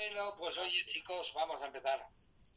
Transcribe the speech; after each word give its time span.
Bueno, 0.00 0.34
pues 0.38 0.56
oye 0.56 0.82
chicos, 0.86 1.30
vamos 1.34 1.60
a 1.60 1.66
empezar. 1.66 2.02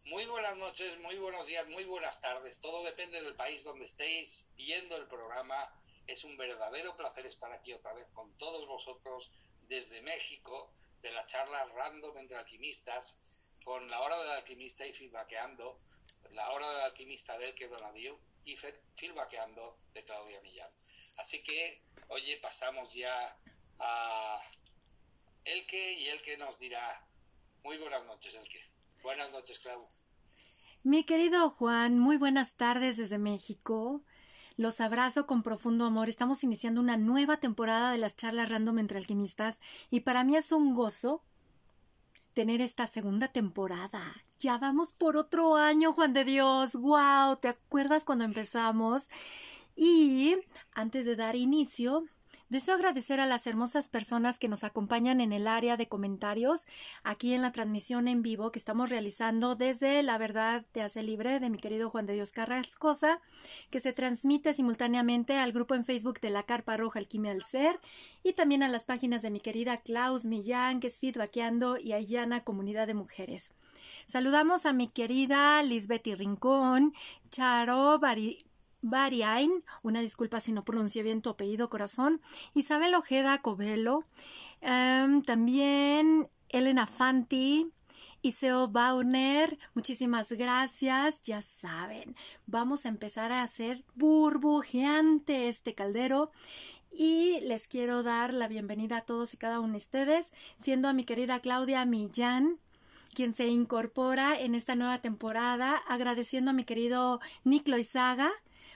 Muy 0.05 0.25
buenas 0.27 0.55
noches, 0.55 0.97
muy 0.99 1.17
buenos 1.17 1.45
días, 1.45 1.67
muy 1.67 1.83
buenas 1.83 2.21
tardes. 2.21 2.61
Todo 2.61 2.85
depende 2.85 3.21
del 3.21 3.35
país 3.35 3.65
donde 3.65 3.83
estéis 3.83 4.47
viendo 4.55 4.95
el 4.95 5.07
programa. 5.09 5.69
Es 6.07 6.23
un 6.23 6.37
verdadero 6.37 6.95
placer 6.95 7.25
estar 7.25 7.51
aquí 7.51 7.73
otra 7.73 7.91
vez 7.95 8.07
con 8.13 8.31
todos 8.37 8.65
vosotros 8.65 9.29
desde 9.67 10.01
México, 10.03 10.71
de 11.01 11.11
la 11.11 11.25
charla 11.25 11.65
random 11.65 12.17
entre 12.17 12.37
alquimistas, 12.37 13.19
con 13.65 13.89
la 13.89 13.99
hora 13.99 14.17
del 14.19 14.31
alquimista 14.31 14.87
y 14.87 14.93
feedbackeando, 14.93 15.81
la 16.31 16.49
hora 16.51 16.71
del 16.71 16.81
alquimista 16.83 17.37
del 17.39 17.53
que 17.55 17.67
Donadiu 17.67 18.17
y 18.45 18.55
feedbackeando 18.55 19.77
de 19.93 20.01
Claudia 20.05 20.39
Millán. 20.39 20.71
Así 21.17 21.43
que, 21.43 21.83
oye, 22.07 22.37
pasamos 22.37 22.93
ya 22.93 23.37
a 23.79 24.41
Elke 25.43 25.91
y 25.91 26.07
Elke 26.07 26.37
nos 26.37 26.57
dirá 26.57 27.05
muy 27.63 27.77
buenas 27.77 28.05
noches, 28.05 28.35
Elke. 28.35 28.59
Buenas 29.01 29.31
noches, 29.31 29.59
Clau. 29.59 29.79
Mi 30.83 31.03
querido 31.03 31.49
Juan, 31.49 31.97
muy 31.97 32.17
buenas 32.17 32.55
tardes 32.55 32.97
desde 32.97 33.17
México. 33.17 34.01
Los 34.57 34.81
abrazo 34.81 35.25
con 35.25 35.43
profundo 35.43 35.85
amor. 35.85 36.09
Estamos 36.09 36.43
iniciando 36.43 36.81
una 36.81 36.97
nueva 36.97 37.37
temporada 37.37 37.91
de 37.91 37.97
las 37.97 38.17
charlas 38.17 38.49
random 38.49 38.79
entre 38.79 38.97
alquimistas 38.97 39.61
y 39.89 40.01
para 40.01 40.23
mí 40.23 40.35
es 40.35 40.51
un 40.51 40.73
gozo 40.73 41.23
tener 42.33 42.61
esta 42.61 42.85
segunda 42.85 43.29
temporada. 43.29 44.13
Ya 44.37 44.57
vamos 44.57 44.91
por 44.93 45.17
otro 45.17 45.55
año, 45.55 45.93
Juan 45.93 46.13
de 46.13 46.25
Dios. 46.25 46.73
¡Wow! 46.73 47.37
¿Te 47.37 47.47
acuerdas 47.47 48.05
cuando 48.05 48.25
empezamos? 48.25 49.07
Y 49.75 50.35
antes 50.73 51.05
de 51.05 51.15
dar 51.15 51.35
inicio, 51.35 52.05
Deseo 52.53 52.75
agradecer 52.75 53.19
a 53.19 53.25
las 53.25 53.47
hermosas 53.47 53.87
personas 53.87 54.37
que 54.37 54.47
nos 54.47 54.63
acompañan 54.63 55.21
en 55.21 55.33
el 55.33 55.47
área 55.47 55.75
de 55.75 55.87
comentarios 55.87 56.67
aquí 57.03 57.33
en 57.33 57.41
la 57.41 57.51
transmisión 57.51 58.07
en 58.07 58.21
vivo 58.21 58.51
que 58.51 58.59
estamos 58.59 58.91
realizando 58.91 59.55
desde 59.55 60.03
La 60.03 60.19
Verdad 60.19 60.63
Te 60.71 60.83
Hace 60.83 61.01
Libre 61.01 61.39
de 61.39 61.49
mi 61.49 61.57
querido 61.57 61.89
Juan 61.89 62.05
de 62.05 62.13
Dios 62.13 62.31
Carrascosa, 62.31 63.21
que 63.71 63.79
se 63.79 63.91
transmite 63.91 64.53
simultáneamente 64.53 65.35
al 65.39 65.51
grupo 65.51 65.73
en 65.73 65.83
Facebook 65.83 66.19
de 66.19 66.29
la 66.29 66.43
Carpa 66.43 66.77
Roja 66.77 66.99
Alquimia 66.99 67.31
al 67.31 67.41
Ser 67.41 67.75
y 68.21 68.33
también 68.33 68.61
a 68.61 68.69
las 68.69 68.85
páginas 68.85 69.23
de 69.23 69.31
mi 69.31 69.39
querida 69.39 69.77
Klaus 69.77 70.25
Millán, 70.25 70.79
que 70.79 70.85
es 70.85 70.99
Feedbackeando 70.99 71.79
y 71.79 71.93
Ayana 71.93 72.43
Comunidad 72.43 72.85
de 72.85 72.93
Mujeres. 72.93 73.55
Saludamos 74.05 74.67
a 74.67 74.73
mi 74.73 74.87
querida 74.87 75.63
Lisbeth 75.63 76.05
Rincón, 76.05 76.93
Charo 77.31 77.97
Bari 77.97 78.45
Variain, 78.83 79.63
una 79.81 80.01
disculpa 80.01 80.41
si 80.41 80.51
no 80.51 80.65
pronuncié 80.65 81.03
bien 81.03 81.21
tu 81.21 81.29
apellido, 81.29 81.69
corazón, 81.69 82.21
Isabel 82.53 82.93
Ojeda 82.95 83.41
Covelo, 83.41 84.03
em, 84.61 85.21
también 85.23 86.29
Elena 86.49 86.85
Fanti, 86.85 87.71
Iseo 88.21 88.67
Bauner, 88.67 89.57
muchísimas 89.73 90.31
gracias. 90.31 91.21
Ya 91.23 91.41
saben, 91.41 92.15
vamos 92.45 92.85
a 92.85 92.89
empezar 92.89 93.31
a 93.31 93.43
hacer 93.43 93.83
burbujeante 93.95 95.49
este 95.49 95.75
caldero. 95.75 96.31
Y 96.89 97.39
les 97.41 97.67
quiero 97.67 98.03
dar 98.03 98.33
la 98.33 98.47
bienvenida 98.47 98.97
a 98.97 99.01
todos 99.01 99.33
y 99.33 99.37
cada 99.37 99.59
uno 99.59 99.71
de 99.71 99.77
ustedes, 99.77 100.31
siendo 100.61 100.87
a 100.87 100.93
mi 100.93 101.05
querida 101.05 101.39
Claudia 101.39 101.85
Millán, 101.85 102.59
quien 103.13 103.33
se 103.33 103.47
incorpora 103.47 104.39
en 104.39 104.55
esta 104.55 104.75
nueva 104.75 105.01
temporada, 105.01 105.75
agradeciendo 105.87 106.51
a 106.51 106.53
mi 106.53 106.63
querido 106.63 107.19
Nick 107.43 107.67
Loizaga, 107.67 108.31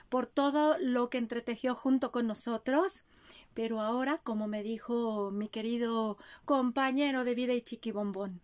por 0.08 0.26
todo 0.26 0.76
lo 0.78 1.10
que 1.10 1.18
entretejió 1.18 1.74
junto 1.74 2.12
con 2.12 2.26
nosotros. 2.26 3.04
Pero 3.54 3.80
ahora, 3.80 4.20
como 4.22 4.46
me 4.46 4.62
dijo 4.62 5.30
mi 5.30 5.48
querido 5.48 6.16
compañero 6.44 7.24
de 7.24 7.34
vida 7.34 7.54
y 7.54 7.60
chiquibombón, 7.60 8.40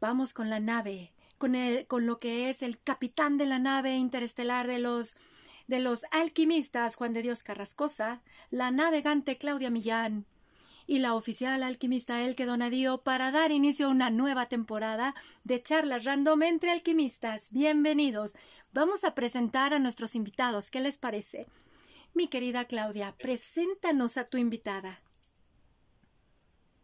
vamos 0.00 0.34
con 0.34 0.50
la 0.50 0.60
nave, 0.60 1.12
con, 1.38 1.54
el, 1.54 1.86
con 1.86 2.06
lo 2.06 2.18
que 2.18 2.50
es 2.50 2.62
el 2.62 2.80
capitán 2.80 3.36
de 3.36 3.46
la 3.46 3.58
nave 3.58 3.96
interestelar 3.96 4.66
de 4.66 4.78
los 4.78 5.16
de 5.68 5.80
los 5.80 6.06
alquimistas 6.12 6.96
Juan 6.96 7.12
de 7.12 7.20
Dios 7.20 7.42
Carrascosa, 7.42 8.22
la 8.50 8.70
navegante 8.70 9.36
Claudia 9.36 9.68
Millán 9.68 10.24
y 10.86 11.00
la 11.00 11.14
oficial 11.14 11.62
alquimista 11.62 12.24
Elke 12.24 12.46
Donadío 12.46 13.02
para 13.02 13.30
dar 13.30 13.52
inicio 13.52 13.86
a 13.86 13.90
una 13.90 14.08
nueva 14.08 14.46
temporada 14.46 15.14
de 15.44 15.62
charlas 15.62 16.04
random 16.04 16.42
entre 16.44 16.70
alquimistas. 16.70 17.52
Bienvenidos. 17.52 18.36
Vamos 18.78 19.02
a 19.02 19.12
presentar 19.12 19.74
a 19.74 19.80
nuestros 19.80 20.14
invitados. 20.14 20.70
¿Qué 20.70 20.78
les 20.78 20.98
parece? 20.98 21.48
Mi 22.14 22.28
querida 22.28 22.64
Claudia, 22.64 23.12
preséntanos 23.18 24.16
a 24.16 24.24
tu 24.24 24.38
invitada. 24.38 25.02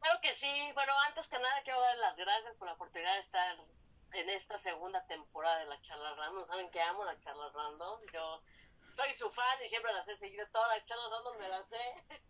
Claro 0.00 0.20
que 0.20 0.32
sí. 0.32 0.72
Bueno, 0.74 0.92
antes 1.06 1.28
que 1.28 1.38
nada 1.38 1.62
quiero 1.62 1.80
dar 1.80 1.96
las 1.98 2.16
gracias 2.16 2.56
por 2.56 2.66
la 2.66 2.74
oportunidad 2.74 3.14
de 3.14 3.20
estar 3.20 3.56
en 4.10 4.28
esta 4.28 4.58
segunda 4.58 5.06
temporada 5.06 5.60
de 5.60 5.66
la 5.66 5.80
charla 5.82 6.16
random. 6.16 6.44
Saben 6.44 6.68
que 6.72 6.80
amo 6.80 7.04
la 7.04 7.16
charla 7.20 7.48
random. 7.54 8.00
Yo 8.12 8.42
soy 8.92 9.14
su 9.14 9.30
fan 9.30 9.56
y 9.64 9.68
siempre 9.68 9.92
las 9.92 10.08
he 10.08 10.16
seguido 10.16 10.44
todas 10.48 10.76
las 10.76 10.84
charlas 10.86 11.12
random, 11.12 11.38
me 11.38 11.48
las 11.48 11.68
sé. 11.68 12.22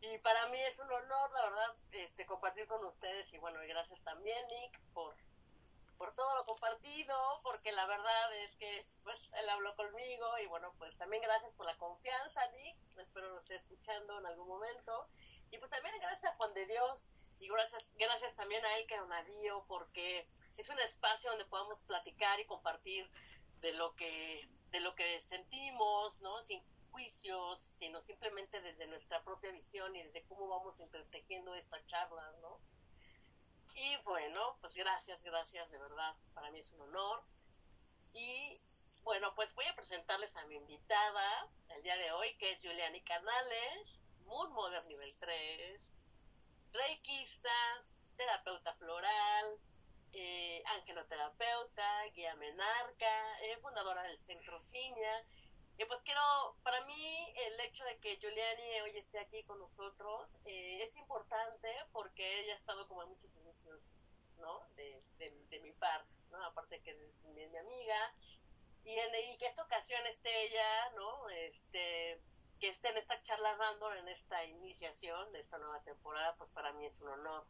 Y 0.00 0.18
para 0.20 0.46
mí 0.48 0.58
es 0.60 0.78
un 0.80 0.90
honor, 0.90 1.30
la 1.30 1.42
verdad, 1.42 1.74
este, 1.92 2.24
compartir 2.24 2.66
con 2.66 2.82
ustedes. 2.86 3.30
Y 3.34 3.38
bueno, 3.38 3.58
gracias 3.68 4.02
también, 4.02 4.46
Nick, 4.48 4.80
por 4.94 5.14
por 5.96 6.14
todo 6.14 6.36
lo 6.36 6.44
compartido, 6.44 7.16
porque 7.42 7.72
la 7.72 7.86
verdad 7.86 8.34
es 8.36 8.54
que 8.56 8.84
pues 9.02 9.18
él 9.40 9.48
habló 9.48 9.74
conmigo 9.76 10.38
y 10.42 10.46
bueno, 10.46 10.72
pues 10.78 10.96
también 10.96 11.22
gracias 11.22 11.54
por 11.54 11.66
la 11.66 11.76
confianza, 11.76 12.46
Nick, 12.52 12.76
espero 12.98 13.28
lo 13.28 13.40
esté 13.40 13.56
escuchando 13.56 14.18
en 14.18 14.26
algún 14.26 14.48
momento. 14.48 15.08
Y 15.50 15.58
pues 15.58 15.70
también 15.70 15.94
gracias 16.00 16.32
a 16.32 16.36
Juan 16.36 16.52
de 16.54 16.66
Dios 16.66 17.10
y 17.38 17.48
gracias, 17.48 17.86
gracias 17.94 18.34
también 18.36 18.64
a 18.64 18.78
él, 18.78 18.86
Nadío, 19.08 19.64
porque 19.68 20.26
es 20.56 20.68
un 20.68 20.78
espacio 20.80 21.30
donde 21.30 21.44
podamos 21.46 21.80
platicar 21.82 22.40
y 22.40 22.46
compartir 22.46 23.08
de 23.60 23.72
lo 23.72 23.94
que, 23.96 24.48
de 24.70 24.80
lo 24.80 24.94
que 24.94 25.20
sentimos, 25.20 26.20
¿no? 26.20 26.42
Sin 26.42 26.62
juicios, 26.90 27.60
sino 27.60 28.00
simplemente 28.00 28.60
desde 28.60 28.86
nuestra 28.86 29.22
propia 29.24 29.50
visión 29.50 29.94
y 29.96 30.02
desde 30.02 30.22
cómo 30.24 30.48
vamos 30.48 30.80
entretejiendo 30.80 31.54
esta 31.54 31.84
charla, 31.86 32.32
¿no? 32.40 32.60
Y 33.74 33.96
bueno, 34.04 34.56
pues 34.60 34.72
gracias, 34.74 35.20
gracias, 35.22 35.68
de 35.70 35.78
verdad, 35.78 36.14
para 36.32 36.50
mí 36.52 36.60
es 36.60 36.70
un 36.72 36.82
honor. 36.82 37.24
Y 38.12 38.60
bueno, 39.02 39.34
pues 39.34 39.52
voy 39.54 39.66
a 39.66 39.74
presentarles 39.74 40.36
a 40.36 40.46
mi 40.46 40.54
invitada 40.54 41.48
el 41.70 41.82
día 41.82 41.96
de 41.96 42.12
hoy, 42.12 42.36
que 42.36 42.52
es 42.52 42.60
Juliani 42.62 43.00
Canales, 43.02 43.98
Moon 44.26 44.52
Modern 44.52 44.86
Nivel 44.86 45.12
3, 45.18 45.80
reikista, 46.72 47.82
terapeuta 48.16 48.74
floral, 48.74 49.58
eh, 50.12 50.62
angeloterapeuta, 50.66 52.04
guía 52.14 52.36
menarca, 52.36 53.40
eh, 53.42 53.58
fundadora 53.60 54.04
del 54.04 54.22
Centro 54.22 54.60
Ciña, 54.60 55.24
y 55.76 55.84
pues 55.86 56.02
quiero, 56.02 56.20
para 56.62 56.84
mí 56.84 57.34
el 57.46 57.58
hecho 57.60 57.84
de 57.84 57.98
que 57.98 58.16
Giuliani 58.18 58.80
hoy 58.82 58.96
esté 58.96 59.18
aquí 59.18 59.42
con 59.42 59.58
nosotros 59.58 60.30
eh, 60.44 60.80
es 60.80 60.96
importante 60.96 61.68
porque 61.92 62.40
ella 62.40 62.54
ha 62.54 62.58
estado 62.58 62.86
como 62.86 63.02
en 63.02 63.08
muchos 63.08 63.34
inicios, 63.36 63.80
¿no? 64.44 64.66
De, 64.76 65.00
de, 65.18 65.60
mi 65.60 65.72
par, 65.72 66.04
¿no? 66.30 66.44
Aparte 66.44 66.80
que 66.82 66.90
es 66.90 67.24
mi, 67.34 67.44
amiga. 67.44 68.14
Y, 68.84 68.98
en, 68.98 69.14
y 69.30 69.38
que 69.38 69.46
esta 69.46 69.64
ocasión 69.64 70.06
esté 70.06 70.30
ella, 70.44 70.90
¿no? 70.90 71.28
Este, 71.30 72.20
que 72.60 72.68
esté 72.68 72.88
en 72.88 72.98
esta 72.98 73.20
charla 73.22 73.54
random, 73.56 73.94
en 73.94 74.08
esta 74.08 74.44
iniciación 74.44 75.32
de 75.32 75.40
esta 75.40 75.58
nueva 75.58 75.82
temporada, 75.82 76.34
pues 76.36 76.50
para 76.50 76.72
mí 76.72 76.86
es 76.86 77.00
un 77.00 77.08
honor. 77.08 77.46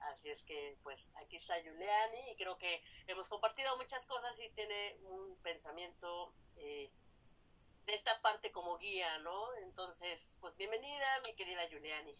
Así 0.00 0.30
es 0.30 0.42
que, 0.42 0.78
pues, 0.82 1.00
aquí 1.16 1.36
está 1.36 1.60
Giuliani 1.60 2.30
y 2.30 2.36
creo 2.36 2.58
que 2.58 2.82
hemos 3.06 3.28
compartido 3.28 3.76
muchas 3.76 4.06
cosas 4.06 4.38
y 4.38 4.50
tiene 4.50 4.98
un 5.02 5.36
pensamiento 5.42 6.34
eh, 6.56 6.90
de 7.86 7.94
esta 7.94 8.20
parte 8.20 8.52
como 8.52 8.78
guía, 8.78 9.18
¿no? 9.18 9.54
Entonces, 9.56 10.38
pues 10.40 10.56
bienvenida, 10.56 11.20
mi 11.24 11.34
querida 11.34 11.68
Juliani. 11.70 12.16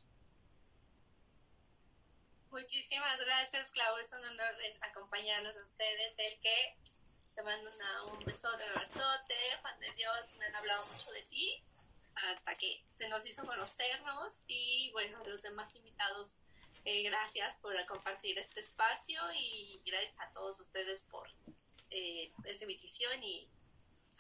Muchísimas 2.54 3.18
gracias, 3.18 3.72
Clau. 3.72 3.96
Es 3.96 4.12
un 4.12 4.24
honor 4.24 4.54
acompañarlos 4.80 5.56
a 5.56 5.62
ustedes. 5.64 6.14
El 6.18 6.40
que 6.40 6.78
te 7.34 7.42
mando 7.42 7.68
un 8.12 8.24
besote, 8.24 8.62
un 8.62 8.70
abrazote. 8.70 9.34
Juan 9.60 9.80
de 9.80 9.90
Dios, 9.96 10.36
me 10.38 10.46
han 10.46 10.54
hablado 10.54 10.86
mucho 10.86 11.10
de 11.10 11.22
ti 11.22 11.64
hasta 12.14 12.54
que 12.54 12.84
se 12.92 13.08
nos 13.08 13.26
hizo 13.26 13.44
conocernos. 13.44 14.44
Y 14.46 14.88
bueno, 14.92 15.18
los 15.26 15.42
demás 15.42 15.74
invitados, 15.74 16.42
eh, 16.84 17.02
gracias 17.02 17.58
por 17.58 17.74
compartir 17.86 18.38
este 18.38 18.60
espacio 18.60 19.20
y 19.34 19.80
gracias 19.84 20.14
a 20.20 20.30
todos 20.32 20.60
ustedes 20.60 21.02
por 21.10 21.28
eh, 21.90 22.32
esta 22.44 22.64
invitación. 22.64 23.20
Y 23.20 23.48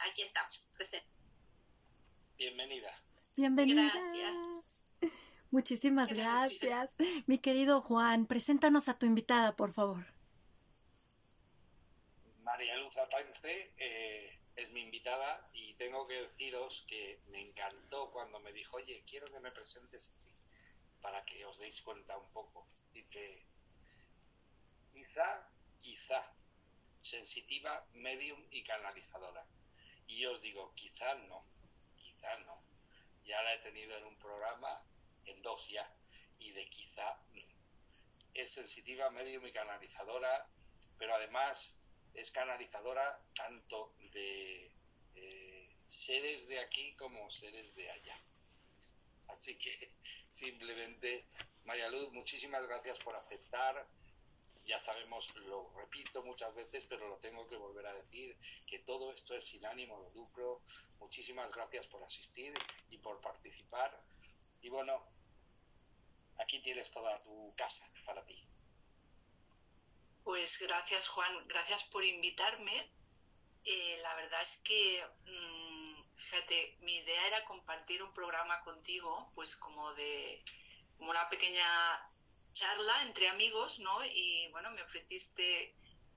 aquí 0.00 0.22
estamos, 0.22 0.72
presentes. 0.76 1.08
Bienvenida. 2.36 3.00
Bienvenida. 3.36 3.88
Gracias. 3.94 4.82
Muchísimas 5.54 6.12
gracias. 6.12 6.96
Mi 7.28 7.38
querido 7.38 7.80
Juan, 7.80 8.26
preséntanos 8.26 8.88
a 8.88 8.98
tu 8.98 9.06
invitada, 9.06 9.54
por 9.54 9.72
favor. 9.72 10.04
María 12.42 12.76
Luz 12.78 12.96
Atance 12.96 13.72
eh, 13.76 14.36
es 14.56 14.70
mi 14.72 14.80
invitada 14.80 15.48
y 15.52 15.74
tengo 15.74 16.08
que 16.08 16.22
deciros 16.22 16.84
que 16.88 17.20
me 17.28 17.40
encantó 17.40 18.10
cuando 18.10 18.40
me 18.40 18.52
dijo, 18.52 18.78
oye, 18.78 19.04
quiero 19.06 19.30
que 19.30 19.38
me 19.38 19.52
presentes 19.52 20.10
así, 20.10 20.34
para 21.00 21.24
que 21.24 21.46
os 21.46 21.60
deis 21.60 21.80
cuenta 21.82 22.18
un 22.18 22.32
poco. 22.32 22.66
Dice, 22.92 23.46
sensitiva, 27.00 27.86
medium 27.92 28.42
y 28.50 28.64
canalizadora. 28.64 29.46
Y 30.08 30.18
yo 30.18 30.32
os 30.32 30.42
digo, 30.42 30.74
quizás 30.74 31.16
no, 31.28 31.46
quizás 31.96 32.40
no. 32.44 32.60
Ya 33.24 33.40
la 33.44 33.54
he 33.54 33.58
tenido 33.58 33.96
en 33.96 34.04
un 34.06 34.18
programa, 34.18 34.84
en 35.26 35.42
dos 35.42 35.68
ya, 35.68 35.90
y 36.38 36.50
de 36.52 36.68
quizá 36.68 37.20
no. 37.32 37.42
Es 38.34 38.52
sensitiva, 38.52 39.10
medium 39.10 39.46
y 39.46 39.52
canalizadora, 39.52 40.48
pero 40.98 41.14
además 41.14 41.78
es 42.14 42.30
canalizadora 42.30 43.20
tanto 43.34 43.94
de 44.12 44.72
seres 45.88 46.48
de 46.48 46.58
aquí 46.58 46.94
como 46.96 47.30
seres 47.30 47.76
de 47.76 47.88
allá. 47.90 48.16
Así 49.28 49.56
que 49.56 49.70
simplemente, 50.32 51.26
María 51.64 51.88
Luz, 51.90 52.12
muchísimas 52.12 52.66
gracias 52.66 52.98
por 52.98 53.14
aceptar 53.14 53.86
ya 54.66 54.80
sabemos, 54.80 55.34
lo 55.36 55.70
repito 55.76 56.22
muchas 56.22 56.54
veces, 56.54 56.86
pero 56.88 57.08
lo 57.08 57.18
tengo 57.18 57.46
que 57.46 57.56
volver 57.56 57.86
a 57.86 57.94
decir, 57.94 58.36
que 58.66 58.78
todo 58.80 59.12
esto 59.12 59.34
es 59.34 59.44
sin 59.44 59.64
ánimo 59.66 60.02
de 60.02 60.10
lucro. 60.12 60.62
Muchísimas 60.98 61.52
gracias 61.52 61.86
por 61.86 62.02
asistir 62.02 62.54
y 62.88 62.98
por 62.98 63.20
participar. 63.20 64.02
Y 64.62 64.70
bueno, 64.70 65.06
aquí 66.38 66.60
tienes 66.60 66.90
toda 66.90 67.18
tu 67.22 67.54
casa 67.56 67.88
para 68.04 68.24
ti. 68.24 68.46
Pues 70.24 70.58
gracias 70.60 71.08
Juan, 71.08 71.48
gracias 71.48 71.84
por 71.84 72.04
invitarme. 72.04 72.90
Eh, 73.64 73.98
la 74.02 74.14
verdad 74.14 74.42
es 74.42 74.62
que, 74.62 75.04
mm, 75.26 76.02
fíjate, 76.16 76.76
mi 76.80 76.96
idea 76.96 77.26
era 77.26 77.44
compartir 77.44 78.02
un 78.02 78.12
programa 78.12 78.62
contigo, 78.62 79.30
pues 79.34 79.56
como 79.56 79.94
de 79.94 80.42
como 80.96 81.10
una 81.10 81.28
pequeña 81.28 82.10
charla 82.52 83.02
entre 83.02 83.28
amigos, 83.28 83.80
¿no? 83.80 84.04
Y 84.04 84.48
bueno, 84.52 84.70
me 84.70 84.82
ofreciste 84.82 85.74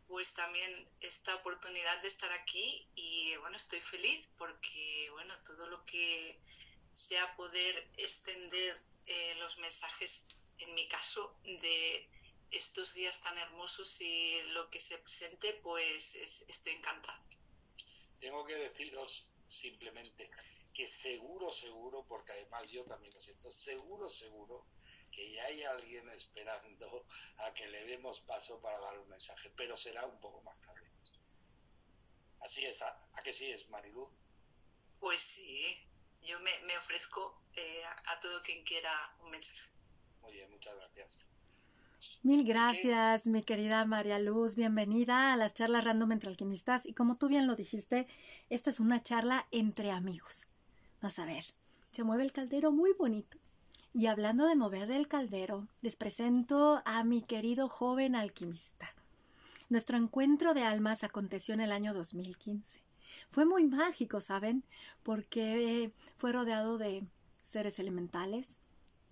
pues 0.07 0.33
también 0.33 0.89
esta 1.01 1.35
oportunidad 1.35 2.01
de 2.01 2.07
estar 2.07 2.31
aquí 2.31 2.87
y 2.95 3.35
bueno, 3.37 3.57
estoy 3.57 3.81
feliz 3.81 4.29
porque 4.37 5.09
bueno, 5.11 5.33
todo 5.43 5.67
lo 5.67 5.83
que 5.83 6.39
sea 6.93 7.35
poder 7.35 7.89
extender 7.97 8.81
eh, 9.07 9.35
los 9.39 9.57
mensajes, 9.57 10.27
en 10.59 10.73
mi 10.75 10.87
caso, 10.87 11.39
de 11.43 12.09
estos 12.51 12.93
días 12.93 13.21
tan 13.21 13.37
hermosos 13.37 13.99
y 14.01 14.41
lo 14.53 14.69
que 14.69 14.79
se 14.79 14.97
presente, 14.99 15.53
pues 15.63 16.15
estoy 16.15 16.73
encantada. 16.73 17.23
Tengo 18.19 18.45
que 18.45 18.55
deciros 18.55 19.27
simplemente 19.47 20.29
que 20.73 20.85
seguro, 20.85 21.51
seguro, 21.51 22.05
porque 22.07 22.33
además 22.33 22.69
yo 22.69 22.85
también 22.85 23.13
lo 23.13 23.21
siento, 23.21 23.51
seguro, 23.51 24.09
seguro, 24.09 24.67
que 25.11 25.31
ya 25.31 25.43
hay 25.45 25.63
alguien 25.63 26.07
esperando 26.09 27.07
a 27.37 27.53
que 27.53 27.67
le 27.69 27.85
demos 27.85 28.21
paso 28.21 28.61
para 28.61 28.79
dar 28.79 28.99
un 28.99 29.09
mensaje, 29.09 29.51
pero 29.55 29.75
será 29.75 30.05
un 30.05 30.19
poco 30.19 30.41
más 30.41 30.61
tarde. 30.61 30.87
Así 32.41 32.65
es, 32.65 32.81
¿a, 32.81 33.09
que 33.23 33.33
sí 33.33 33.51
es, 33.51 33.67
Marilu? 33.69 34.11
Pues 34.99 35.21
sí, 35.21 35.83
yo 36.21 36.39
me, 36.39 36.77
ofrezco 36.77 37.41
eh, 37.57 37.81
a, 38.05 38.19
todo 38.19 38.41
quien 38.43 38.63
quiera 38.63 38.91
un 39.23 39.31
mensaje. 39.31 39.59
Muy 40.21 40.31
bien, 40.31 40.49
muchas 40.51 40.75
gracias. 40.75 41.17
Mil 42.21 42.45
gracias, 42.45 43.25
mi 43.25 43.41
querida 43.41 43.83
María 43.85 44.19
Luz. 44.19 44.55
Bienvenida 44.55 45.33
a 45.33 45.37
las 45.37 45.55
charlas 45.55 45.83
random 45.83 46.11
entre 46.11 46.29
alquimistas. 46.29 46.85
Y 46.85 46.93
como 46.93 47.17
tú 47.17 47.27
bien 47.27 47.47
lo 47.47 47.55
dijiste, 47.55 48.07
esta 48.49 48.69
es 48.69 48.79
una 48.79 49.01
charla 49.01 49.47
entre 49.49 49.89
amigos. 49.89 50.45
Vas 51.01 51.17
a 51.17 51.25
ver, 51.25 51.43
se 51.91 52.03
mueve 52.03 52.23
el 52.23 52.31
caldero 52.31 52.71
muy 52.71 52.93
bonito. 52.93 53.39
Y 53.91 54.05
hablando 54.05 54.45
de 54.45 54.55
mover 54.55 54.91
el 54.91 55.07
caldero, 55.07 55.67
les 55.81 55.95
presento 55.95 56.83
a 56.85 57.03
mi 57.03 57.23
querido 57.23 57.67
joven 57.67 58.15
alquimista. 58.15 58.93
Nuestro 59.69 59.97
encuentro 59.97 60.53
de 60.53 60.61
almas 60.61 61.03
aconteció 61.03 61.55
en 61.55 61.61
el 61.61 61.71
año 61.71 61.95
2015. 61.95 62.83
Fue 63.29 63.45
muy 63.45 63.65
mágico, 63.65 64.21
¿saben? 64.21 64.63
Porque 65.01 65.91
fue 66.17 66.31
rodeado 66.31 66.77
de 66.77 67.03
seres 67.47 67.79
elementales, 67.79 68.59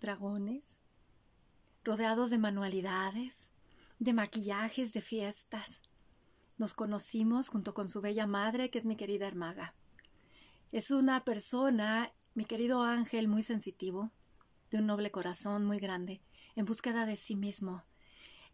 dragones, 0.01 0.81
rodeados 1.85 2.29
de 2.29 2.37
manualidades, 2.37 3.49
de 3.99 4.11
maquillajes, 4.11 4.91
de 4.91 5.01
fiestas. 5.01 5.79
Nos 6.57 6.73
conocimos 6.73 7.47
junto 7.47 7.73
con 7.73 7.87
su 7.87 8.01
bella 8.01 8.27
madre, 8.27 8.69
que 8.69 8.79
es 8.79 8.85
mi 8.85 8.97
querida 8.97 9.27
Hermaga. 9.27 9.73
Es 10.73 10.91
una 10.91 11.23
persona, 11.23 12.11
mi 12.33 12.43
querido 12.43 12.83
ángel, 12.83 13.29
muy 13.29 13.41
sensitivo, 13.41 14.11
de 14.69 14.79
un 14.79 14.88
noble 14.88 15.11
corazón 15.11 15.65
muy 15.65 15.79
grande, 15.79 16.21
en 16.57 16.65
búsqueda 16.65 17.05
de 17.05 17.15
sí 17.15 17.38
mismo. 17.38 17.85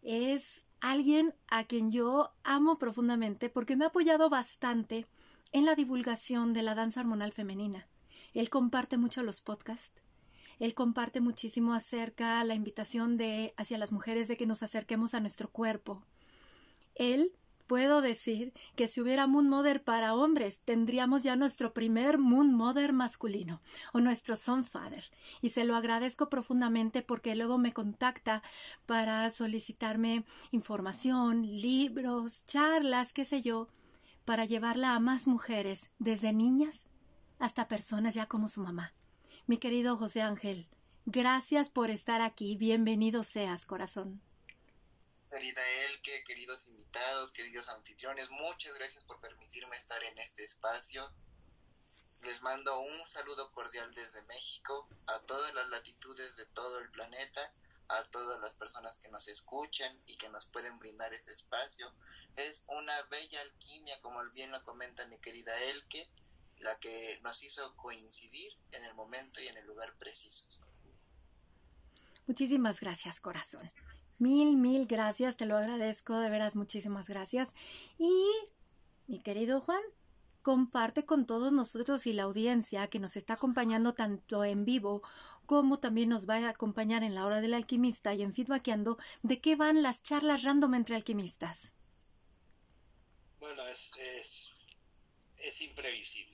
Es 0.02 0.64
alguien 0.80 1.34
a 1.48 1.64
quien 1.64 1.90
yo 1.90 2.32
amo 2.44 2.78
profundamente 2.78 3.50
porque 3.50 3.74
me 3.74 3.84
ha 3.84 3.88
apoyado 3.88 4.30
bastante 4.30 5.06
en 5.50 5.64
la 5.64 5.74
divulgación 5.74 6.52
de 6.52 6.62
la 6.62 6.76
danza 6.76 7.00
hormonal 7.00 7.32
femenina. 7.32 7.88
Él 8.34 8.50
comparte 8.50 8.96
mucho 8.96 9.22
los 9.22 9.40
podcasts. 9.40 10.02
Él 10.58 10.74
comparte 10.74 11.20
muchísimo 11.20 11.74
acerca 11.74 12.42
la 12.44 12.54
invitación 12.54 13.16
de 13.16 13.52
hacia 13.56 13.78
las 13.78 13.92
mujeres 13.92 14.28
de 14.28 14.36
que 14.36 14.46
nos 14.46 14.62
acerquemos 14.62 15.14
a 15.14 15.20
nuestro 15.20 15.50
cuerpo. 15.50 16.04
Él 16.94 17.32
puedo 17.66 18.00
decir 18.00 18.52
que 18.76 18.86
si 18.86 19.00
hubiera 19.00 19.26
Moon 19.26 19.48
Mother 19.48 19.82
para 19.82 20.14
hombres, 20.14 20.60
tendríamos 20.62 21.22
ya 21.22 21.36
nuestro 21.36 21.72
primer 21.72 22.18
Moon 22.18 22.52
Mother 22.54 22.92
masculino 22.92 23.62
o 23.92 24.00
nuestro 24.00 24.36
Son 24.36 24.64
Father. 24.64 25.04
Y 25.40 25.50
se 25.50 25.64
lo 25.64 25.74
agradezco 25.74 26.28
profundamente 26.28 27.02
porque 27.02 27.34
luego 27.34 27.58
me 27.58 27.72
contacta 27.72 28.42
para 28.86 29.30
solicitarme 29.30 30.24
información, 30.50 31.42
libros, 31.42 32.44
charlas, 32.46 33.12
qué 33.12 33.24
sé 33.24 33.42
yo, 33.42 33.68
para 34.24 34.44
llevarla 34.44 34.94
a 34.94 35.00
más 35.00 35.26
mujeres, 35.26 35.90
desde 35.98 36.32
niñas 36.32 36.86
hasta 37.42 37.66
personas 37.66 38.14
ya 38.14 38.26
como 38.26 38.48
su 38.48 38.62
mamá. 38.62 38.94
Mi 39.46 39.58
querido 39.58 39.96
José 39.96 40.22
Ángel, 40.22 40.68
gracias 41.06 41.68
por 41.68 41.90
estar 41.90 42.20
aquí. 42.20 42.56
Bienvenido 42.56 43.24
seas, 43.24 43.66
corazón 43.66 44.22
querida 45.28 45.62
Elke, 45.86 46.24
queridos 46.24 46.68
invitados, 46.68 47.32
queridos 47.32 47.68
anfitriones, 47.70 48.28
muchas 48.30 48.78
gracias 48.78 49.02
por 49.04 49.18
permitirme 49.20 49.74
estar 49.74 50.00
en 50.04 50.16
este 50.18 50.44
espacio. 50.44 51.10
Les 52.20 52.42
mando 52.42 52.78
un 52.80 53.10
saludo 53.10 53.50
cordial 53.52 53.92
desde 53.94 54.22
México, 54.26 54.88
a 55.06 55.18
todas 55.20 55.52
las 55.54 55.68
latitudes 55.70 56.36
de 56.36 56.46
todo 56.46 56.78
el 56.78 56.90
planeta, 56.90 57.52
a 57.88 58.04
todas 58.04 58.38
las 58.40 58.54
personas 58.54 58.98
que 58.98 59.08
nos 59.08 59.26
escuchan 59.26 60.00
y 60.06 60.16
que 60.16 60.28
nos 60.28 60.44
pueden 60.46 60.78
brindar 60.78 61.12
este 61.12 61.32
espacio. 61.32 61.92
Es 62.36 62.64
una 62.68 63.02
bella 63.10 63.40
alquimia, 63.40 64.00
como 64.02 64.22
bien 64.34 64.52
lo 64.52 64.62
comenta 64.64 65.08
mi 65.08 65.18
querida 65.18 65.52
Elke, 65.64 66.08
la 66.62 66.78
que 66.78 67.18
nos 67.22 67.42
hizo 67.42 67.76
coincidir 67.76 68.52
en 68.72 68.84
el 68.84 68.94
momento 68.94 69.40
y 69.40 69.48
en 69.48 69.56
el 69.56 69.66
lugar 69.66 69.96
preciso. 69.98 70.46
Muchísimas 72.26 72.80
gracias, 72.80 73.20
corazón. 73.20 73.66
Mil, 74.18 74.56
mil 74.56 74.86
gracias, 74.86 75.36
te 75.36 75.46
lo 75.46 75.56
agradezco, 75.56 76.18
de 76.18 76.30
veras, 76.30 76.54
muchísimas 76.54 77.08
gracias. 77.08 77.54
Y, 77.98 78.30
mi 79.08 79.20
querido 79.20 79.60
Juan, 79.60 79.82
comparte 80.42 81.04
con 81.04 81.26
todos 81.26 81.52
nosotros 81.52 82.06
y 82.06 82.12
la 82.12 82.24
audiencia 82.24 82.88
que 82.88 83.00
nos 83.00 83.16
está 83.16 83.34
acompañando 83.34 83.94
tanto 83.94 84.44
en 84.44 84.64
vivo 84.64 85.02
como 85.46 85.80
también 85.80 86.08
nos 86.08 86.28
va 86.28 86.36
a 86.36 86.48
acompañar 86.48 87.02
en 87.02 87.14
la 87.14 87.26
hora 87.26 87.40
del 87.40 87.54
alquimista 87.54 88.14
y 88.14 88.22
en 88.22 88.32
feedbackeando 88.32 88.98
de 89.22 89.40
qué 89.40 89.56
van 89.56 89.82
las 89.82 90.02
charlas 90.02 90.44
random 90.44 90.74
entre 90.74 90.94
alquimistas. 90.94 91.72
Bueno, 93.40 93.66
es, 93.66 93.90
es, 93.98 94.52
es 95.38 95.60
imprevisible. 95.62 96.31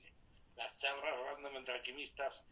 Las 0.59 0.77
charlas 0.77 1.17
random 1.21 1.55
entre 1.55 1.73
alquimistas, 1.75 2.43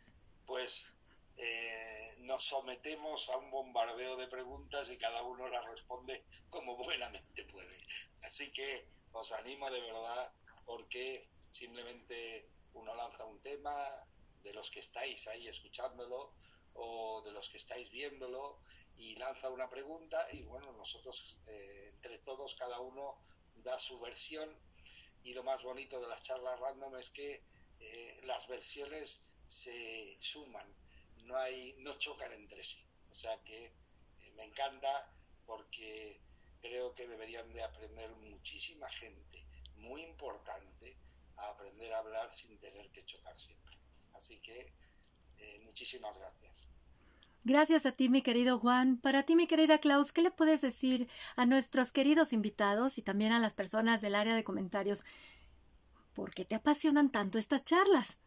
pues 0.46 0.94
eh, 1.36 2.16
nos 2.20 2.42
sometemos 2.42 3.28
a 3.28 3.36
un 3.36 3.52
bombardeo 3.52 4.16
de 4.16 4.28
preguntas 4.28 4.90
y 4.90 4.98
cada 4.98 5.24
uno 5.24 5.50
las 5.50 5.66
responde 5.66 6.24
como 6.50 6.78
buenamente 6.78 7.44
puede. 7.44 7.78
Así 8.24 8.50
que 8.54 8.88
os 9.12 9.34
animo 9.34 9.70
de 9.70 9.82
verdad 9.82 10.32
porque 10.66 11.28
simplemente 11.52 12.48
uno 12.76 12.96
lanza 12.96 13.26
un 13.26 13.42
tema 13.42 13.76
de 14.42 14.54
los 14.54 14.72
que 14.72 14.80
estáis 14.80 15.28
ahí 15.28 15.50
escuchándolo 15.50 16.34
o 16.76 17.22
de 17.24 17.34
los 17.34 17.50
que 17.50 17.58
estáis 17.58 17.92
viéndolo 17.92 18.62
y 18.96 19.18
lanza 19.18 19.50
una 19.50 19.70
pregunta 19.70 20.26
y 20.32 20.44
bueno, 20.44 20.72
nosotros 20.72 21.42
eh, 21.48 21.90
entre 21.94 22.20
todos 22.20 22.56
cada 22.56 22.80
uno 22.80 23.20
da 23.58 23.78
su 23.78 24.00
versión 24.00 24.50
y 25.24 25.34
lo 25.34 25.44
más 25.44 25.62
bonito 25.62 26.00
de 26.00 26.08
las 26.08 26.22
charlas 26.24 26.58
random 26.62 26.96
es 26.96 27.10
que 27.10 27.44
eh, 27.80 28.22
las 28.24 28.48
versiones 28.48 29.22
se 29.48 30.18
suman 30.20 30.68
no 31.28 31.38
hay, 31.38 31.76
no 31.80 31.94
chocan 31.98 32.32
entre 32.34 32.64
sí. 32.64 32.84
O 33.12 33.14
sea 33.14 33.38
que 33.44 33.66
eh, 33.66 33.72
me 34.36 34.46
encanta 34.46 35.12
porque 35.46 36.20
creo 36.62 36.94
que 36.94 37.08
deberían 37.08 37.52
de 37.54 37.64
aprender 37.64 38.10
muchísima 38.16 38.90
gente 38.90 39.46
muy 39.78 40.02
importante 40.02 40.98
a 41.38 41.50
aprender 41.50 41.94
a 41.94 42.00
hablar 42.00 42.34
sin 42.34 42.58
tener 42.60 42.90
que 42.92 43.06
chocar 43.06 43.40
siempre. 43.40 43.78
Así 44.14 44.40
que 44.40 44.74
eh, 45.38 45.60
muchísimas 45.64 46.18
gracias. 46.18 46.68
Gracias 47.44 47.86
a 47.86 47.94
ti, 47.94 48.10
mi 48.10 48.22
querido 48.22 48.60
Juan. 48.60 48.98
Para 49.00 49.24
ti, 49.24 49.36
mi 49.36 49.48
querida 49.48 49.78
Klaus, 49.78 50.12
¿qué 50.12 50.22
le 50.22 50.32
puedes 50.32 50.60
decir 50.60 51.08
a 51.38 51.46
nuestros 51.46 51.92
queridos 51.94 52.34
invitados 52.34 52.98
y 52.98 53.02
también 53.02 53.32
a 53.32 53.40
las 53.40 53.54
personas 53.54 54.02
del 54.02 54.16
área 54.16 54.36
de 54.36 54.44
comentarios? 54.44 55.06
¿Por 56.18 56.34
qué 56.34 56.46
te 56.46 56.56
apasionan 56.56 57.12
tanto 57.12 57.38
estas 57.38 57.64
charlas? 57.64 58.18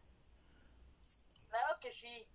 Claro 1.49 1.77
que 1.81 1.91
sí. 1.91 2.25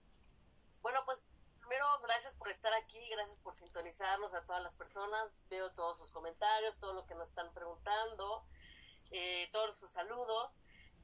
Bueno, 0.83 1.01
pues 1.07 1.25
primero 1.61 1.87
gracias 2.03 2.37
por 2.37 2.51
estar 2.51 2.75
aquí, 2.75 2.99
gracias 3.09 3.39
por 3.41 3.55
sintonizarnos 3.55 4.35
a 4.35 4.45
todas 4.45 4.63
las 4.63 4.75
personas. 4.75 5.45
Veo 5.49 5.73
todos 5.73 5.97
sus 5.97 6.13
comentarios, 6.13 6.79
todo 6.79 6.93
lo 6.93 7.07
que 7.07 7.15
nos 7.15 7.31
están 7.31 7.55
preguntando, 7.55 8.45
eh, 9.11 9.49
todos 9.51 9.79
sus 9.79 9.91
saludos. 9.91 10.53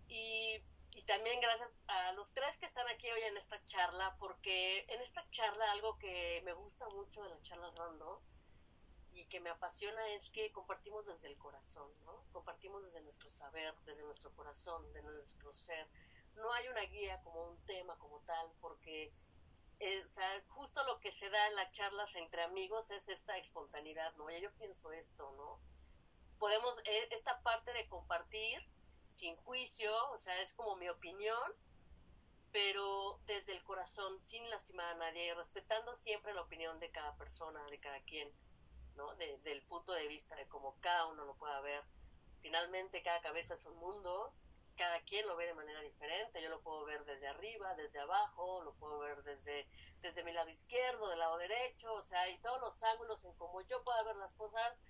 Y 0.09 0.63
y 0.95 1.03
también 1.05 1.41
gracias 1.41 1.73
a 1.87 2.13
los 2.13 2.35
tres 2.35 2.59
que 2.59 2.67
están 2.67 2.87
aquí 2.89 3.11
hoy 3.11 3.23
en 3.23 3.39
esta 3.39 3.65
charla, 3.65 4.15
porque 4.19 4.85
en 4.89 5.01
esta 5.01 5.25
charla 5.31 5.73
algo 5.73 5.97
que 5.99 6.43
me 6.45 6.53
gusta 6.53 6.87
mucho 6.91 7.23
de 7.23 7.31
la 7.31 7.41
charla 7.41 7.71
Rondo 7.75 8.21
y 9.13 9.27
que 9.27 9.41
me 9.41 9.51
apasiona 9.51 10.09
es 10.15 10.31
que 10.31 10.53
compartimos 10.53 11.07
desde 11.07 11.29
el 11.29 11.39
corazón, 11.39 11.91
¿no? 12.05 12.25
Compartimos 12.33 12.83
desde 12.83 13.01
nuestro 13.03 13.31
saber, 13.31 13.75
desde 13.85 14.05
nuestro 14.05 14.31
corazón, 14.35 14.93
de 14.93 15.03
nuestro 15.03 15.55
ser. 15.55 15.89
No 16.35 16.53
hay 16.53 16.69
una 16.69 16.83
guía 16.83 17.21
como 17.23 17.51
un 17.51 17.65
tema 17.67 17.99
como 17.99 18.21
tal, 18.21 18.53
porque 18.61 19.13
eh, 19.85 20.01
o 20.05 20.07
sea, 20.07 20.45
justo 20.47 20.85
lo 20.85 21.01
que 21.01 21.11
se 21.11 21.29
da 21.29 21.49
en 21.49 21.57
las 21.57 21.73
charlas 21.73 22.15
entre 22.15 22.43
amigos 22.43 22.89
es 22.93 23.09
esta 23.09 23.37
espontaneidad, 23.37 24.15
¿no? 24.15 24.31
yo 24.31 24.53
pienso 24.53 24.93
esto, 24.93 25.33
¿no? 25.33 25.59
Podemos, 26.39 26.79
eh, 26.85 27.09
esta 27.11 27.43
parte 27.43 27.73
de 27.73 27.89
compartir 27.89 28.65
sin 29.11 29.35
juicio, 29.39 29.93
o 30.13 30.19
sea, 30.19 30.41
es 30.41 30.55
como 30.55 30.77
mi 30.77 30.89
opinión, 30.89 31.53
pero 32.53 33.19
desde 33.27 33.55
el 33.55 33.65
corazón, 33.65 34.23
sin 34.23 34.49
lastimar 34.51 34.87
a 34.87 34.99
nadie, 34.99 35.27
y 35.27 35.33
respetando 35.33 35.95
siempre 35.95 36.33
la 36.33 36.43
opinión 36.43 36.79
de 36.79 36.93
cada 36.93 37.17
persona, 37.17 37.65
de 37.67 37.81
cada 37.81 38.01
quien, 38.03 38.31
del 39.45 39.63
punto 39.63 39.93
de 39.93 40.07
vista 40.07 40.37
de 40.37 40.47
cómo 40.49 40.77
cada 40.81 41.07
uno 41.07 41.25
lo 41.25 41.35
pueda 41.35 41.61
ver. 41.61 41.83
Finalmente, 42.41 43.03
cada 43.03 43.21
cabeza 43.21 43.55
es 43.55 43.67
un 43.67 43.77
mundo, 43.77 44.33
cada 44.77 45.01
quien 45.03 45.27
lo 45.27 45.37
ve 45.37 45.47
de 45.47 45.55
manera 45.55 45.81
diferente. 45.81 46.43
Yo 46.43 46.51
lo 46.51 46.61
puedo 46.61 46.85
ver 46.85 47.05
desde 47.05 47.29
arriba, 47.29 47.75
desde 47.75 48.01
abajo, 48.01 48.63
lo 48.63 48.75
puedo 48.75 48.99
ver 48.99 49.23
desde, 49.23 49.67
desde 50.01 50.25
mi 50.25 50.33
lado 50.33 50.49
izquierdo, 50.49 51.09
del 51.09 51.19
lado 51.19 51.39
derecho, 51.39 51.93
o 51.95 52.03
sea, 52.03 52.29
y 52.29 52.39
todos 52.39 52.61
los 52.61 52.83
ángulos 52.83 53.25
en 53.25 53.35
cómo 53.35 53.61
yo 53.63 53.83
pueda 53.85 54.03
ver 54.03 54.17
las 54.17 54.35
cosas 54.35 54.81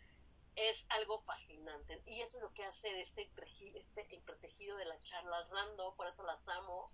es 0.54 0.86
algo 0.90 1.20
fascinante. 1.22 2.02
Y 2.06 2.20
eso 2.20 2.38
es 2.38 2.42
lo 2.42 2.52
que 2.52 2.64
hace 2.64 3.00
este, 3.00 3.30
este 3.74 4.14
entretejido 4.14 4.76
de 4.76 4.84
las 4.84 5.02
charlas 5.04 5.48
random, 5.50 5.94
por 5.96 6.06
eso 6.06 6.22
las 6.24 6.48
amo, 6.48 6.90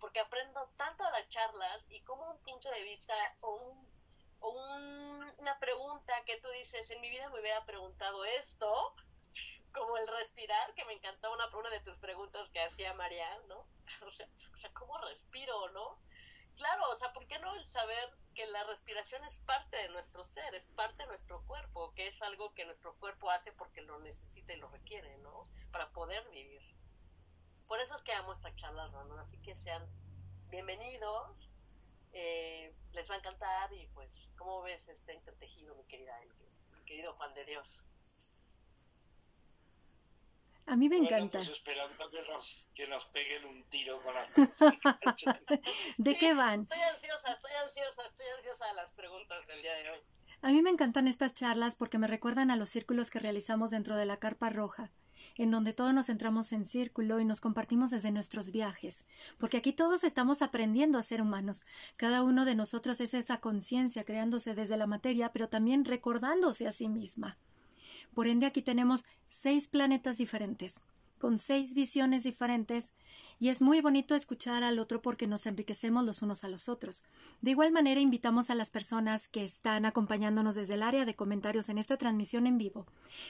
porque 0.00 0.20
aprendo 0.20 0.68
tanto 0.76 1.04
de 1.04 1.10
las 1.10 1.28
charlas 1.28 1.84
y 1.88 2.02
como 2.02 2.30
un 2.30 2.38
punto 2.42 2.70
de 2.70 2.82
vista 2.82 3.14
o, 3.42 3.54
un, 3.54 3.91
una 4.50 5.58
pregunta 5.58 6.12
que 6.24 6.38
tú 6.38 6.48
dices, 6.50 6.90
en 6.90 7.00
mi 7.00 7.10
vida 7.10 7.28
me 7.30 7.40
hubiera 7.40 7.64
preguntado 7.64 8.24
esto, 8.24 8.94
como 9.72 9.96
el 9.96 10.06
respirar, 10.06 10.74
que 10.74 10.84
me 10.84 10.94
encantó 10.94 11.32
una, 11.32 11.48
una 11.56 11.70
de 11.70 11.80
tus 11.80 11.96
preguntas 11.96 12.48
que 12.50 12.60
hacía 12.60 12.94
María, 12.94 13.38
¿no? 13.48 13.66
O 14.06 14.10
sea, 14.10 14.28
o 14.54 14.58
sea, 14.58 14.72
¿cómo 14.72 14.98
respiro, 14.98 15.68
no? 15.70 15.98
Claro, 16.56 16.90
o 16.90 16.94
sea, 16.94 17.12
¿por 17.12 17.26
qué 17.26 17.38
no 17.38 17.58
saber 17.70 18.16
que 18.34 18.46
la 18.46 18.64
respiración 18.64 19.24
es 19.24 19.40
parte 19.40 19.76
de 19.76 19.88
nuestro 19.88 20.24
ser, 20.24 20.54
es 20.54 20.68
parte 20.68 21.02
de 21.02 21.08
nuestro 21.08 21.42
cuerpo, 21.46 21.92
que 21.94 22.06
es 22.06 22.22
algo 22.22 22.54
que 22.54 22.64
nuestro 22.64 22.94
cuerpo 22.96 23.30
hace 23.30 23.52
porque 23.52 23.80
lo 23.82 23.98
necesita 24.00 24.52
y 24.52 24.56
lo 24.56 24.68
requiere, 24.68 25.16
¿no? 25.18 25.48
Para 25.70 25.90
poder 25.90 26.28
vivir. 26.30 26.62
Por 27.66 27.80
eso 27.80 27.96
es 27.96 28.02
que 28.02 28.12
amo 28.12 28.32
esta 28.32 28.54
charla, 28.54 28.88
¿no? 28.88 29.18
Así 29.18 29.38
que 29.38 29.56
sean 29.56 29.86
bienvenidos, 30.48 31.48
eh, 32.12 32.74
les 32.92 33.10
va 33.10 33.14
a 33.14 33.18
encantar 33.18 33.72
y 33.72 33.86
pues, 33.88 34.10
¿cómo 34.36 34.62
ves 34.62 34.86
este 34.88 35.12
entretejido, 35.12 35.74
mi 35.74 35.84
querida 35.84 36.18
mi 36.76 36.84
querido 36.84 37.14
Juan 37.14 37.34
de 37.34 37.44
Dios? 37.44 37.84
A 40.66 40.76
mí 40.76 40.88
me 40.88 40.96
encanta. 40.96 41.38
Pues 41.38 41.48
esperando 41.48 42.08
que 42.10 42.22
nos, 42.22 42.68
que 42.74 42.86
nos 42.86 43.06
peguen 43.06 43.44
un 43.46 43.64
tiro 43.64 44.00
con 44.02 44.14
las 44.14 44.30
¿De 45.98 46.16
qué 46.16 46.34
van? 46.34 46.60
Estoy 46.60 46.80
ansiosa, 46.80 47.32
estoy 47.32 47.52
ansiosa, 47.64 48.02
estoy 48.02 48.26
ansiosa 48.36 48.66
de 48.68 48.74
las 48.74 48.90
preguntas 48.92 49.46
del 49.48 49.62
día 49.62 49.74
de 49.74 49.90
hoy. 49.90 50.00
A 50.40 50.50
mí 50.50 50.62
me 50.62 50.70
encantan 50.70 51.08
estas 51.08 51.34
charlas 51.34 51.74
porque 51.74 51.98
me 51.98 52.06
recuerdan 52.06 52.50
a 52.50 52.56
los 52.56 52.70
círculos 52.70 53.10
que 53.10 53.18
realizamos 53.18 53.70
dentro 53.70 53.96
de 53.96 54.06
la 54.06 54.18
carpa 54.18 54.50
roja, 54.50 54.90
en 55.36 55.50
donde 55.50 55.72
todos 55.72 55.94
nos 55.94 56.06
centramos 56.06 56.52
en 56.52 56.66
círculo 56.66 57.20
y 57.20 57.24
nos 57.24 57.40
compartimos 57.40 57.90
desde 57.90 58.10
nuestros 58.10 58.52
viajes, 58.52 59.06
porque 59.38 59.56
aquí 59.56 59.72
todos 59.72 60.04
estamos 60.04 60.42
aprendiendo 60.42 60.98
a 60.98 61.02
ser 61.02 61.22
humanos. 61.22 61.64
Cada 61.96 62.22
uno 62.22 62.44
de 62.44 62.54
nosotros 62.54 63.00
es 63.00 63.14
esa 63.14 63.38
conciencia 63.38 64.04
creándose 64.04 64.54
desde 64.54 64.76
la 64.76 64.86
materia, 64.86 65.32
pero 65.32 65.48
también 65.48 65.84
recordándose 65.84 66.66
a 66.66 66.72
sí 66.72 66.88
misma. 66.88 67.36
Por 68.14 68.26
ende, 68.26 68.46
aquí 68.46 68.62
tenemos 68.62 69.04
seis 69.24 69.68
planetas 69.68 70.18
diferentes, 70.18 70.84
con 71.22 71.38
seis 71.38 71.74
visiones 71.74 72.24
diferentes, 72.24 72.94
y 73.38 73.50
es 73.50 73.62
muy 73.62 73.80
bonito 73.80 74.16
escuchar 74.16 74.64
al 74.64 74.80
otro 74.80 75.00
porque 75.02 75.28
nos 75.28 75.46
enriquecemos 75.46 76.04
los 76.04 76.20
unos 76.20 76.42
a 76.42 76.48
los 76.48 76.68
otros. 76.68 77.04
De 77.40 77.52
igual 77.52 77.70
manera, 77.70 78.00
invitamos 78.00 78.50
a 78.50 78.56
las 78.56 78.70
personas 78.70 79.28
que 79.28 79.44
están 79.44 79.86
acompañándonos 79.86 80.56
desde 80.56 80.74
el 80.74 80.82
área 80.82 81.04
de 81.04 81.14
comentarios 81.14 81.68
en 81.68 81.78
esta 81.78 81.96
transmisión 81.96 82.48
en 82.48 82.58
vivo. 82.58 82.88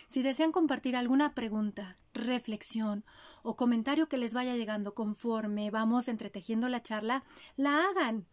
Si 0.08 0.22
desean 0.22 0.52
compartir 0.52 0.96
alguna 0.96 1.34
pregunta, 1.34 1.99
reflexión 2.14 3.04
o 3.42 3.56
comentario 3.56 4.08
que 4.08 4.16
les 4.16 4.32
vaya 4.32 4.56
llegando 4.56 4.94
conforme 4.94 5.70
vamos 5.70 6.08
entretejiendo 6.08 6.70
la 6.70 6.82
charla, 6.82 7.25
la 7.58 7.90
hagan, 7.90 8.25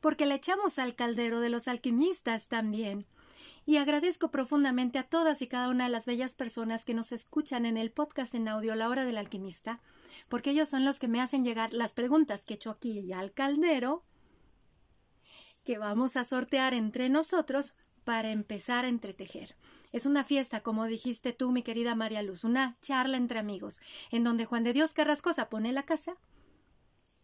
porque 0.00 0.26
le 0.26 0.34
echamos 0.34 0.80
al 0.80 0.96
caldero 0.96 1.38
de 1.38 1.50
los 1.50 1.68
alquimistas 1.68 2.48
también 2.48 3.06
y 3.66 3.76
agradezco 3.78 4.30
profundamente 4.30 4.98
a 4.98 5.04
todas 5.04 5.42
y 5.42 5.46
cada 5.46 5.68
una 5.68 5.84
de 5.84 5.90
las 5.90 6.06
bellas 6.06 6.36
personas 6.36 6.84
que 6.84 6.94
nos 6.94 7.12
escuchan 7.12 7.66
en 7.66 7.76
el 7.76 7.90
podcast 7.90 8.34
en 8.34 8.48
audio 8.48 8.74
La 8.74 8.88
Hora 8.88 9.04
del 9.04 9.16
Alquimista, 9.16 9.80
porque 10.28 10.50
ellos 10.50 10.68
son 10.68 10.84
los 10.84 10.98
que 10.98 11.08
me 11.08 11.20
hacen 11.20 11.44
llegar 11.44 11.72
las 11.72 11.92
preguntas 11.92 12.44
que 12.44 12.54
he 12.54 12.56
hecho 12.56 12.70
aquí 12.70 13.00
y 13.00 13.12
al 13.12 13.32
caldero, 13.32 14.04
que 15.64 15.78
vamos 15.78 16.16
a 16.16 16.24
sortear 16.24 16.74
entre 16.74 17.08
nosotros 17.08 17.74
para 18.04 18.30
empezar 18.30 18.84
a 18.84 18.88
entretejer. 18.88 19.56
Es 19.92 20.06
una 20.06 20.24
fiesta, 20.24 20.60
como 20.60 20.84
dijiste 20.86 21.32
tú, 21.32 21.52
mi 21.52 21.62
querida 21.62 21.94
María 21.94 22.22
Luz, 22.22 22.44
una 22.44 22.74
charla 22.80 23.16
entre 23.16 23.38
amigos, 23.38 23.80
en 24.10 24.24
donde 24.24 24.44
Juan 24.44 24.64
de 24.64 24.72
Dios 24.72 24.92
Carrascosa 24.92 25.48
pone 25.48 25.72
la 25.72 25.84
casa 25.84 26.16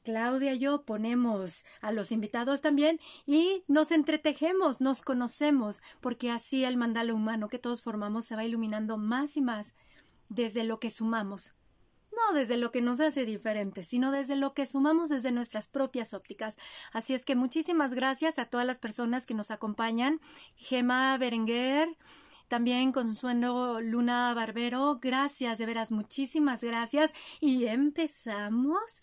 Claudia 0.03 0.55
y 0.55 0.59
yo 0.59 0.83
ponemos 0.83 1.65
a 1.81 1.93
los 1.93 2.13
invitados 2.13 2.61
también 2.61 2.99
y 3.27 3.63
nos 3.69 3.91
entretejemos, 3.91 4.81
nos 4.81 5.03
conocemos, 5.03 5.83
porque 6.01 6.31
así 6.31 6.65
el 6.65 6.77
mandalo 6.77 7.15
humano 7.15 7.49
que 7.49 7.59
todos 7.59 7.83
formamos 7.83 8.25
se 8.25 8.37
va 8.37 8.45
iluminando 8.45 8.99
más 8.99 9.37
y 9.37 9.41
más 9.41 9.75
desde 10.29 10.65
lo 10.65 10.81
que 10.81 10.91
sumamos. 10.91 11.55
No 12.13 12.35
desde 12.35 12.57
lo 12.57 12.73
que 12.73 12.81
nos 12.81 13.01
hace 13.01 13.25
diferentes, 13.25 13.87
sino 13.87 14.11
desde 14.11 14.37
lo 14.37 14.53
que 14.53 14.67
sumamos 14.67 15.09
desde 15.09 15.33
nuestras 15.33 15.69
propias 15.69 16.13
ópticas. 16.13 16.59
Así 16.93 17.15
es 17.15 17.25
que 17.25 17.37
muchísimas 17.37 17.95
gracias 17.95 18.39
a 18.39 18.47
todas 18.47 18.67
las 18.67 18.79
personas 18.79 19.27
que 19.27 19.35
nos 19.35 19.51
acompañan. 19.51 20.21
Gema 20.57 21.17
Berenguer, 21.19 21.97
también 22.49 22.91
Consuelo 22.91 23.81
Luna 23.81 24.35
Barbero, 24.35 24.99
gracias, 25.01 25.59
de 25.59 25.67
veras, 25.67 25.93
muchísimas 25.93 26.65
gracias. 26.65 27.13
Y 27.41 27.67
empezamos. 27.67 29.01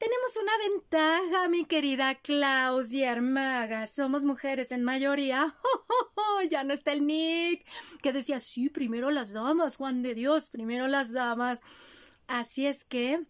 Tenemos 0.00 0.36
una 0.40 0.56
ventaja, 0.56 1.48
mi 1.50 1.66
querida 1.66 2.14
Klaus 2.14 2.90
y 2.94 3.04
Armaga. 3.04 3.86
Somos 3.86 4.24
mujeres 4.24 4.72
en 4.72 4.82
mayoría. 4.82 5.54
ya 6.48 6.64
no 6.64 6.72
está 6.72 6.92
el 6.92 7.06
Nick, 7.06 7.66
que 8.00 8.14
decía, 8.14 8.40
sí, 8.40 8.70
primero 8.70 9.10
las 9.10 9.32
damas, 9.32 9.76
Juan 9.76 10.02
de 10.02 10.14
Dios, 10.14 10.48
primero 10.48 10.88
las 10.88 11.12
damas. 11.12 11.60
Así 12.28 12.66
es 12.66 12.86
que, 12.86 13.26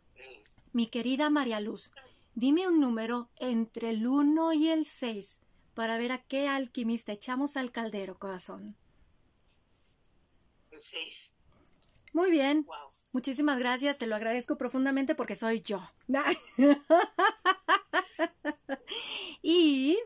mi 0.73 0.87
querida 0.87 1.29
María 1.29 1.59
Luz, 1.59 1.91
dime 2.37 2.69
un 2.69 2.79
número 2.79 3.31
entre 3.41 3.91
el 3.91 4.07
1 4.07 4.53
y 4.53 4.69
el 4.69 4.87
6 4.87 5.41
para 5.75 5.99
ver 5.99 6.13
a 6.13 6.23
qué 6.23 6.47
alquimista 6.47 7.11
echamos 7.11 7.57
al 7.57 7.73
caldero, 7.73 8.17
corazón. 8.17 8.77
El 10.71 10.81
6. 10.81 11.37
Muy 12.13 12.31
bien. 12.31 12.65
Muchísimas 13.13 13.59
gracias, 13.59 13.99
te 13.99 14.07
lo 14.07 14.15
agradezco 14.15 14.57
profundamente 14.57 15.17
porque 15.17 15.35
soy 15.35 15.63
yo. 15.63 15.81
y 19.43 19.99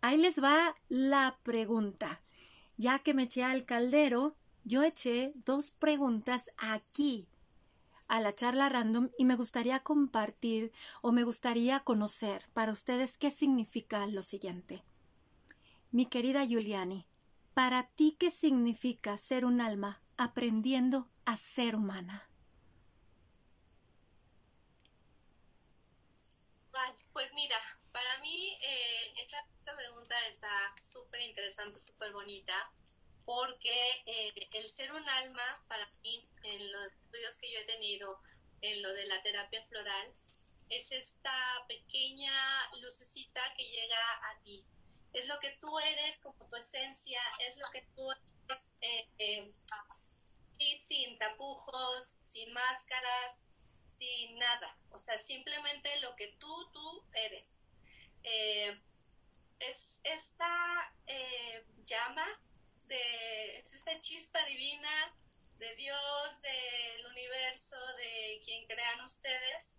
ahí 0.00 0.18
les 0.18 0.42
va 0.42 0.74
la 0.88 1.38
pregunta. 1.42 2.22
Ya 2.76 3.00
que 3.00 3.12
me 3.12 3.24
eché 3.24 3.42
al 3.42 3.64
caldero, 3.64 4.36
yo 4.64 4.84
eché 4.84 5.32
dos 5.44 5.72
preguntas 5.72 6.50
aquí 6.58 7.28
a 8.06 8.20
la 8.20 8.34
charla 8.34 8.68
random 8.68 9.08
y 9.18 9.24
me 9.24 9.36
gustaría 9.36 9.80
compartir 9.80 10.70
o 11.00 11.12
me 11.12 11.24
gustaría 11.24 11.80
conocer 11.80 12.44
para 12.52 12.70
ustedes 12.70 13.18
qué 13.18 13.30
significa 13.30 14.06
lo 14.06 14.22
siguiente. 14.22 14.84
Mi 15.90 16.06
querida 16.06 16.44
Giuliani, 16.44 17.06
¿para 17.54 17.88
ti 17.88 18.16
qué 18.18 18.30
significa 18.30 19.18
ser 19.18 19.44
un 19.44 19.60
alma 19.60 20.00
aprendiendo 20.16 21.08
a 21.24 21.36
ser 21.36 21.74
humana? 21.74 22.28
Pues 27.12 27.34
mira, 27.34 27.56
Para 27.92 28.18
mí, 28.18 28.58
eh, 28.62 29.14
esa, 29.20 29.36
pregunta 29.76 30.16
está 30.28 30.74
súper 30.80 31.20
interesante, 31.20 31.78
súper 31.78 32.12
bonita, 32.12 32.72
porque 33.24 34.02
eh, 34.06 34.48
el 34.52 34.66
ser 34.68 34.92
un 34.92 35.06
alma, 35.08 35.64
para 35.68 35.86
mí, 36.02 36.26
en 36.42 36.72
los 36.72 36.92
estudios 36.92 37.38
que 37.38 37.52
yo 37.52 37.58
he 37.60 37.64
tenido, 37.64 38.20
en 38.62 38.82
lo 38.82 38.92
de 38.94 39.06
la 39.06 39.22
terapia 39.22 39.62
floral, 39.66 40.14
es 40.70 40.90
esta 40.90 41.36
pequeña 41.68 42.32
lucecita 42.80 43.40
que 43.56 43.64
llega 43.64 44.30
a 44.30 44.40
ti. 44.40 44.64
Es 45.12 45.28
lo 45.28 45.38
que 45.38 45.50
tú 45.60 45.78
eres 45.78 46.18
como 46.20 46.48
tu 46.48 46.56
esencia, 46.56 47.20
es 47.46 47.58
lo 47.58 47.68
que 47.70 47.82
tú 47.94 48.10
eres 48.10 48.78
eh, 48.80 49.54
eh, 50.62 50.78
sin 50.78 51.18
tapujos, 51.18 52.20
sin 52.24 52.52
máscaras, 52.52 53.48
sin 53.88 54.36
nada. 54.36 54.78
O 54.90 54.98
sea, 54.98 55.18
simplemente 55.18 55.88
lo 56.00 56.14
que 56.16 56.28
tú, 56.38 56.70
tú 56.72 57.04
eres. 57.14 57.64
Eh, 58.24 58.80
es 59.58 60.00
esta 60.04 60.94
llama, 61.84 62.26
de, 62.86 63.58
es 63.58 63.74
esta 63.74 63.98
chispa 64.00 64.42
divina 64.46 65.14
de 65.58 65.74
Dios, 65.76 66.42
del 66.42 67.06
universo, 67.06 67.76
de 67.96 68.40
quien 68.44 68.66
crean 68.66 69.00
ustedes, 69.04 69.78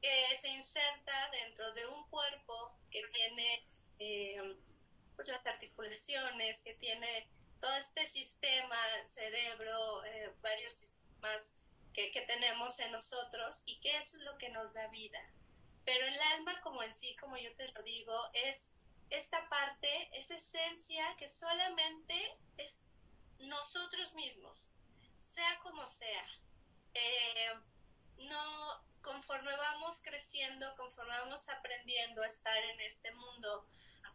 que 0.00 0.38
se 0.38 0.48
inserta 0.48 1.30
dentro 1.30 1.70
de 1.72 1.86
un 1.86 2.08
cuerpo 2.08 2.78
que 2.90 3.02
tiene 3.08 3.66
eh, 3.98 4.56
pues 5.14 5.28
las 5.28 5.46
articulaciones, 5.46 6.62
que 6.62 6.74
tiene 6.74 7.28
todo 7.64 7.76
este 7.76 8.06
sistema, 8.06 8.76
cerebro, 9.06 10.04
eh, 10.04 10.34
varios 10.42 10.74
sistemas 10.74 11.62
que, 11.94 12.12
que, 12.12 12.20
tenemos 12.20 12.78
en 12.80 12.92
nosotros 12.92 13.62
y 13.64 13.80
que 13.80 13.96
eso 13.96 14.18
es 14.18 14.24
lo 14.26 14.36
que 14.36 14.50
nos 14.50 14.74
da 14.74 14.86
vida. 14.88 15.18
Pero 15.86 16.06
el 16.06 16.22
alma 16.34 16.60
como 16.60 16.82
en 16.82 16.92
sí, 16.92 17.16
como 17.16 17.38
yo 17.38 17.56
te 17.56 17.66
lo 17.72 17.82
digo, 17.82 18.30
es 18.34 18.74
esta 19.08 19.48
parte, 19.48 20.10
esa 20.12 20.36
esencia 20.36 21.16
que 21.16 21.26
solamente 21.26 22.38
es 22.58 22.90
nosotros 23.38 24.14
mismos, 24.14 24.74
sea 25.20 25.58
como 25.62 25.86
sea. 25.86 26.26
Eh, 26.92 27.54
no, 28.18 28.84
conforme 29.00 29.56
vamos 29.56 30.02
creciendo, 30.02 30.66
conforme 30.76 31.18
vamos 31.18 31.48
aprendiendo 31.48 32.22
a 32.22 32.26
estar 32.26 32.62
en 32.62 32.80
este 32.82 33.10
mundo, 33.12 33.66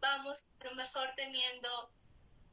vamos 0.01 0.45
a 0.59 0.65
lo 0.65 0.75
mejor 0.75 1.11
teniendo 1.15 1.91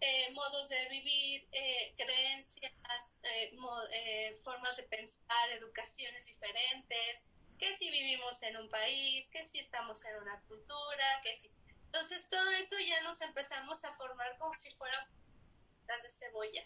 eh, 0.01 0.31
modos 0.33 0.69
de 0.69 0.89
vivir, 0.91 1.49
eh, 1.53 1.95
creencias, 1.97 3.21
eh, 3.23 4.37
formas 4.45 4.77
de 4.77 4.83
pensar, 4.85 5.51
educaciones 5.53 6.27
diferentes, 6.27 7.25
que 7.59 7.75
si 7.75 7.91
vivimos 7.91 8.43
en 8.43 8.57
un 8.59 8.69
país, 8.69 9.31
que 9.31 9.45
si 9.45 9.59
estamos 9.59 10.05
en 10.05 10.17
una 10.17 10.41
cultura, 10.43 11.21
que 11.23 11.37
si... 11.37 11.51
Entonces 11.87 12.29
todo 12.29 12.49
eso 12.51 12.77
ya 12.79 13.01
nos 13.03 13.23
empezamos 13.23 13.85
a 13.85 13.93
formar 13.93 14.37
como 14.39 14.55
si 14.55 14.71
fueran 14.75 15.09
de 15.87 16.11
cebolla. 16.11 16.65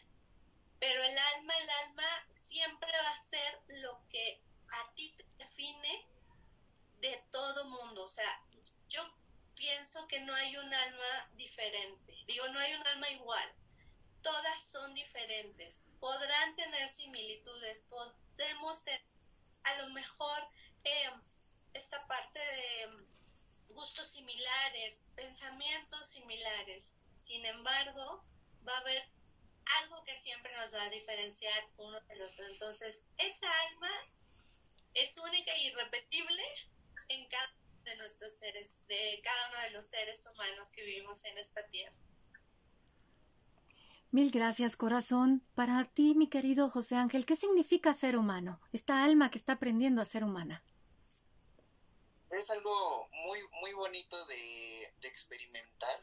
Pero 0.80 1.04
el 1.04 1.18
alma, 1.37 1.54
el 1.56 1.70
alma 1.87 2.26
siempre 2.32 2.90
va 2.90 3.10
a 3.10 3.18
ser 3.18 3.60
lo 3.80 4.02
que 4.08 4.42
a 4.72 4.94
ti 4.94 5.14
te 5.16 5.25
define 5.38 6.08
de 7.00 7.22
todo 7.30 7.66
mundo. 7.66 8.02
O 8.02 8.08
sea, 8.08 8.42
yo 8.88 9.02
pienso 9.60 10.08
que 10.08 10.20
no 10.20 10.34
hay 10.34 10.56
un 10.56 10.72
alma 10.72 11.30
diferente. 11.34 12.16
Digo, 12.26 12.48
no 12.48 12.58
hay 12.58 12.72
un 12.72 12.86
alma 12.86 13.10
igual. 13.10 13.54
Todas 14.22 14.64
son 14.64 14.94
diferentes. 14.94 15.82
Podrán 16.00 16.56
tener 16.56 16.88
similitudes, 16.88 17.86
podemos 17.90 18.84
tener 18.84 19.04
a 19.64 19.82
lo 19.82 19.90
mejor 19.90 20.48
em, 20.84 21.22
esta 21.74 22.06
parte 22.06 22.38
de 22.40 22.82
em, 22.84 23.06
gustos 23.68 24.08
similares, 24.08 25.04
pensamientos 25.14 26.06
similares. 26.06 26.96
Sin 27.18 27.44
embargo, 27.44 28.24
va 28.66 28.74
a 28.74 28.80
haber 28.80 29.10
algo 29.82 30.02
que 30.04 30.16
siempre 30.16 30.56
nos 30.56 30.72
va 30.72 30.82
a 30.84 30.90
diferenciar 30.90 31.68
uno 31.76 32.00
del 32.00 32.22
otro. 32.22 32.46
Entonces, 32.46 33.08
esa 33.18 33.50
alma 33.68 33.90
es 34.94 35.18
única 35.18 35.52
e 35.52 35.64
irrepetible 35.64 36.42
en 37.08 37.28
cada 37.28 37.59
de 37.90 37.96
nuestros 37.96 38.32
seres, 38.32 38.86
de 38.86 39.20
cada 39.22 39.48
uno 39.50 39.58
de 39.62 39.70
los 39.70 39.86
seres 39.86 40.26
humanos 40.32 40.70
que 40.70 40.84
vivimos 40.84 41.24
en 41.24 41.38
esta 41.38 41.66
tierra. 41.68 41.94
Mil 44.12 44.30
gracias, 44.30 44.76
corazón. 44.76 45.42
Para 45.54 45.84
ti, 45.84 46.14
mi 46.14 46.28
querido 46.28 46.68
José 46.68 46.96
Ángel, 46.96 47.26
¿qué 47.26 47.36
significa 47.36 47.94
ser 47.94 48.16
humano? 48.16 48.60
Esta 48.72 49.04
alma 49.04 49.30
que 49.30 49.38
está 49.38 49.54
aprendiendo 49.54 50.02
a 50.02 50.04
ser 50.04 50.24
humana. 50.24 50.64
Es 52.30 52.50
algo 52.50 53.08
muy, 53.26 53.40
muy 53.60 53.72
bonito 53.72 54.24
de, 54.26 54.94
de 55.00 55.08
experimentar, 55.08 56.00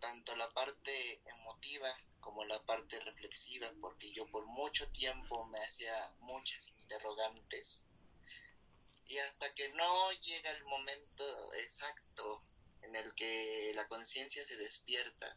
tanto 0.00 0.36
la 0.36 0.50
parte 0.52 1.22
emotiva 1.38 1.88
como 2.20 2.44
la 2.44 2.62
parte 2.64 2.98
reflexiva, 3.00 3.66
porque 3.80 4.10
yo 4.12 4.26
por 4.28 4.46
mucho 4.46 4.86
tiempo 4.90 5.46
me 5.46 5.58
hacía 5.58 5.94
muchas 6.20 6.74
interrogantes 6.80 7.83
y 9.06 9.18
hasta 9.18 9.52
que 9.54 9.68
no 9.70 10.12
llega 10.12 10.50
el 10.50 10.64
momento 10.64 11.54
exacto 11.54 12.42
en 12.82 12.96
el 12.96 13.14
que 13.14 13.72
la 13.74 13.86
conciencia 13.88 14.44
se 14.44 14.56
despierta, 14.56 15.36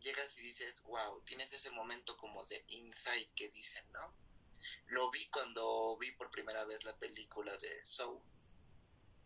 llegas 0.00 0.38
y 0.38 0.42
dices, 0.42 0.82
wow, 0.84 1.22
tienes 1.24 1.52
ese 1.52 1.70
momento 1.70 2.16
como 2.16 2.44
de 2.46 2.64
insight 2.68 3.32
que 3.34 3.48
dicen, 3.50 3.90
¿no? 3.92 4.14
Lo 4.86 5.10
vi 5.10 5.26
cuando 5.30 5.96
vi 5.98 6.10
por 6.12 6.30
primera 6.30 6.64
vez 6.64 6.84
la 6.84 6.98
película 6.98 7.56
de 7.56 7.84
Soul, 7.84 8.20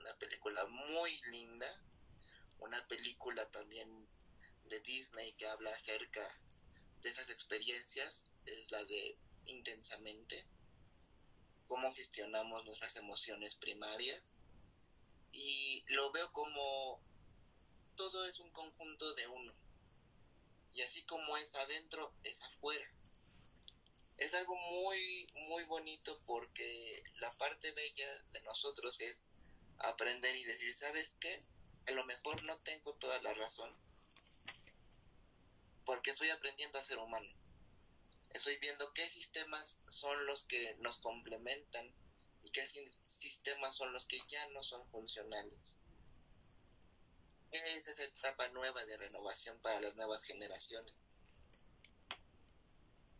una 0.01 0.19
película 0.19 0.65
muy 0.67 1.11
linda, 1.31 1.83
una 2.59 2.87
película 2.89 3.49
también 3.51 3.89
de 4.65 4.81
Disney 4.81 5.33
que 5.35 5.47
habla 5.47 5.71
acerca 5.71 6.27
de 7.01 7.09
esas 7.09 7.31
experiencias, 7.31 8.31
es 8.45 8.71
la 8.71 8.85
de 8.85 9.19
Intensamente 9.47 10.47
cómo 11.67 11.93
gestionamos 11.95 12.65
nuestras 12.65 12.97
emociones 12.97 13.57
primarias 13.57 14.31
y 15.33 15.85
lo 15.89 16.13
veo 16.13 16.33
como 16.33 17.01
todo 17.97 18.27
es 18.27 18.39
un 18.41 18.51
conjunto 18.51 19.15
de 19.15 19.29
uno. 19.29 19.55
Y 20.73 20.83
así 20.83 21.05
como 21.07 21.37
es 21.37 21.55
adentro, 21.55 22.13
es 22.25 22.43
afuera. 22.43 22.91
Es 24.17 24.35
algo 24.35 24.57
muy, 24.57 25.33
muy 25.49 25.65
bonito 25.65 26.21
porque 26.27 27.03
la 27.17 27.31
parte 27.33 27.71
bella 27.73 28.25
de 28.33 28.41
nosotros 28.43 29.01
es 29.01 29.27
aprender 29.79 30.35
y 30.37 30.45
decir, 30.45 30.73
¿sabes 30.73 31.17
qué? 31.21 31.45
A 31.87 31.93
lo 31.93 32.05
mejor 32.05 32.43
no 32.45 32.59
tengo 32.61 32.95
toda 32.95 33.21
la 33.23 33.35
razón. 33.35 33.71
Porque 35.85 36.11
estoy 36.11 36.31
aprendiendo 36.31 36.79
a 36.79 36.85
ser 36.85 36.99
humano 36.99 37.44
estoy 38.35 38.57
viendo 38.59 38.93
qué 38.93 39.09
sistemas 39.09 39.81
son 39.89 40.27
los 40.27 40.45
que 40.45 40.77
nos 40.81 40.99
complementan 40.99 41.95
y 42.43 42.51
qué 42.51 42.67
sistemas 43.03 43.77
son 43.77 43.93
los 43.93 44.07
que 44.07 44.21
ya 44.27 44.49
no 44.51 44.63
son 44.63 44.87
funcionales. 44.91 45.79
Es 47.53 47.87
esa 47.87 48.03
etapa 48.03 48.49
nueva 48.49 48.85
de 48.85 48.97
renovación 48.97 49.59
para 49.61 49.81
las 49.81 49.95
nuevas 49.95 50.25
generaciones. 50.25 51.15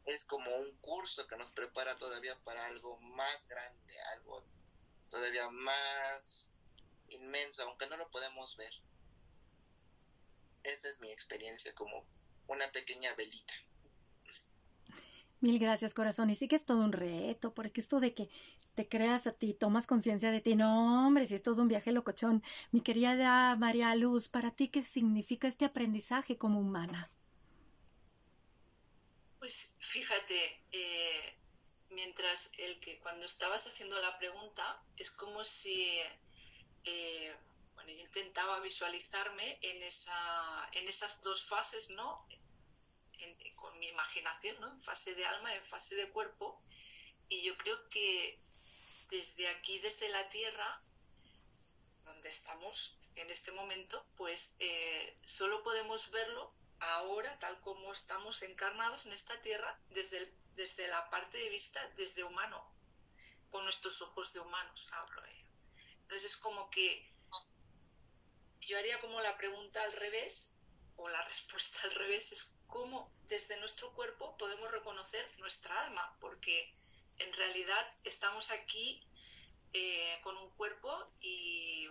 Es 0.07 0.25
como 0.25 0.55
un 0.57 0.77
curso 0.79 1.27
que 1.29 1.37
nos 1.37 1.53
prepara 1.53 1.97
todavía 1.97 2.37
para 2.43 2.67
algo 2.67 2.99
más 2.99 3.47
grande, 3.47 4.01
algo 4.15 4.45
todavía 5.11 5.49
más 5.49 6.63
inmenso, 7.09 7.63
aunque 7.63 7.87
no 7.87 7.97
lo 7.97 8.11
podemos 8.11 8.57
ver. 8.57 8.75
Esa 10.65 10.89
es 10.89 10.99
mi 11.01 11.11
experiencia 11.13 11.73
como 11.75 12.05
una 12.49 12.71
pequeña 12.73 13.15
velita. 13.15 13.55
Mil 15.45 15.59
gracias, 15.59 15.93
corazón. 15.93 16.31
Y 16.31 16.37
sí 16.37 16.49
que 16.49 16.57
es 16.57 16.65
todo 16.65 16.79
un 16.79 16.93
reto, 16.93 17.53
porque 17.53 17.83
esto 17.83 18.01
de 18.01 18.15
que 18.15 18.31
te 18.75 18.89
creas 18.89 19.27
a 19.27 19.33
ti, 19.33 19.53
tomas 19.53 19.87
conciencia 19.87 20.31
de 20.31 20.41
ti, 20.41 20.57
no, 20.57 21.07
hombre, 21.07 21.27
si 21.27 21.35
es 21.35 21.43
todo 21.43 21.61
un 21.61 21.69
viaje 21.69 21.93
locochón. 21.93 22.43
Mi 22.73 22.81
querida 22.81 23.55
María 23.57 23.95
Luz, 23.95 24.29
¿para 24.29 24.53
ti 24.53 24.69
qué 24.69 24.83
significa 24.83 25.47
este 25.47 25.67
aprendizaje 25.67 26.39
como 26.39 26.61
humana? 26.61 27.11
Pues 29.39 29.77
fíjate, 29.81 30.63
eh, 30.73 31.37
mientras 31.91 32.53
el 32.57 32.81
que 32.81 32.99
cuando 33.01 33.27
estabas 33.27 33.67
haciendo 33.67 34.01
la 34.01 34.19
pregunta, 34.19 34.83
es 34.97 35.11
como 35.11 35.45
si, 35.45 35.91
eh, 36.85 37.37
bueno, 37.75 37.91
yo 37.91 38.01
intentaba 38.01 38.61
visualizarme 38.61 39.59
en, 39.61 39.83
esa, 39.83 40.71
en 40.73 40.89
esas 40.89 41.21
dos 41.21 41.47
fases, 41.47 41.91
¿no? 41.91 42.27
Con 43.65 43.79
mi 43.79 43.89
imaginación, 43.89 44.61
¿no? 44.61 44.69
En 44.69 44.81
fase 44.81 45.15
de 45.15 45.25
alma, 45.25 45.55
en 45.55 45.65
fase 45.65 45.95
de 45.97 46.11
cuerpo. 46.11 46.63
Y 47.31 47.43
yo 47.45 47.57
creo 47.57 47.89
que 47.89 48.39
desde 49.11 49.49
aquí, 49.49 49.79
desde 49.79 50.11
la 50.11 50.29
Tierra, 50.29 50.83
donde 52.05 52.29
estamos 52.29 52.99
en 53.17 53.31
este 53.31 53.53
momento, 53.53 54.07
pues 54.17 54.57
eh, 54.59 55.17
solo 55.25 55.63
podemos 55.63 56.11
verlo 56.11 56.55
ahora, 56.81 57.39
tal 57.39 57.59
como 57.63 57.91
estamos 57.93 58.43
encarnados 58.43 59.07
en 59.07 59.13
esta 59.13 59.41
Tierra, 59.41 59.81
desde, 59.89 60.31
desde 60.57 60.87
la 60.89 61.09
parte 61.09 61.39
de 61.39 61.49
vista, 61.49 61.81
desde 61.97 62.23
humano, 62.23 62.71
con 63.51 63.65
nuestros 63.65 64.03
ojos 64.03 64.35
de 64.35 64.41
humanos, 64.41 64.89
hablo. 64.93 65.25
Eh. 65.25 65.47
Entonces 66.03 66.25
es 66.33 66.37
como 66.37 66.69
que 66.69 67.11
yo 68.61 68.77
haría 68.77 69.01
como 69.01 69.23
la 69.23 69.39
pregunta 69.39 69.83
al 69.83 69.93
revés, 69.95 70.55
o 70.97 71.09
la 71.09 71.25
respuesta 71.29 71.81
al 71.85 71.93
revés, 71.93 72.33
es 72.33 72.59
cómo 72.67 73.14
desde 73.29 73.59
nuestro 73.59 73.93
cuerpo 73.95 74.37
podemos 74.37 74.71
reconocer 74.71 75.25
nuestra 75.39 75.79
alma, 75.85 76.17
porque 76.21 76.75
en 77.19 77.33
realidad 77.33 77.95
estamos 78.05 78.51
aquí 78.51 79.07
eh, 79.73 80.19
con 80.23 80.37
un 80.37 80.51
cuerpo 80.51 81.13
y 81.21 81.89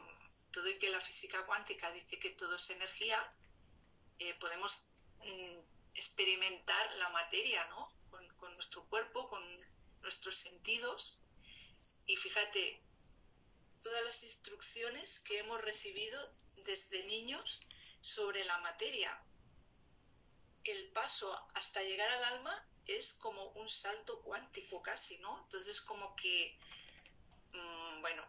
todo 0.52 0.69
y 0.69 0.78
que 0.78 0.89
la 0.89 1.02
física 1.02 1.46
cuántica 1.46 1.91
dice 1.91 2.19
que 2.19 2.30
todo 2.32 2.56
es 2.56 2.69
energía, 2.69 3.34
eh, 4.19 4.34
podemos 4.39 4.86
mm, 5.19 5.60
experimentar 5.96 6.93
la 6.98 7.10
materia, 7.10 7.65
¿no? 7.67 7.91
Con, 8.10 8.28
con, 8.38 8.54
nuestro 8.54 8.86
cuerpo, 8.86 9.28
con 9.30 9.43
nuestros 10.02 10.36
sentidos. 10.36 11.19
Y 12.06 12.15
fíjate, 12.17 12.82
todas 13.82 14.04
las 14.06 14.24
instrucciones 14.24 15.19
que 15.22 15.39
hemos 15.39 15.60
recibido 15.62 16.34
desde 16.58 17.04
niños 17.06 17.62
sobre 18.02 18.43
la 18.46 18.58
materia. 18.60 19.22
El 20.63 20.91
paso 20.91 21.47
hasta 21.56 21.82
llegar 21.82 22.10
al 22.10 22.23
alma 22.23 22.67
es 22.88 23.13
como 23.21 23.43
un 23.52 23.69
salto 23.69 24.21
cuántico 24.21 24.82
casi, 24.82 25.17
¿no? 25.19 25.41
Entonces 25.43 25.82
como 25.82 26.15
que, 26.15 26.58
mmm, 27.52 28.02
bueno, 28.02 28.26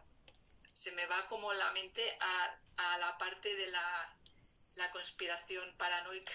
se 0.71 0.91
me 0.93 1.05
va 1.05 1.27
como 1.27 1.53
la 1.53 1.71
mente 1.71 2.17
a, 2.19 2.59
a 2.77 2.97
la 2.97 3.17
parte 3.17 3.55
de 3.55 3.67
la, 3.67 4.17
la, 4.75 4.91
conspiración 4.91 5.75
paranoica, 5.77 6.33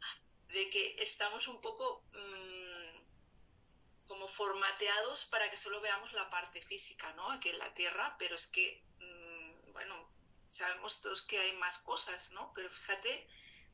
de 0.48 0.70
que 0.70 0.96
estamos 1.02 1.48
un 1.48 1.60
poco 1.60 2.04
mmm, 2.12 4.06
como 4.06 4.28
formateados 4.28 5.26
para 5.26 5.50
que 5.50 5.56
solo 5.56 5.80
veamos 5.80 6.12
la 6.12 6.28
parte 6.30 6.60
física, 6.60 7.12
¿no? 7.14 7.30
Aquí 7.30 7.48
en 7.48 7.58
la 7.58 7.72
Tierra, 7.74 8.16
pero 8.18 8.34
es 8.34 8.46
que, 8.48 8.82
mmm, 8.98 9.72
bueno, 9.72 10.10
sabemos 10.48 11.00
todos 11.00 11.22
que 11.22 11.38
hay 11.38 11.56
más 11.56 11.78
cosas, 11.78 12.32
¿no? 12.32 12.52
Pero 12.54 12.70
fíjate, 12.70 13.28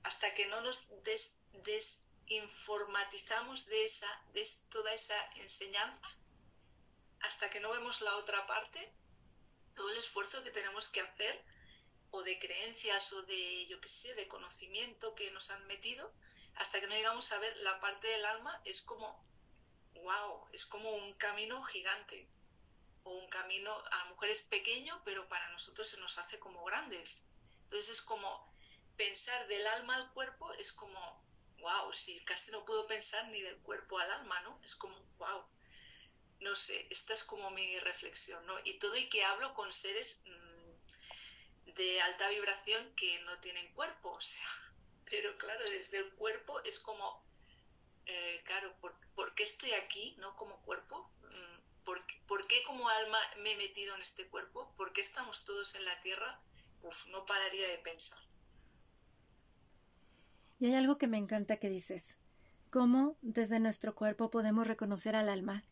hasta 0.05 0.35
que 0.35 0.47
no 0.47 0.61
nos 0.61 0.89
des, 1.03 1.43
desinformatizamos 1.65 3.67
de, 3.67 3.85
esa, 3.85 4.09
de 4.33 4.47
toda 4.71 4.93
esa 4.93 5.17
enseñanza, 5.37 6.09
hasta 7.21 7.51
que 7.51 7.61
no 7.61 7.71
vemos 7.71 8.01
la 8.01 8.17
otra 8.17 8.47
parte, 8.47 8.93
todo 9.75 9.91
el 9.91 9.99
esfuerzo 9.99 10.43
que 10.43 10.51
tenemos 10.51 10.89
que 10.89 11.01
hacer, 11.01 11.45
o 12.11 12.23
de 12.23 12.39
creencias, 12.39 13.13
o 13.13 13.23
de, 13.23 13.67
yo 13.67 13.81
qué 13.81 13.89
sé, 13.89 14.15
de 14.15 14.29
conocimiento 14.29 15.15
que 15.15 15.31
nos 15.31 15.51
han 15.51 15.67
metido, 15.67 16.13
hasta 16.57 16.81
que 16.81 16.87
no 16.87 16.95
llegamos 16.95 17.33
a 17.33 17.39
ver 17.39 17.57
la 17.59 17.81
parte 17.81 18.07
del 18.09 18.27
alma, 18.27 18.61
es 18.65 18.83
como, 18.83 19.25
wow, 19.95 20.49
es 20.53 20.67
como 20.67 20.91
un 20.91 21.15
camino 21.15 21.63
gigante 21.63 22.29
o 23.05 23.15
un 23.15 23.29
camino 23.29 23.73
a 23.91 24.05
lo 24.05 24.11
mejor 24.11 24.29
es 24.29 24.45
pequeño, 24.45 25.01
pero 25.05 25.29
para 25.29 25.49
nosotros 25.51 25.89
se 25.89 25.99
nos 25.99 26.19
hace 26.19 26.39
como 26.39 26.65
grandes. 26.65 27.25
Entonces 27.65 27.91
es 27.91 28.03
como 28.03 28.52
pensar 29.07 29.49
del 29.49 29.67
alma 29.67 29.97
al 29.97 30.13
cuerpo, 30.13 30.53
es 30.55 30.73
como, 30.73 31.01
wow, 31.59 31.93
si 31.93 32.25
casi 32.25 32.53
no 32.53 32.65
puedo 32.65 32.87
pensar 32.87 33.27
ni 33.29 33.41
del 33.43 33.59
cuerpo 33.59 33.99
al 33.99 34.11
alma, 34.13 34.41
¿no? 34.43 34.61
Es 34.65 34.77
como, 34.77 34.97
wow. 35.19 35.45
No 36.39 36.55
sé, 36.55 36.87
esta 36.91 37.15
es 37.15 37.25
como 37.25 37.51
mi 37.51 37.79
reflexión, 37.81 38.45
¿no? 38.47 38.55
Y 38.65 38.79
todo 38.79 38.97
y 38.97 39.09
que 39.09 39.25
hablo 39.25 39.55
con 39.55 39.73
seres 39.73 40.23
mmm, 40.27 41.73
de 41.73 42.01
alta 42.03 42.29
vibración 42.29 42.95
que 42.95 43.21
no 43.23 43.39
tienen 43.41 43.73
cuerpo, 43.75 44.11
o 44.13 44.21
sea, 44.21 44.47
pero 45.11 45.37
claro, 45.37 45.69
desde 45.71 45.99
el 45.99 46.13
cuerpo 46.15 46.61
es 46.61 46.79
como, 46.79 47.25
eh, 48.07 48.41
claro, 48.45 48.73
¿por, 48.81 48.95
¿por, 49.17 49.35
qué 49.35 49.43
estoy 49.43 49.73
aquí, 49.73 50.15
no 50.19 50.37
como 50.37 50.63
cuerpo? 50.63 51.11
¿Por, 51.85 52.01
¿Por, 52.29 52.47
qué 52.47 52.63
como 52.63 52.89
alma 52.89 53.19
me 53.39 53.53
he 53.53 53.57
metido 53.57 53.97
en 53.97 54.03
este 54.03 54.29
cuerpo? 54.29 54.73
¿Por 54.77 54.93
qué 54.93 55.01
estamos 55.01 55.45
todos 55.45 55.75
en 55.75 55.85
la 55.85 56.01
tierra? 56.03 56.41
Uf, 56.83 57.07
no 57.09 57.27
pararía 57.27 57.67
de 57.67 57.79
pensar. 57.79 58.23
Y 60.63 60.67
hay 60.67 60.75
algo 60.75 60.97
que 60.97 61.09
me 61.09 61.19
encanta 61.19 61.57
que 61.57 61.69
dices. 61.69 62.19
¿Cómo 62.71 63.17
desde 63.21 63.59
nuestro 63.59 63.97
cuerpo 63.97 64.31
podemos 64.31 64.65
reconocer 64.65 65.17
al 65.17 65.29
alma? 65.29 65.65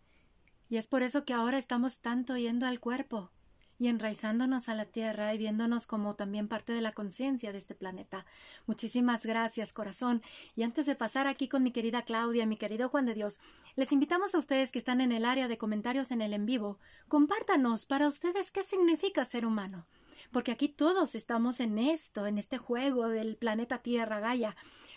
Y 0.68 0.78
es 0.78 0.88
por 0.88 1.04
eso 1.04 1.24
que 1.24 1.32
ahora 1.32 1.58
estamos 1.58 2.00
tanto 2.00 2.36
yendo 2.36 2.66
al 2.66 2.80
cuerpo 2.80 3.30
y 3.78 3.86
enraizándonos 3.86 4.68
a 4.68 4.74
la 4.74 4.86
tierra 4.86 5.32
y 5.32 5.38
viéndonos 5.38 5.86
como 5.86 6.16
también 6.16 6.48
parte 6.48 6.72
de 6.72 6.80
la 6.80 6.90
conciencia 6.90 7.52
de 7.52 7.58
este 7.58 7.76
planeta. 7.76 8.26
Muchísimas 8.66 9.24
gracias, 9.24 9.72
corazón. 9.72 10.22
Y 10.56 10.64
antes 10.64 10.86
de 10.86 10.96
pasar 10.96 11.28
aquí 11.28 11.46
con 11.46 11.62
mi 11.62 11.70
querida 11.70 12.02
Claudia 12.02 12.44
mi 12.44 12.56
querido 12.56 12.88
Juan 12.88 13.06
de 13.06 13.14
Dios, 13.14 13.38
les 13.76 13.92
invitamos 13.92 14.34
a 14.34 14.38
ustedes 14.38 14.72
que 14.72 14.80
están 14.80 15.00
en 15.00 15.12
el 15.12 15.24
área 15.24 15.46
de 15.46 15.56
comentarios 15.56 16.10
en 16.10 16.20
el 16.20 16.32
en 16.32 16.46
vivo, 16.46 16.80
compártanos 17.06 17.86
para 17.86 18.08
ustedes 18.08 18.50
qué 18.50 18.64
significa 18.64 19.24
ser 19.24 19.46
humano. 19.46 19.86
Porque 20.30 20.52
aquí 20.52 20.68
todos 20.68 21.14
estamos 21.14 21.60
en 21.60 21.78
esto, 21.78 22.26
en 22.26 22.38
este 22.38 22.58
juego 22.58 23.08
del 23.08 23.36
planeta 23.36 23.78
Tierra 23.78 24.20
Gaia. 24.20 24.56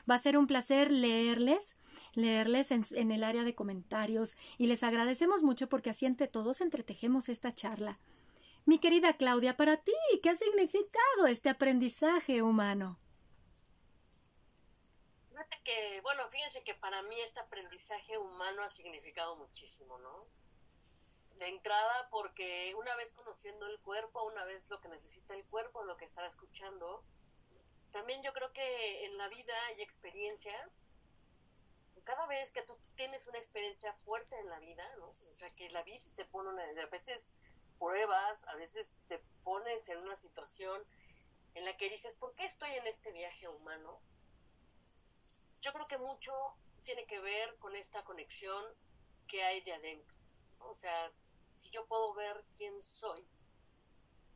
Va 0.10 0.16
a 0.16 0.20
ser 0.20 0.38
un 0.38 0.48
placer 0.48 0.92
leerles 0.92 1.76
leerles 2.14 2.72
en, 2.72 3.12
el 3.12 3.24
área 3.24 3.44
de 3.44 3.56
comentarios 3.56 4.36
y 4.58 4.68
les 4.68 4.84
agradecemos 4.84 5.44
mucho 5.44 5.68
porque 5.70 5.90
así 5.90 6.06
entre 6.06 6.28
todos 6.28 6.62
entretejemos 6.62 7.30
esta 7.30 7.54
charla. 7.54 8.00
Mi 8.66 8.80
querida 8.80 9.14
Claudia, 9.14 9.58
para 9.58 9.78
ti, 9.78 9.94
¿qué 10.22 10.30
ha 10.30 10.36
significado 10.36 11.28
este 11.28 11.50
aprendizaje 11.50 12.42
humano? 12.42 12.98
Fíjate 15.30 15.62
que, 15.64 16.00
bueno, 16.02 16.24
fíjense 16.30 16.64
que 16.64 16.74
para 16.76 17.02
mí 17.02 17.20
este 17.20 17.40
aprendizaje 17.42 18.18
humano 18.18 18.64
ha 18.64 18.70
significado 18.70 19.36
muchísimo, 19.36 19.98
¿no? 20.00 20.26
De 21.44 21.50
entrada, 21.50 22.08
porque 22.10 22.74
una 22.76 22.96
vez 22.96 23.12
conociendo 23.12 23.68
el 23.68 23.78
cuerpo, 23.82 24.24
una 24.24 24.46
vez 24.46 24.66
lo 24.70 24.80
que 24.80 24.88
necesita 24.88 25.34
el 25.34 25.44
cuerpo, 25.48 25.84
lo 25.84 25.98
que 25.98 26.06
estaba 26.06 26.26
escuchando, 26.26 27.04
también 27.92 28.24
yo 28.24 28.32
creo 28.32 28.54
que 28.54 29.04
en 29.04 29.18
la 29.18 29.28
vida 29.28 29.54
hay 29.68 29.82
experiencias. 29.82 30.86
Cada 32.06 32.28
vez 32.28 32.54
que 32.54 32.62
tú 32.62 32.78
tienes 32.96 33.28
una 33.28 33.40
experiencia 33.40 33.92
fuerte 33.92 34.40
en 34.40 34.48
la 34.48 34.60
vida, 34.60 34.90
¿no? 35.00 35.10
O 35.10 35.36
sea, 35.36 35.50
que 35.54 35.70
la 35.72 35.84
vida 35.84 36.00
te 36.16 36.24
pone 36.24 36.48
una, 36.48 36.64
a 36.64 36.86
veces 36.86 37.36
pruebas, 37.78 38.48
a 38.48 38.56
veces 38.56 38.96
te 39.10 39.20
pones 39.44 39.90
en 39.90 39.98
una 39.98 40.16
situación 40.16 40.82
en 41.56 41.66
la 41.66 41.76
que 41.76 41.90
dices, 41.90 42.16
¿por 42.16 42.34
qué 42.36 42.46
estoy 42.46 42.72
en 42.72 42.88
este 42.88 43.12
viaje 43.12 43.50
humano? 43.50 44.00
Yo 45.60 45.74
creo 45.74 45.90
que 45.90 45.98
mucho 45.98 46.32
tiene 46.84 47.06
que 47.06 47.20
ver 47.20 47.58
con 47.58 47.76
esta 47.76 48.02
conexión 48.06 48.64
que 49.28 49.44
hay 49.44 49.60
de 49.60 49.74
adentro. 49.74 50.16
O 50.60 50.76
sea, 50.78 51.12
si 51.64 51.70
yo 51.70 51.86
puedo 51.86 52.14
ver 52.14 52.44
quién 52.58 52.84
soy, 52.84 53.26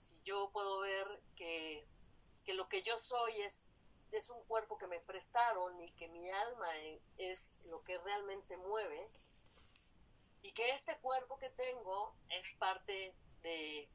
si 0.02 0.16
yo 0.24 0.50
puedo 0.52 0.80
ver 0.80 1.22
que, 1.36 1.86
que 2.46 2.54
lo 2.54 2.70
que 2.70 2.82
yo 2.82 2.98
soy 2.98 3.42
es, 3.42 3.68
es 4.14 4.30
un 4.30 4.42
cuerpo 4.46 4.78
que 4.78 4.88
me 4.88 5.02
prestaron 5.02 5.78
y 5.82 5.92
que 5.92 6.08
mi 6.08 6.30
alma 6.32 6.70
es 7.18 7.54
lo 7.66 7.84
que 7.84 7.98
realmente 7.98 8.56
mueve, 8.56 9.10
y 10.42 10.54
que 10.54 10.70
este 10.70 10.98
cuerpo 11.00 11.38
que 11.38 11.50
tengo 11.50 12.16
es 12.30 12.58
parte 12.58 13.14
de, 13.42 13.90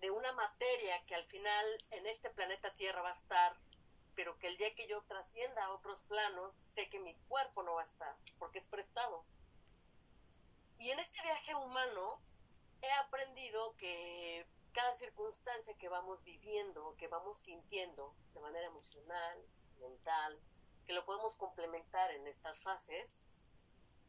de 0.00 0.10
una 0.10 0.32
materia 0.32 1.04
que 1.04 1.16
al 1.16 1.26
final 1.26 1.66
en 1.90 2.06
este 2.06 2.30
planeta 2.30 2.72
Tierra 2.76 3.02
va 3.02 3.10
a 3.10 3.12
estar, 3.24 3.58
pero 4.14 4.38
que 4.38 4.46
el 4.46 4.56
día 4.56 4.74
que 4.74 4.88
yo 4.88 5.02
trascienda 5.02 5.66
a 5.66 5.74
otros 5.74 6.00
planos, 6.04 6.54
sé 6.60 6.88
que 6.88 6.98
mi 6.98 7.14
cuerpo 7.28 7.62
no 7.62 7.74
va 7.74 7.82
a 7.82 7.84
estar, 7.84 8.16
porque 8.38 8.58
es 8.58 8.66
prestado. 8.66 9.22
Y 10.78 10.90
en 10.90 10.98
este 11.00 11.20
viaje 11.22 11.54
humano 11.54 12.20
he 12.82 12.92
aprendido 12.92 13.74
que 13.76 14.46
cada 14.72 14.92
circunstancia 14.92 15.76
que 15.78 15.88
vamos 15.88 16.22
viviendo, 16.24 16.94
que 16.96 17.08
vamos 17.08 17.38
sintiendo 17.38 18.14
de 18.34 18.40
manera 18.40 18.66
emocional, 18.66 19.38
mental, 19.80 20.38
que 20.86 20.92
lo 20.92 21.04
podemos 21.04 21.36
complementar 21.36 22.10
en 22.12 22.26
estas 22.26 22.62
fases, 22.62 23.22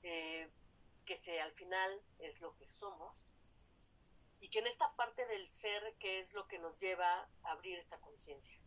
eh, 0.04 0.50
que 1.06 1.18
se, 1.18 1.42
al 1.42 1.52
final 1.54 2.02
es 2.20 2.40
lo 2.40 2.56
que 2.56 2.68
somos, 2.68 3.30
y 4.42 4.50
que 4.50 4.60
en 4.60 4.68
esta 4.68 4.90
parte 4.92 5.26
del 5.26 5.48
ser 5.48 5.96
que 6.00 6.20
es 6.20 6.34
lo 6.34 6.48
que 6.48 6.60
nos 6.60 6.80
lleva 6.80 7.28
a 7.44 7.52
abrir 7.52 7.78
esta 7.78 8.00
conciencia. 8.00 8.58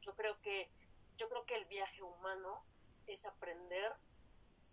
Yo 0.00 0.14
creo 0.14 0.40
que 0.40 0.70
yo 1.18 1.28
creo 1.28 1.44
que 1.44 1.56
el 1.56 1.64
viaje 1.66 2.00
humano 2.02 2.64
es 3.06 3.26
aprender 3.26 3.92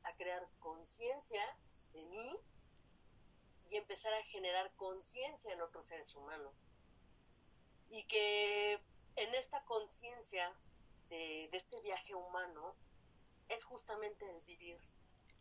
a 0.04 0.14
crear 0.16 0.48
conciencia 0.60 1.44
de 1.92 2.04
mí 2.04 2.40
y 3.70 3.78
empezar 3.78 4.14
a 4.14 4.24
generar 4.24 4.74
conciencia 4.76 5.54
en 5.54 5.62
otros 5.62 5.86
seres 5.86 6.16
humanos. 6.16 6.54
Y 7.90 8.04
que 8.08 8.80
en 9.16 9.34
esta 9.36 9.64
conciencia 9.66 10.54
de, 11.10 11.50
este 11.52 11.80
viaje 11.82 12.14
humano 12.16 12.76
es 13.50 13.64
justamente 13.64 14.30
el 14.30 14.42
vivir, 14.42 14.80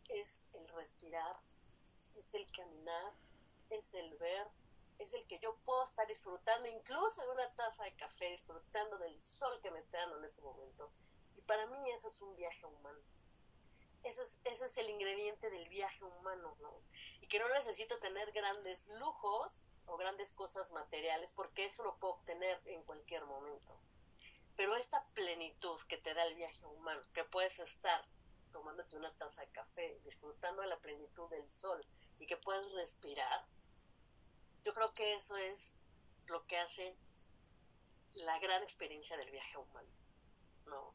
es 0.09 0.43
el 0.53 0.67
respirar, 0.69 1.35
es 2.15 2.33
el 2.35 2.49
caminar, 2.51 3.13
es 3.69 3.93
el 3.95 4.15
ver, 4.17 4.47
es 4.99 5.13
el 5.13 5.25
que 5.27 5.39
yo 5.39 5.55
puedo 5.65 5.83
estar 5.83 6.07
disfrutando 6.07 6.67
incluso 6.67 7.21
de 7.23 7.31
una 7.31 7.53
taza 7.55 7.83
de 7.83 7.95
café, 7.95 8.31
disfrutando 8.31 8.97
del 8.99 9.19
sol 9.19 9.59
que 9.61 9.71
me 9.71 9.79
está 9.79 9.99
dando 9.99 10.19
en 10.19 10.25
ese 10.25 10.41
momento. 10.41 10.91
Y 11.35 11.41
para 11.41 11.65
mí 11.67 11.91
eso 11.91 12.07
es 12.07 12.21
un 12.21 12.35
viaje 12.35 12.65
humano. 12.65 12.99
Eso 14.03 14.21
es, 14.21 14.39
ese 14.45 14.65
es 14.65 14.77
el 14.77 14.89
ingrediente 14.89 15.49
del 15.49 15.67
viaje 15.67 16.03
humano, 16.03 16.55
¿no? 16.61 16.79
Y 17.25 17.27
que 17.27 17.39
no 17.39 17.49
necesito 17.49 17.97
tener 17.97 18.31
grandes 18.33 18.87
lujos 18.99 19.65
o 19.87 19.97
grandes 19.97 20.35
cosas 20.35 20.71
materiales 20.73 21.33
porque 21.33 21.65
eso 21.65 21.83
lo 21.83 21.97
puedo 21.97 22.13
obtener 22.13 22.61
en 22.65 22.83
cualquier 22.83 23.25
momento. 23.25 23.79
Pero 24.55 24.75
esta 24.75 25.03
plenitud 25.15 25.81
que 25.89 25.97
te 25.97 26.13
da 26.13 26.23
el 26.23 26.35
viaje 26.35 26.63
humano, 26.67 27.01
que 27.15 27.23
puedes 27.23 27.57
estar 27.57 28.05
tomándote 28.51 28.95
una 28.95 29.11
taza 29.17 29.41
de 29.41 29.47
café, 29.53 29.99
disfrutando 30.03 30.61
de 30.61 30.67
la 30.67 30.77
plenitud 30.77 31.27
del 31.31 31.49
sol 31.49 31.83
y 32.19 32.27
que 32.27 32.37
puedes 32.37 32.71
respirar, 32.73 33.47
yo 34.63 34.75
creo 34.75 34.93
que 34.93 35.15
eso 35.15 35.35
es 35.35 35.73
lo 36.27 36.45
que 36.45 36.59
hace 36.59 36.95
la 38.13 38.37
gran 38.37 38.61
experiencia 38.61 39.17
del 39.17 39.31
viaje 39.31 39.57
humano. 39.57 39.89
No, 40.67 40.93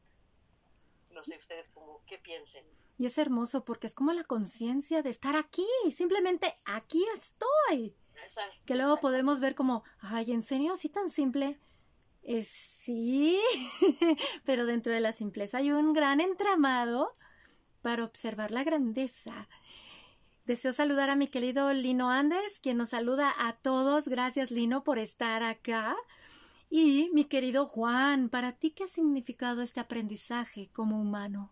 no 1.09 1.25
sé 1.25 1.35
ustedes 1.35 1.69
como 1.71 2.05
qué 2.05 2.19
piensen. 2.19 2.65
Y 3.01 3.07
es 3.07 3.17
hermoso 3.17 3.65
porque 3.65 3.87
es 3.87 3.95
como 3.95 4.13
la 4.13 4.23
conciencia 4.23 5.01
de 5.01 5.09
estar 5.09 5.35
aquí, 5.35 5.65
simplemente 5.91 6.53
aquí 6.65 7.03
estoy. 7.15 7.95
que 8.67 8.75
luego 8.75 8.99
podemos 8.99 9.39
ver 9.39 9.55
como, 9.55 9.83
ay, 10.01 10.31
¿en 10.31 10.43
serio? 10.43 10.73
Así 10.73 10.87
tan 10.87 11.09
simple. 11.09 11.59
Eh, 12.21 12.43
sí, 12.43 13.41
pero 14.45 14.67
dentro 14.67 14.93
de 14.93 14.99
la 14.99 15.13
simpleza 15.13 15.57
hay 15.57 15.71
un 15.71 15.93
gran 15.93 16.21
entramado 16.21 17.11
para 17.81 18.03
observar 18.03 18.51
la 18.51 18.63
grandeza. 18.63 19.49
Deseo 20.45 20.71
saludar 20.71 21.09
a 21.09 21.15
mi 21.15 21.25
querido 21.25 21.73
Lino 21.73 22.11
Anders, 22.11 22.59
quien 22.59 22.77
nos 22.77 22.89
saluda 22.89 23.33
a 23.35 23.53
todos. 23.53 24.09
Gracias, 24.09 24.51
Lino, 24.51 24.83
por 24.83 24.99
estar 24.99 25.41
acá. 25.41 25.95
Y 26.69 27.09
mi 27.13 27.23
querido 27.23 27.65
Juan, 27.65 28.29
¿para 28.29 28.51
ti 28.51 28.69
qué 28.69 28.83
ha 28.83 28.87
significado 28.87 29.63
este 29.63 29.79
aprendizaje 29.79 30.69
como 30.71 31.01
humano? 31.01 31.51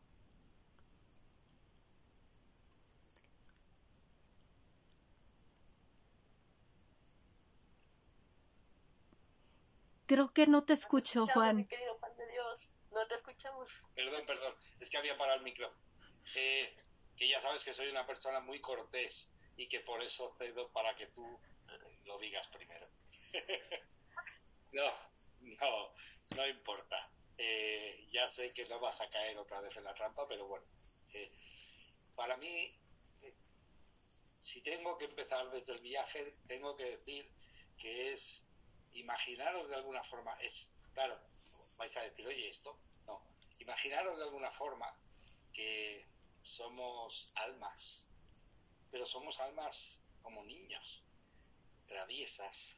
Creo 10.10 10.34
que 10.34 10.48
no 10.48 10.64
te 10.64 10.74
escucho, 10.74 11.24
Juan. 11.28 11.58
Mi 11.58 11.68
querido 11.68 11.96
Juan 12.00 12.18
de 12.18 12.28
Dios, 12.32 12.80
no 12.90 13.06
te 13.06 13.14
escuchamos. 13.14 13.70
Perdón, 13.94 14.26
perdón, 14.26 14.56
es 14.80 14.90
que 14.90 14.98
había 14.98 15.16
parado 15.16 15.38
el 15.38 15.44
micro. 15.44 15.72
Eh, 16.34 16.76
que 17.16 17.28
ya 17.28 17.40
sabes 17.40 17.64
que 17.64 17.76
soy 17.76 17.90
una 17.90 18.08
persona 18.08 18.40
muy 18.40 18.60
cortés 18.60 19.30
y 19.56 19.70
que 19.70 19.82
por 19.82 20.02
eso 20.02 20.36
cedo 20.40 20.72
para 20.72 20.96
que 20.96 21.06
tú 21.06 21.24
eh, 21.68 22.00
lo 22.06 22.18
digas 22.18 22.48
primero. 22.48 22.90
no, 24.72 24.92
no, 25.42 25.94
no 26.36 26.48
importa. 26.48 27.12
Eh, 27.38 28.08
ya 28.10 28.28
sé 28.28 28.52
que 28.52 28.68
no 28.68 28.80
vas 28.80 29.02
a 29.02 29.10
caer 29.12 29.38
otra 29.38 29.62
vez 29.62 29.78
en 29.78 29.84
la 29.84 29.94
trampa, 29.94 30.28
pero 30.28 30.48
bueno, 30.48 30.66
para 32.16 32.36
mí, 32.38 32.76
si 34.40 34.62
tengo 34.62 34.98
que 34.98 35.06
empezar 35.06 35.52
desde 35.52 35.74
el 35.74 35.82
viaje, 35.84 36.36
tengo 36.48 36.76
que 36.76 36.98
decir 36.98 37.32
que 37.78 38.14
es 38.14 38.49
imaginaros 38.94 39.70
de 39.70 39.76
alguna 39.76 40.04
forma, 40.04 40.34
es, 40.42 40.72
claro, 40.94 41.20
vais 41.78 41.96
a 41.98 42.02
decir, 42.02 42.26
oye, 42.28 42.50
esto, 42.50 42.78
no, 43.06 43.22
imaginaros 43.60 44.18
de 44.18 44.24
alguna 44.24 44.52
forma 44.52 44.94
que 45.54 46.08
somos 46.44 47.28
almas, 47.36 48.04
pero 48.92 49.06
somos 49.06 49.40
almas 49.40 50.00
como 50.22 50.44
niños, 50.44 51.04
traviesas, 51.88 52.78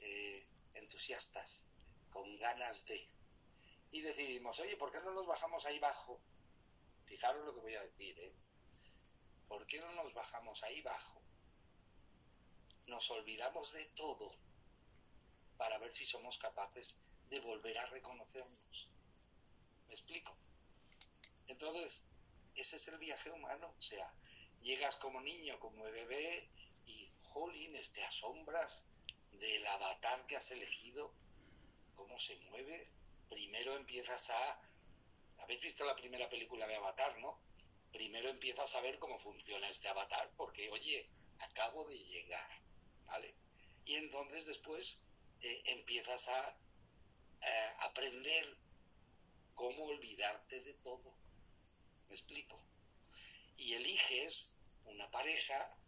eh, 0.00 0.46
entusiastas, 0.74 1.64
con 2.10 2.36
ganas 2.36 2.84
de. 2.86 3.08
Y 3.90 4.00
decidimos, 4.00 4.58
oye, 4.60 4.76
¿por 4.76 4.90
qué 4.90 5.00
no 5.00 5.12
nos 5.12 5.26
bajamos 5.26 5.64
ahí 5.66 5.78
abajo? 5.78 6.20
Fijaros 7.04 7.44
lo 7.44 7.54
que 7.54 7.60
voy 7.60 7.74
a 7.74 7.82
decir, 7.82 8.18
¿eh? 8.18 8.34
¿Por 9.48 9.66
qué 9.66 9.80
no 9.80 9.92
nos 9.92 10.14
bajamos 10.14 10.62
ahí 10.62 10.80
abajo? 10.80 11.20
Nos 12.86 13.10
olvidamos 13.10 13.72
de 13.72 13.84
todo 13.94 14.34
para 15.62 15.78
ver 15.78 15.92
si 15.92 16.04
somos 16.04 16.38
capaces 16.38 16.98
de 17.30 17.38
volver 17.38 17.78
a 17.78 17.86
reconocernos. 17.86 18.88
¿Me 19.86 19.94
explico? 19.94 20.36
Entonces, 21.46 22.02
ese 22.56 22.76
es 22.78 22.88
el 22.88 22.98
viaje 22.98 23.30
humano. 23.30 23.72
O 23.78 23.80
sea, 23.80 24.12
llegas 24.60 24.96
como 24.96 25.20
niño, 25.20 25.60
como 25.60 25.84
bebé, 25.84 26.50
y, 26.84 27.08
jolines, 27.28 27.92
te 27.92 28.02
asombras 28.02 28.84
del 29.30 29.64
avatar 29.68 30.26
que 30.26 30.34
has 30.34 30.50
elegido, 30.50 31.14
cómo 31.94 32.18
se 32.18 32.34
mueve. 32.50 32.90
Primero 33.28 33.76
empiezas 33.76 34.30
a... 34.30 34.62
Habéis 35.38 35.60
visto 35.60 35.84
la 35.84 35.94
primera 35.94 36.28
película 36.28 36.66
de 36.66 36.74
Avatar, 36.74 37.20
¿no? 37.20 37.40
Primero 37.92 38.30
empiezas 38.30 38.74
a 38.74 38.80
ver 38.80 38.98
cómo 38.98 39.16
funciona 39.20 39.68
este 39.68 39.86
avatar, 39.86 40.28
porque, 40.36 40.68
oye, 40.70 41.08
acabo 41.38 41.84
de 41.84 41.98
llegar, 41.98 42.50
¿vale? 43.06 43.32
Y 43.84 43.94
entonces 43.94 44.46
después 44.46 44.98
empiezas 45.42 46.28
a 46.28 46.50
eh, 47.42 47.72
aprender 47.80 48.56
cómo 49.54 49.84
olvidarte 49.84 50.60
de 50.60 50.74
todo. 50.74 51.16
¿Me 52.08 52.14
explico? 52.14 52.64
Y 53.56 53.74
eliges 53.74 54.52
una 54.84 55.10
pareja 55.10 55.78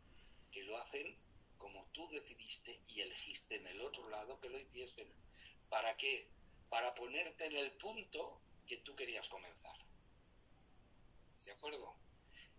que 0.50 0.64
lo 0.64 0.76
hacen 0.76 1.18
como 1.58 1.86
tú 1.92 2.08
decidiste 2.10 2.80
y 2.88 3.00
elegiste 3.00 3.56
en 3.56 3.66
el 3.68 3.80
otro 3.80 4.08
lado 4.10 4.40
que 4.40 4.50
lo 4.50 4.58
hiciesen. 4.58 5.10
¿Para 5.68 5.96
qué? 5.96 6.28
Para 6.68 6.94
ponerte 6.94 7.46
en 7.46 7.56
el 7.56 7.72
punto 7.72 8.40
que 8.66 8.78
tú 8.78 8.94
querías 8.96 9.28
comenzar. 9.28 9.76
¿De 11.44 11.52
acuerdo? 11.52 11.96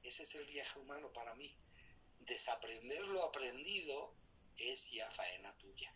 Ese 0.04 0.24
es 0.24 0.36
el 0.36 0.46
viaje 0.46 0.80
humano 0.80 1.12
para 1.14 1.36
mí. 1.36 1.56
Desaprender 2.20 3.06
lo 3.08 3.24
aprendido 3.24 4.14
es 4.58 4.90
ya 4.92 5.10
faena 5.12 5.56
tuya 5.58 5.95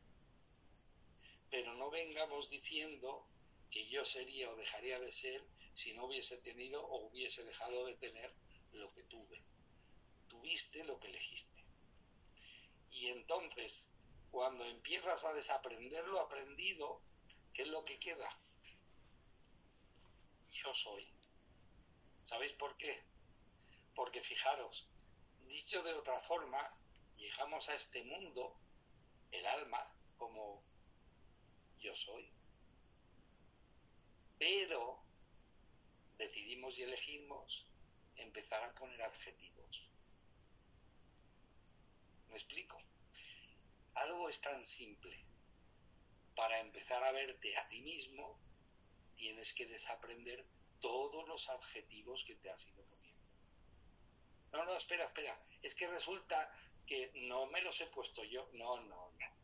pero 1.49 1.73
no 1.75 1.89
vengamos 1.89 2.49
diciendo 2.49 3.27
que 3.69 3.87
yo 3.87 4.05
sería 4.05 4.49
o 4.49 4.55
dejaría 4.55 4.99
de 4.99 5.11
ser 5.11 5.43
si 5.73 5.93
no 5.93 6.05
hubiese 6.05 6.37
tenido 6.37 6.85
o 6.85 7.07
hubiese 7.07 7.43
dejado 7.43 7.85
de 7.85 7.95
tener 7.95 8.33
lo 8.73 8.89
que 8.93 9.03
tuve. 9.03 9.43
Tuviste 10.27 10.83
lo 10.83 10.99
que 10.99 11.07
elegiste. 11.07 11.63
Y 12.91 13.07
entonces, 13.07 13.91
cuando 14.31 14.65
empiezas 14.65 15.23
a 15.25 15.33
desaprender 15.33 16.05
lo 16.07 16.19
aprendido, 16.19 17.01
¿qué 17.53 17.63
es 17.63 17.67
lo 17.67 17.85
que 17.85 17.99
queda? 17.99 18.29
Yo 20.51 20.73
soy. 20.73 21.07
¿Sabéis 22.25 22.53
por 22.53 22.75
qué? 22.77 23.03
Porque 23.95 24.21
fijaros, 24.21 24.87
dicho 25.47 25.81
de 25.83 25.93
otra 25.93 26.19
forma, 26.19 26.61
llegamos 27.17 27.69
a 27.69 27.75
este 27.75 28.03
mundo, 28.03 28.55
el 29.31 29.45
alma, 29.45 29.95
como 30.17 30.59
yo 31.79 31.95
soy. 31.95 32.31
Pero 34.37 35.03
decidimos 36.17 36.77
y 36.77 36.83
elegimos 36.83 37.65
empezar 38.15 38.63
a 38.63 38.73
poner 38.75 39.01
adjetivos. 39.01 39.89
¿Me 42.29 42.35
explico? 42.35 42.77
Algo 43.95 44.29
es 44.29 44.39
tan 44.41 44.65
simple. 44.65 45.25
Para 46.35 46.59
empezar 46.59 47.03
a 47.03 47.11
verte 47.11 47.57
a 47.57 47.67
ti 47.67 47.81
mismo, 47.81 48.39
tienes 49.15 49.53
que 49.53 49.65
desaprender 49.65 50.45
todos 50.79 51.27
los 51.27 51.49
adjetivos 51.49 52.23
que 52.23 52.35
te 52.35 52.49
has 52.49 52.65
ido 52.67 52.85
poniendo. 52.85 53.29
No, 54.53 54.63
no, 54.63 54.77
espera, 54.77 55.05
espera. 55.05 55.45
Es 55.61 55.75
que 55.75 55.87
resulta 55.89 56.53
que 56.85 57.11
no 57.27 57.47
me 57.47 57.61
los 57.61 57.81
he 57.81 57.87
puesto 57.87 58.23
yo. 58.23 58.49
No, 58.53 58.79
no, 58.81 59.11
no 59.11 59.39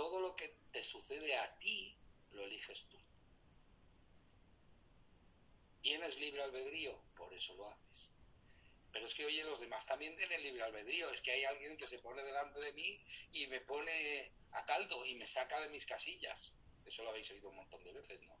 todo 0.00 0.20
lo 0.20 0.34
que 0.34 0.56
te 0.70 0.82
sucede 0.84 1.36
a 1.36 1.58
ti 1.58 1.96
lo 2.32 2.44
eliges 2.44 2.84
tú. 2.88 2.98
Tienes 5.82 6.18
libre 6.18 6.42
albedrío, 6.42 7.02
por 7.16 7.32
eso 7.32 7.54
lo 7.54 7.66
haces. 7.66 8.10
Pero 8.92 9.06
es 9.06 9.14
que, 9.14 9.24
oye, 9.24 9.44
los 9.44 9.60
demás 9.60 9.86
también 9.86 10.16
tienen 10.16 10.42
libre 10.42 10.62
albedrío. 10.62 11.10
Es 11.10 11.22
que 11.22 11.30
hay 11.30 11.44
alguien 11.44 11.76
que 11.76 11.86
se 11.86 11.98
pone 12.00 12.22
delante 12.22 12.60
de 12.60 12.72
mí 12.72 13.00
y 13.32 13.46
me 13.46 13.60
pone 13.60 14.32
a 14.52 14.64
caldo 14.66 15.04
y 15.06 15.14
me 15.14 15.26
saca 15.26 15.60
de 15.60 15.70
mis 15.70 15.86
casillas. 15.86 16.54
Eso 16.84 17.02
lo 17.04 17.10
habéis 17.10 17.30
oído 17.30 17.50
un 17.50 17.56
montón 17.56 17.82
de 17.84 17.92
veces, 17.92 18.20
¿no? 18.22 18.36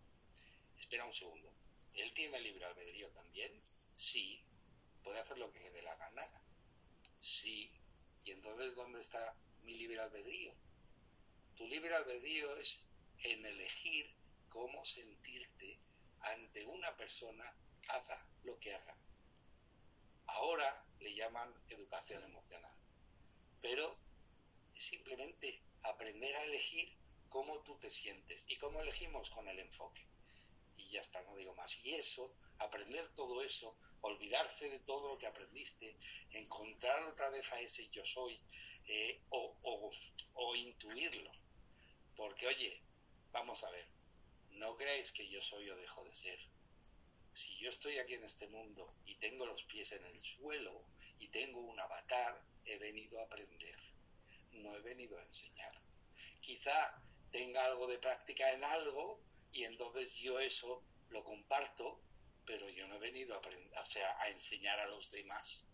Espera 0.76 1.04
un 1.04 1.14
segundo. 1.14 1.52
¿Él 1.94 2.12
tiene 2.14 2.40
libre 2.40 2.64
albedrío 2.64 3.10
también? 3.12 3.52
Sí. 3.96 4.42
¿Puede 5.04 5.20
hacer 5.20 5.38
lo 5.38 5.50
que 5.50 5.60
le 5.60 5.70
dé 5.70 5.82
la 5.82 5.96
gana? 5.96 6.42
Sí. 7.20 7.72
¿Y 8.24 8.32
entonces 8.32 8.74
dónde 8.74 9.00
está 9.00 9.36
mi 9.62 9.74
libre 9.74 10.00
albedrío? 10.00 10.54
Tu 11.60 11.68
libre 11.68 11.94
albedrío 11.94 12.56
es 12.56 12.86
en 13.22 13.44
elegir 13.44 14.10
cómo 14.48 14.82
sentirte 14.82 15.78
ante 16.20 16.64
una 16.64 16.96
persona, 16.96 17.44
haga 17.88 18.26
lo 18.44 18.58
que 18.58 18.74
haga. 18.74 18.96
Ahora 20.24 20.86
le 21.00 21.14
llaman 21.14 21.54
educación 21.68 22.24
emocional, 22.24 22.74
pero 23.60 23.94
es 24.74 24.84
simplemente 24.86 25.62
aprender 25.82 26.34
a 26.34 26.44
elegir 26.44 26.96
cómo 27.28 27.62
tú 27.62 27.78
te 27.78 27.90
sientes 27.90 28.46
y 28.48 28.56
cómo 28.56 28.80
elegimos 28.80 29.28
con 29.28 29.46
el 29.46 29.58
enfoque. 29.58 30.06
Y 30.76 30.92
ya 30.92 31.02
está, 31.02 31.20
no 31.24 31.36
digo 31.36 31.54
más. 31.56 31.76
Y 31.84 31.92
eso, 31.92 32.34
aprender 32.56 33.06
todo 33.08 33.42
eso, 33.42 33.76
olvidarse 34.00 34.70
de 34.70 34.78
todo 34.78 35.10
lo 35.10 35.18
que 35.18 35.26
aprendiste, 35.26 35.94
encontrar 36.30 37.02
otra 37.02 37.28
vez 37.28 37.52
a 37.52 37.60
ese 37.60 37.86
yo 37.90 38.02
soy 38.06 38.40
eh, 38.86 39.20
o, 39.28 40.56
intuirlo 40.56 41.30
porque, 42.20 42.46
oye, 42.48 42.82
vamos 43.32 43.64
a 43.64 43.70
ver, 43.70 43.88
no 44.50 44.76
creáis 44.76 45.10
que 45.10 45.26
yo 45.30 45.42
soy 45.42 45.70
o 45.70 45.76
dejo 45.76 46.04
de 46.04 46.14
ser. 46.14 46.38
Si 47.32 47.58
yo 47.60 47.70
estoy 47.70 47.96
aquí 47.96 48.12
en 48.12 48.24
este 48.24 48.46
mundo 48.48 48.94
y 49.06 49.16
tengo 49.16 49.46
los 49.46 49.64
pies 49.64 49.92
en 49.92 50.04
el 50.04 50.22
suelo 50.22 50.84
y 51.16 51.28
tengo 51.28 51.60
un 51.60 51.80
avatar, 51.80 52.44
he 52.66 52.76
venido 52.76 53.18
a 53.18 53.24
aprender, 53.24 53.74
no 54.52 54.76
he 54.76 54.80
venido 54.82 55.18
a 55.18 55.24
enseñar. 55.24 55.72
Quizá 56.42 57.02
tenga 57.32 57.64
algo 57.64 57.86
de 57.86 57.98
práctica 57.98 58.52
en 58.52 58.64
algo 58.64 59.22
y 59.50 59.64
entonces 59.64 60.14
yo 60.16 60.38
eso 60.40 60.84
lo 61.08 61.24
comparto, 61.24 62.02
pero 62.44 62.68
yo 62.68 62.86
no 62.86 62.96
he 62.96 63.00
venido 63.00 63.34
a, 63.34 63.38
aprender, 63.38 63.72
a 63.78 64.28
enseñar 64.28 64.78
a 64.78 64.88
los 64.88 65.10
demás. 65.10 65.64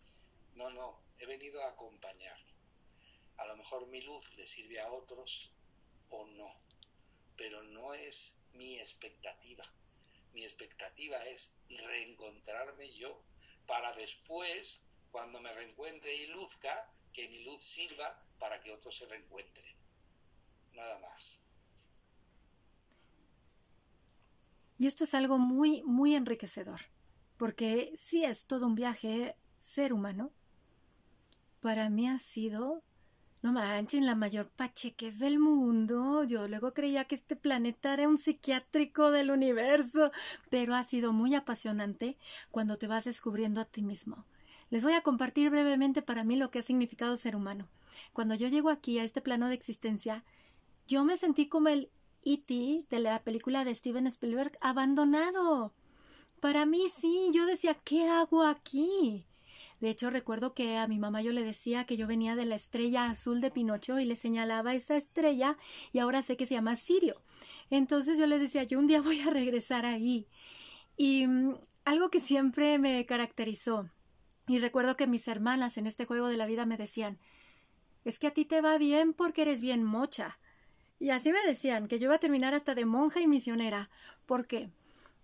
No, 0.53 0.69
no, 0.69 1.03
he 1.17 1.25
venido 1.25 1.61
a 1.61 1.71
acompañar. 1.71 2.39
A 3.35 3.47
lo 3.47 3.57
mejor 3.57 3.85
mi 3.87 3.99
luz 3.99 4.33
le 4.35 4.47
sirve 4.47 4.79
a 4.79 4.89
otros 4.93 5.51
o 6.09 6.25
no, 6.27 6.53
pero 7.35 7.61
no 7.63 7.93
es 7.93 8.37
mi 8.53 8.77
expectativa. 8.79 9.65
Mi 10.33 10.43
expectativa 10.43 11.17
es 11.25 11.55
reencontrarme 11.69 12.93
yo 12.93 13.23
para 13.65 13.93
después, 13.93 14.81
cuando 15.11 15.41
me 15.41 15.51
reencuentre 15.53 16.15
y 16.15 16.27
luzca, 16.27 16.91
que 17.13 17.27
mi 17.29 17.43
luz 17.43 17.61
sirva 17.61 18.23
para 18.39 18.61
que 18.61 18.71
otros 18.71 18.95
se 18.95 19.07
reencuentren. 19.07 19.75
Nada 20.73 20.99
más. 20.99 21.41
Y 24.77 24.85
esto 24.85 25.05
es 25.05 25.13
algo 25.15 25.39
muy, 25.39 25.81
muy 25.83 26.15
enriquecedor, 26.15 26.81
porque 27.37 27.91
sí 27.95 28.23
es 28.23 28.45
todo 28.45 28.67
un 28.67 28.75
viaje 28.75 29.35
ser 29.57 29.91
humano. 29.91 30.31
Para 31.61 31.89
mí 31.89 32.07
ha 32.07 32.19
sido 32.19 32.83
no 33.47 33.53
manchen, 33.53 34.05
la 34.05 34.13
mayor 34.13 34.49
pacheques 34.49 35.19
del 35.19 35.39
mundo. 35.39 36.25
Yo 36.25 36.49
luego 36.49 36.73
creía 36.73 37.05
que 37.05 37.15
este 37.15 37.37
planeta 37.37 37.93
era 37.93 38.09
un 38.09 38.17
psiquiátrico 38.17 39.09
del 39.09 39.31
universo, 39.31 40.11
pero 40.49 40.75
ha 40.75 40.83
sido 40.83 41.13
muy 41.13 41.33
apasionante 41.33 42.17
cuando 42.51 42.77
te 42.77 42.87
vas 42.87 43.05
descubriendo 43.05 43.61
a 43.61 43.65
ti 43.65 43.83
mismo. 43.83 44.25
Les 44.69 44.83
voy 44.83 44.95
a 44.95 45.01
compartir 45.01 45.49
brevemente 45.49 46.01
para 46.01 46.25
mí 46.25 46.35
lo 46.35 46.51
que 46.51 46.59
ha 46.59 46.61
significado 46.61 47.15
ser 47.15 47.37
humano. 47.37 47.69
Cuando 48.11 48.35
yo 48.35 48.49
llego 48.49 48.69
aquí 48.69 48.99
a 48.99 49.05
este 49.05 49.21
plano 49.21 49.47
de 49.47 49.53
existencia, 49.53 50.25
yo 50.85 51.05
me 51.05 51.15
sentí 51.15 51.47
como 51.47 51.69
el 51.69 51.89
E.T. 52.25 52.85
de 52.89 52.99
la 52.99 53.23
película 53.23 53.63
de 53.63 53.73
Steven 53.73 54.07
Spielberg 54.07 54.57
abandonado. 54.59 55.73
Para 56.41 56.65
mí 56.65 56.83
sí, 56.93 57.31
yo 57.33 57.45
decía, 57.45 57.75
¿qué 57.75 58.09
hago 58.09 58.43
aquí? 58.43 59.25
De 59.79 59.89
hecho, 59.89 60.09
recuerdo 60.09 60.53
que 60.53 60.77
a 60.77 60.87
mi 60.87 60.97
mamá 60.97 61.21
yo 61.21 61.31
le 61.31 61.43
decía 61.43 61.85
que 61.85 61.97
yo 61.97 62.07
venía 62.07 62.35
de 62.35 62.45
la 62.45 62.55
estrella 62.55 63.09
azul 63.09 63.41
de 63.41 63.51
Pinocho 63.51 63.99
y 63.99 64.05
le 64.05 64.15
señalaba 64.15 64.73
esa 64.73 64.97
estrella 64.97 65.57
y 65.91 65.99
ahora 65.99 66.23
sé 66.23 66.35
que 66.35 66.47
se 66.47 66.55
llama 66.55 66.75
Sirio. 66.75 67.21
Entonces 67.69 68.17
yo 68.17 68.25
le 68.25 68.39
decía, 68.39 68.63
yo 68.63 68.79
un 68.79 68.87
día 68.87 69.01
voy 69.03 69.19
a 69.21 69.29
regresar 69.29 69.85
ahí. 69.85 70.27
Y 70.95 71.27
mm, 71.27 71.55
algo 71.85 72.09
que 72.09 72.19
siempre 72.19 72.79
me 72.79 73.05
caracterizó, 73.05 73.89
y 74.47 74.59
recuerdo 74.59 74.95
que 74.95 75.07
mis 75.07 75.27
hermanas 75.27 75.77
en 75.77 75.87
este 75.87 76.05
juego 76.05 76.27
de 76.27 76.37
la 76.37 76.47
vida 76.47 76.65
me 76.65 76.77
decían, 76.77 77.19
es 78.05 78.17
que 78.17 78.27
a 78.27 78.31
ti 78.31 78.45
te 78.45 78.61
va 78.61 78.77
bien 78.77 79.13
porque 79.13 79.41
eres 79.41 79.59
bien 79.59 79.83
mocha. 79.83 80.39
Y 80.99 81.09
así 81.09 81.31
me 81.31 81.45
decían, 81.45 81.87
que 81.87 81.99
yo 81.99 82.05
iba 82.05 82.15
a 82.15 82.19
terminar 82.19 82.53
hasta 82.53 82.73
de 82.73 82.85
monja 82.85 83.19
y 83.19 83.27
misionera. 83.27 83.89
¿Por 84.25 84.47
qué? 84.47 84.71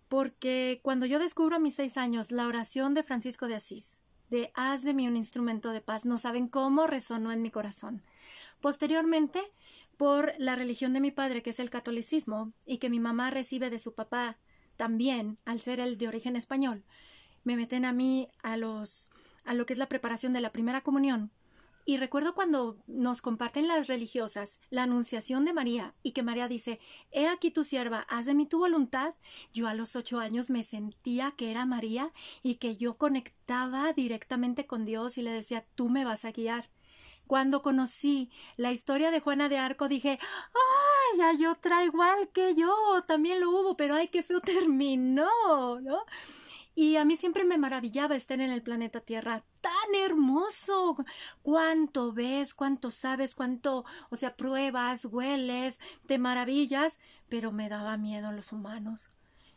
Porque 0.09 0.81
cuando 0.83 1.05
yo 1.05 1.19
descubro 1.19 1.55
a 1.55 1.59
mis 1.59 1.75
seis 1.75 1.97
años 1.97 2.31
la 2.31 2.45
oración 2.47 2.93
de 2.93 3.03
Francisco 3.03 3.47
de 3.47 3.55
Asís, 3.55 4.03
de 4.33 4.51
haz 4.55 4.81
de 4.81 4.95
mí 4.95 5.07
un 5.07 5.15
instrumento 5.15 5.69
de 5.69 5.81
paz. 5.81 6.05
No 6.05 6.17
saben 6.17 6.47
cómo 6.47 6.87
resonó 6.87 7.31
en 7.31 7.43
mi 7.43 7.51
corazón. 7.51 8.01
Posteriormente, 8.61 9.39
por 9.95 10.33
la 10.39 10.55
religión 10.55 10.91
de 10.93 11.01
mi 11.01 11.11
padre, 11.11 11.43
que 11.43 11.51
es 11.51 11.59
el 11.59 11.69
catolicismo, 11.69 12.51
y 12.65 12.79
que 12.79 12.89
mi 12.89 12.99
mamá 12.99 13.29
recibe 13.29 13.69
de 13.69 13.77
su 13.77 13.93
papá 13.93 14.39
también, 14.75 15.37
al 15.45 15.59
ser 15.59 15.79
el 15.79 15.99
de 15.99 16.07
origen 16.07 16.35
español, 16.35 16.83
me 17.43 17.55
meten 17.55 17.85
a 17.85 17.93
mí 17.93 18.27
a 18.41 18.57
los 18.57 19.11
a 19.45 19.53
lo 19.53 19.65
que 19.65 19.73
es 19.73 19.79
la 19.79 19.89
preparación 19.89 20.33
de 20.33 20.41
la 20.41 20.51
primera 20.51 20.81
comunión 20.81 21.29
y 21.85 21.97
recuerdo 21.97 22.33
cuando 22.33 22.77
nos 22.87 23.21
comparten 23.21 23.67
las 23.67 23.87
religiosas 23.87 24.61
la 24.69 24.83
anunciación 24.83 25.43
de 25.43 25.53
María 25.53 25.93
y 26.01 26.11
que 26.11 26.23
María 26.23 26.47
dice, 26.47 26.79
He 27.11 27.27
aquí 27.27 27.51
tu 27.51 27.63
sierva, 27.63 28.05
haz 28.09 28.25
de 28.25 28.33
mí 28.33 28.45
tu 28.45 28.59
voluntad. 28.59 29.15
Yo 29.53 29.67
a 29.67 29.73
los 29.73 29.95
ocho 29.95 30.19
años 30.19 30.49
me 30.49 30.63
sentía 30.63 31.33
que 31.35 31.51
era 31.51 31.65
María 31.65 32.13
y 32.41 32.55
que 32.55 32.77
yo 32.77 32.95
conectaba 32.95 33.91
directamente 33.93 34.65
con 34.65 34.85
Dios 34.85 35.17
y 35.17 35.23
le 35.23 35.31
decía, 35.31 35.65
tú 35.75 35.89
me 35.89 36.05
vas 36.05 36.23
a 36.25 36.31
guiar. 36.31 36.69
Cuando 37.27 37.61
conocí 37.61 38.29
la 38.57 38.71
historia 38.71 39.11
de 39.11 39.19
Juana 39.19 39.49
de 39.49 39.57
Arco 39.57 39.87
dije, 39.87 40.19
ay, 40.21 41.21
hay 41.21 41.45
otra 41.45 41.83
igual 41.83 42.29
que 42.33 42.53
yo, 42.55 42.73
también 43.07 43.39
lo 43.39 43.49
hubo, 43.49 43.75
pero 43.75 43.95
ay, 43.95 44.07
qué 44.07 44.23
feo 44.23 44.41
terminó, 44.41 45.27
¿no? 45.81 45.99
Y 46.75 46.95
a 46.95 47.05
mí 47.05 47.17
siempre 47.17 47.45
me 47.45 47.57
maravillaba 47.57 48.15
estar 48.15 48.41
en 48.41 48.51
el 48.51 48.63
planeta 48.63 48.99
Tierra. 48.99 49.43
Tan 49.61 49.95
hermoso. 50.03 50.95
Cuánto 51.41 52.13
ves, 52.13 52.53
cuánto 52.53 52.89
sabes, 52.89 53.35
cuánto, 53.35 53.85
o 54.09 54.15
sea, 54.15 54.35
pruebas, 54.35 55.05
hueles, 55.05 55.79
te 56.07 56.17
maravillas, 56.17 56.99
pero 57.29 57.51
me 57.51 57.69
daba 57.69 57.97
miedo 57.97 58.31
los 58.31 58.51
humanos. 58.51 59.09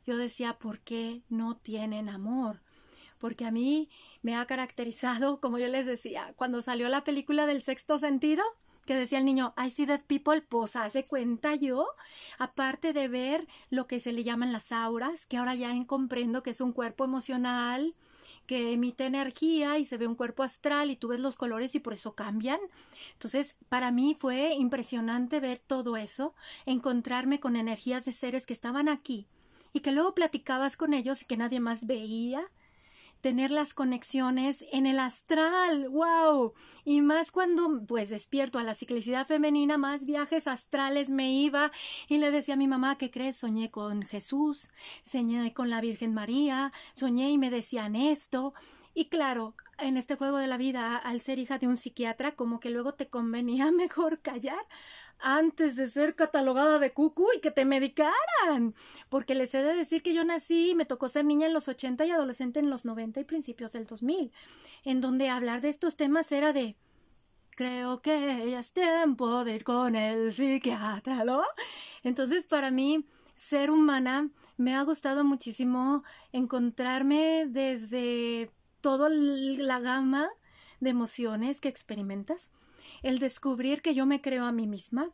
Yo 0.06 0.16
decía, 0.16 0.58
¿por 0.58 0.80
qué 0.80 1.22
no 1.28 1.56
tienen 1.56 2.08
amor? 2.08 2.60
Porque 3.18 3.46
a 3.46 3.50
mí 3.50 3.88
me 4.22 4.36
ha 4.36 4.44
caracterizado, 4.46 5.40
como 5.40 5.58
yo 5.58 5.68
les 5.68 5.86
decía, 5.86 6.34
cuando 6.36 6.60
salió 6.60 6.88
la 6.88 7.02
película 7.02 7.46
del 7.46 7.62
sexto 7.62 7.98
sentido, 7.98 8.44
que 8.86 8.94
decía 8.94 9.18
el 9.18 9.24
niño, 9.24 9.52
I 9.62 9.68
see 9.68 9.84
dead 9.84 10.02
people, 10.06 10.40
pues 10.40 10.76
hace 10.76 11.04
cuenta 11.04 11.54
yo, 11.54 11.86
aparte 12.38 12.92
de 12.92 13.08
ver 13.08 13.46
lo 13.68 13.86
que 13.86 14.00
se 14.00 14.12
le 14.12 14.24
llaman 14.24 14.52
las 14.52 14.72
auras, 14.72 15.26
que 15.26 15.36
ahora 15.36 15.54
ya 15.54 15.74
comprendo 15.86 16.42
que 16.42 16.50
es 16.50 16.60
un 16.60 16.72
cuerpo 16.72 17.04
emocional, 17.04 17.94
que 18.46 18.72
emite 18.72 19.04
energía 19.04 19.78
y 19.78 19.84
se 19.84 19.98
ve 19.98 20.06
un 20.06 20.14
cuerpo 20.14 20.42
astral 20.42 20.90
y 20.90 20.96
tú 20.96 21.08
ves 21.08 21.20
los 21.20 21.36
colores 21.36 21.74
y 21.74 21.80
por 21.80 21.92
eso 21.92 22.14
cambian. 22.14 22.60
Entonces, 23.14 23.56
para 23.68 23.90
mí 23.90 24.16
fue 24.18 24.54
impresionante 24.54 25.40
ver 25.40 25.58
todo 25.58 25.96
eso, 25.96 26.34
encontrarme 26.64 27.40
con 27.40 27.56
energías 27.56 28.04
de 28.04 28.12
seres 28.12 28.46
que 28.46 28.52
estaban 28.52 28.88
aquí 28.88 29.26
y 29.72 29.80
que 29.80 29.92
luego 29.92 30.14
platicabas 30.14 30.76
con 30.76 30.94
ellos 30.94 31.22
y 31.22 31.26
que 31.26 31.36
nadie 31.36 31.60
más 31.60 31.86
veía 31.86 32.48
tener 33.26 33.50
las 33.50 33.74
conexiones 33.74 34.64
en 34.70 34.86
el 34.86 35.00
astral, 35.00 35.88
wow. 35.88 36.52
Y 36.84 37.00
más 37.00 37.32
cuando 37.32 37.82
pues 37.84 38.08
despierto 38.08 38.60
a 38.60 38.62
la 38.62 38.72
ciclicidad 38.72 39.26
femenina, 39.26 39.78
más 39.78 40.06
viajes 40.06 40.46
astrales 40.46 41.10
me 41.10 41.32
iba 41.32 41.72
y 42.06 42.18
le 42.18 42.30
decía 42.30 42.54
a 42.54 42.56
mi 42.56 42.68
mamá, 42.68 42.96
¿qué 42.98 43.10
crees? 43.10 43.38
Soñé 43.38 43.68
con 43.72 44.04
Jesús, 44.04 44.70
soñé 45.02 45.52
con 45.54 45.70
la 45.70 45.80
Virgen 45.80 46.14
María, 46.14 46.72
soñé 46.94 47.32
y 47.32 47.36
me 47.36 47.50
decían 47.50 47.96
esto. 47.96 48.54
Y 48.94 49.06
claro, 49.06 49.56
en 49.78 49.96
este 49.96 50.16
juego 50.16 50.38
de 50.38 50.46
la 50.46 50.56
vida, 50.56 50.96
al 50.96 51.20
ser 51.20 51.38
hija 51.38 51.58
de 51.58 51.66
un 51.66 51.76
psiquiatra, 51.76 52.34
como 52.34 52.60
que 52.60 52.70
luego 52.70 52.94
te 52.94 53.08
convenía 53.08 53.70
mejor 53.72 54.20
callar 54.20 54.64
antes 55.18 55.76
de 55.76 55.88
ser 55.88 56.14
catalogada 56.14 56.78
de 56.78 56.92
cucu 56.92 57.26
y 57.36 57.40
que 57.40 57.50
te 57.50 57.64
medicaran. 57.64 58.74
Porque 59.08 59.34
les 59.34 59.54
he 59.54 59.62
de 59.62 59.74
decir 59.74 60.02
que 60.02 60.14
yo 60.14 60.24
nací, 60.24 60.74
me 60.74 60.84
tocó 60.84 61.08
ser 61.08 61.24
niña 61.24 61.46
en 61.46 61.54
los 61.54 61.68
80 61.68 62.04
y 62.06 62.10
adolescente 62.10 62.60
en 62.60 62.70
los 62.70 62.84
90 62.84 63.20
y 63.20 63.24
principios 63.24 63.72
del 63.72 63.86
2000, 63.86 64.32
en 64.84 65.00
donde 65.00 65.28
hablar 65.28 65.60
de 65.60 65.70
estos 65.70 65.96
temas 65.96 66.30
era 66.32 66.52
de 66.52 66.76
creo 67.50 68.02
que 68.02 68.50
ya 68.50 68.60
es 68.60 68.72
tiempo 68.72 69.44
de 69.44 69.54
ir 69.54 69.64
con 69.64 69.96
el 69.96 70.30
psiquiatra, 70.30 71.24
¿no? 71.24 71.42
Entonces, 72.02 72.46
para 72.46 72.70
mí, 72.70 73.06
ser 73.34 73.70
humana 73.70 74.28
me 74.58 74.74
ha 74.74 74.82
gustado 74.82 75.24
muchísimo 75.24 76.04
encontrarme 76.32 77.46
desde 77.48 78.50
toda 78.86 79.08
la 79.10 79.80
gama 79.80 80.30
de 80.78 80.90
emociones 80.90 81.60
que 81.60 81.68
experimentas 81.68 82.52
el 83.02 83.18
descubrir 83.18 83.82
que 83.82 83.96
yo 83.96 84.06
me 84.06 84.20
creo 84.20 84.44
a 84.44 84.52
mí 84.52 84.68
misma, 84.68 85.10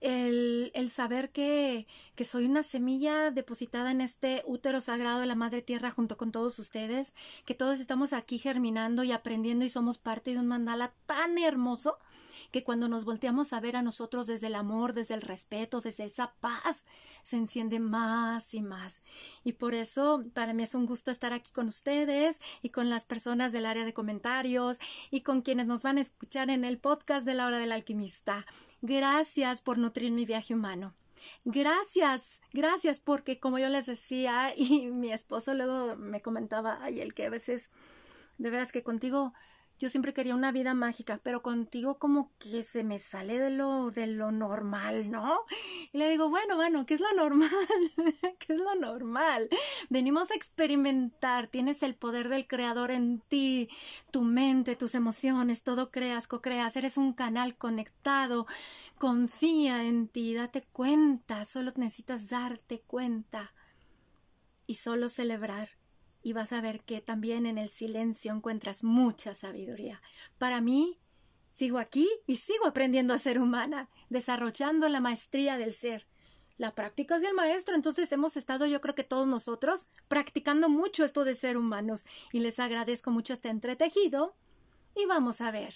el, 0.00 0.72
el 0.74 0.88
saber 0.88 1.32
que, 1.32 1.86
que, 2.14 2.24
soy 2.24 2.46
una 2.46 2.62
semilla 2.62 3.30
depositada 3.30 3.90
en 3.90 4.00
este 4.00 4.42
útero 4.46 4.80
sagrado 4.80 5.20
de 5.20 5.26
la 5.26 5.34
Madre 5.34 5.60
Tierra 5.60 5.90
junto 5.90 6.16
con 6.16 6.32
todos 6.32 6.58
ustedes, 6.58 7.12
que 7.44 7.54
todos 7.54 7.78
estamos 7.78 8.14
aquí 8.14 8.38
germinando 8.38 9.04
y 9.04 9.12
aprendiendo 9.12 9.66
y 9.66 9.68
somos 9.68 9.98
parte 9.98 10.30
de 10.30 10.38
un 10.38 10.46
mandala 10.46 10.94
tan 11.04 11.36
hermoso 11.36 11.98
que 12.52 12.62
cuando 12.62 12.86
nos 12.86 13.04
volteamos 13.04 13.52
a 13.52 13.60
ver 13.60 13.76
a 13.76 13.82
nosotros 13.82 14.26
desde 14.26 14.46
el 14.46 14.54
amor, 14.54 14.92
desde 14.92 15.14
el 15.14 15.22
respeto, 15.22 15.80
desde 15.80 16.04
esa 16.04 16.34
paz, 16.34 16.84
se 17.22 17.36
enciende 17.36 17.80
más 17.80 18.52
y 18.54 18.62
más. 18.62 19.02
Y 19.42 19.54
por 19.54 19.74
eso 19.74 20.24
para 20.34 20.52
mí 20.52 20.62
es 20.62 20.74
un 20.74 20.86
gusto 20.86 21.10
estar 21.10 21.32
aquí 21.32 21.50
con 21.50 21.66
ustedes 21.66 22.40
y 22.60 22.68
con 22.68 22.90
las 22.90 23.06
personas 23.06 23.52
del 23.52 23.66
área 23.66 23.84
de 23.84 23.94
comentarios 23.94 24.78
y 25.10 25.22
con 25.22 25.40
quienes 25.40 25.66
nos 25.66 25.82
van 25.82 25.96
a 25.96 26.02
escuchar 26.02 26.50
en 26.50 26.64
el 26.64 26.78
podcast 26.78 27.24
de 27.24 27.34
la 27.34 27.46
hora 27.46 27.58
del 27.58 27.72
alquimista. 27.72 28.46
Gracias 28.82 29.62
por 29.62 29.78
nutrir 29.78 30.12
mi 30.12 30.26
viaje 30.26 30.54
humano. 30.54 30.92
Gracias, 31.44 32.40
gracias, 32.52 33.00
porque 33.00 33.40
como 33.40 33.58
yo 33.58 33.68
les 33.70 33.86
decía 33.86 34.52
y 34.56 34.88
mi 34.88 35.10
esposo 35.10 35.54
luego 35.54 35.96
me 35.96 36.20
comentaba, 36.20 36.80
ay, 36.82 37.00
el 37.00 37.14
que 37.14 37.26
a 37.26 37.30
veces, 37.30 37.70
de 38.36 38.50
veras 38.50 38.72
que 38.72 38.82
contigo 38.82 39.32
yo 39.82 39.88
siempre 39.88 40.14
quería 40.14 40.36
una 40.36 40.52
vida 40.52 40.74
mágica, 40.74 41.18
pero 41.24 41.42
contigo 41.42 41.98
como 41.98 42.30
que 42.38 42.62
se 42.62 42.84
me 42.84 43.00
sale 43.00 43.40
de 43.40 43.50
lo, 43.50 43.90
de 43.90 44.06
lo 44.06 44.30
normal, 44.30 45.10
¿no? 45.10 45.40
Y 45.92 45.98
le 45.98 46.08
digo, 46.08 46.28
bueno, 46.30 46.54
bueno, 46.54 46.86
¿qué 46.86 46.94
es 46.94 47.00
lo 47.00 47.12
normal? 47.14 47.50
¿Qué 48.38 48.52
es 48.52 48.60
lo 48.60 48.76
normal? 48.76 49.48
Venimos 49.90 50.30
a 50.30 50.36
experimentar, 50.36 51.48
tienes 51.48 51.82
el 51.82 51.96
poder 51.96 52.28
del 52.28 52.46
creador 52.46 52.92
en 52.92 53.18
ti, 53.26 53.68
tu 54.12 54.22
mente, 54.22 54.76
tus 54.76 54.94
emociones, 54.94 55.64
todo 55.64 55.90
creas, 55.90 56.28
co-creas, 56.28 56.76
eres 56.76 56.96
un 56.96 57.12
canal 57.12 57.56
conectado, 57.56 58.46
confía 58.98 59.82
en 59.82 60.06
ti, 60.06 60.32
date 60.32 60.62
cuenta, 60.62 61.44
solo 61.44 61.72
necesitas 61.74 62.28
darte 62.28 62.82
cuenta 62.82 63.52
y 64.68 64.76
solo 64.76 65.08
celebrar 65.08 65.81
y 66.22 66.32
vas 66.32 66.52
a 66.52 66.60
ver 66.60 66.80
que 66.80 67.00
también 67.00 67.46
en 67.46 67.58
el 67.58 67.68
silencio 67.68 68.32
encuentras 68.32 68.84
mucha 68.84 69.34
sabiduría. 69.34 70.00
Para 70.38 70.60
mí, 70.60 70.98
sigo 71.50 71.78
aquí 71.78 72.08
y 72.26 72.36
sigo 72.36 72.66
aprendiendo 72.66 73.14
a 73.14 73.18
ser 73.18 73.38
humana, 73.38 73.88
desarrollando 74.08 74.88
la 74.88 75.00
maestría 75.00 75.58
del 75.58 75.74
ser. 75.74 76.06
La 76.58 76.74
práctica 76.74 77.16
es 77.16 77.22
el 77.22 77.34
maestro, 77.34 77.74
entonces 77.74 78.12
hemos 78.12 78.36
estado 78.36 78.66
yo 78.66 78.80
creo 78.80 78.94
que 78.94 79.04
todos 79.04 79.26
nosotros 79.26 79.88
practicando 80.08 80.68
mucho 80.68 81.04
esto 81.04 81.24
de 81.24 81.34
ser 81.34 81.56
humanos 81.56 82.06
y 82.32 82.40
les 82.40 82.60
agradezco 82.60 83.10
mucho 83.10 83.32
este 83.32 83.48
entretejido 83.48 84.36
y 84.94 85.06
vamos 85.06 85.40
a 85.40 85.50
ver 85.50 85.74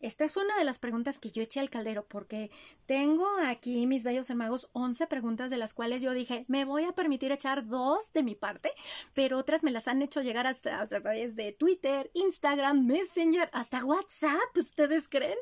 esta 0.00 0.28
fue 0.28 0.44
una 0.44 0.56
de 0.58 0.64
las 0.64 0.78
preguntas 0.78 1.18
que 1.18 1.30
yo 1.30 1.42
eché 1.42 1.60
al 1.60 1.70
caldero 1.70 2.06
porque 2.06 2.50
tengo 2.84 3.26
aquí 3.44 3.86
mis 3.86 4.04
bellos 4.04 4.28
hermagos 4.28 4.68
11 4.72 5.06
preguntas 5.06 5.50
de 5.50 5.56
las 5.56 5.72
cuales 5.72 6.02
yo 6.02 6.12
dije, 6.12 6.44
me 6.48 6.64
voy 6.64 6.84
a 6.84 6.92
permitir 6.92 7.32
echar 7.32 7.66
dos 7.66 8.12
de 8.12 8.22
mi 8.22 8.34
parte, 8.34 8.72
pero 9.14 9.38
otras 9.38 9.62
me 9.62 9.70
las 9.70 9.88
han 9.88 10.02
hecho 10.02 10.20
llegar 10.20 10.46
hasta 10.46 10.80
a 10.80 10.86
través 10.86 11.34
de 11.34 11.52
Twitter, 11.52 12.10
Instagram, 12.12 12.84
Messenger, 12.86 13.48
hasta 13.52 13.84
WhatsApp, 13.84 14.56
¿ustedes 14.56 15.08
creen? 15.08 15.38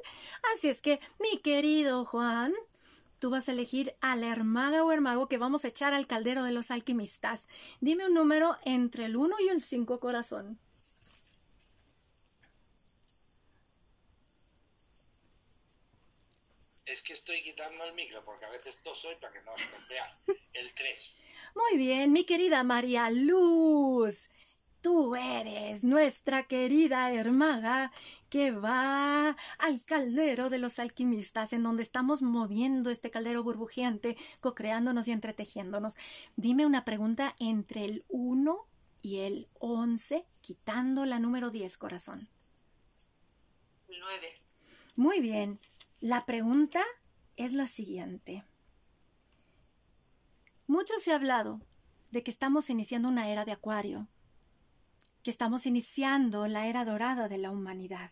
Así 0.54 0.68
es 0.68 0.80
que, 0.80 1.00
mi 1.18 1.38
querido 1.38 2.04
Juan, 2.04 2.54
tú 3.18 3.30
vas 3.30 3.48
a 3.48 3.52
elegir 3.52 3.94
al 4.00 4.22
hermaga 4.22 4.84
o 4.84 4.92
hermago 4.92 5.28
que 5.28 5.38
vamos 5.38 5.64
a 5.64 5.68
echar 5.68 5.94
al 5.94 6.06
caldero 6.06 6.44
de 6.44 6.52
los 6.52 6.70
alquimistas. 6.70 7.48
Dime 7.80 8.06
un 8.06 8.14
número 8.14 8.56
entre 8.64 9.06
el 9.06 9.16
1 9.16 9.36
y 9.40 9.48
el 9.48 9.62
5 9.62 9.98
corazón. 9.98 10.60
Es 16.86 17.02
que 17.02 17.14
estoy 17.14 17.42
quitando 17.42 17.84
el 17.84 17.94
micro 17.94 18.24
porque 18.24 18.44
a 18.44 18.50
veces 18.50 18.78
soy 18.94 19.14
para 19.16 19.32
que 19.32 19.42
no 19.42 19.54
estropear. 19.54 20.16
El 20.52 20.72
3. 20.74 21.14
Muy 21.54 21.78
bien, 21.78 22.12
mi 22.12 22.24
querida 22.24 22.62
María 22.62 23.10
Luz. 23.10 24.30
Tú 24.82 25.16
eres 25.16 25.82
nuestra 25.82 26.46
querida 26.46 27.10
hermaga 27.10 27.90
que 28.28 28.50
va 28.50 29.34
al 29.58 29.84
caldero 29.86 30.50
de 30.50 30.58
los 30.58 30.78
alquimistas, 30.78 31.54
en 31.54 31.62
donde 31.62 31.82
estamos 31.82 32.20
moviendo 32.20 32.90
este 32.90 33.10
caldero 33.10 33.42
burbujeante, 33.42 34.18
co-creándonos 34.40 35.08
y 35.08 35.12
entretejiéndonos. 35.12 35.96
Dime 36.36 36.66
una 36.66 36.84
pregunta 36.84 37.34
entre 37.38 37.86
el 37.86 38.04
1 38.08 38.68
y 39.00 39.20
el 39.20 39.48
11, 39.58 40.26
quitando 40.42 41.06
la 41.06 41.18
número 41.18 41.48
10, 41.48 41.78
corazón. 41.78 42.28
9. 43.88 44.34
Muy 44.96 45.20
bien. 45.20 45.58
La 46.04 46.26
pregunta 46.26 46.84
es 47.38 47.54
la 47.54 47.66
siguiente. 47.66 48.44
Mucho 50.66 50.92
se 50.98 51.12
ha 51.12 51.14
hablado 51.14 51.62
de 52.10 52.22
que 52.22 52.30
estamos 52.30 52.68
iniciando 52.68 53.08
una 53.08 53.30
era 53.30 53.46
de 53.46 53.52
Acuario, 53.52 54.06
que 55.22 55.30
estamos 55.30 55.64
iniciando 55.64 56.46
la 56.46 56.66
era 56.66 56.84
dorada 56.84 57.30
de 57.30 57.38
la 57.38 57.50
humanidad. 57.50 58.10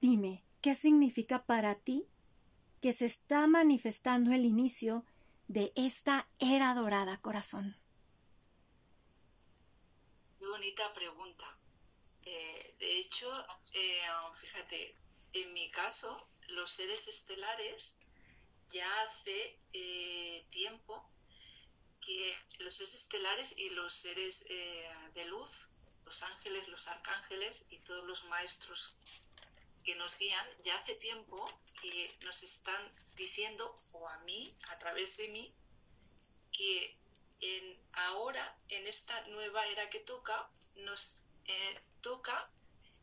Dime, 0.00 0.44
¿qué 0.62 0.76
significa 0.76 1.44
para 1.44 1.74
ti 1.74 2.06
que 2.80 2.92
se 2.92 3.06
está 3.06 3.48
manifestando 3.48 4.32
el 4.32 4.44
inicio 4.44 5.04
de 5.48 5.72
esta 5.74 6.28
era 6.38 6.72
dorada, 6.74 7.20
corazón? 7.20 7.76
Qué 10.38 10.46
bonita 10.46 10.94
pregunta. 10.94 11.58
Eh, 12.22 12.76
de 12.78 13.00
hecho, 13.00 13.28
eh, 13.72 13.98
fíjate, 14.32 14.94
en 15.32 15.52
mi 15.52 15.70
caso, 15.70 16.26
los 16.48 16.70
seres 16.70 17.08
estelares 17.08 17.98
ya 18.70 19.02
hace 19.02 19.58
eh, 19.72 20.46
tiempo 20.50 21.08
que 22.00 22.36
los 22.58 22.74
seres 22.74 22.94
estelares 22.94 23.58
y 23.58 23.70
los 23.70 23.92
seres 23.92 24.46
eh, 24.48 24.88
de 25.14 25.24
luz, 25.26 25.68
los 26.04 26.22
ángeles, 26.22 26.68
los 26.68 26.88
arcángeles 26.88 27.66
y 27.70 27.78
todos 27.78 28.06
los 28.06 28.24
maestros 28.24 28.96
que 29.84 29.94
nos 29.94 30.18
guían, 30.18 30.46
ya 30.64 30.76
hace 30.76 30.94
tiempo 30.94 31.44
que 31.80 32.18
nos 32.24 32.42
están 32.42 32.92
diciendo, 33.16 33.74
o 33.92 34.08
a 34.08 34.18
mí, 34.18 34.54
a 34.68 34.76
través 34.78 35.16
de 35.16 35.28
mí, 35.28 35.54
que 36.52 36.96
en, 37.40 37.78
ahora, 37.92 38.58
en 38.68 38.86
esta 38.86 39.20
nueva 39.28 39.66
era 39.68 39.88
que 39.88 40.00
toca, 40.00 40.50
nos 40.76 41.16
eh, 41.46 41.80
toca 42.02 42.50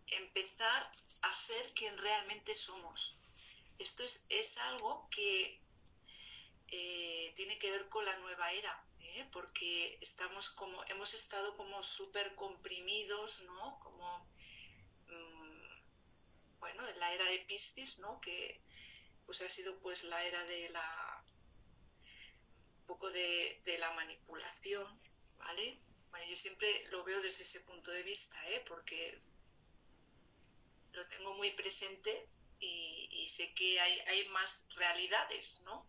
empezar 0.07 0.91
a 1.27 1.33
ser 1.33 1.73
quien 1.73 1.97
realmente 1.97 2.55
somos. 2.55 3.19
Esto 3.79 4.03
es, 4.03 4.25
es 4.29 4.57
algo 4.59 5.07
que 5.09 5.61
eh, 6.69 7.33
tiene 7.35 7.59
que 7.59 7.69
ver 7.71 7.89
con 7.89 8.05
la 8.05 8.17
nueva 8.19 8.51
era, 8.53 8.85
¿eh? 9.01 9.27
porque 9.31 9.97
estamos 10.01 10.51
como, 10.51 10.83
hemos 10.85 11.13
estado 11.13 11.55
como 11.57 11.83
súper 11.83 12.33
comprimidos, 12.35 13.41
¿no? 13.41 13.79
Como, 13.79 14.25
mm, 15.07 16.59
bueno, 16.59 16.87
en 16.87 16.99
la 16.99 17.13
era 17.13 17.25
de 17.25 17.39
Piscis, 17.39 17.99
¿no? 17.99 18.21
Que 18.21 18.61
pues 19.25 19.41
ha 19.41 19.49
sido 19.49 19.77
pues 19.79 20.05
la 20.05 20.23
era 20.23 20.41
de 20.45 20.69
la, 20.69 21.23
un 22.79 22.85
poco 22.85 23.11
de, 23.11 23.61
de 23.65 23.77
la 23.79 23.91
manipulación, 23.91 25.01
¿vale? 25.37 25.77
Bueno, 26.09 26.25
yo 26.29 26.37
siempre 26.37 26.87
lo 26.87 27.03
veo 27.03 27.21
desde 27.21 27.43
ese 27.43 27.59
punto 27.59 27.91
de 27.91 28.03
vista, 28.03 28.37
¿eh? 28.49 28.63
Porque 28.65 29.19
lo 30.97 31.07
tengo 31.07 31.35
muy 31.35 31.51
presente 31.51 32.27
y, 32.59 33.29
sé 33.29 33.53
que 33.53 33.79
hay, 33.79 33.99
hay, 34.07 34.29
más 34.29 34.67
realidades, 34.75 35.61
¿no? 35.61 35.85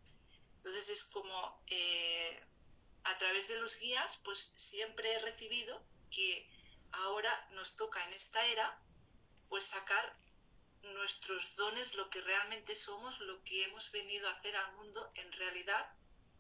Entonces 0.57 0.91
es 0.91 1.05
como 1.05 1.63
eh, 1.67 2.41
a 3.05 3.17
través 3.17 3.49
de 3.49 3.59
los 3.59 3.79
guías, 3.79 4.21
pues 4.23 4.39
siempre 4.57 5.11
he 5.15 5.19
recibido 5.21 5.83
que 6.11 6.51
ahora 6.93 7.49
nos 7.53 7.77
toca 7.77 8.05
en 8.05 8.13
esta 8.13 8.45
era, 8.49 8.79
pues 9.49 9.65
sacar 9.65 10.15
nuestros 10.83 11.57
dones, 11.57 11.95
lo 11.95 12.11
que 12.11 12.21
realmente 12.21 12.75
somos, 12.75 13.19
lo 13.21 13.43
que 13.45 13.65
hemos 13.65 13.91
venido 13.91 14.29
a 14.29 14.33
hacer 14.33 14.55
al 14.57 14.77
mundo 14.77 15.11
en 15.15 15.33
realidad, 15.33 15.91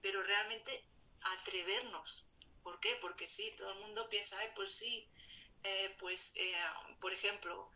pero 0.02 0.22
realmente 0.22 0.84
atrevernos. 1.22 2.26
¿Por 2.62 2.80
qué? 2.80 2.98
Porque 3.00 3.26
sí, 3.26 3.54
todo 3.56 3.72
el 3.72 3.80
mundo 3.80 4.08
piensa, 4.10 4.36
pues 4.54 4.72
sí, 4.72 5.08
eh, 5.62 5.96
pues, 5.98 6.34
eh, 6.36 6.54
por 7.00 7.12
ejemplo, 7.12 7.70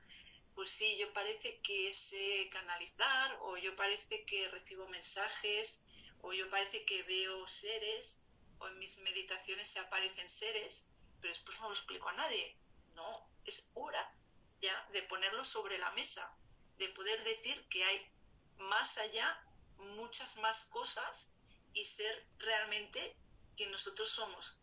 pues 0.55 0.71
sí, 0.71 0.97
yo 0.99 1.13
parece 1.13 1.61
que 1.61 1.93
sé 1.95 2.49
canalizar, 2.51 3.39
o 3.43 3.57
yo 3.57 3.75
parece 3.77 4.25
que 4.27 4.49
recibo 4.51 4.87
mensajes, 4.89 5.85
o 6.21 6.33
yo 6.33 6.49
parece 6.51 6.85
que 6.85 7.03
veo 7.05 7.49
seres, 7.49 8.25
o 8.59 8.69
en 8.69 8.79
mis 8.79 8.99
meditaciones 8.99 9.69
se 9.69 9.81
aparecen 9.81 10.29
seres, 10.29 10.89
pero 11.21 11.33
después 11.33 11.59
no 11.61 11.69
lo 11.69 11.75
explico 11.75 12.09
a 12.09 12.15
nadie. 12.15 12.57
No, 12.95 13.31
es 13.45 13.71
hora 13.75 14.15
ya 14.61 14.89
de 14.93 15.03
ponerlo 15.03 15.45
sobre 15.45 15.79
la 15.79 15.91
mesa, 15.93 16.37
de 16.79 16.89
poder 16.91 17.23
decir 17.25 17.67
que 17.69 17.83
hay 17.83 18.13
más 18.59 18.99
allá 18.99 19.45
muchas 19.79 20.37
más 20.37 20.65
cosas 20.67 21.35
y 21.73 21.85
ser 21.85 22.29
realmente 22.39 23.17
quien 23.57 23.71
nosotros 23.71 24.09
somos, 24.09 24.59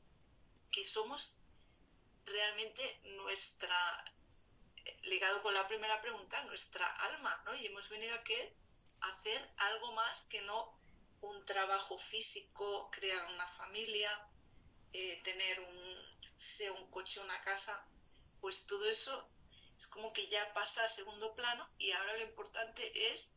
que 0.71 0.85
somos 0.85 1.37
realmente 2.25 3.01
nuestra 3.03 4.05
ligado 5.03 5.41
con 5.41 5.53
la 5.53 5.67
primera 5.67 6.01
pregunta, 6.01 6.43
nuestra 6.45 6.85
alma, 7.03 7.41
¿no? 7.45 7.55
Y 7.55 7.65
hemos 7.65 7.89
venido 7.89 8.13
aquí 8.15 8.35
a 9.01 9.07
hacer 9.07 9.49
algo 9.57 9.93
más 9.93 10.27
que 10.27 10.41
no 10.41 10.77
un 11.21 11.43
trabajo 11.45 11.97
físico, 11.97 12.89
crear 12.91 13.25
una 13.33 13.47
familia, 13.47 14.09
eh, 14.93 15.21
tener 15.23 15.59
un, 15.59 16.29
sea 16.35 16.71
un 16.73 16.89
coche, 16.89 17.19
una 17.19 17.41
casa, 17.43 17.85
pues 18.41 18.65
todo 18.67 18.89
eso 18.89 19.29
es 19.77 19.87
como 19.87 20.13
que 20.13 20.27
ya 20.27 20.53
pasa 20.53 20.83
a 20.83 20.89
segundo 20.89 21.35
plano 21.35 21.67
y 21.77 21.91
ahora 21.91 22.17
lo 22.17 22.23
importante 22.23 23.13
es 23.13 23.35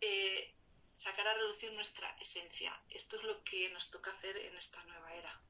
eh, 0.00 0.54
sacar 0.94 1.26
a 1.26 1.34
reducir 1.34 1.72
nuestra 1.72 2.08
esencia. 2.20 2.72
Esto 2.90 3.16
es 3.16 3.24
lo 3.24 3.42
que 3.44 3.70
nos 3.72 3.90
toca 3.90 4.10
hacer 4.12 4.36
en 4.36 4.56
esta 4.56 4.82
nueva 4.84 5.12
era. 5.14 5.40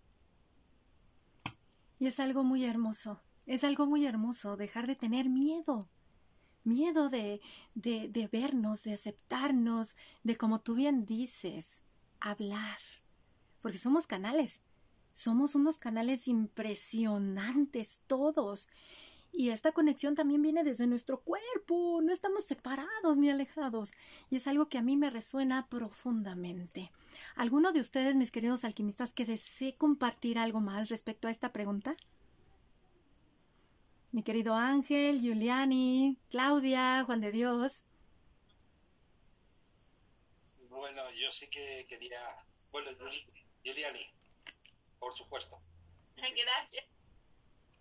Y 1.99 2.07
es 2.07 2.21
algo 2.21 2.43
muy 2.43 2.65
hermoso, 2.65 3.23
es 3.47 3.65
algo 3.65 3.87
muy 3.87 4.07
hermoso 4.07 4.57
dejar 4.57 4.87
de 4.87 4.97
tener 4.97 5.29
miedo. 5.29 5.89
Miedo 6.65 7.11
de, 7.11 7.43
de, 7.75 8.29
vernos, 8.33 8.85
de 8.85 8.95
aceptarnos, 8.95 9.97
de 10.23 10.37
como 10.37 10.61
tú 10.61 10.75
bien 10.75 11.05
dices, 11.05 11.85
hablar. 12.21 12.79
Porque 13.61 13.79
somos 13.79 14.07
canales. 14.07 14.61
Somos 15.13 15.55
unos 15.55 15.77
canales 15.77 16.27
impresionantes 16.27 18.03
todos. 18.07 18.69
Y 19.31 19.51
esta 19.51 19.73
conexión 19.73 20.15
también 20.15 20.41
viene 20.43 20.65
desde 20.65 20.87
nuestro 20.87 21.21
cuerpo, 21.21 22.01
no 22.01 22.13
estamos 22.13 22.45
separados 22.45 23.17
ni 23.19 23.31
alejados. 23.31 23.93
Y 24.31 24.37
es 24.37 24.47
algo 24.47 24.69
que 24.69 24.79
a 24.79 24.83
mí 24.83 24.97
me 24.97 25.11
resuena 25.11 25.69
profundamente. 25.69 26.93
¿Alguno 27.35 27.73
de 27.73 27.81
ustedes, 27.81 28.15
mis 28.15 28.31
queridos 28.31 28.65
alquimistas, 28.65 29.13
que 29.13 29.27
desee 29.27 29.77
compartir 29.77 30.39
algo 30.39 30.61
más 30.61 30.89
respecto 30.89 31.29
a 31.29 31.31
esta 31.31 31.53
pregunta? 31.53 31.97
Mi 34.15 34.23
querido 34.23 34.55
Ángel, 34.55 35.21
Giuliani, 35.21 36.17
Claudia, 36.31 37.03
Juan 37.05 37.21
de 37.21 37.33
Dios. 37.33 37.83
Bueno, 40.69 41.11
yo 41.11 41.33
sí 41.33 41.49
que 41.51 41.85
quería. 41.89 42.21
Bueno, 42.71 42.93
Giuliani, 43.65 44.07
por 45.01 45.13
supuesto. 45.13 45.61
Gracias. 46.17 46.85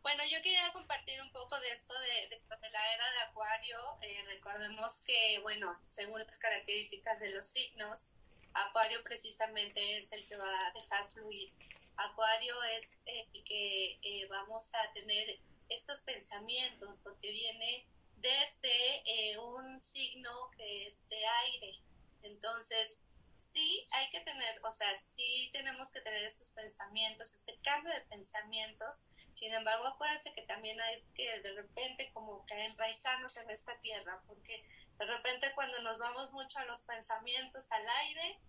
Bueno, 0.01 0.23
yo 0.23 0.41
quería 0.41 0.73
compartir 0.73 1.21
un 1.21 1.31
poco 1.31 1.59
de 1.59 1.69
esto 1.69 1.93
de, 1.99 2.41
la 2.49 2.93
era 2.95 3.11
de 3.11 3.19
Acuario. 3.29 3.77
Eh, 4.01 4.23
recordemos 4.25 5.03
que, 5.05 5.37
bueno, 5.43 5.71
según 5.83 6.19
las 6.19 6.39
características 6.39 7.19
de 7.19 7.29
los 7.29 7.45
signos, 7.45 8.09
Acuario 8.55 9.03
precisamente 9.03 9.99
es 9.99 10.11
el 10.11 10.27
que 10.27 10.37
va 10.37 10.67
a 10.67 10.71
dejar 10.73 11.11
fluir. 11.11 11.53
Acuario 11.95 12.55
es 12.75 13.03
el 13.05 13.43
que 13.43 13.99
eh, 14.01 14.27
vamos 14.29 14.73
a 14.73 14.93
tener 14.93 15.39
estos 15.73 16.01
pensamientos, 16.01 16.99
porque 16.99 17.31
viene 17.31 17.85
desde 18.17 19.03
eh, 19.05 19.37
un 19.37 19.81
signo 19.81 20.49
que 20.55 20.81
es 20.81 21.05
de 21.07 21.25
aire. 21.45 21.81
Entonces, 22.23 23.03
sí 23.37 23.85
hay 23.91 24.09
que 24.09 24.21
tener, 24.21 24.59
o 24.63 24.71
sea, 24.71 24.95
sí 24.97 25.49
tenemos 25.53 25.91
que 25.91 26.01
tener 26.01 26.23
estos 26.23 26.51
pensamientos, 26.53 27.35
este 27.35 27.57
cambio 27.63 27.93
de 27.93 28.01
pensamientos. 28.01 29.03
Sin 29.31 29.53
embargo, 29.53 29.87
acuérdense 29.87 30.33
que 30.33 30.43
también 30.43 30.79
hay 30.81 31.03
que 31.15 31.39
de 31.41 31.53
repente 31.53 32.11
como 32.13 32.45
que 32.45 32.65
enraizarnos 32.65 33.35
en 33.37 33.49
esta 33.49 33.77
tierra, 33.79 34.21
porque 34.27 34.63
de 34.97 35.05
repente 35.05 35.51
cuando 35.55 35.81
nos 35.81 35.99
vamos 35.99 36.31
mucho 36.31 36.59
a 36.59 36.65
los 36.65 36.83
pensamientos 36.83 37.71
al 37.71 37.87
aire, 38.01 38.39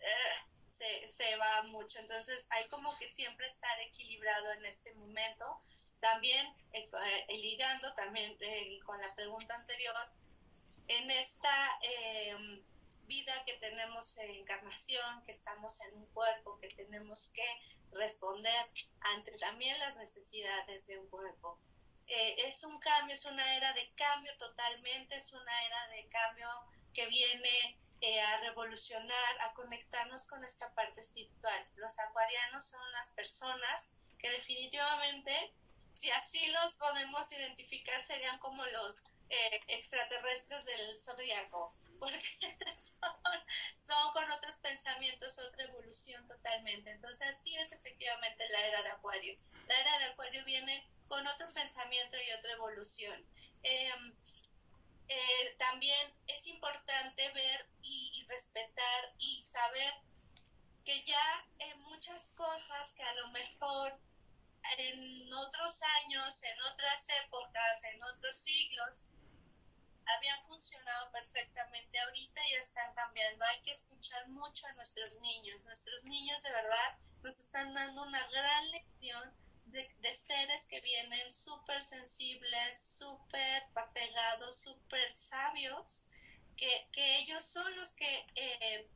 eh, 0.00 0.49
se, 1.10 1.36
va 1.36 1.62
mucho. 1.64 1.98
Entonces 2.00 2.46
hay 2.50 2.66
como 2.68 2.96
que 2.98 3.08
siempre 3.08 3.46
estar 3.46 3.80
equilibrado 3.80 4.52
en 4.52 4.64
este 4.64 4.92
momento. 4.94 5.44
También 6.00 6.46
eh, 6.72 6.82
eh, 7.28 7.36
ligando 7.38 7.92
también 7.94 8.36
con 8.84 9.00
la 9.00 9.14
pregunta 9.14 9.54
anterior, 9.54 9.94
en 10.88 11.10
esta 11.10 11.78
vida 13.10 13.32
que 13.44 13.54
tenemos 13.54 14.18
en 14.18 14.30
encarnación, 14.30 15.24
que 15.24 15.32
estamos 15.32 15.80
en 15.82 15.94
un 15.94 16.06
cuerpo, 16.06 16.58
que 16.60 16.68
tenemos 16.68 17.30
que 17.34 17.60
responder 17.92 18.70
ante 19.00 19.32
también 19.38 19.78
las 19.80 19.96
necesidades 19.96 20.86
de 20.86 20.98
un 20.98 21.08
cuerpo. 21.08 21.58
Eh, 22.06 22.36
es 22.46 22.64
un 22.64 22.78
cambio, 22.78 23.14
es 23.14 23.24
una 23.24 23.56
era 23.56 23.72
de 23.72 23.88
cambio 23.94 24.36
totalmente, 24.36 25.16
es 25.16 25.32
una 25.32 25.64
era 25.66 25.88
de 25.88 26.08
cambio 26.08 26.48
que 26.92 27.06
viene 27.06 27.78
eh, 28.00 28.20
a 28.20 28.40
revolucionar, 28.40 29.40
a 29.40 29.54
conectarnos 29.54 30.26
con 30.28 30.42
esta 30.44 30.72
parte 30.74 31.00
espiritual. 31.00 31.68
Los 31.76 31.98
acuarianos 31.98 32.64
son 32.64 32.92
las 32.92 33.12
personas 33.12 33.92
que 34.18 34.30
definitivamente, 34.30 35.54
si 35.92 36.10
así 36.10 36.46
los 36.48 36.74
podemos 36.76 37.30
identificar, 37.32 38.02
serían 38.02 38.38
como 38.38 38.64
los 38.64 39.04
eh, 39.28 39.60
extraterrestres 39.68 40.64
del 40.64 40.98
zodiaco 40.98 41.74
porque 42.00 42.18
son, 43.76 44.12
con 44.12 44.30
otros 44.30 44.56
pensamientos, 44.58 45.38
otra 45.38 45.64
evolución 45.64 46.26
totalmente. 46.26 46.90
Entonces, 46.90 47.36
sí 47.42 47.54
es 47.58 47.70
efectivamente 47.72 48.48
la 48.48 48.66
era 48.66 48.82
de 48.82 48.88
Acuario. 48.88 49.36
La 49.66 49.78
era 49.78 49.98
de 49.98 50.04
Acuario 50.06 50.42
viene 50.46 50.88
con 51.06 51.26
otro 51.26 51.46
pensamiento 51.52 52.16
y 52.16 52.32
otra 52.38 52.52
evolución. 52.52 53.26
Em, 53.62 54.16
eh, 55.10 55.56
también 55.58 56.14
es 56.28 56.46
importante 56.46 57.30
ver 57.32 57.68
y, 57.82 58.24
respetar 58.28 59.12
y 59.18 59.42
saber 59.42 59.92
que 60.84 61.02
ya 61.02 61.46
en 61.58 61.80
muchas 61.80 62.32
cosas 62.36 62.94
que 62.96 63.02
a 63.02 63.12
lo 63.14 63.28
mejor 63.32 63.98
en 64.78 65.32
otros 65.32 65.82
años, 66.04 66.44
en 66.44 66.62
otras 66.62 67.08
épocas, 67.24 67.84
en 67.92 68.00
otros 68.04 68.36
siglos, 68.36 69.06
habían 70.06 70.40
funcionado 70.42 71.10
perfectamente, 71.10 71.98
ahorita 71.98 72.40
ya 72.48 72.60
están 72.60 72.94
cambiando. 72.94 73.44
Hay 73.46 73.62
que 73.62 73.72
escuchar 73.72 74.28
mucho 74.28 74.68
a 74.68 74.72
nuestros 74.74 75.20
niños. 75.20 75.66
Nuestros 75.66 76.04
niños 76.04 76.40
de 76.44 76.52
verdad 76.52 76.98
nos 77.22 77.40
están 77.40 77.74
dando 77.74 78.02
una 78.02 78.24
gran 78.28 78.70
lección 78.70 79.34
de, 79.72 80.14
seres 80.14 80.66
que 80.66 80.80
vienen 80.80 81.32
súper 81.32 81.82
sensibles, 81.84 82.78
súper 82.78 83.62
apegados, 83.74 84.62
súper 84.62 85.16
sabios, 85.16 86.06
que, 86.56 86.88
que, 86.92 87.18
ellos 87.18 87.44
son 87.44 87.74
los 87.76 87.94
que 87.94 88.26
eh, 88.34 88.88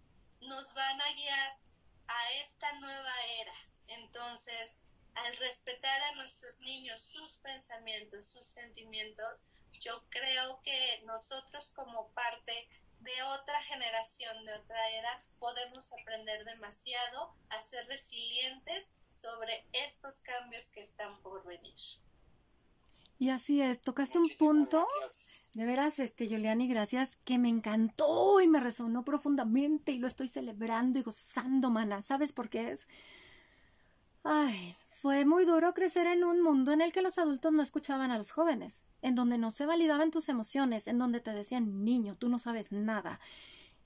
nos 0.42 0.74
van 0.74 1.00
a 1.00 1.12
guiar 1.12 1.58
a 2.08 2.32
esta 2.42 2.72
nueva 2.80 3.12
era. 3.40 3.54
Entonces, 3.88 4.78
al 5.14 5.36
respetar 5.36 6.02
a 6.02 6.14
nuestros 6.16 6.60
niños, 6.60 7.00
sus 7.00 7.38
pensamientos, 7.38 8.26
sus 8.26 8.46
sentimientos, 8.46 9.48
yo 9.80 10.04
creo 10.10 10.60
que 10.60 11.02
nosotros 11.04 11.72
como 11.72 12.08
parte 12.12 12.68
de 13.05 13.22
otra 13.22 13.62
generación, 13.64 14.44
de 14.46 14.55
otra 14.55 14.88
era, 14.90 15.20
podemos 15.38 15.92
aprender 15.92 16.44
demasiado 16.44 17.34
a 17.50 17.61
ser 17.61 17.86
resilientes 17.86 18.96
sobre 19.11 19.66
estos 19.72 20.22
cambios 20.22 20.70
que 20.70 20.80
están 20.80 21.20
por 21.22 21.44
venir. 21.44 21.74
Y 23.18 23.30
así 23.30 23.62
es, 23.62 23.80
tocaste 23.80 24.18
un 24.18 24.30
punto, 24.38 24.86
de 25.52 25.66
veras, 25.66 25.98
este, 25.98 26.26
Juliani, 26.26 26.66
gracias, 26.66 27.16
que 27.24 27.38
me 27.38 27.48
encantó 27.48 28.40
y 28.40 28.48
me 28.48 28.59
resonó 28.59 29.05
profundamente 29.05 29.92
y 29.92 29.98
lo 29.98 30.07
estoy 30.07 30.28
celebrando 30.28 30.98
y 30.98 31.02
gozando, 31.02 31.70
mana. 31.70 32.02
¿Sabes 32.02 32.32
por 32.32 32.48
qué 32.48 32.72
es? 32.72 32.88
Ay, 34.24 34.74
fue 34.88 35.24
muy 35.24 35.44
duro 35.44 35.74
crecer 35.74 36.07
en 36.07 36.24
un 36.24 36.42
mundo 36.42 36.72
en 36.72 36.80
el 36.80 36.92
que 36.92 37.02
los 37.02 37.18
adultos 37.18 37.52
no 37.52 37.62
escuchaban 37.62 38.11
a 38.11 38.18
los 38.18 38.32
jóvenes 38.32 38.82
en 39.05 39.14
donde 39.14 39.36
no 39.36 39.50
se 39.50 39.66
validaban 39.66 40.11
tus 40.11 40.30
emociones, 40.30 40.88
en 40.88 40.96
donde 40.96 41.20
te 41.20 41.34
decían 41.34 41.84
niño, 41.84 42.16
tú 42.16 42.30
no 42.30 42.38
sabes 42.38 42.72
nada, 42.72 43.20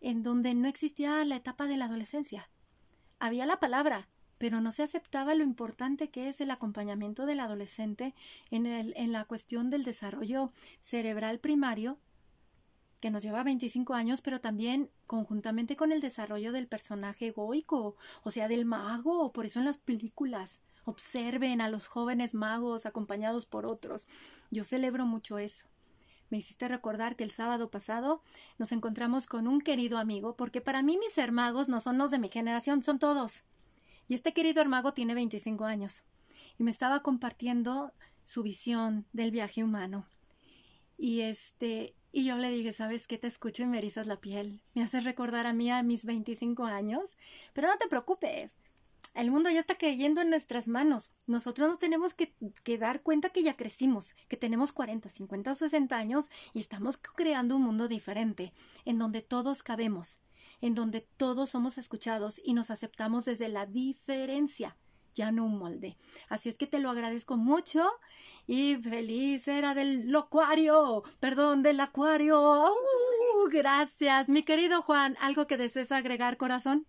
en 0.00 0.22
donde 0.22 0.54
no 0.54 0.68
existía 0.68 1.24
la 1.24 1.34
etapa 1.34 1.66
de 1.66 1.76
la 1.76 1.86
adolescencia. 1.86 2.48
Había 3.18 3.44
la 3.44 3.58
palabra, 3.58 4.08
pero 4.38 4.60
no 4.60 4.70
se 4.70 4.84
aceptaba 4.84 5.34
lo 5.34 5.42
importante 5.42 6.08
que 6.08 6.28
es 6.28 6.40
el 6.40 6.52
acompañamiento 6.52 7.26
del 7.26 7.40
adolescente 7.40 8.14
en, 8.52 8.66
el, 8.66 8.94
en 8.96 9.10
la 9.10 9.24
cuestión 9.24 9.70
del 9.70 9.82
desarrollo 9.82 10.52
cerebral 10.78 11.40
primario, 11.40 11.98
que 13.00 13.10
nos 13.10 13.24
lleva 13.24 13.42
25 13.42 13.94
años, 13.94 14.20
pero 14.20 14.40
también 14.40 14.88
conjuntamente 15.08 15.74
con 15.74 15.90
el 15.90 16.00
desarrollo 16.00 16.52
del 16.52 16.68
personaje 16.68 17.26
egoico, 17.26 17.96
o 18.22 18.30
sea, 18.30 18.46
del 18.46 18.64
mago, 18.64 19.32
por 19.32 19.46
eso 19.46 19.58
en 19.58 19.64
las 19.64 19.78
películas 19.78 20.60
Observen 20.88 21.60
a 21.60 21.68
los 21.68 21.86
jóvenes 21.86 22.34
magos 22.34 22.86
acompañados 22.86 23.44
por 23.44 23.66
otros. 23.66 24.08
Yo 24.50 24.64
celebro 24.64 25.04
mucho 25.04 25.36
eso. 25.36 25.66
Me 26.30 26.38
hiciste 26.38 26.66
recordar 26.66 27.14
que 27.14 27.24
el 27.24 27.30
sábado 27.30 27.70
pasado 27.70 28.22
nos 28.56 28.72
encontramos 28.72 29.26
con 29.26 29.46
un 29.46 29.60
querido 29.60 29.98
amigo, 29.98 30.34
porque 30.34 30.62
para 30.62 30.82
mí 30.82 30.96
mis 30.96 31.18
hermagos 31.18 31.68
no 31.68 31.80
son 31.80 31.98
los 31.98 32.10
de 32.10 32.18
mi 32.18 32.30
generación, 32.30 32.82
son 32.82 32.98
todos. 32.98 33.44
Y 34.08 34.14
este 34.14 34.32
querido 34.32 34.62
hermago 34.62 34.94
tiene 34.94 35.14
25 35.14 35.66
años 35.66 36.04
y 36.58 36.62
me 36.62 36.70
estaba 36.70 37.02
compartiendo 37.02 37.92
su 38.24 38.42
visión 38.42 39.04
del 39.12 39.30
viaje 39.30 39.62
humano. 39.62 40.06
Y 40.96 41.20
este, 41.20 41.94
y 42.12 42.24
yo 42.24 42.38
le 42.38 42.48
dije, 42.48 42.72
¿sabes 42.72 43.06
qué? 43.06 43.18
Te 43.18 43.26
escucho 43.26 43.62
y 43.62 43.66
me 43.66 43.76
erizas 43.76 44.06
la 44.06 44.22
piel. 44.22 44.62
Me 44.72 44.82
haces 44.82 45.04
recordar 45.04 45.44
a 45.44 45.52
mí 45.52 45.70
a 45.70 45.82
mis 45.82 46.06
25 46.06 46.64
años. 46.64 47.18
Pero 47.52 47.68
no 47.68 47.76
te 47.76 47.88
preocupes, 47.88 48.56
el 49.14 49.30
mundo 49.30 49.50
ya 49.50 49.60
está 49.60 49.74
cayendo 49.74 50.20
en 50.20 50.30
nuestras 50.30 50.68
manos. 50.68 51.10
Nosotros 51.26 51.68
nos 51.68 51.78
tenemos 51.78 52.14
que, 52.14 52.32
dar 52.78 53.02
cuenta 53.02 53.30
que 53.30 53.42
ya 53.42 53.56
crecimos, 53.56 54.14
que 54.28 54.36
tenemos 54.36 54.72
40, 54.72 55.08
50 55.08 55.52
o 55.52 55.54
60 55.54 55.96
años 55.96 56.30
y 56.54 56.60
estamos 56.60 56.96
creando 56.96 57.56
un 57.56 57.62
mundo 57.62 57.88
diferente, 57.88 58.52
en 58.84 58.98
donde 58.98 59.22
todos 59.22 59.62
cabemos, 59.62 60.18
en 60.60 60.74
donde 60.74 61.00
todos 61.16 61.50
somos 61.50 61.78
escuchados 61.78 62.40
y 62.44 62.54
nos 62.54 62.70
aceptamos 62.70 63.24
desde 63.24 63.48
la 63.48 63.66
diferencia, 63.66 64.76
ya 65.14 65.32
no 65.32 65.46
un 65.46 65.58
molde. 65.58 65.96
Así 66.28 66.48
es 66.48 66.56
que 66.56 66.66
te 66.66 66.78
lo 66.78 66.90
agradezco 66.90 67.36
mucho 67.36 67.88
y 68.46 68.76
feliz 68.76 69.48
era 69.48 69.74
del 69.74 70.10
locuario, 70.10 71.02
perdón, 71.20 71.62
del 71.62 71.80
acuario. 71.80 72.72
gracias, 73.50 74.28
mi 74.28 74.42
querido 74.42 74.82
Juan. 74.82 75.16
¿Algo 75.20 75.46
que 75.46 75.56
desees 75.56 75.92
agregar, 75.92 76.36
corazón? 76.36 76.86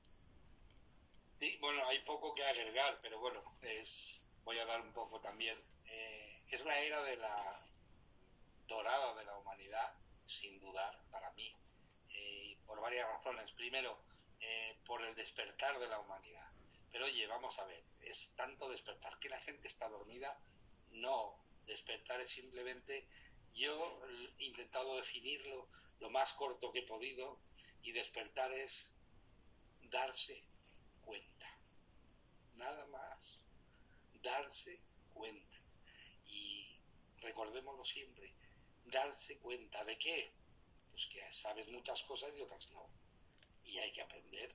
Sí, 1.39 1.57
bueno, 1.61 1.81
hay 1.87 1.99
poco 1.99 2.35
que 2.35 2.43
agregar, 2.43 2.99
pero 3.01 3.19
bueno, 3.19 3.41
es, 3.61 4.21
voy 4.43 4.57
a 4.59 4.65
dar 4.65 4.81
un 4.81 4.91
poco 4.91 5.21
también. 5.21 5.57
Eh, 5.85 6.43
es 6.51 6.65
la 6.65 6.77
era 6.79 7.01
de 7.03 7.15
la 7.15 7.65
dorada 8.67 9.15
de 9.15 9.23
la 9.23 9.37
humanidad, 9.37 9.93
sin 10.27 10.59
dudar, 10.59 11.01
para 11.09 11.31
mí, 11.31 11.55
eh, 12.09 12.57
por 12.65 12.81
varias 12.81 13.07
razones. 13.07 13.51
Primero, 13.53 13.97
eh, 14.41 14.77
por 14.85 15.01
el 15.01 15.15
despertar 15.15 15.79
de 15.79 15.87
la 15.87 15.99
humanidad. 15.99 16.51
Pero 16.91 17.05
oye, 17.05 17.25
vamos 17.27 17.57
a 17.59 17.65
ver, 17.65 17.83
es 18.03 18.31
tanto 18.35 18.67
despertar 18.69 19.17
que 19.19 19.29
la 19.29 19.39
gente 19.39 19.69
está 19.69 19.87
dormida. 19.87 20.37
No, 20.91 21.39
Despertar 21.65 22.19
es 22.19 22.31
simplemente, 22.31 23.07
yo 23.53 24.01
he 24.39 24.45
intentado 24.45 24.95
definirlo 24.95 25.69
lo 25.99 26.09
más 26.09 26.33
corto 26.33 26.71
que 26.71 26.79
he 26.79 26.87
podido, 26.87 27.39
y 27.83 27.91
despertar 27.91 28.51
es 28.51 28.95
darse 29.83 30.48
cuenta. 31.09 31.47
Nada 32.55 32.85
más. 32.87 33.39
Darse 34.21 34.79
cuenta. 35.13 35.57
Y 36.27 36.77
recordémoslo 37.21 37.83
siempre, 37.83 38.31
darse 38.85 39.39
cuenta 39.39 39.83
de 39.85 39.97
qué? 39.97 40.31
Pues 40.91 41.07
que 41.07 41.33
sabes 41.33 41.67
muchas 41.69 42.03
cosas 42.03 42.31
y 42.37 42.41
otras 42.41 42.69
no. 42.71 42.87
Y 43.63 43.79
hay 43.79 43.91
que 43.91 44.01
aprender 44.01 44.53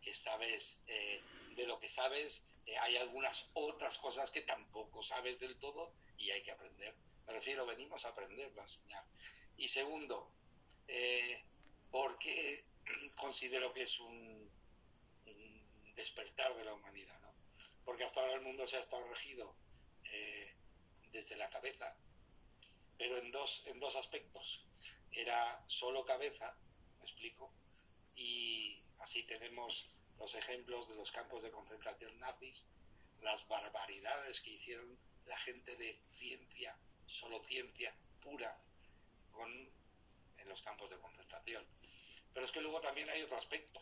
que 0.00 0.14
sabes 0.14 0.80
eh, 0.86 1.20
de 1.56 1.66
lo 1.66 1.80
que 1.80 1.88
sabes, 1.88 2.44
eh, 2.66 2.78
hay 2.78 2.96
algunas 2.98 3.50
otras 3.54 3.98
cosas 3.98 4.30
que 4.30 4.42
tampoco 4.42 5.02
sabes 5.02 5.40
del 5.40 5.58
todo 5.58 5.92
y 6.16 6.30
hay 6.30 6.42
que 6.42 6.52
aprender. 6.52 6.94
Me 7.26 7.32
refiero, 7.32 7.66
venimos 7.66 8.04
a 8.04 8.10
aprender, 8.10 8.52
a 8.58 8.62
enseñar. 8.62 9.04
Y 9.56 9.68
segundo, 9.68 10.30
eh, 10.86 11.42
¿por 11.90 12.18
qué 12.20 12.64
considero 13.16 13.72
que 13.74 13.82
es 13.82 13.98
un, 13.98 14.37
despertar 15.98 16.54
de 16.56 16.64
la 16.64 16.74
humanidad? 16.74 17.20
¿no? 17.20 17.34
Porque 17.84 18.04
hasta 18.04 18.20
ahora 18.20 18.34
el 18.34 18.42
mundo 18.42 18.66
se 18.66 18.76
ha 18.76 18.80
estado 18.80 19.06
regido 19.08 19.54
desde 21.12 21.36
la 21.36 21.50
cabeza, 21.50 21.96
pero 22.96 23.18
en 23.18 23.30
dos, 23.30 23.62
en 23.66 23.78
dos 23.80 23.96
aspectos. 23.96 24.64
Era 25.12 25.64
solo 25.66 26.04
cabeza, 26.04 26.56
me 26.98 27.04
explico, 27.04 27.52
y 28.14 28.82
así 29.00 29.22
tenemos 29.24 29.90
los 30.18 30.34
ejemplos 30.34 30.88
de 30.88 30.94
los 30.96 31.10
campos 31.10 31.42
de 31.42 31.50
concentración 31.50 32.18
nazis, 32.18 32.66
las 33.20 33.46
barbaridades 33.48 34.40
que 34.40 34.50
hicieron 34.50 34.98
la 35.26 35.38
gente 35.38 35.76
de 35.76 36.00
ciencia, 36.12 36.78
solo 37.06 37.42
ciencia 37.44 37.94
pura, 38.20 38.56
con, 39.32 39.50
en 39.50 40.48
los 40.48 40.62
campos 40.62 40.90
de 40.90 40.98
concentración. 40.98 41.66
Pero 42.32 42.46
es 42.46 42.52
que 42.52 42.60
luego 42.60 42.80
también 42.80 43.08
hay 43.10 43.22
otro 43.22 43.36
aspecto, 43.36 43.80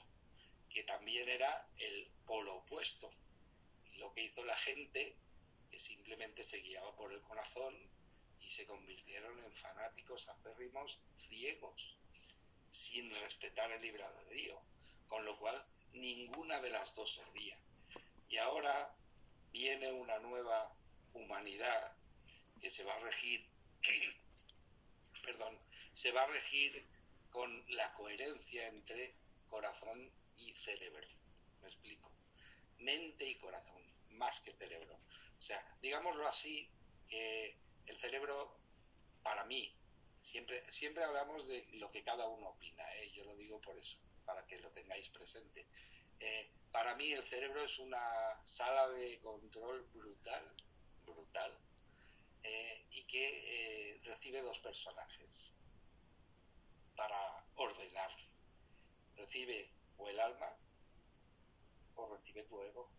que 0.77 0.85
también 0.85 1.27
era 1.27 1.71
el 1.79 2.07
polo 2.27 2.57
opuesto. 2.57 3.11
Y 3.87 3.97
lo 3.97 4.13
que 4.13 4.25
hizo 4.25 4.45
la 4.45 4.59
gente, 4.59 5.17
que 5.71 5.81
simplemente 5.81 6.45
se 6.45 6.59
guiaba 6.59 6.95
por 6.97 7.11
el 7.15 7.23
corazón 7.23 7.75
y 8.41 8.51
se 8.51 8.67
convirtieron 8.67 9.43
en 9.43 9.53
fanáticos 9.55 10.29
acérrimos 10.29 11.01
ciegos, 11.31 11.97
sin 12.71 13.09
respetar 13.23 13.73
el 13.73 13.81
libre 13.81 14.03
albedrío. 14.03 14.61
Con 15.09 15.25
lo 15.25 15.39
cual 15.39 15.67
ninguna 15.93 16.61
de 16.61 16.69
las 16.69 16.95
dos 16.95 17.15
servía. 17.15 17.59
Y 18.29 18.37
ahora 18.37 18.95
viene 19.53 19.91
una 19.93 20.19
nueva 20.19 20.77
humanidad 21.15 21.97
que 22.61 22.69
se 22.69 22.85
va 22.85 22.95
a 22.97 23.01
regir, 23.01 23.49
perdón, 25.25 25.59
se 25.95 26.13
va 26.13 26.25
a 26.25 26.27
regir 26.27 26.87
con 27.31 27.65
la 27.75 27.95
coherencia 27.95 28.69
entre 28.69 29.15
corazón 29.49 30.13
y 30.37 30.53
cerebro. 30.53 31.07
¿Me 31.61 31.69
explico? 31.69 32.13
Mente 32.79 33.29
y 33.29 33.35
corazón, 33.37 33.83
más 34.11 34.41
que 34.41 34.53
cerebro. 34.53 34.99
O 35.39 35.43
sea, 35.43 35.63
digámoslo 35.81 36.27
así, 36.27 36.71
que 37.09 37.59
el 37.87 37.99
cerebro, 37.99 38.59
para 39.23 39.45
mí, 39.45 39.75
siempre, 40.21 40.61
siempre 40.71 41.05
hablamos 41.05 41.47
de 41.47 41.67
lo 41.75 41.91
que 41.91 42.03
cada 42.03 42.27
uno 42.29 42.49
opina, 42.49 42.85
¿eh? 42.97 43.11
yo 43.13 43.25
lo 43.25 43.37
digo 43.37 43.61
por 43.61 43.79
eso 43.79 43.99
para 44.27 44.45
que 44.47 44.59
lo 44.59 44.71
tengáis 44.73 45.09
presente. 45.11 45.67
Eh, 46.19 46.51
para 46.73 46.95
mí 46.97 47.13
el 47.13 47.23
cerebro 47.23 47.63
es 47.65 47.79
una 47.79 47.99
sala 48.45 48.89
de 48.89 49.19
control 49.21 49.87
brutal, 49.95 50.55
brutal, 51.07 51.59
eh, 52.43 52.87
y 52.91 53.05
que 53.05 53.95
eh, 53.95 54.01
recibe 54.05 54.43
dos 54.43 54.59
personajes 54.59 55.55
para 56.97 57.47
ordenar. 57.55 58.11
Recibe 59.15 59.71
o 59.99 60.09
el 60.09 60.21
alma 60.21 60.57
recibe 62.05 62.45
tu 62.45 62.61
ego. 62.61 62.91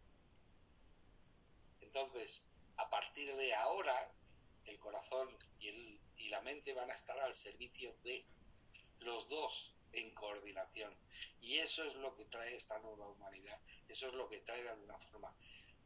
Entonces, 1.82 2.46
a 2.78 2.90
partir 2.90 3.36
de 3.36 3.54
ahora, 3.56 4.12
el 4.66 4.80
corazón 4.80 5.30
y, 5.60 5.70
el, 5.70 6.02
y 6.18 6.30
la 6.30 6.42
mente 6.42 6.74
van 6.74 6.90
a 6.90 6.94
estar 6.94 7.18
al 7.20 7.36
servicio 7.36 7.96
de 8.04 8.26
los 9.00 9.30
dos 9.30 9.74
en 9.94 10.14
coordinación. 10.14 10.96
Y 11.40 11.58
eso 11.58 11.84
es 11.84 11.96
lo 11.96 12.16
que 12.16 12.26
trae 12.26 12.56
esta 12.56 12.80
nueva 12.80 13.10
humanidad, 13.10 13.60
eso 13.88 14.08
es 14.08 14.14
lo 14.14 14.30
que 14.30 14.42
trae 14.42 14.62
de 14.62 14.70
alguna 14.70 14.98
forma. 15.00 15.36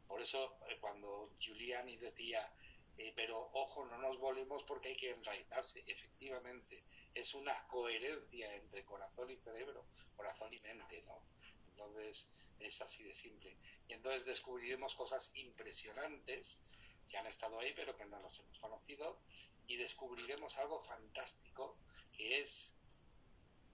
Por 0.06 0.20
eso 0.20 0.58
eh, 0.68 0.78
cuando 0.80 1.32
Giuliani 1.38 1.96
decía, 1.96 2.52
eh, 2.98 3.12
pero 3.16 3.50
ojo, 3.52 3.84
no 3.86 3.98
nos 3.98 4.18
volvemos 4.18 4.64
porque 4.64 4.90
hay 4.90 4.96
que 4.96 5.10
enraizarse, 5.10 5.82
efectivamente, 5.86 6.84
es 7.14 7.34
una 7.34 7.66
coherencia 7.68 8.54
entre 8.56 8.84
corazón 8.84 9.30
y 9.30 9.36
cerebro, 9.36 9.86
corazón 10.16 10.52
y 10.52 10.58
mente, 10.60 11.02
¿no? 11.02 11.22
Entonces 11.70 12.28
es 12.58 12.80
así 12.82 13.02
de 13.02 13.14
simple. 13.14 13.56
Y 13.88 13.94
entonces 13.94 14.26
descubriremos 14.26 14.94
cosas 14.94 15.32
impresionantes 15.36 16.58
que 17.08 17.18
han 17.18 17.26
estado 17.26 17.58
ahí 17.58 17.72
pero 17.74 17.96
que 17.96 18.06
no 18.06 18.20
las 18.20 18.38
hemos 18.38 18.58
conocido 18.58 19.20
y 19.66 19.76
descubriremos 19.76 20.56
algo 20.58 20.80
fantástico 20.82 21.76
que 22.16 22.40
es 22.40 22.74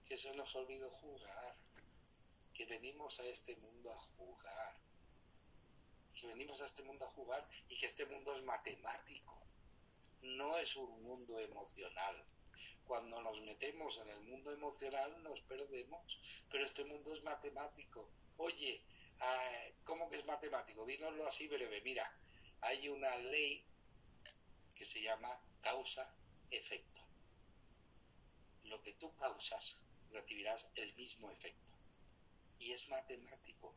que 0.05 0.17
se 0.17 0.33
nos 0.33 0.55
olvidó 0.55 0.89
jugar, 0.89 1.55
que 2.53 2.65
venimos 2.65 3.19
a 3.19 3.25
este 3.25 3.55
mundo 3.57 3.93
a 3.93 4.01
jugar, 4.17 4.75
que 6.19 6.27
venimos 6.27 6.59
a 6.61 6.65
este 6.65 6.83
mundo 6.83 7.05
a 7.05 7.11
jugar 7.11 7.47
y 7.67 7.77
que 7.77 7.85
este 7.85 8.05
mundo 8.05 8.35
es 8.35 8.43
matemático, 8.43 9.39
no 10.21 10.57
es 10.57 10.75
un 10.75 11.03
mundo 11.03 11.39
emocional. 11.39 12.25
Cuando 12.85 13.21
nos 13.21 13.39
metemos 13.41 13.97
en 13.99 14.09
el 14.09 14.21
mundo 14.21 14.51
emocional 14.51 15.23
nos 15.23 15.39
perdemos, 15.41 16.19
pero 16.49 16.65
este 16.65 16.83
mundo 16.85 17.13
es 17.13 17.23
matemático. 17.23 18.09
Oye, 18.37 18.83
ah, 19.19 19.65
¿cómo 19.83 20.09
que 20.09 20.17
es 20.17 20.25
matemático? 20.25 20.85
Dínoslo 20.85 21.25
así 21.27 21.47
breve. 21.47 21.81
Mira, 21.81 22.11
hay 22.61 22.89
una 22.89 23.15
ley 23.17 23.63
que 24.75 24.85
se 24.85 25.01
llama 25.01 25.41
causa-efecto. 25.61 27.01
Lo 28.63 28.81
que 28.81 28.93
tú 28.93 29.15
causas 29.15 29.79
recibirás 30.11 30.71
el 30.75 30.93
mismo 30.95 31.29
efecto. 31.31 31.73
Y 32.57 32.71
es 32.71 32.89
matemático. 32.89 33.75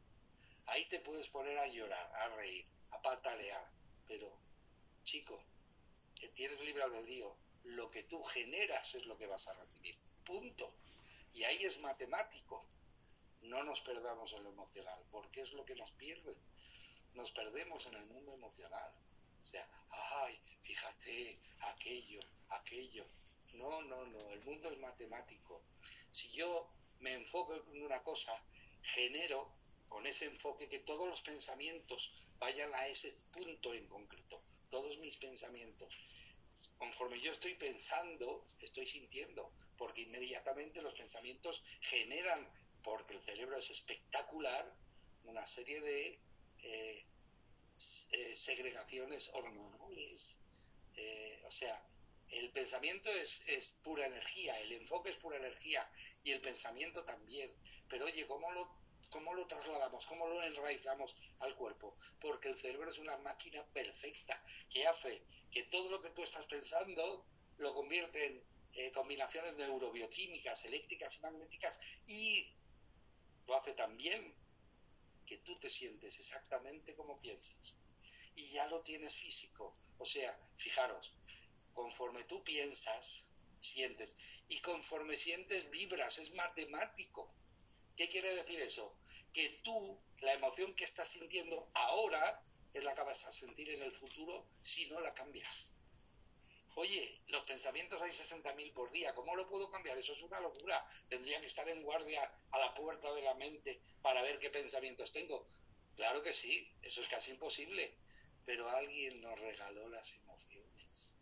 Ahí 0.66 0.84
te 0.86 1.00
puedes 1.00 1.28
poner 1.28 1.58
a 1.58 1.66
llorar, 1.66 2.12
a 2.14 2.28
reír, 2.36 2.66
a 2.90 3.02
patalear, 3.02 3.70
pero 4.06 4.32
chico, 5.04 5.42
que 6.14 6.28
tienes 6.28 6.60
libre 6.60 6.82
albedrío, 6.82 7.36
lo 7.64 7.90
que 7.90 8.04
tú 8.04 8.22
generas 8.24 8.94
es 8.94 9.06
lo 9.06 9.16
que 9.18 9.26
vas 9.26 9.48
a 9.48 9.54
recibir. 9.54 9.96
Punto. 10.24 10.72
Y 11.34 11.44
ahí 11.44 11.64
es 11.64 11.80
matemático. 11.80 12.64
No 13.42 13.62
nos 13.64 13.80
perdamos 13.80 14.32
en 14.34 14.44
lo 14.44 14.50
emocional, 14.50 15.02
porque 15.10 15.40
es 15.40 15.52
lo 15.52 15.64
que 15.64 15.74
nos 15.74 15.90
pierde. 15.92 16.36
Nos 17.14 17.32
perdemos 17.32 17.86
en 17.86 17.94
el 17.94 18.06
mundo 18.06 18.32
emocional. 18.34 18.92
O 19.42 19.46
sea, 19.46 19.68
ay, 19.90 20.40
fíjate, 20.62 21.38
aquello, 21.60 22.20
aquello. 22.50 23.04
No, 23.54 23.82
no, 23.82 24.06
no, 24.06 24.30
el 24.30 24.44
mundo 24.44 24.70
es 24.70 24.78
matemático. 24.78 25.62
Si 26.10 26.30
yo 26.32 26.70
me 27.00 27.14
enfoco 27.14 27.54
en 27.54 27.82
una 27.82 28.02
cosa, 28.02 28.32
genero 28.82 29.52
con 29.92 30.06
ese 30.06 30.24
enfoque 30.24 30.70
que 30.70 30.78
todos 30.78 31.06
los 31.06 31.20
pensamientos 31.20 32.14
vayan 32.38 32.72
a 32.74 32.86
ese 32.86 33.12
punto 33.30 33.74
en 33.74 33.86
concreto, 33.88 34.42
todos 34.70 34.98
mis 35.00 35.18
pensamientos. 35.18 36.02
Conforme 36.78 37.20
yo 37.20 37.30
estoy 37.30 37.54
pensando, 37.54 38.46
estoy 38.60 38.86
sintiendo, 38.88 39.52
porque 39.76 40.00
inmediatamente 40.00 40.80
los 40.80 40.94
pensamientos 40.94 41.62
generan, 41.82 42.50
porque 42.82 43.14
el 43.14 43.22
cerebro 43.22 43.58
es 43.58 43.68
espectacular, 43.68 44.74
una 45.24 45.46
serie 45.46 45.80
de 45.82 46.18
eh, 46.62 47.06
eh, 48.12 48.36
segregaciones 48.36 49.28
hormonales. 49.34 50.38
Eh, 50.96 51.42
o 51.46 51.50
sea, 51.50 51.86
el 52.30 52.50
pensamiento 52.50 53.10
es, 53.10 53.78
pura 53.82 54.06
energía, 54.06 54.58
el 54.60 54.72
enfoque 54.72 55.10
es 55.10 55.16
pura 55.16 55.36
energía 55.36 55.88
y 56.24 56.30
el 56.30 56.40
pensamiento 56.40 57.04
también. 57.04 57.52
Pero 57.88 58.06
oye, 58.06 58.26
¿cómo 58.26 58.50
lo, 58.52 58.81
¿cómo 59.12 59.32
lo 59.34 59.46
trasladamos? 59.46 60.06
¿Cómo 60.06 60.26
lo 60.26 60.42
enraizamos 60.42 61.14
al 61.38 61.54
cuerpo? 61.54 61.96
Porque 62.20 62.48
el 62.48 62.60
cerebro 62.60 62.90
es 62.90 62.98
una 62.98 63.16
máquina 63.18 63.64
perfecta 63.68 64.42
que 64.68 64.84
hace 64.86 65.22
que 65.52 65.62
todo 65.64 65.90
lo 65.90 66.02
que 66.02 66.10
tú 66.10 66.22
estás 66.24 66.46
pensando 66.46 67.24
lo 67.58 67.72
convierte 67.74 68.26
en 68.26 68.44
eh, 68.72 68.90
combinaciones 68.90 69.54
neurobioquímicas, 69.54 70.64
eléctricas 70.64 71.16
y 71.16 71.20
magnéticas 71.20 71.78
y 72.06 72.56
lo 73.46 73.54
hace 73.54 73.74
también 73.74 74.34
que 75.26 75.38
tú 75.38 75.56
te 75.60 75.70
sientes 75.70 76.18
exactamente 76.18 76.96
como 76.96 77.20
piensas. 77.20 77.76
Y 78.34 78.50
ya 78.50 78.66
lo 78.68 78.82
tienes 78.82 79.14
físico. 79.14 79.76
O 79.98 80.06
sea, 80.06 80.36
fijaros, 80.56 81.14
Conforme 81.74 82.24
tú 82.24 82.44
piensas, 82.44 83.26
sientes. 83.60 84.14
Y 84.48 84.60
conforme 84.60 85.16
sientes, 85.16 85.70
vibras. 85.70 86.18
Es 86.18 86.34
matemático. 86.34 87.32
¿Qué 87.96 88.08
quiere 88.08 88.34
decir 88.34 88.60
eso? 88.60 88.94
Que 89.32 89.60
tú, 89.64 90.02
la 90.20 90.34
emoción 90.34 90.74
que 90.74 90.84
estás 90.84 91.08
sintiendo 91.08 91.70
ahora, 91.74 92.44
es 92.72 92.82
la 92.82 92.94
que 92.94 93.02
vas 93.02 93.24
a 93.24 93.32
sentir 93.32 93.68
en 93.70 93.82
el 93.82 93.92
futuro 93.92 94.46
si 94.62 94.86
no 94.86 95.00
la 95.00 95.12
cambias. 95.14 95.72
Oye, 96.74 97.22
los 97.28 97.44
pensamientos 97.44 98.00
hay 98.00 98.12
60.000 98.12 98.72
por 98.72 98.90
día, 98.92 99.14
¿cómo 99.14 99.36
lo 99.36 99.46
puedo 99.48 99.70
cambiar? 99.70 99.98
Eso 99.98 100.14
es 100.14 100.22
una 100.22 100.40
locura. 100.40 100.86
Tendría 101.08 101.38
que 101.40 101.46
estar 101.46 101.68
en 101.68 101.82
guardia 101.82 102.22
a 102.50 102.58
la 102.58 102.74
puerta 102.74 103.12
de 103.12 103.22
la 103.22 103.34
mente 103.34 103.82
para 104.00 104.22
ver 104.22 104.38
qué 104.38 104.48
pensamientos 104.48 105.12
tengo. 105.12 105.46
Claro 105.96 106.22
que 106.22 106.32
sí, 106.32 106.74
eso 106.80 107.02
es 107.02 107.08
casi 107.08 107.32
imposible, 107.32 107.98
pero 108.46 108.68
alguien 108.70 109.20
nos 109.20 109.38
regaló 109.38 109.86
las 109.90 110.14
emociones. 110.14 111.14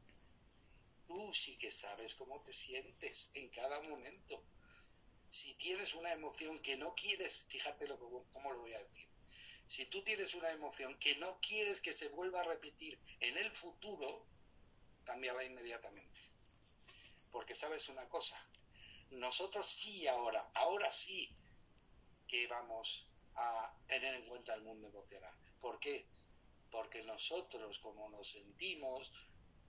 Tú 1.09 1.33
sí 1.33 1.59
que 1.59 1.73
sabes 1.73 2.15
cómo 2.15 2.41
te 2.43 2.55
sientes 2.55 3.31
en 3.35 3.49
cada 3.51 3.81
momento. 3.83 4.45
Si 5.31 5.55
tienes 5.55 5.95
una 5.95 6.12
emoción 6.12 6.59
que 6.59 6.76
no 6.76 6.95
quieres, 6.95 7.47
fíjate 7.49 7.87
lo, 7.87 7.99
cómo 8.33 8.53
lo 8.53 8.61
voy 8.61 8.74
a 8.74 8.83
decir. 8.83 9.09
Si 9.66 9.87
tú 9.87 10.03
tienes 10.03 10.35
una 10.35 10.51
emoción 10.51 10.99
que 10.99 11.14
no 11.16 11.41
quieres 11.41 11.81
que 11.81 11.95
se 11.95 12.09
vuelva 12.09 12.41
a 12.41 12.45
repetir 12.45 13.01
en 13.20 13.39
el 13.39 13.51
futuro, 13.53 14.26
cámbiala 15.05 15.45
inmediatamente. 15.45 16.20
Porque 17.31 17.55
sabes 17.55 17.89
una 17.89 18.09
cosa, 18.09 18.45
nosotros 19.11 19.66
sí 19.66 20.09
ahora, 20.09 20.51
ahora 20.55 20.93
sí 20.93 21.33
que 22.26 22.49
vamos 22.49 23.07
a 23.35 23.76
tener 23.87 24.14
en 24.14 24.26
cuenta 24.26 24.55
el 24.55 24.62
mundo 24.62 24.89
emocional. 24.89 25.35
¿Por 25.61 25.78
qué? 25.78 26.07
Porque 26.72 27.03
nosotros, 27.05 27.78
como 27.78 28.09
nos 28.09 28.31
sentimos, 28.31 29.12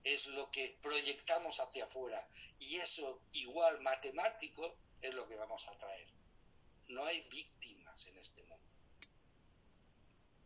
es 0.03 0.26
lo 0.26 0.49
que 0.49 0.78
proyectamos 0.82 1.59
hacia 1.59 1.86
afuera. 1.86 2.28
Y 2.57 2.78
eso, 2.78 3.22
igual 3.34 3.82
matemático, 3.82 4.76
es 5.02 5.14
lo 5.14 5.28
que 5.28 5.36
vamos 5.36 5.68
a 5.68 5.78
traer. 5.78 6.08
No 6.89 7.04
hay 7.06 7.22
víctimas 7.30 8.08
en 8.08 8.18
este 8.18 8.43
mundo. 8.43 8.66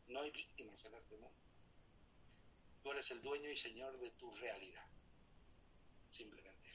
No 0.08 0.22
hay 0.22 0.32
víctimas 0.32 0.84
en 0.86 0.94
este 0.94 1.18
mundo. 1.18 1.38
Tú 2.84 2.92
eres 2.92 3.10
el 3.12 3.22
dueño 3.22 3.50
y 3.50 3.58
señor 3.58 3.98
de 4.00 4.12
tu 4.12 4.34
realidad. 4.36 4.86
Simplemente. 6.12 6.70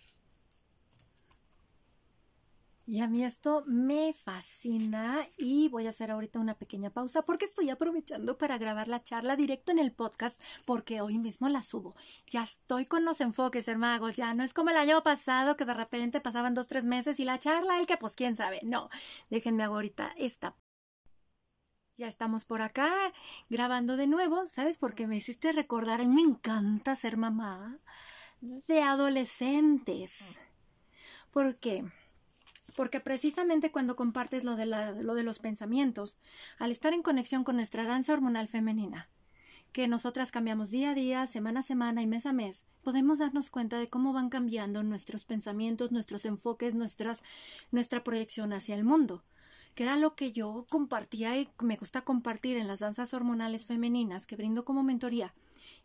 Y 2.90 3.02
a 3.02 3.06
mí 3.06 3.22
esto 3.22 3.62
me 3.68 4.12
fascina 4.12 5.24
y 5.38 5.68
voy 5.68 5.86
a 5.86 5.90
hacer 5.90 6.10
ahorita 6.10 6.40
una 6.40 6.58
pequeña 6.58 6.90
pausa 6.90 7.22
porque 7.22 7.44
estoy 7.44 7.70
aprovechando 7.70 8.36
para 8.36 8.58
grabar 8.58 8.88
la 8.88 9.00
charla 9.00 9.36
directo 9.36 9.70
en 9.70 9.78
el 9.78 9.92
podcast 9.92 10.42
porque 10.66 11.00
hoy 11.00 11.16
mismo 11.20 11.48
la 11.48 11.62
subo. 11.62 11.94
Ya 12.26 12.42
estoy 12.42 12.86
con 12.86 13.04
los 13.04 13.20
enfoques, 13.20 13.68
hermanos, 13.68 14.16
ya 14.16 14.34
no 14.34 14.42
es 14.42 14.52
como 14.52 14.70
el 14.70 14.76
año 14.76 15.04
pasado 15.04 15.56
que 15.56 15.64
de 15.64 15.74
repente 15.74 16.20
pasaban 16.20 16.52
dos, 16.52 16.66
tres 16.66 16.84
meses 16.84 17.20
y 17.20 17.24
la 17.24 17.38
charla, 17.38 17.78
el 17.78 17.86
que 17.86 17.96
pues 17.96 18.14
quién 18.14 18.34
sabe. 18.34 18.58
No, 18.64 18.90
déjenme 19.30 19.62
ahorita 19.62 20.12
esta 20.16 20.56
ya 21.96 22.08
estamos 22.08 22.44
por 22.44 22.60
acá 22.60 22.90
grabando 23.50 23.96
de 23.96 24.08
nuevo, 24.08 24.48
¿sabes? 24.48 24.78
Porque 24.78 25.06
me 25.06 25.16
hiciste 25.16 25.52
recordar, 25.52 26.00
a 26.00 26.04
me 26.04 26.22
encanta 26.22 26.96
ser 26.96 27.16
mamá 27.16 27.78
de 28.40 28.82
adolescentes. 28.82 30.40
¿Por 31.30 31.56
qué? 31.56 31.84
Porque 32.76 33.00
precisamente 33.00 33.72
cuando 33.72 33.96
compartes 33.96 34.44
lo 34.44 34.56
de, 34.56 34.66
lo 34.66 35.14
de 35.14 35.22
los 35.22 35.38
pensamientos, 35.38 36.18
al 36.58 36.70
estar 36.70 36.92
en 36.92 37.02
conexión 37.02 37.44
con 37.44 37.56
nuestra 37.56 37.84
danza 37.84 38.12
hormonal 38.12 38.48
femenina, 38.48 39.08
que 39.72 39.88
nosotras 39.88 40.32
cambiamos 40.32 40.70
día 40.70 40.90
a 40.90 40.94
día, 40.94 41.26
semana 41.26 41.60
a 41.60 41.62
semana 41.62 42.02
y 42.02 42.06
mes 42.06 42.26
a 42.26 42.32
mes, 42.32 42.66
podemos 42.82 43.18
darnos 43.18 43.50
cuenta 43.50 43.78
de 43.78 43.88
cómo 43.88 44.12
van 44.12 44.28
cambiando 44.28 44.82
nuestros 44.82 45.24
pensamientos, 45.24 45.92
nuestros 45.92 46.24
enfoques, 46.24 46.74
nuestras, 46.74 47.22
nuestra 47.70 48.02
proyección 48.02 48.52
hacia 48.52 48.74
el 48.74 48.84
mundo 48.84 49.24
que 49.74 49.84
era 49.84 49.96
lo 49.96 50.14
que 50.14 50.32
yo 50.32 50.66
compartía 50.68 51.38
y 51.38 51.48
me 51.60 51.76
gusta 51.76 52.02
compartir 52.02 52.56
en 52.56 52.66
las 52.66 52.80
danzas 52.80 53.14
hormonales 53.14 53.66
femeninas 53.66 54.26
que 54.26 54.36
brindo 54.36 54.64
como 54.64 54.82
mentoría, 54.82 55.32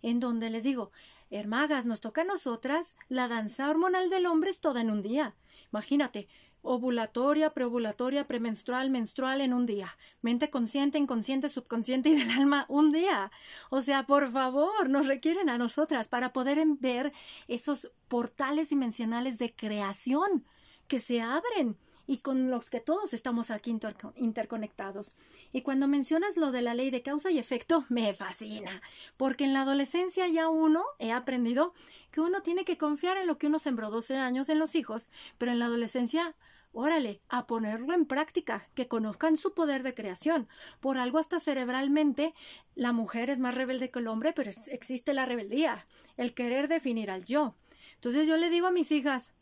en 0.02 0.20
donde 0.20 0.50
les 0.50 0.64
digo, 0.64 0.92
hermagas, 1.30 1.86
nos 1.86 2.02
toca 2.02 2.22
a 2.22 2.26
nosotras, 2.26 2.96
la 3.10 3.28
danza 3.28 3.70
hormonal 3.70 4.10
del 4.10 4.26
hombre 4.26 4.50
es 4.50 4.60
toda 4.60 4.82
en 4.82 4.92
un 4.92 5.02
día. 5.02 5.36
Imagínate, 5.72 6.28
ovulatoria, 6.66 7.52
preovulatoria, 7.52 8.28
premenstrual, 8.28 8.90
menstrual 8.90 9.42
en 9.42 9.54
un 9.54 9.66
día. 9.66 9.96
Mente 10.22 10.50
consciente, 10.50 10.98
inconsciente, 10.98 11.50
subconsciente 11.50 12.10
y 12.10 12.16
del 12.16 12.32
alma 12.32 12.66
un 12.68 12.92
día. 12.92 13.32
O 13.70 13.82
sea, 13.82 14.06
por 14.06 14.32
favor, 14.32 14.90
nos 14.90 15.08
requieren 15.08 15.50
a 15.50 15.58
nosotras 15.58 16.10
para 16.10 16.34
poder 16.34 16.64
ver 16.80 17.14
esos 17.48 17.92
portales 18.08 18.70
dimensionales 18.70 19.38
de 19.38 19.54
creación 19.56 20.46
que 20.88 21.00
se 21.00 21.22
abren 21.22 21.78
y 22.08 22.18
con 22.20 22.50
los 22.52 22.70
que 22.70 22.80
todos 22.80 23.14
estamos 23.14 23.52
aquí 23.52 23.76
interconectados. 24.16 25.16
Y 25.52 25.62
cuando 25.62 25.88
mencionas 25.88 26.38
lo 26.38 26.52
de 26.52 26.62
la 26.62 26.74
ley 26.74 26.92
de 26.92 27.02
causa 27.02 27.32
y 27.32 27.40
efecto, 27.40 27.86
me 27.90 28.14
fascina, 28.14 28.82
porque 29.18 29.46
en 29.46 29.54
la 29.54 29.62
adolescencia 29.62 30.28
ya 30.28 30.50
uno 30.50 30.84
he 31.00 31.12
aprendido 31.12 31.74
que 32.12 32.22
uno 32.22 32.42
tiene 32.42 32.66
que 32.66 32.78
confiar 32.78 33.18
en 33.18 33.28
lo 33.28 33.38
que 33.38 33.48
uno 33.48 33.60
sembró 33.60 33.90
12 33.90 34.18
años 34.18 34.50
en 34.50 34.60
los 34.60 34.76
hijos, 34.76 35.10
pero 35.38 35.52
en 35.52 35.60
la 35.60 35.66
adolescencia 35.66 36.36
órale, 36.76 37.22
a 37.30 37.48
ponerlo 37.48 37.94
en 37.94 38.06
práctica, 38.06 38.68
que 38.76 38.88
conozcan 38.88 39.38
su 39.38 39.54
poder 39.54 39.84
de 39.84 39.94
creación. 39.94 40.48
Por 40.80 40.98
algo 40.98 41.18
hasta 41.18 41.40
cerebralmente 41.40 42.34
la 42.76 42.94
mujer 42.94 43.30
es 43.30 43.40
más 43.40 43.56
rebelde 43.56 43.90
que 43.92 44.00
el 44.00 44.08
hombre, 44.08 44.34
pero 44.34 44.52
existe 44.72 45.14
la 45.14 45.26
rebeldía, 45.26 45.88
el 46.18 46.34
querer 46.34 46.68
definir 46.68 47.10
al 47.10 47.26
yo. 47.26 47.56
Entonces 47.96 48.28
yo 48.28 48.38
le 48.38 48.50
digo 48.50 48.68
a 48.68 48.72
mis 48.72 48.92
hijas, 48.92 49.34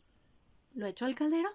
¿lo 0.74 0.86
he 0.86 0.90
hecho 0.90 1.04
al 1.04 1.14
caldero? 1.14 1.50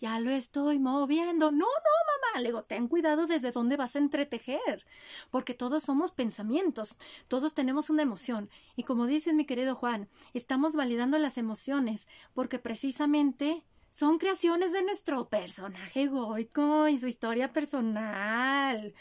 ya 0.00 0.18
lo 0.18 0.30
estoy 0.30 0.78
moviendo. 0.78 1.52
No, 1.52 1.58
no, 1.58 1.66
mamá. 1.66 2.40
Le 2.40 2.48
digo, 2.48 2.62
ten 2.62 2.88
cuidado 2.88 3.26
desde 3.26 3.52
dónde 3.52 3.76
vas 3.76 3.94
a 3.94 3.98
entretejer, 3.98 4.84
porque 5.30 5.54
todos 5.54 5.84
somos 5.84 6.10
pensamientos, 6.10 6.96
todos 7.28 7.54
tenemos 7.54 7.90
una 7.90 8.02
emoción. 8.02 8.48
Y 8.76 8.84
como 8.84 9.06
dices, 9.06 9.34
mi 9.34 9.44
querido 9.44 9.74
Juan, 9.74 10.08
estamos 10.32 10.74
validando 10.74 11.18
las 11.18 11.38
emociones, 11.38 12.08
porque 12.34 12.58
precisamente 12.58 13.62
son 13.90 14.18
creaciones 14.18 14.72
de 14.72 14.82
nuestro 14.84 15.28
personaje 15.28 16.02
egoico 16.02 16.88
y 16.88 16.96
su 16.96 17.08
historia 17.08 17.52
personal, 17.52 18.94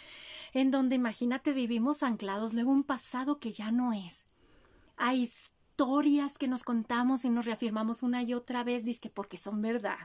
en 0.54 0.72
donde 0.72 0.96
imagínate 0.96 1.54
vivimos 1.54 2.04
anclados 2.04 2.54
luego 2.54 2.72
un 2.72 2.84
pasado 2.84 3.40
que 3.40 3.54
ya 3.54 3.72
no 3.72 3.94
es. 3.94 4.26
Hay 4.98 5.24
historias 5.24 6.38
que 6.38 6.48
nos 6.48 6.64
contamos 6.64 7.24
y 7.24 7.30
nos 7.30 7.46
reafirmamos 7.46 8.04
una 8.04 8.24
y 8.24 8.34
otra 8.34 8.64
vez, 8.64 8.84
dice 8.84 9.10
porque 9.10 9.38
son 9.38 9.62
verdad. 9.62 10.00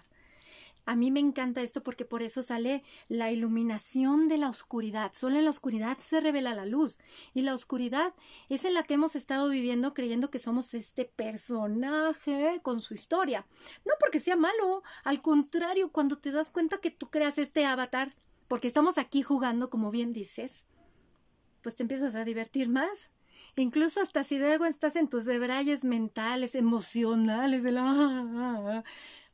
A 0.87 0.97
mí 0.97 1.11
me 1.11 1.21
encanta 1.21 1.63
esto 1.63 1.83
porque 1.83 2.05
por 2.05 2.23
eso 2.23 2.43
sale 2.43 2.83
la 3.09 3.31
iluminación 3.31 4.29
de 4.29 4.39
la 4.39 4.51
oscuridad. 4.51 5.13
Solo 5.15 5.39
en 5.39 5.45
la 5.45 5.51
oscuridad 5.51 5.99
se 5.99 6.21
revela 6.21 6.55
la 6.55 6.67
luz. 6.67 6.99
Y 7.33 7.43
la 7.43 7.55
oscuridad 7.55 8.15
es 8.49 8.65
en 8.65 8.75
la 8.75 8.83
que 8.83 8.95
hemos 8.95 9.17
estado 9.17 9.49
viviendo 9.49 9.95
creyendo 9.95 10.31
que 10.31 10.39
somos 10.39 10.75
este 10.75 11.07
personaje 11.07 12.61
con 12.63 12.81
su 12.81 12.95
historia. 12.95 13.47
No 13.85 13.93
porque 13.99 14.21
sea 14.21 14.37
malo, 14.37 14.83
al 15.05 15.21
contrario, 15.21 15.91
cuando 15.91 16.19
te 16.19 16.31
das 16.31 16.51
cuenta 16.51 16.79
que 16.79 16.91
tú 16.91 17.09
creas 17.09 17.39
este 17.39 17.65
avatar, 17.65 18.11
porque 18.49 18.69
estamos 18.69 18.99
aquí 18.99 19.23
jugando, 19.23 19.71
como 19.71 19.91
bien 19.91 20.13
dices, 20.13 20.65
pues 21.63 21.77
te 21.77 21.83
empiezas 21.83 22.15
a 22.15 22.25
divertir 22.25 22.69
más. 22.69 23.11
Incluso 23.57 24.01
hasta 24.01 24.23
si 24.25 24.39
luego 24.39 24.65
estás 24.65 24.97
en 24.97 25.09
tus 25.09 25.25
debrayes 25.25 25.85
mentales, 25.85 26.55
emocionales, 26.55 27.63
de 27.63 27.73
la... 27.73 28.85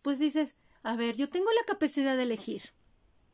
pues 0.03 0.19
dices, 0.19 0.57
a 0.83 0.97
ver, 0.97 1.17
yo 1.17 1.29
tengo 1.29 1.51
la 1.53 1.65
capacidad 1.67 2.17
de 2.17 2.23
elegir. 2.25 2.73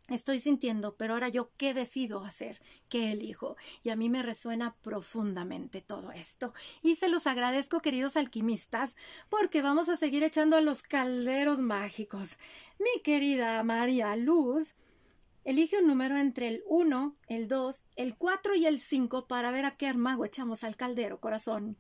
Estoy 0.09 0.39
sintiendo, 0.39 0.97
pero 0.97 1.15
ahora 1.15 1.29
yo 1.29 1.51
qué 1.59 1.75
decido 1.75 2.23
hacer, 2.23 2.61
qué 2.89 3.11
elijo. 3.11 3.57
Y 3.83 3.91
a 3.91 3.97
mí 3.97 4.09
me 4.09 4.23
resuena 4.23 4.77
profundamente 4.83 5.81
todo 5.81 6.13
esto. 6.13 6.55
Y 6.85 6.95
se 6.95 7.09
los 7.09 7.27
agradezco, 7.27 7.81
queridos 7.81 8.17
alquimistas, 8.17 8.97
porque 9.29 9.63
vamos 9.63 9.89
a 9.89 9.97
seguir 9.97 10.23
echando 10.23 10.57
a 10.57 10.61
los 10.61 10.83
calderos 10.83 11.59
mágicos. 11.59 12.39
Mi 12.79 13.03
querida 13.03 13.65
María 13.65 14.15
Luz, 14.15 14.77
elige 15.45 15.81
un 15.81 15.89
número 15.89 16.17
entre 16.17 16.49
el 16.49 16.63
1, 16.67 17.15
el 17.27 17.49
2, 17.49 17.87
el 17.97 18.17
4 18.17 18.55
y 18.55 18.67
el 18.67 18.79
5 18.79 19.27
para 19.27 19.51
ver 19.51 19.65
a 19.65 19.73
qué 19.73 19.89
armago 19.89 20.25
echamos 20.25 20.63
al 20.63 20.77
caldero, 20.77 21.19
corazón. 21.21 21.77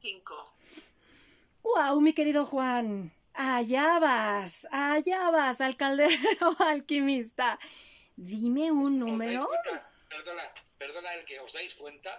5. 0.00 0.34
¡Guau, 1.62 2.00
mi 2.00 2.14
querido 2.14 2.46
Juan! 2.46 3.12
Allá 3.34 3.98
vas, 3.98 4.66
allá 4.70 5.30
vas, 5.30 5.60
alcaldero 5.60 6.56
alquimista. 6.58 7.58
Dime 8.16 8.70
un 8.70 8.98
número. 8.98 9.48
Perdona, 10.08 10.42
perdona, 10.78 11.14
el 11.14 11.24
que 11.24 11.40
os 11.40 11.52
dais 11.52 11.74
cuenta, 11.74 12.10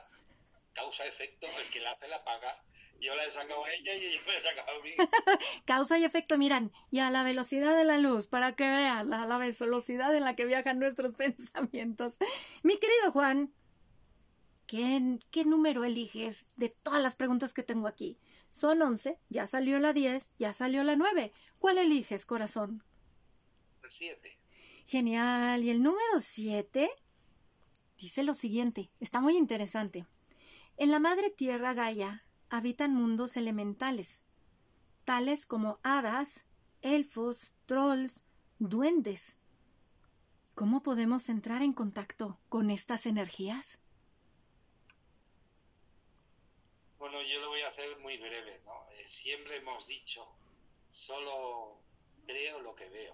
causa-efecto, 0.73 1.47
el 1.47 1.69
que 1.69 1.79
la 1.81 1.91
hace 1.91 2.07
la 2.07 2.23
paga. 2.23 2.51
Yo 2.99 3.15
la 3.15 3.25
he 3.25 3.31
sacado 3.31 3.63
a 3.65 3.71
ella 3.71 3.93
y 3.95 4.05
ella 4.05 4.21
me 4.25 4.37
he 4.37 4.41
sacado 4.41 4.79
a 4.79 4.83
mí. 4.83 4.91
causa 5.65 5.99
y 5.99 6.05
efecto, 6.05 6.37
miran, 6.37 6.71
y 6.89 6.99
a 6.99 7.11
la 7.11 7.23
velocidad 7.23 7.75
de 7.75 7.83
la 7.83 7.97
luz, 7.97 8.27
para 8.27 8.55
que 8.55 8.63
vean 8.63 9.09
la, 9.09 9.25
la 9.25 9.37
velocidad 9.37 10.15
en 10.15 10.23
la 10.23 10.35
que 10.35 10.45
viajan 10.45 10.79
nuestros 10.79 11.13
pensamientos. 11.15 12.15
Mi 12.63 12.77
querido 12.77 13.11
Juan, 13.11 13.53
¿qué, 14.65 15.19
¿qué 15.31 15.43
número 15.45 15.83
eliges 15.83 16.45
de 16.55 16.69
todas 16.69 17.01
las 17.01 17.15
preguntas 17.15 17.53
que 17.53 17.63
tengo 17.63 17.87
aquí? 17.87 18.17
Son 18.53 18.79
once, 18.83 19.17
ya 19.29 19.47
salió 19.47 19.79
la 19.79 19.93
diez, 19.93 20.31
ya 20.37 20.53
salió 20.53 20.83
la 20.83 20.95
nueve. 20.95 21.33
¿Cuál 21.59 21.79
eliges, 21.79 22.23
corazón? 22.23 22.83
El 23.81 23.89
siete. 23.89 24.37
Genial. 24.85 25.63
¿Y 25.63 25.71
el 25.71 25.81
número 25.81 26.19
siete? 26.19 26.91
Dice 27.97 28.21
lo 28.21 28.35
siguiente, 28.35 28.91
está 28.99 29.21
muy 29.21 29.37
interesante. 29.37 30.05
En 30.77 30.91
la 30.91 30.99
madre 30.99 31.31
tierra 31.31 31.73
Gaia 31.73 32.25
habitan 32.47 32.93
mundos 32.93 33.37
elementales, 33.37 34.21
tales 35.03 35.47
como 35.47 35.79
hadas, 35.81 36.45
elfos, 36.83 37.55
trolls, 37.65 38.23
duendes. 38.59 39.37
¿Cómo 40.53 40.83
podemos 40.83 41.27
entrar 41.27 41.63
en 41.63 41.73
contacto 41.73 42.37
con 42.49 42.69
estas 42.69 43.07
energías? 43.07 43.79
Bueno, 47.03 47.21
yo 47.21 47.37
lo 47.41 47.49
voy 47.49 47.59
a 47.59 47.67
hacer 47.67 47.99
muy 47.99 48.15
breve, 48.15 48.61
¿no? 48.63 48.87
Eh, 48.91 49.09
siempre 49.09 49.57
hemos 49.57 49.85
dicho, 49.87 50.25
solo 50.89 51.81
creo 52.25 52.61
lo 52.61 52.73
que 52.75 52.87
veo. 52.87 53.13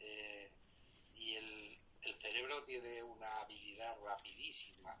Eh, 0.00 0.50
y 1.14 1.34
el, 1.34 1.78
el 2.04 2.18
cerebro 2.18 2.64
tiene 2.64 3.02
una 3.02 3.42
habilidad 3.42 4.00
rapidísima 4.00 4.98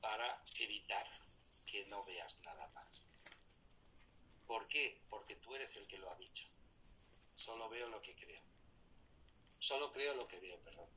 para 0.00 0.42
evitar 0.58 1.06
que 1.66 1.84
no 1.88 2.02
veas 2.06 2.40
nada 2.44 2.66
más. 2.68 3.02
¿Por 4.46 4.66
qué? 4.68 4.98
Porque 5.10 5.36
tú 5.36 5.54
eres 5.54 5.76
el 5.76 5.86
que 5.86 5.98
lo 5.98 6.10
ha 6.10 6.16
dicho. 6.16 6.48
Solo 7.34 7.68
veo 7.68 7.90
lo 7.90 8.00
que 8.00 8.16
creo. 8.16 8.40
Solo 9.58 9.92
creo 9.92 10.14
lo 10.14 10.26
que 10.26 10.40
veo, 10.40 10.58
perdón. 10.62 10.88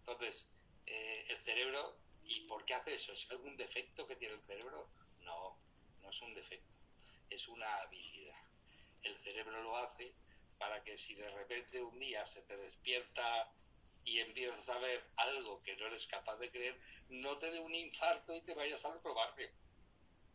Entonces, 0.00 0.46
eh, 0.84 1.24
el 1.30 1.38
cerebro, 1.38 1.96
¿y 2.28 2.40
por 2.46 2.64
qué 2.64 2.74
hace 2.74 2.94
eso? 2.94 3.12
¿Es 3.12 3.30
algún 3.30 3.56
defecto 3.56 4.06
que 4.06 4.16
tiene 4.16 4.34
el 4.34 4.42
cerebro? 4.42 4.88
No, 5.20 5.58
no 6.00 6.10
es 6.10 6.20
un 6.22 6.34
defecto. 6.34 6.78
Es 7.30 7.48
una 7.48 7.80
habilidad. 7.82 8.40
El 9.02 9.16
cerebro 9.18 9.62
lo 9.62 9.76
hace 9.76 10.14
para 10.58 10.82
que 10.82 10.96
si 10.96 11.14
de 11.14 11.30
repente 11.30 11.82
un 11.82 11.98
día 11.98 12.24
se 12.26 12.42
te 12.42 12.56
despierta 12.56 13.52
y 14.04 14.20
empiezas 14.20 14.68
a 14.68 14.78
ver 14.78 15.04
algo 15.16 15.60
que 15.62 15.76
no 15.76 15.86
eres 15.86 16.06
capaz 16.06 16.36
de 16.36 16.50
creer, 16.50 16.78
no 17.08 17.36
te 17.38 17.50
dé 17.50 17.60
un 17.60 17.74
infarto 17.74 18.34
y 18.34 18.40
te 18.40 18.54
vayas 18.54 18.84
a 18.84 18.92
reprobarte. 18.92 19.52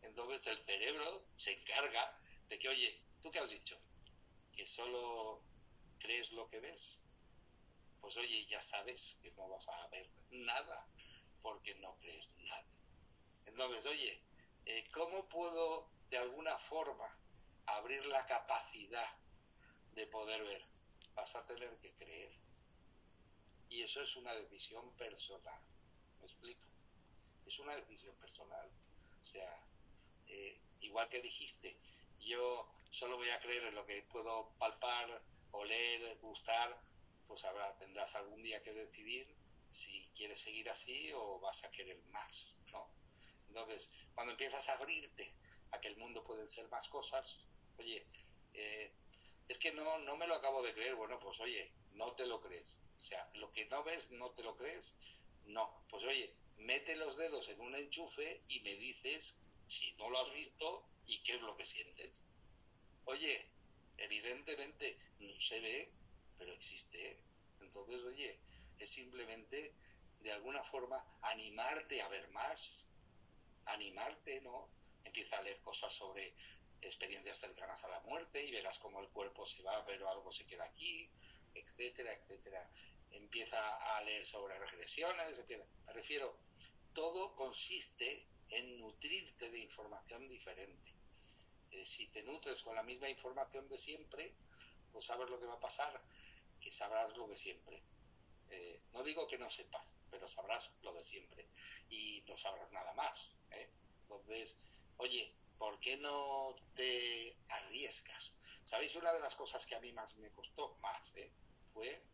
Entonces 0.02 0.46
el 0.46 0.58
cerebro 0.64 1.26
se 1.36 1.52
encarga 1.52 2.18
de 2.48 2.58
que, 2.58 2.68
oye, 2.68 3.02
¿tú 3.20 3.30
qué 3.30 3.38
has 3.38 3.50
dicho? 3.50 3.80
Que 4.52 4.66
solo 4.66 5.42
crees 5.98 6.30
lo 6.32 6.48
que 6.48 6.60
ves. 6.60 7.04
Pues 8.00 8.16
oye, 8.16 8.44
ya 8.46 8.60
sabes 8.60 9.16
que 9.22 9.30
no 9.32 9.48
vas 9.48 9.68
a 9.68 9.86
ver 9.88 10.10
nada 10.30 10.86
porque 11.42 11.74
no 11.76 11.96
crees 12.00 12.30
nada. 12.38 12.64
Entonces, 13.46 13.84
oye, 13.86 14.22
eh, 14.66 14.86
¿cómo 14.92 15.28
puedo 15.28 15.90
de 16.08 16.18
alguna 16.18 16.56
forma 16.58 17.18
abrir 17.66 18.04
la 18.06 18.24
capacidad 18.26 19.18
de 19.94 20.06
poder 20.06 20.42
ver? 20.44 20.64
Vas 21.14 21.34
a 21.36 21.46
tener 21.46 21.76
que 21.80 21.94
creer. 21.96 22.32
Y 23.68 23.82
eso 23.82 24.02
es 24.02 24.16
una 24.16 24.34
decisión 24.34 24.90
personal. 24.96 25.60
¿Me 26.20 26.26
explico? 26.26 26.66
Es 27.46 27.58
una 27.58 27.74
decisión 27.76 28.14
personal. 28.16 28.70
O 29.22 29.26
sea, 29.26 29.66
eh, 30.28 30.60
igual 30.80 31.08
que 31.08 31.20
dijiste, 31.20 31.76
yo 32.20 32.68
solo 32.90 33.16
voy 33.16 33.28
a 33.30 33.40
creer 33.40 33.64
en 33.64 33.74
lo 33.74 33.84
que 33.86 34.02
puedo 34.02 34.50
palpar, 34.58 35.22
oler, 35.50 36.18
gustar, 36.20 36.80
pues 37.26 37.44
habrá, 37.44 37.76
tendrás 37.78 38.14
algún 38.14 38.42
día 38.42 38.62
que 38.62 38.72
decidir 38.72 39.41
si 39.72 40.10
quieres 40.14 40.40
seguir 40.40 40.68
así 40.70 41.10
o 41.14 41.40
vas 41.40 41.64
a 41.64 41.70
querer 41.70 42.00
más, 42.04 42.58
¿no? 42.70 42.88
Entonces, 43.48 43.90
cuando 44.14 44.32
empiezas 44.32 44.68
a 44.68 44.74
abrirte 44.74 45.34
a 45.72 45.80
que 45.80 45.88
el 45.88 45.96
mundo 45.96 46.22
pueden 46.24 46.48
ser 46.48 46.68
más 46.68 46.88
cosas, 46.88 47.48
oye, 47.78 48.06
eh, 48.52 48.92
es 49.48 49.58
que 49.58 49.72
no, 49.72 49.98
no 49.98 50.16
me 50.16 50.26
lo 50.26 50.34
acabo 50.34 50.62
de 50.62 50.72
creer, 50.72 50.94
bueno, 50.94 51.18
pues 51.18 51.40
oye, 51.40 51.72
no 51.92 52.14
te 52.14 52.26
lo 52.26 52.40
crees. 52.40 52.78
O 52.98 53.02
sea, 53.02 53.28
lo 53.34 53.50
que 53.52 53.66
no 53.66 53.82
ves, 53.82 54.10
no 54.12 54.30
te 54.30 54.42
lo 54.42 54.56
crees. 54.56 54.94
No, 55.44 55.84
pues 55.88 56.04
oye, 56.04 56.34
mete 56.56 56.94
los 56.96 57.16
dedos 57.16 57.48
en 57.48 57.60
un 57.60 57.74
enchufe 57.74 58.42
y 58.48 58.60
me 58.60 58.74
dices 58.76 59.36
si 59.66 59.92
no 59.94 60.08
lo 60.10 60.20
has 60.20 60.32
visto 60.32 60.88
y 61.06 61.22
qué 61.22 61.34
es 61.34 61.40
lo 61.40 61.56
que 61.56 61.66
sientes. 61.66 62.24
Oye, 63.04 63.50
evidentemente 63.98 64.96
no 65.18 65.40
se 65.40 65.60
ve, 65.60 65.92
pero 66.38 66.52
existe. 66.52 67.16
Entonces, 67.60 68.02
oye, 68.02 68.38
es 68.78 68.90
simplemente 68.90 69.74
de 70.20 70.32
alguna 70.32 70.62
forma 70.62 71.04
animarte 71.22 72.00
a 72.00 72.08
ver 72.08 72.28
más, 72.30 72.88
animarte, 73.66 74.40
¿no? 74.42 74.68
Empieza 75.04 75.38
a 75.38 75.42
leer 75.42 75.60
cosas 75.62 75.92
sobre 75.92 76.34
experiencias 76.80 77.38
cercanas 77.38 77.84
a 77.84 77.88
la 77.88 78.00
muerte 78.00 78.44
y 78.44 78.50
verás 78.50 78.78
cómo 78.78 79.00
el 79.00 79.08
cuerpo 79.08 79.46
se 79.46 79.62
va, 79.62 79.84
pero 79.86 80.08
algo 80.08 80.32
se 80.32 80.46
queda 80.46 80.64
aquí, 80.64 81.10
etcétera, 81.54 82.12
etcétera. 82.12 82.70
Empieza 83.10 83.96
a 83.96 84.02
leer 84.02 84.26
sobre 84.26 84.58
regresiones, 84.58 85.38
me 85.86 85.92
refiero, 85.92 86.38
todo 86.94 87.34
consiste 87.36 88.26
en 88.50 88.78
nutrirte 88.78 89.50
de 89.50 89.58
información 89.58 90.28
diferente. 90.28 90.92
Eh, 91.70 91.86
si 91.86 92.08
te 92.08 92.22
nutres 92.22 92.62
con 92.62 92.74
la 92.74 92.82
misma 92.82 93.08
información 93.08 93.68
de 93.68 93.78
siempre, 93.78 94.34
pues 94.92 95.06
sabes 95.06 95.28
lo 95.30 95.40
que 95.40 95.46
va 95.46 95.54
a 95.54 95.60
pasar, 95.60 96.02
que 96.60 96.72
sabrás 96.72 97.16
lo 97.16 97.26
de 97.28 97.36
siempre. 97.36 97.82
Eh, 98.54 98.82
no 98.92 99.02
digo 99.02 99.26
que 99.26 99.38
no 99.38 99.50
sepas, 99.50 99.96
pero 100.10 100.28
sabrás 100.28 100.72
lo 100.82 100.92
de 100.92 101.02
siempre 101.02 101.48
y 101.88 102.22
no 102.28 102.36
sabrás 102.36 102.70
nada 102.70 102.92
más. 102.92 103.38
¿eh? 103.50 103.72
Entonces, 104.02 104.58
oye, 104.98 105.34
¿por 105.56 105.80
qué 105.80 105.96
no 105.96 106.54
te 106.74 107.34
arriesgas? 107.48 108.36
¿Sabéis 108.66 108.94
una 108.96 109.10
de 109.14 109.20
las 109.20 109.34
cosas 109.36 109.66
que 109.66 109.74
a 109.74 109.80
mí 109.80 109.90
más 109.92 110.16
me 110.16 110.30
costó? 110.32 110.76
Más, 110.82 111.16
¿eh? 111.16 111.32
Fue, 111.72 112.04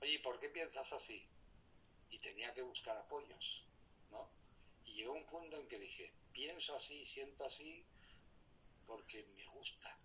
oye, 0.00 0.18
¿por 0.20 0.40
qué 0.40 0.48
piensas 0.48 0.90
así? 0.94 1.28
Y 2.08 2.16
tenía 2.18 2.54
que 2.54 2.62
buscar 2.62 2.96
apoyos, 2.96 3.68
¿no? 4.08 4.32
Y 4.84 4.94
llegó 4.94 5.12
un 5.12 5.26
punto 5.26 5.58
en 5.58 5.68
que 5.68 5.78
dije, 5.78 6.14
pienso 6.32 6.74
así, 6.74 7.04
siento 7.04 7.44
así, 7.44 7.86
porque 8.86 9.22
me 9.36 9.46
gusta. 9.48 9.98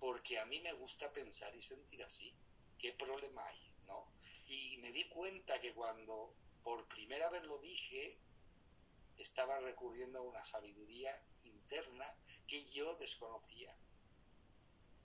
Porque 0.00 0.38
a 0.38 0.46
mí 0.46 0.58
me 0.60 0.72
gusta 0.72 1.12
pensar 1.12 1.54
y 1.54 1.60
sentir 1.60 2.02
así. 2.02 2.34
¿Qué 2.78 2.92
problema 2.94 3.46
hay? 3.46 3.73
Y 4.54 4.76
me 4.76 4.92
di 4.92 5.02
cuenta 5.08 5.60
que 5.60 5.74
cuando 5.74 6.32
por 6.62 6.86
primera 6.86 7.28
vez 7.30 7.42
lo 7.42 7.58
dije, 7.58 8.16
estaba 9.18 9.58
recurriendo 9.58 10.20
a 10.20 10.22
una 10.22 10.44
sabiduría 10.44 11.10
interna 11.42 12.06
que 12.46 12.64
yo 12.70 12.94
desconocía. 12.94 13.76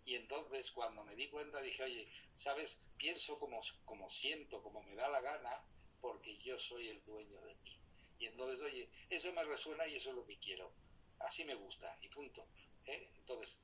Y 0.06 0.16
entonces 0.16 0.72
cuando 0.72 1.04
me 1.04 1.16
di 1.16 1.28
cuenta 1.30 1.62
dije, 1.62 1.84
oye, 1.84 2.12
¿sabes? 2.36 2.86
Pienso 2.97 3.39
como, 3.39 3.60
como 3.86 4.12
siento, 4.12 4.62
como 4.62 4.84
me 4.84 4.93
da 4.93 5.10
la 5.10 5.22
gana, 5.22 5.66
porque 6.00 6.38
yo 6.38 6.60
soy 6.60 6.88
el 6.89 7.04
dueño 7.04 7.41
de 7.41 7.56
mí. 7.56 7.80
Y 8.20 8.28
entonces, 8.28 8.62
oye, 8.62 8.88
eso 9.10 9.34
me 9.34 9.43
resuena 9.45 9.88
y 9.88 9.95
eso 9.95 10.12
es 10.12 10.16
lo 10.16 10.26
que 10.28 10.38
quiero. 10.38 10.72
Así 11.20 11.43
me 11.43 11.56
gusta 11.56 11.97
y 12.02 12.10
punto. 12.10 12.47
¿eh? 12.86 13.10
Entonces, 13.18 13.58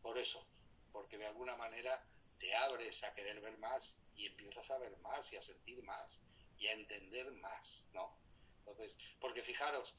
por 0.00 0.16
eso, 0.16 0.46
porque 0.92 1.18
de 1.18 1.26
alguna 1.26 1.56
manera 1.56 2.06
te 2.38 2.54
abres 2.54 3.04
a 3.04 3.12
querer 3.14 3.40
ver 3.40 3.58
más 3.58 3.98
y 4.14 4.26
empiezas 4.26 4.70
a 4.70 4.78
ver 4.78 4.96
más 4.98 5.32
y 5.32 5.36
a 5.36 5.42
sentir 5.42 5.82
más 5.82 6.20
y 6.58 6.66
a 6.66 6.72
entender 6.72 7.30
más, 7.32 7.86
¿no? 7.92 8.16
Entonces, 8.60 8.96
porque 9.20 9.42
fijaros, 9.42 9.94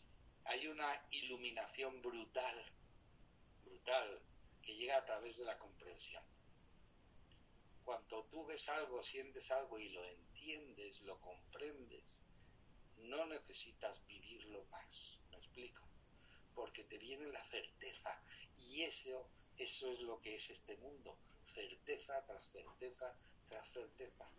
hay 0.46 0.68
una 0.68 1.08
iluminación 1.12 2.02
brutal, 2.02 2.74
brutal, 3.64 4.22
que 4.62 4.76
llega 4.76 4.98
a 4.98 5.06
través 5.06 5.38
de 5.38 5.46
la 5.46 5.58
comprensión. 5.58 6.24
Cuando 7.84 8.26
tú 8.26 8.46
ves 8.46 8.70
algo, 8.70 9.04
sientes 9.04 9.50
algo 9.52 9.80
y 9.80 9.90
lo 9.90 10.04
entiendes, 10.04 11.02
lo 11.02 11.20
comprendes, 11.22 12.22
no 12.98 13.26
necesitas 13.26 14.06
vivirlo 14.06 14.64
más, 14.66 15.20
¿me 15.32 15.38
explico? 15.38 15.84
Porque 16.54 16.84
te 16.84 16.98
viene 16.98 17.26
la 17.32 17.44
certeza 17.48 18.22
y 18.58 18.84
eso, 18.84 19.30
eso 19.58 19.92
es 19.92 20.00
lo 20.02 20.22
que 20.22 20.36
es 20.36 20.50
este 20.50 20.78
mundo, 20.78 21.18
certeza 21.54 22.26
tras 22.26 22.52
certeza 22.52 23.16
tras 23.47 23.72
certeza. 23.72 24.30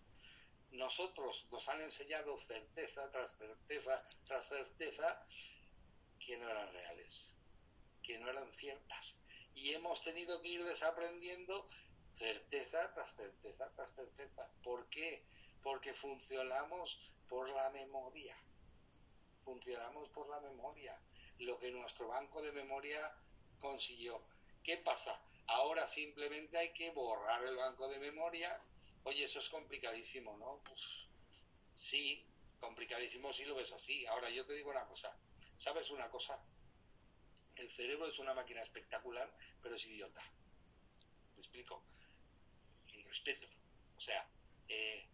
Nosotros 0.70 1.46
nos 1.50 1.68
han 1.68 1.80
enseñado 1.80 2.38
certeza 2.38 3.10
tras 3.10 3.36
certeza 3.36 4.04
tras 4.26 4.46
certeza 4.46 5.26
que 6.18 6.38
no 6.38 6.48
eran 6.48 6.72
reales, 6.72 7.36
que 8.02 8.18
no 8.18 8.28
eran 8.28 8.50
ciertas. 8.52 9.16
Y 9.54 9.72
hemos 9.72 10.02
tenido 10.02 10.40
que 10.42 10.48
ir 10.48 10.64
desaprendiendo 10.64 11.66
certeza 12.16 12.92
tras 12.94 13.14
certeza 13.14 13.72
tras 13.74 13.94
certeza. 13.94 14.52
¿Por 14.62 14.88
qué? 14.88 15.24
Porque 15.62 15.92
funcionamos 15.94 16.98
por 17.28 17.48
la 17.48 17.70
memoria 17.70 18.36
funcionamos 19.42 20.08
por 20.10 20.28
la 20.28 20.40
memoria, 20.40 21.00
lo 21.38 21.58
que 21.58 21.70
nuestro 21.70 22.08
banco 22.08 22.42
de 22.42 22.52
memoria 22.52 23.00
consiguió. 23.58 24.22
¿Qué 24.62 24.76
pasa? 24.78 25.20
Ahora 25.50 25.84
simplemente 25.86 26.56
hay 26.58 26.72
que 26.72 26.92
borrar 26.92 27.44
el 27.44 27.56
banco 27.56 27.88
de 27.88 27.98
memoria. 27.98 28.62
Oye, 29.02 29.24
eso 29.24 29.40
es 29.40 29.48
complicadísimo, 29.48 30.36
¿no? 30.36 30.62
Pues 30.62 31.08
sí, 31.74 32.24
complicadísimo 32.60 33.32
si 33.32 33.44
lo 33.44 33.56
ves 33.56 33.72
así. 33.72 34.06
Ahora 34.06 34.30
yo 34.30 34.46
te 34.46 34.54
digo 34.54 34.70
una 34.70 34.86
cosa. 34.86 35.18
¿Sabes 35.58 35.90
una 35.90 36.08
cosa? 36.08 36.40
El 37.56 37.68
cerebro 37.68 38.06
es 38.06 38.18
una 38.20 38.32
máquina 38.32 38.62
espectacular, 38.62 39.28
pero 39.60 39.74
es 39.74 39.84
idiota. 39.86 40.22
¿Me 41.34 41.40
explico? 41.40 41.82
Y 42.94 43.02
respeto. 43.02 43.48
O 43.96 44.00
sea, 44.00 44.30
eh, 44.68 45.08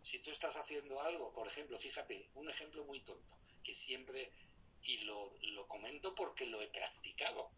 si 0.00 0.20
tú 0.20 0.30
estás 0.30 0.56
haciendo 0.56 0.98
algo, 1.02 1.34
por 1.34 1.46
ejemplo, 1.48 1.78
fíjate, 1.78 2.30
un 2.34 2.48
ejemplo 2.48 2.82
muy 2.86 3.04
tonto 3.04 3.36
que 3.62 3.74
siempre 3.74 4.32
y 4.84 4.98
lo, 4.98 5.34
lo 5.42 5.68
comento 5.68 6.14
porque 6.14 6.46
lo 6.46 6.62
he 6.62 6.68
practicado. 6.68 7.50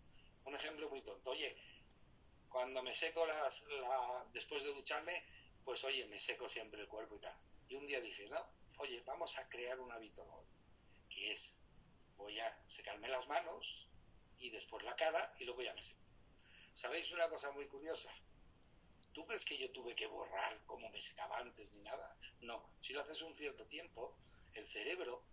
Un 0.45 0.57
ejemplo 0.57 0.89
muy 0.91 1.03
tonto. 1.03 1.31
Oye, 1.31 1.57
cuando 2.49 2.83
me 2.83 2.95
seco 2.95 3.27
las, 3.27 3.63
la, 3.65 4.27
después 4.33 4.65
de 4.65 4.75
ducharme, 4.75 5.25
pues 5.65 5.85
oye, 5.85 6.07
me 6.07 6.19
seco 6.19 6.49
siempre 6.49 6.81
el 6.81 6.89
cuerpo 6.89 7.17
y 7.17 7.21
tal. 7.21 7.37
Y 7.69 7.77
un 7.77 7.87
día 7.87 8.01
dije, 8.01 8.29
no, 8.29 8.45
oye, 8.79 9.03
vamos 9.07 9.39
a 9.39 9.49
crear 9.49 9.79
un 9.81 9.93
hábito 9.93 10.25
nuevo, 10.25 10.47
que 11.11 11.33
es, 11.33 11.55
voy 12.17 12.39
a 12.41 12.63
secarme 12.67 13.09
las 13.09 13.29
manos 13.29 13.89
y 14.39 14.51
después 14.51 14.85
la 14.85 14.97
cara 14.97 15.33
y 15.39 15.45
luego 15.45 15.63
ya 15.63 15.75
me 15.75 15.83
seco. 15.83 16.01
¿Sabéis 16.73 17.13
una 17.13 17.29
cosa 17.29 17.51
muy 17.53 17.67
curiosa? 17.67 18.11
¿Tú 19.13 19.27
crees 19.27 19.45
que 19.45 19.59
yo 19.59 19.71
tuve 19.73 19.95
que 19.95 20.07
borrar 20.07 20.65
cómo 20.67 20.89
me 20.91 21.03
secaba 21.03 21.39
antes 21.39 21.73
ni 21.73 21.83
nada? 21.83 22.17
No, 22.41 22.71
si 22.81 22.93
lo 22.93 23.01
haces 23.01 23.21
un 23.23 23.35
cierto 23.35 23.67
tiempo, 23.67 24.17
el 24.55 24.67
cerebro 24.67 25.25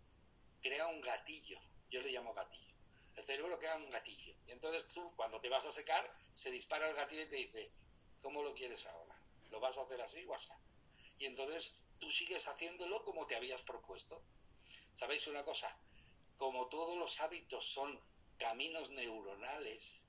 crea 0.61 0.87
un 0.87 1.01
gatillo, 1.01 1.59
yo 1.89 2.01
le 2.01 2.11
llamo 2.11 2.33
gatillo. 2.33 2.74
El 3.15 3.25
cerebro 3.25 3.57
crea 3.57 3.77
un 3.77 3.89
gatillo. 3.89 4.35
Y 4.47 4.51
entonces 4.51 4.87
tú, 4.87 5.13
cuando 5.15 5.39
te 5.39 5.49
vas 5.49 5.65
a 5.65 5.71
secar, 5.71 6.09
se 6.33 6.51
dispara 6.51 6.89
el 6.89 6.95
gatillo 6.95 7.23
y 7.23 7.29
te 7.29 7.37
dice, 7.37 7.71
¿cómo 8.21 8.43
lo 8.43 8.53
quieres 8.53 8.85
ahora? 8.87 9.15
¿Lo 9.49 9.59
vas 9.59 9.77
a 9.77 9.83
hacer 9.83 10.01
así 10.01 10.25
o 10.25 10.33
así? 10.33 10.49
Y 11.17 11.25
entonces 11.25 11.75
tú 11.99 12.09
sigues 12.11 12.47
haciéndolo 12.47 13.03
como 13.05 13.25
te 13.25 13.35
habías 13.35 13.61
propuesto. 13.61 14.21
¿Sabéis 14.95 15.27
una 15.27 15.43
cosa? 15.43 15.77
Como 16.37 16.67
todos 16.67 16.97
los 16.97 17.19
hábitos 17.21 17.65
son 17.65 17.99
caminos 18.37 18.89
neuronales 18.89 20.05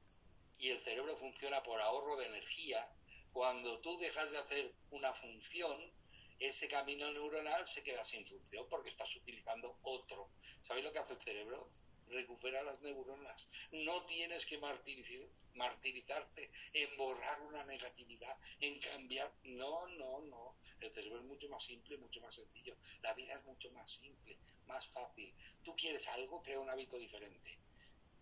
y 0.58 0.70
el 0.70 0.80
cerebro 0.80 1.16
funciona 1.16 1.62
por 1.62 1.80
ahorro 1.80 2.16
de 2.16 2.26
energía, 2.26 2.92
cuando 3.32 3.80
tú 3.80 3.96
dejas 3.98 4.30
de 4.30 4.38
hacer 4.38 4.74
una 4.90 5.12
función, 5.12 5.92
ese 6.38 6.68
camino 6.68 7.10
neuronal 7.12 7.66
se 7.66 7.82
queda 7.82 8.04
sin 8.04 8.26
función 8.26 8.66
porque 8.68 8.88
estás 8.88 9.14
utilizando 9.14 9.78
otro. 9.82 10.30
¿Sabéis 10.62 10.86
lo 10.86 10.92
que 10.92 10.98
hace 10.98 11.12
el 11.12 11.20
cerebro? 11.20 11.70
Recupera 12.08 12.62
las 12.62 12.82
neuronas. 12.82 13.48
No 13.72 14.04
tienes 14.06 14.46
que 14.46 14.58
martirizarte 14.58 16.50
en 16.72 16.96
borrar 16.96 17.42
una 17.42 17.64
negatividad, 17.64 18.38
en 18.60 18.78
cambiar. 18.80 19.32
No, 19.44 19.86
no, 19.88 20.20
no. 20.20 20.56
El 20.80 20.92
cerebro 20.92 21.18
es 21.18 21.24
mucho 21.24 21.48
más 21.48 21.64
simple, 21.64 21.96
mucho 21.96 22.20
más 22.20 22.34
sencillo. 22.34 22.76
La 23.02 23.14
vida 23.14 23.34
es 23.34 23.44
mucho 23.44 23.70
más 23.72 23.90
simple, 23.90 24.38
más 24.66 24.86
fácil. 24.88 25.34
Tú 25.64 25.74
quieres 25.74 26.06
algo, 26.08 26.42
crea 26.42 26.60
un 26.60 26.70
hábito 26.70 26.98
diferente. 26.98 27.58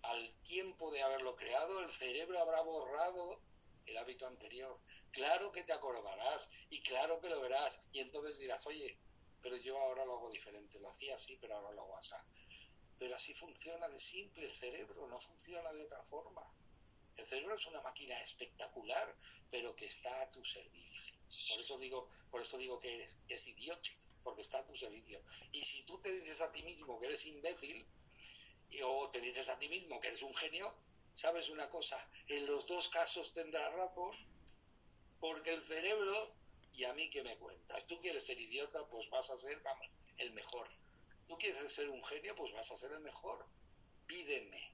Al 0.02 0.34
tiempo 0.42 0.90
de 0.90 1.02
haberlo 1.02 1.34
creado, 1.36 1.80
el 1.80 1.92
cerebro 1.92 2.38
habrá 2.38 2.62
borrado 2.62 3.40
el 3.86 3.96
hábito 3.98 4.26
anterior. 4.26 4.80
Claro 5.10 5.52
que 5.52 5.64
te 5.64 5.72
acordarás 5.72 6.48
y 6.70 6.80
claro 6.82 7.20
que 7.20 7.28
lo 7.28 7.40
verás. 7.40 7.80
Y 7.92 8.00
entonces 8.00 8.38
dirás, 8.38 8.66
oye, 8.66 8.98
pero 9.42 9.56
yo 9.56 9.78
ahora 9.78 10.04
lo 10.04 10.14
hago 10.14 10.30
diferente. 10.30 10.78
Lo 10.80 10.90
hacía 10.90 11.16
así, 11.16 11.36
pero 11.40 11.56
ahora 11.56 11.72
lo 11.72 11.82
hago 11.82 11.98
así. 11.98 12.12
Pero 12.98 13.14
así 13.14 13.34
funciona 13.34 13.88
de 13.88 13.98
simple 13.98 14.46
el 14.46 14.52
cerebro, 14.52 15.06
no 15.08 15.20
funciona 15.20 15.72
de 15.72 15.84
otra 15.84 16.02
forma. 16.04 16.42
El 17.16 17.26
cerebro 17.26 17.56
es 17.56 17.66
una 17.66 17.80
máquina 17.82 18.20
espectacular, 18.22 19.14
pero 19.50 19.74
que 19.76 19.86
está 19.86 20.22
a 20.22 20.30
tu 20.30 20.44
servicio. 20.44 21.14
Por 21.50 21.60
eso 21.60 21.78
digo, 21.78 22.08
por 22.30 22.40
eso 22.42 22.58
digo 22.58 22.80
que 22.80 23.08
es 23.28 23.46
idiota, 23.46 23.90
porque 24.22 24.42
está 24.42 24.58
a 24.58 24.66
tu 24.66 24.74
servicio. 24.74 25.22
Y 25.52 25.62
si 25.62 25.84
tú 25.84 25.98
te 25.98 26.10
dices 26.12 26.40
a 26.40 26.50
ti 26.50 26.62
mismo 26.62 26.98
que 26.98 27.06
eres 27.06 27.24
imbécil, 27.26 27.86
o 28.84 29.10
te 29.10 29.20
dices 29.20 29.48
a 29.48 29.58
ti 29.58 29.68
mismo 29.68 30.00
que 30.00 30.08
eres 30.08 30.22
un 30.22 30.34
genio, 30.34 30.74
sabes 31.14 31.48
una 31.50 31.68
cosa, 31.70 32.08
en 32.28 32.46
los 32.46 32.66
dos 32.66 32.88
casos 32.88 33.32
tendrás 33.32 33.72
razón, 33.74 34.12
porque 35.20 35.50
el 35.50 35.62
cerebro, 35.62 36.34
y 36.72 36.84
a 36.84 36.94
mí 36.94 37.08
que 37.10 37.22
me 37.22 37.36
cuentas, 37.38 37.86
tú 37.86 38.00
quieres 38.00 38.24
ser 38.24 38.40
idiota, 38.40 38.86
pues 38.88 39.08
vas 39.10 39.30
a 39.30 39.38
ser, 39.38 39.62
el 40.18 40.32
mejor. 40.32 40.68
Tú 41.26 41.38
quieres 41.38 41.72
ser 41.72 41.88
un 41.88 42.04
genio, 42.04 42.34
pues 42.36 42.52
vas 42.52 42.70
a 42.70 42.76
ser 42.76 42.92
el 42.92 43.00
mejor. 43.00 43.46
Pídeme. 44.06 44.72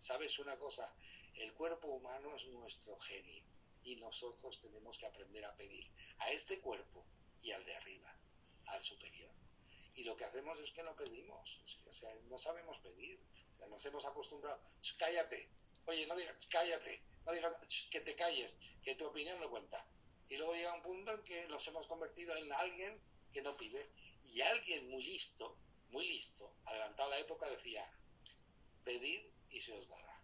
¿Sabes 0.00 0.38
una 0.38 0.56
cosa? 0.58 0.94
El 1.34 1.52
cuerpo 1.54 1.88
humano 1.88 2.34
es 2.36 2.46
nuestro 2.46 2.98
genio 2.98 3.44
y 3.82 3.96
nosotros 3.96 4.60
tenemos 4.60 4.98
que 4.98 5.06
aprender 5.06 5.44
a 5.44 5.54
pedir 5.56 5.90
a 6.18 6.30
este 6.30 6.60
cuerpo 6.60 7.04
y 7.42 7.50
al 7.52 7.64
de 7.64 7.74
arriba, 7.74 8.14
al 8.66 8.84
superior. 8.84 9.30
Y 9.94 10.04
lo 10.04 10.16
que 10.16 10.24
hacemos 10.24 10.58
es 10.60 10.72
que 10.72 10.82
no 10.82 10.94
pedimos, 10.96 11.60
o 11.86 11.92
sea, 11.92 12.14
no 12.28 12.38
sabemos 12.38 12.78
pedir, 12.78 13.20
nos 13.68 13.84
hemos 13.84 14.04
acostumbrado, 14.04 14.60
cállate, 14.98 15.48
oye, 15.86 16.06
no 16.06 16.16
digas, 16.16 16.46
cállate, 16.48 17.02
no 17.26 17.32
digas 17.32 17.56
que 17.90 18.00
te 18.00 18.14
calles, 18.14 18.52
que 18.82 18.94
tu 18.94 19.06
opinión 19.06 19.38
no 19.40 19.50
cuenta. 19.50 19.86
Y 20.28 20.36
luego 20.36 20.54
llega 20.54 20.74
un 20.74 20.82
punto 20.82 21.12
en 21.12 21.24
que 21.24 21.48
nos 21.48 21.66
hemos 21.66 21.86
convertido 21.86 22.34
en 22.36 22.52
alguien 22.52 23.00
que 23.32 23.42
no 23.42 23.56
pide. 23.56 23.90
Y 24.22 24.40
alguien 24.42 24.88
muy 24.88 25.02
listo, 25.02 25.56
muy 25.90 26.06
listo, 26.08 26.52
adelantado 26.64 27.08
a 27.08 27.14
la 27.14 27.18
época, 27.18 27.48
decía, 27.50 27.84
pedid 28.84 29.22
y 29.50 29.60
se 29.60 29.72
os 29.72 29.88
dará. 29.88 30.22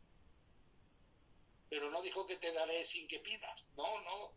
Pero 1.69 1.91
no 1.91 2.03
dijo 2.03 2.27
que 2.27 2.37
te 2.37 2.53
daré 2.53 2.85
sin 2.85 3.09
que 3.09 3.19
pidas. 3.19 3.67
No, 3.77 4.01
no. 4.03 4.33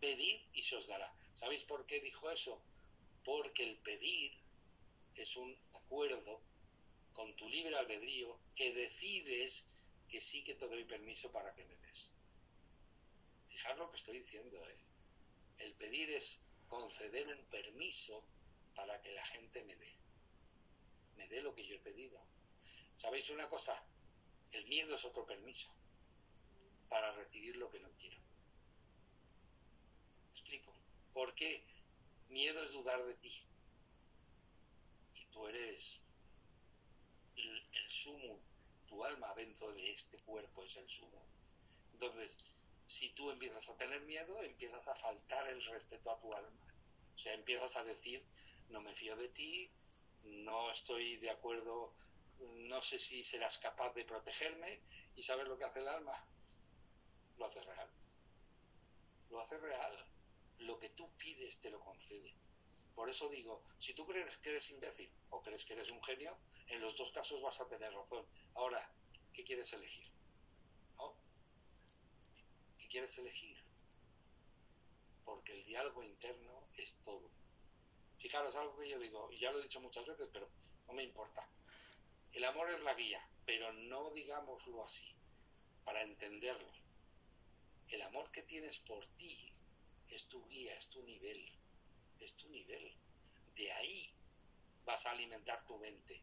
Pedid 0.00 0.40
y 0.52 0.62
se 0.62 0.76
os 0.76 0.86
dará. 0.86 1.12
¿Sabéis 1.34 1.64
por 1.64 1.84
qué 1.86 2.00
dijo 2.00 2.30
eso? 2.30 2.62
Porque 3.24 3.64
el 3.64 3.76
pedir 3.78 4.32
es 5.16 5.36
un 5.36 5.58
acuerdo 5.74 6.40
con 7.12 7.34
tu 7.34 7.48
libre 7.48 7.76
albedrío 7.76 8.38
que 8.54 8.72
decides 8.72 9.64
que 10.08 10.20
sí 10.20 10.44
que 10.44 10.54
te 10.54 10.68
doy 10.68 10.84
permiso 10.84 11.32
para 11.32 11.54
que 11.54 11.64
me 11.64 11.76
des. 11.76 12.12
Fijar 13.48 13.76
lo 13.76 13.90
que 13.90 13.96
estoy 13.96 14.20
diciendo. 14.20 14.56
¿eh? 14.68 14.78
El 15.58 15.74
pedir 15.74 16.10
es 16.10 16.38
conceder 16.68 17.26
un 17.26 17.44
permiso 17.46 18.24
para 18.76 19.02
que 19.02 19.12
la 19.12 19.26
gente 19.26 19.64
me 19.64 19.74
dé. 19.74 19.96
Me 21.18 21.26
dé 21.26 21.42
lo 21.42 21.54
que 21.54 21.66
yo 21.66 21.74
he 21.74 21.80
pedido. 21.80 22.18
¿Sabéis 22.96 23.28
una 23.30 23.48
cosa? 23.48 23.74
El 24.52 24.66
miedo 24.68 24.94
es 24.94 25.04
otro 25.04 25.26
permiso 25.26 25.68
para 26.88 27.12
recibir 27.12 27.56
lo 27.56 27.70
que 27.70 27.80
no 27.80 27.90
quiero. 27.98 28.16
¿Me 30.26 30.30
explico? 30.30 30.72
Porque 31.12 31.64
miedo 32.28 32.62
es 32.62 32.72
dudar 32.72 33.04
de 33.04 33.14
ti. 33.14 33.32
Y 35.14 35.24
tú 35.26 35.46
eres 35.48 36.00
el, 37.36 37.68
el 37.72 37.90
sumo, 37.90 38.40
tu 38.86 39.04
alma 39.04 39.34
dentro 39.34 39.72
de 39.72 39.90
este 39.90 40.18
cuerpo 40.20 40.64
es 40.64 40.76
el 40.76 40.88
sumo. 40.88 41.22
Entonces, 41.92 42.38
si 42.86 43.10
tú 43.10 43.30
empiezas 43.30 43.68
a 43.68 43.76
tener 43.76 44.00
miedo, 44.02 44.40
empiezas 44.42 44.86
a 44.86 44.96
faltar 44.96 45.48
el 45.48 45.62
respeto 45.62 46.10
a 46.12 46.20
tu 46.20 46.32
alma. 46.32 46.74
O 47.14 47.18
sea, 47.18 47.34
empiezas 47.34 47.74
a 47.76 47.82
decir, 47.84 48.24
no 48.70 48.80
me 48.80 48.94
fío 48.94 49.16
de 49.16 49.28
ti, 49.30 49.68
no 50.24 50.70
estoy 50.70 51.16
de 51.16 51.30
acuerdo, 51.30 51.94
no 52.68 52.82
sé 52.82 52.98
si 52.98 53.24
serás 53.24 53.58
capaz 53.58 53.92
de 53.94 54.04
protegerme. 54.04 54.80
¿Y 55.16 55.22
sabes 55.22 55.48
lo 55.48 55.58
que 55.58 55.64
hace 55.64 55.80
el 55.80 55.88
alma? 55.88 56.24
Lo 57.38 57.46
hace 57.46 57.62
real. 57.62 57.90
Lo 59.30 59.40
hace 59.40 59.58
real. 59.58 60.06
Lo 60.58 60.78
que 60.78 60.90
tú 60.90 61.10
pides 61.16 61.58
te 61.60 61.70
lo 61.70 61.80
concede. 61.80 62.34
Por 62.94 63.08
eso 63.08 63.28
digo, 63.28 63.62
si 63.78 63.94
tú 63.94 64.06
crees 64.06 64.38
que 64.38 64.50
eres 64.50 64.70
imbécil 64.70 65.10
o 65.30 65.40
crees 65.40 65.64
que 65.64 65.74
eres 65.74 65.90
un 65.90 66.02
genio, 66.02 66.36
en 66.66 66.80
los 66.80 66.96
dos 66.96 67.12
casos 67.12 67.40
vas 67.40 67.60
a 67.60 67.68
tener 67.68 67.92
razón. 67.92 68.26
Ahora, 68.54 68.92
¿qué 69.32 69.44
quieres 69.44 69.72
elegir? 69.72 70.06
¿Qué 72.78 72.88
quieres 72.88 73.18
elegir? 73.18 73.58
Porque 75.24 75.52
el 75.52 75.64
diálogo 75.64 76.02
interno 76.02 76.68
es 76.76 76.94
todo. 77.04 77.30
Fijaros, 78.18 78.54
algo 78.56 78.76
que 78.76 78.88
yo 78.88 78.98
digo, 78.98 79.30
y 79.32 79.38
ya 79.38 79.52
lo 79.52 79.60
he 79.60 79.62
dicho 79.62 79.80
muchas 79.80 80.04
veces, 80.06 80.28
pero 80.32 80.50
no 80.86 80.92
me 80.94 81.04
importa. 81.04 81.48
El 82.32 82.44
amor 82.44 82.70
es 82.70 82.80
la 82.82 82.94
guía, 82.94 83.20
pero 83.46 83.72
no 83.72 84.10
digámoslo 84.10 84.84
así, 84.84 85.14
para 85.84 86.02
entenderlo. 86.02 86.72
El 87.88 88.02
amor 88.02 88.30
que 88.32 88.42
tienes 88.42 88.78
por 88.80 89.06
ti 89.16 89.50
es 90.10 90.26
tu 90.28 90.46
guía, 90.48 90.74
es 90.74 90.88
tu 90.90 91.02
nivel, 91.02 91.52
es 92.20 92.34
tu 92.34 92.50
nivel. 92.50 92.94
De 93.56 93.72
ahí 93.72 94.12
vas 94.84 95.06
a 95.06 95.12
alimentar 95.12 95.64
tu 95.66 95.78
mente. 95.78 96.22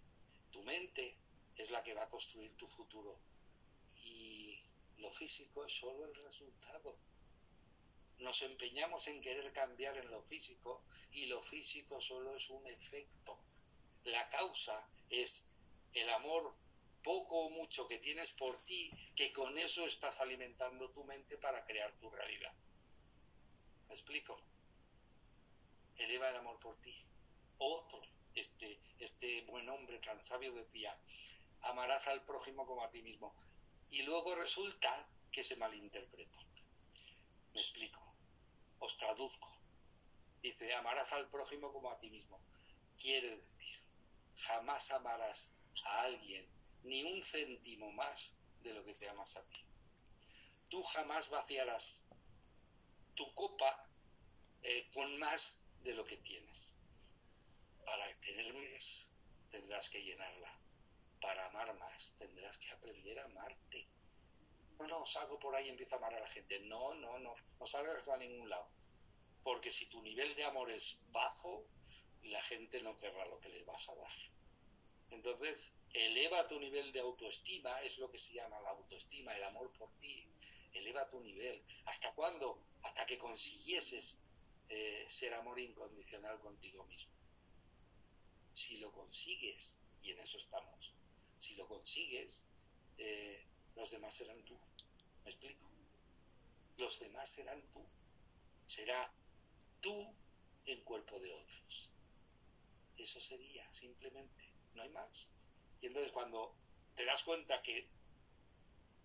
Tu 0.51 0.61
mente 0.63 1.17
es 1.55 1.71
la 1.71 1.83
que 1.83 1.93
va 1.93 2.03
a 2.03 2.09
construir 2.09 2.55
tu 2.55 2.67
futuro. 2.67 3.19
Y 4.03 4.59
lo 4.97 5.11
físico 5.11 5.65
es 5.65 5.73
solo 5.73 6.05
el 6.05 6.15
resultado. 6.15 6.97
Nos 8.19 8.41
empeñamos 8.41 9.07
en 9.07 9.21
querer 9.21 9.51
cambiar 9.53 9.97
en 9.97 10.09
lo 10.09 10.21
físico 10.23 10.83
y 11.11 11.25
lo 11.25 11.43
físico 11.43 11.99
solo 12.01 12.35
es 12.35 12.49
un 12.49 12.65
efecto. 12.67 13.37
La 14.05 14.29
causa 14.29 14.87
es 15.09 15.45
el 15.93 16.09
amor 16.09 16.55
poco 17.03 17.45
o 17.45 17.49
mucho 17.49 17.87
que 17.87 17.99
tienes 17.99 18.31
por 18.33 18.57
ti, 18.65 18.91
que 19.15 19.31
con 19.31 19.57
eso 19.57 19.85
estás 19.85 20.21
alimentando 20.21 20.91
tu 20.91 21.03
mente 21.05 21.37
para 21.37 21.65
crear 21.65 21.93
tu 21.99 22.09
realidad. 22.09 22.53
¿Me 23.87 23.93
explico? 23.93 24.41
Eleva 25.97 26.29
el 26.29 26.37
amor 26.37 26.59
por 26.59 26.75
ti. 26.81 26.97
Otro, 27.57 28.01
este, 28.33 28.79
este 28.99 29.41
buen 29.43 29.69
hombre 29.69 29.99
tan 29.99 30.21
sabio 30.23 30.51
decía, 30.53 30.97
amarás 31.61 32.07
al 32.07 32.25
prójimo 32.25 32.65
como 32.65 32.83
a 32.83 32.89
ti 32.89 33.01
mismo. 33.01 33.35
Y 33.89 34.01
luego 34.01 34.35
resulta 34.35 35.07
que 35.31 35.43
se 35.43 35.55
malinterpreta. 35.57 36.39
Me 37.53 37.61
explico. 37.61 38.04
Os 38.79 38.97
traduzco. 38.97 39.47
Dice, 40.41 40.73
amarás 40.73 41.11
al 41.13 41.29
prójimo 41.29 41.71
como 41.73 41.91
a 41.91 41.99
ti 41.99 42.09
mismo. 42.09 42.39
Quiere 42.97 43.37
decir, 43.37 43.79
jamás 44.37 44.91
amarás 44.91 45.51
a 45.83 46.01
alguien 46.03 46.47
ni 46.83 47.03
un 47.03 47.23
céntimo 47.23 47.91
más 47.91 48.35
de 48.61 48.73
lo 48.73 48.83
que 48.83 48.93
te 48.93 49.09
amas 49.09 49.35
a 49.37 49.43
ti. 49.49 49.65
Tú 50.69 50.83
jamás 50.83 51.29
vaciarás 51.29 52.03
tu 53.15 53.33
copa 53.33 53.89
eh, 54.63 54.89
con 54.93 55.19
más 55.19 55.57
de 55.83 55.93
lo 55.93 56.05
que 56.05 56.17
tienes. 56.17 56.75
Para 57.85 58.05
tener 58.21 58.53
más 58.53 59.09
tendrás 59.51 59.89
que 59.89 60.03
llenarla. 60.03 60.59
Para 61.21 61.45
amar 61.47 61.77
más 61.77 62.13
tendrás 62.17 62.57
que 62.57 62.71
aprender 62.71 63.19
a 63.19 63.25
amarte. 63.25 63.87
No, 64.79 64.87
no, 64.87 65.05
salgo 65.05 65.39
por 65.39 65.55
ahí 65.55 65.67
y 65.67 65.69
empiezo 65.69 65.95
a 65.95 65.97
amar 65.99 66.13
a 66.13 66.19
la 66.19 66.27
gente. 66.27 66.59
No, 66.61 66.93
no, 66.95 67.19
no, 67.19 67.35
no 67.59 67.67
salgas 67.67 68.07
a 68.07 68.17
ningún 68.17 68.49
lado. 68.49 68.67
Porque 69.43 69.71
si 69.71 69.85
tu 69.87 70.01
nivel 70.01 70.35
de 70.35 70.43
amor 70.43 70.71
es 70.71 71.01
bajo, 71.11 71.65
la 72.23 72.41
gente 72.41 72.81
no 72.81 72.97
querrá 72.97 73.25
lo 73.27 73.39
que 73.39 73.49
les 73.49 73.65
vas 73.65 73.87
a 73.89 73.95
dar. 73.95 74.17
Entonces, 75.11 75.71
eleva 75.93 76.47
tu 76.47 76.59
nivel 76.59 76.91
de 76.91 76.99
autoestima, 76.99 77.79
es 77.81 77.97
lo 77.99 78.09
que 78.09 78.19
se 78.19 78.33
llama 78.33 78.59
la 78.61 78.71
autoestima, 78.71 79.35
el 79.35 79.43
amor 79.43 79.71
por 79.77 79.91
ti. 79.99 80.27
Eleva 80.73 81.07
tu 81.07 81.21
nivel. 81.21 81.63
¿Hasta 81.85 82.13
cuándo? 82.13 82.59
Hasta 82.81 83.05
que 83.05 83.17
consiguieses 83.17 84.17
eh, 84.67 85.05
ser 85.07 85.33
amor 85.35 85.59
incondicional 85.59 86.39
contigo 86.39 86.83
mismo. 86.85 87.13
Si 88.53 88.77
lo 88.79 88.91
consigues, 88.91 89.77
y 90.01 90.11
en 90.11 90.19
eso 90.19 90.37
estamos, 90.37 90.93
si 91.37 91.55
lo 91.55 91.67
consigues, 91.67 92.45
eh, 92.97 93.45
los 93.75 93.91
demás 93.91 94.15
serán 94.15 94.41
tú. 94.43 94.57
¿Me 95.23 95.31
explico? 95.31 95.65
Los 96.77 96.99
demás 96.99 97.29
serán 97.29 97.61
tú. 97.73 97.85
Será 98.65 99.11
tú 99.81 100.13
en 100.65 100.81
cuerpo 100.83 101.19
de 101.19 101.33
otros. 101.33 101.89
Eso 102.97 103.19
sería, 103.19 103.71
simplemente. 103.71 104.51
No 104.73 104.81
hay 104.81 104.89
más. 104.89 105.29
Y 105.81 105.87
entonces 105.87 106.11
cuando 106.11 106.55
te 106.95 107.05
das 107.05 107.23
cuenta 107.23 107.61
que 107.61 107.87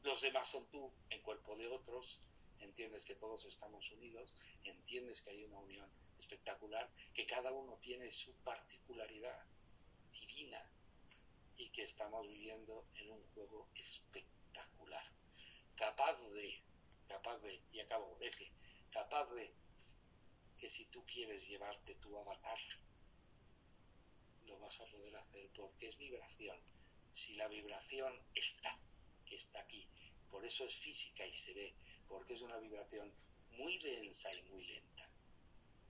los 0.03 0.21
demás 0.23 0.49
son 0.49 0.67
tú 0.71 0.91
en 1.11 1.21
cuerpo 1.23 1.57
de 1.57 1.69
otros, 1.69 2.21
entiendes 2.61 3.05
que 3.05 3.15
todos 3.15 3.45
estamos 3.45 3.91
unidos, 3.93 4.33
entiendes 4.65 5.21
que 5.23 5.31
hay 5.31 5.45
una 5.45 5.59
unión 5.59 5.91
espectacular, 6.19 6.91
que 7.15 7.27
cada 7.27 7.53
uno 7.53 7.77
tiene 7.81 8.11
su 8.11 8.35
particularidad 8.37 9.45
divina 10.13 10.65
y 11.57 11.71
que 11.71 11.83
estamos 11.83 12.27
viviendo 12.27 12.87
en 12.97 13.11
un 13.11 13.23
juego 13.35 13.69
espectacular, 13.75 14.40
capaz 15.81 16.21
de, 16.35 16.63
capaz 17.09 17.39
de, 17.39 17.63
y 17.73 17.81
acabo, 17.81 18.19
eje, 18.21 18.53
capaz 18.91 19.25
de 19.31 19.55
que 20.59 20.69
si 20.69 20.85
tú 20.87 21.05
quieres 21.07 21.49
llevarte 21.49 21.95
tu 21.95 22.19
avatar, 22.19 22.59
lo 24.45 24.59
vas 24.59 24.79
a 24.81 24.85
poder 24.85 25.17
hacer 25.17 25.51
porque 25.57 25.89
es 25.89 25.97
vibración. 25.97 26.59
Si 27.13 27.35
la 27.37 27.49
vibración 27.49 28.13
está, 28.35 28.79
que 29.25 29.37
está 29.37 29.61
aquí, 29.61 29.89
por 30.31 30.45
eso 30.45 30.65
es 30.67 30.77
física 30.77 31.25
y 31.27 31.35
se 31.35 31.55
ve, 31.55 31.75
porque 32.07 32.35
es 32.35 32.43
una 32.43 32.59
vibración 32.59 33.11
muy 33.53 33.79
densa 33.79 34.33
y 34.35 34.43
muy 34.43 34.67
lenta. 34.67 35.11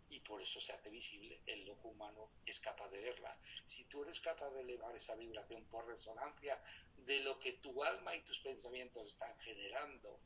Y 0.08 0.20
por 0.20 0.40
eso 0.40 0.60
se 0.60 0.72
hace 0.72 0.90
visible, 0.90 1.40
el 1.46 1.64
loco 1.64 1.88
humano 1.88 2.30
es 2.46 2.60
capaz 2.60 2.88
de 2.90 3.00
verla. 3.00 3.36
Si 3.66 3.84
tú 3.86 4.02
eres 4.04 4.20
capaz 4.20 4.50
de 4.50 4.60
elevar 4.60 4.94
esa 4.94 5.16
vibración 5.16 5.64
por 5.66 5.86
resonancia 5.86 6.62
de 7.10 7.20
lo 7.22 7.40
que 7.40 7.54
tu 7.54 7.82
alma 7.82 8.14
y 8.14 8.20
tus 8.20 8.38
pensamientos 8.38 9.04
están 9.04 9.36
generando, 9.40 10.20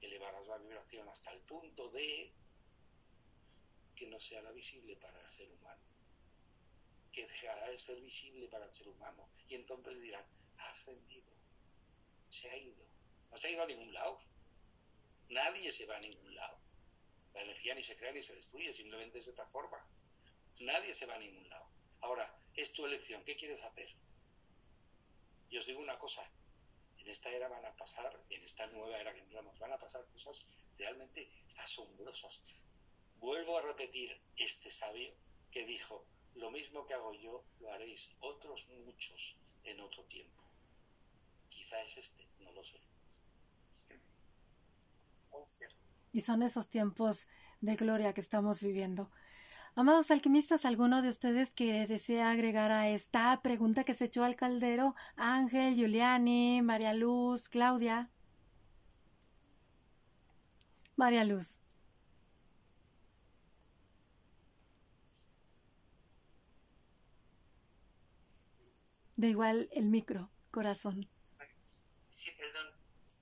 elevarás 0.00 0.48
la 0.48 0.58
vibración 0.58 1.08
hasta 1.08 1.32
el 1.32 1.40
punto 1.42 1.88
de 1.90 2.32
que 3.94 4.08
no 4.08 4.18
sea 4.18 4.42
la 4.42 4.50
visible 4.50 4.96
para 4.96 5.20
el 5.20 5.28
ser 5.28 5.48
humano, 5.52 5.80
que 7.12 7.28
dejará 7.28 7.68
de 7.68 7.78
ser 7.78 8.00
visible 8.00 8.48
para 8.48 8.64
el 8.64 8.72
ser 8.72 8.88
humano. 8.88 9.28
Y 9.46 9.54
entonces 9.54 10.00
dirán, 10.00 10.26
ha 10.58 10.70
ascendido, 10.70 11.32
se 12.28 12.50
ha 12.50 12.56
ido, 12.56 12.84
no 13.30 13.36
se 13.36 13.46
ha 13.46 13.50
ido 13.52 13.62
a 13.62 13.66
ningún 13.66 13.94
lado. 13.94 14.18
Nadie 15.28 15.70
se 15.70 15.86
va 15.86 15.96
a 15.96 16.00
ningún 16.00 16.34
lado. 16.34 16.58
La 17.34 17.42
energía 17.42 17.76
ni 17.76 17.84
se 17.84 17.96
crea 17.96 18.10
ni 18.10 18.24
se 18.24 18.34
destruye, 18.34 18.72
simplemente 18.72 19.22
se 19.22 19.32
transforma. 19.32 19.86
Nadie 20.58 20.92
se 20.92 21.06
va 21.06 21.14
a 21.14 21.18
ningún 21.18 21.48
lado. 21.48 21.70
Ahora, 22.00 22.36
es 22.56 22.72
tu 22.72 22.84
elección, 22.84 23.22
¿qué 23.22 23.36
quieres 23.36 23.62
hacer? 23.62 23.88
Y 25.50 25.58
os 25.58 25.66
digo 25.66 25.80
una 25.80 25.98
cosa, 25.98 26.22
en 26.98 27.08
esta 27.08 27.28
era 27.30 27.48
van 27.48 27.64
a 27.64 27.74
pasar, 27.76 28.12
en 28.30 28.42
esta 28.44 28.66
nueva 28.68 28.98
era 28.98 29.12
que 29.12 29.20
entramos, 29.20 29.58
van 29.58 29.72
a 29.72 29.78
pasar 29.78 30.06
cosas 30.12 30.46
realmente 30.78 31.28
asombrosas. 31.58 32.40
Vuelvo 33.18 33.58
a 33.58 33.62
repetir 33.62 34.18
este 34.36 34.70
sabio 34.70 35.12
que 35.50 35.66
dijo, 35.66 36.06
lo 36.34 36.50
mismo 36.50 36.86
que 36.86 36.94
hago 36.94 37.12
yo, 37.14 37.44
lo 37.58 37.72
haréis 37.72 38.10
otros 38.20 38.68
muchos 38.68 39.36
en 39.64 39.80
otro 39.80 40.04
tiempo. 40.04 40.42
Quizá 41.48 41.82
es 41.82 41.96
este, 41.98 42.28
no 42.38 42.52
lo 42.52 42.64
sé. 42.64 42.80
Y 46.12 46.20
son 46.20 46.42
esos 46.42 46.68
tiempos 46.68 47.26
de 47.60 47.76
gloria 47.76 48.14
que 48.14 48.20
estamos 48.20 48.62
viviendo. 48.62 49.10
Amados 49.80 50.10
alquimistas, 50.10 50.66
¿alguno 50.66 51.00
de 51.00 51.08
ustedes 51.08 51.54
que 51.54 51.86
desea 51.86 52.30
agregar 52.30 52.70
a 52.70 52.90
esta 52.90 53.40
pregunta 53.40 53.82
que 53.82 53.94
se 53.94 54.04
echó 54.04 54.24
al 54.24 54.36
caldero? 54.36 54.94
Ángel, 55.16 55.74
Giuliani, 55.74 56.60
María 56.60 56.92
Luz, 56.92 57.48
Claudia. 57.48 58.10
María 60.96 61.24
Luz. 61.24 61.58
De 69.16 69.28
igual 69.28 69.70
el 69.72 69.86
micro, 69.86 70.28
corazón. 70.50 71.08
Sí, 72.10 72.30
perdón. 72.32 72.66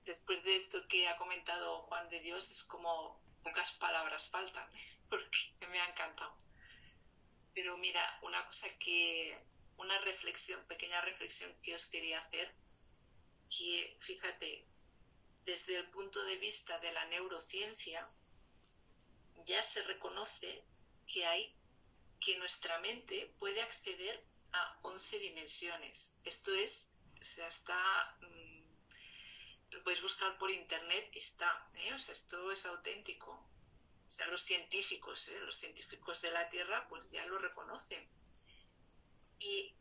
Después 0.03 0.43
de 0.43 0.57
esto 0.57 0.77
que 0.89 1.07
ha 1.07 1.17
comentado 1.17 1.83
Juan 1.83 2.09
de 2.09 2.19
Dios, 2.19 2.51
es 2.51 2.65
como 2.65 3.17
pocas 3.45 3.71
palabras 3.77 4.27
faltan, 4.29 4.67
porque 5.09 5.65
me 5.71 5.79
ha 5.79 5.87
encantado. 5.87 6.48
Pero 7.59 7.77
mira, 7.77 8.19
una 8.21 8.45
cosa 8.45 8.69
que, 8.79 9.37
una 9.75 9.99
reflexión, 9.99 10.65
pequeña 10.69 11.01
reflexión 11.01 11.53
que 11.61 11.75
os 11.75 11.87
quería 11.87 12.17
hacer, 12.17 12.55
que 13.49 13.97
fíjate, 13.99 14.65
desde 15.43 15.75
el 15.75 15.89
punto 15.89 16.23
de 16.23 16.37
vista 16.37 16.79
de 16.79 16.93
la 16.93 17.03
neurociencia, 17.07 18.09
ya 19.43 19.61
se 19.61 19.83
reconoce 19.83 20.63
que 21.05 21.25
hay, 21.25 21.53
que 22.21 22.39
nuestra 22.39 22.79
mente 22.79 23.35
puede 23.39 23.61
acceder 23.61 24.23
a 24.53 24.79
11 24.83 25.19
dimensiones. 25.19 26.17
Esto 26.23 26.55
es, 26.55 26.95
o 27.19 27.25
sea, 27.25 27.49
está, 27.49 28.17
mm, 28.21 28.63
lo 29.71 29.83
podéis 29.83 30.01
buscar 30.01 30.37
por 30.37 30.49
internet, 30.49 31.11
está, 31.13 31.69
¿eh? 31.73 31.93
o 31.93 31.99
sea, 31.99 32.15
esto 32.15 32.53
es 32.53 32.65
auténtico. 32.67 33.48
O 34.09 34.11
sea, 34.11 34.27
los 34.27 34.41
científicos, 34.41 35.29
¿eh? 35.29 35.39
los 35.41 35.55
científicos 35.55 36.21
de 36.21 36.31
la 36.31 36.49
Tierra, 36.49 36.87
pues 36.89 37.09
ya 37.11 37.25
lo 37.27 37.37
reconocen. 37.37 38.09
Y 39.39 39.73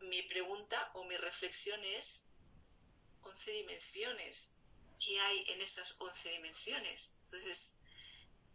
mi 0.00 0.22
pregunta 0.22 0.90
o 0.94 1.04
mi 1.04 1.16
reflexión 1.18 1.84
es, 1.84 2.26
11 3.20 3.52
dimensiones, 3.52 4.56
¿qué 4.98 5.20
hay 5.20 5.44
en 5.50 5.60
esas 5.60 5.94
11 5.98 6.30
dimensiones? 6.30 7.18
Entonces, 7.24 7.78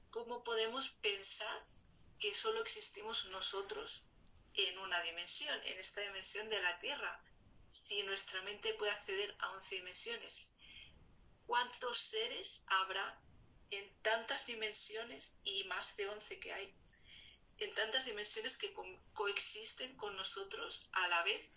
¿cómo 0.09 0.43
podemos 0.43 0.89
pensar 0.89 1.63
que 2.19 2.33
solo 2.33 2.61
existimos 2.61 3.25
nosotros 3.25 4.07
en 4.55 4.79
una 4.79 5.01
dimensión, 5.01 5.59
en 5.65 5.79
esta 5.79 6.01
dimensión 6.01 6.49
de 6.49 6.61
la 6.61 6.79
Tierra. 6.79 7.23
Si 7.69 8.03
nuestra 8.03 8.41
mente 8.43 8.73
puede 8.75 8.91
acceder 8.91 9.35
a 9.39 9.51
11 9.51 9.75
dimensiones, 9.75 10.57
¿cuántos 11.47 11.97
seres 11.97 12.63
habrá 12.67 13.19
en 13.77 14.01
tantas 14.01 14.45
dimensiones 14.45 15.39
y 15.43 15.63
más 15.65 15.97
de 15.97 16.07
11 16.07 16.39
que 16.39 16.53
hay? 16.53 16.75
En 17.59 17.73
tantas 17.75 18.05
dimensiones 18.05 18.57
que 18.57 18.73
coexisten 19.13 19.95
con 19.95 20.15
nosotros 20.15 20.89
a 20.93 21.07
la 21.07 21.23
vez. 21.23 21.49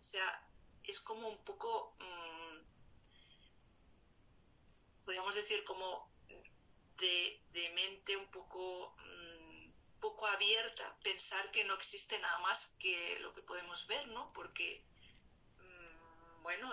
O 0.00 0.02
sea, 0.02 0.48
es 0.84 1.00
como 1.00 1.28
un 1.28 1.44
poco, 1.44 1.96
mmm, 2.00 2.58
podríamos 5.04 5.34
decir, 5.34 5.64
como 5.64 6.10
de, 6.98 7.42
de 7.52 7.70
mente 7.70 8.16
un 8.16 8.30
poco 8.30 8.96
poco 10.00 10.26
abierta, 10.26 10.96
pensar 11.02 11.50
que 11.50 11.64
no 11.64 11.74
existe 11.74 12.18
nada 12.18 12.38
más 12.40 12.76
que 12.78 13.18
lo 13.20 13.32
que 13.34 13.42
podemos 13.42 13.86
ver, 13.86 14.06
¿no? 14.08 14.28
Porque, 14.32 14.84
mm, 15.58 16.42
bueno, 16.42 16.72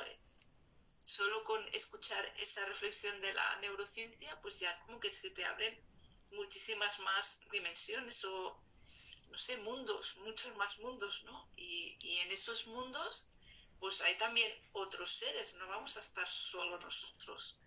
solo 1.05 1.43
con 1.43 1.63
escuchar 1.75 2.33
esa 2.37 2.65
reflexión 2.65 3.21
de 3.21 3.31
la 3.31 3.55
neurociencia, 3.57 4.41
pues 4.41 4.59
ya 4.59 4.75
como 4.87 4.99
que 4.99 5.13
se 5.13 5.29
te 5.29 5.45
abren 5.45 5.79
muchísimas 6.31 6.97
más 6.99 7.47
dimensiones 7.51 8.25
o, 8.25 8.59
no 9.29 9.37
sé, 9.37 9.55
mundos, 9.57 10.17
muchos 10.17 10.55
más 10.55 10.79
mundos, 10.79 11.23
¿no? 11.25 11.47
Y, 11.55 11.95
y 11.99 12.17
en 12.21 12.31
esos 12.31 12.65
mundos, 12.65 13.29
pues 13.79 14.01
hay 14.01 14.15
también 14.15 14.51
otros 14.71 15.11
seres, 15.11 15.53
no 15.53 15.67
vamos 15.67 15.95
a 15.95 15.99
estar 15.99 16.27
solo 16.27 16.79
nosotros, 16.79 17.59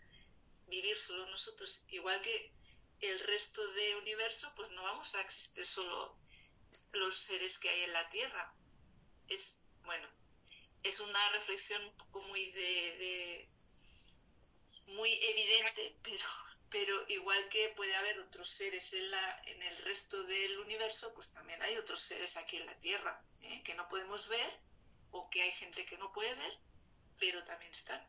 vivir 0.66 0.97
solo 0.97 1.24
nosotros, 1.31 1.85
igual 1.90 2.20
que 2.20 2.52
el 3.02 3.20
resto 3.20 3.65
de 3.74 3.97
universo, 3.98 4.52
pues 4.56 4.69
no 4.73 4.82
vamos 4.82 5.15
a 5.15 5.20
existir 5.20 5.65
solo 5.65 6.19
los 6.90 7.16
seres 7.16 7.56
que 7.60 7.69
hay 7.69 7.82
en 7.82 7.93
la 7.93 8.10
Tierra. 8.10 8.52
Es, 9.28 9.62
bueno, 9.85 10.09
es 10.82 11.00
una 11.00 11.30
reflexión 11.32 11.82
un 11.84 11.96
poco 11.96 12.22
muy 12.22 12.50
de, 12.52 13.48
muy 14.86 15.10
evidente, 15.10 15.96
pero, 16.02 16.24
pero 16.70 16.94
igual 17.09 17.48
que 17.48 17.72
puede 17.76 17.94
haber 17.94 18.18
otros 18.20 18.48
seres 18.50 18.92
en, 18.92 19.10
la, 19.10 19.42
en 19.46 19.62
el 19.62 19.76
resto 19.78 20.22
del 20.24 20.59
universo, 20.60 21.12
pues 21.14 21.32
también 21.32 21.60
hay 21.62 21.76
otros 21.76 22.00
seres 22.00 22.36
aquí 22.36 22.56
en 22.56 22.66
la 22.66 22.78
Tierra 22.78 23.22
¿eh? 23.42 23.62
que 23.64 23.74
no 23.74 23.88
podemos 23.88 24.28
ver 24.28 24.60
o 25.10 25.28
que 25.30 25.42
hay 25.42 25.52
gente 25.52 25.86
que 25.86 25.98
no 25.98 26.12
puede 26.12 26.34
ver, 26.34 26.59
pero 27.18 27.42
también 27.44 27.72
están. 27.72 28.00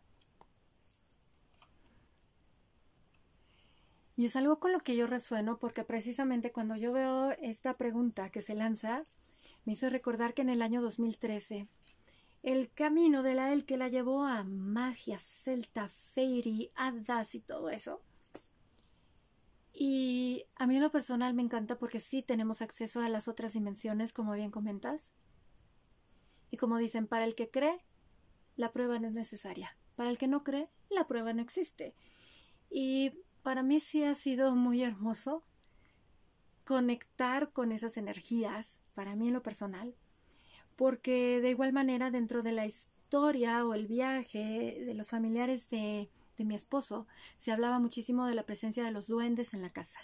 Y 4.17 4.25
es 4.25 4.35
algo 4.35 4.59
con 4.59 4.73
lo 4.73 4.81
que 4.81 4.97
yo 4.97 5.07
resueno 5.07 5.59
porque 5.59 5.85
precisamente 5.85 6.51
cuando 6.51 6.75
yo 6.75 6.91
veo 6.91 7.31
esta 7.41 7.73
pregunta 7.73 8.29
que 8.29 8.41
se 8.41 8.53
lanza, 8.53 9.01
me 9.63 9.71
hizo 9.73 9.89
recordar 9.89 10.33
que 10.33 10.41
en 10.41 10.49
el 10.49 10.61
año 10.61 10.81
2013 10.81 11.69
el 12.41 12.71
camino 12.71 13.23
de 13.23 13.33
la 13.33 13.51
él 13.51 13.65
que 13.65 13.77
la 13.77 13.87
llevó 13.87 14.23
a 14.23 14.43
magia, 14.43 15.19
celta, 15.19 15.89
fairy, 15.89 16.71
hadas 16.75 17.35
y 17.35 17.41
todo 17.41 17.69
eso. 17.69 18.01
Y 19.73 20.45
a 20.55 20.67
mí 20.67 20.75
en 20.75 20.81
lo 20.81 20.91
personal 20.91 21.33
me 21.33 21.41
encanta 21.41 21.77
porque 21.77 21.99
sí 21.99 22.21
tenemos 22.21 22.61
acceso 22.61 23.01
a 23.01 23.09
las 23.09 23.27
otras 23.27 23.53
dimensiones, 23.53 24.13
como 24.13 24.33
bien 24.33 24.51
comentas. 24.51 25.13
Y 26.51 26.57
como 26.57 26.77
dicen, 26.77 27.07
para 27.07 27.25
el 27.25 27.35
que 27.35 27.49
cree, 27.49 27.83
la 28.55 28.71
prueba 28.71 28.99
no 28.99 29.07
es 29.07 29.13
necesaria. 29.13 29.77
Para 29.95 30.09
el 30.09 30.17
que 30.17 30.27
no 30.27 30.43
cree, 30.43 30.69
la 30.89 31.07
prueba 31.07 31.33
no 31.33 31.41
existe. 31.41 31.95
Y 32.69 33.13
para 33.43 33.63
mí 33.63 33.79
sí 33.79 34.03
ha 34.03 34.15
sido 34.15 34.55
muy 34.55 34.83
hermoso 34.83 35.43
conectar 36.65 37.51
con 37.51 37.71
esas 37.71 37.97
energías, 37.97 38.81
para 38.93 39.15
mí 39.15 39.29
en 39.29 39.33
lo 39.33 39.41
personal, 39.41 39.95
porque 40.79 41.41
de 41.41 41.49
igual 41.49 41.73
manera 41.73 42.09
dentro 42.09 42.41
de 42.41 42.53
la 42.53 42.65
historia 42.65 43.65
o 43.65 43.73
el 43.73 43.85
viaje 43.85 44.81
de 44.85 44.93
los 44.93 45.09
familiares 45.09 45.69
de, 45.69 46.09
de 46.37 46.45
mi 46.45 46.55
esposo 46.55 47.05
se 47.37 47.51
hablaba 47.51 47.79
muchísimo 47.79 48.25
de 48.27 48.33
la 48.33 48.45
presencia 48.45 48.85
de 48.85 48.91
los 48.91 49.07
duendes 49.07 49.53
en 49.53 49.61
la 49.61 49.69
casa 49.69 49.99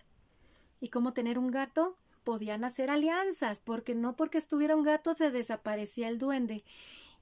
y 0.81 0.89
cómo 0.89 1.13
tener 1.13 1.39
un 1.39 1.49
gato 1.49 1.95
podían 2.25 2.65
hacer 2.65 2.89
alianzas, 2.89 3.61
porque 3.61 3.95
no 3.95 4.17
porque 4.17 4.37
estuviera 4.37 4.75
un 4.75 4.83
gato 4.83 5.13
se 5.13 5.31
desaparecía 5.31 6.09
el 6.09 6.19
duende. 6.19 6.61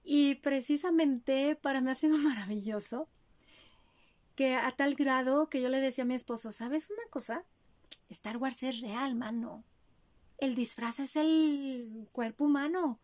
Y 0.04 0.34
precisamente 0.36 1.56
para 1.56 1.80
mí 1.80 1.92
ha 1.92 1.96
sido 1.96 2.18
maravilloso 2.30 3.08
que 4.36 4.56
a 4.56 4.72
tal 4.72 4.96
grado 4.96 5.48
que 5.48 5.62
yo 5.62 5.70
le 5.70 5.80
decía 5.80 6.06
a 6.06 6.08
mi 6.08 6.16
esposo, 6.16 6.52
¿sabes 6.52 6.90
una 6.90 7.08
cosa? 7.12 7.44
Star 8.10 8.38
Wars 8.38 8.64
es 8.64 8.82
real, 8.82 9.14
mano. 9.14 9.64
El 10.40 10.56
disfraz 10.56 11.00
es 11.00 11.18
el 11.18 12.10
cuerpo 12.12 12.46
humano. 12.46 13.00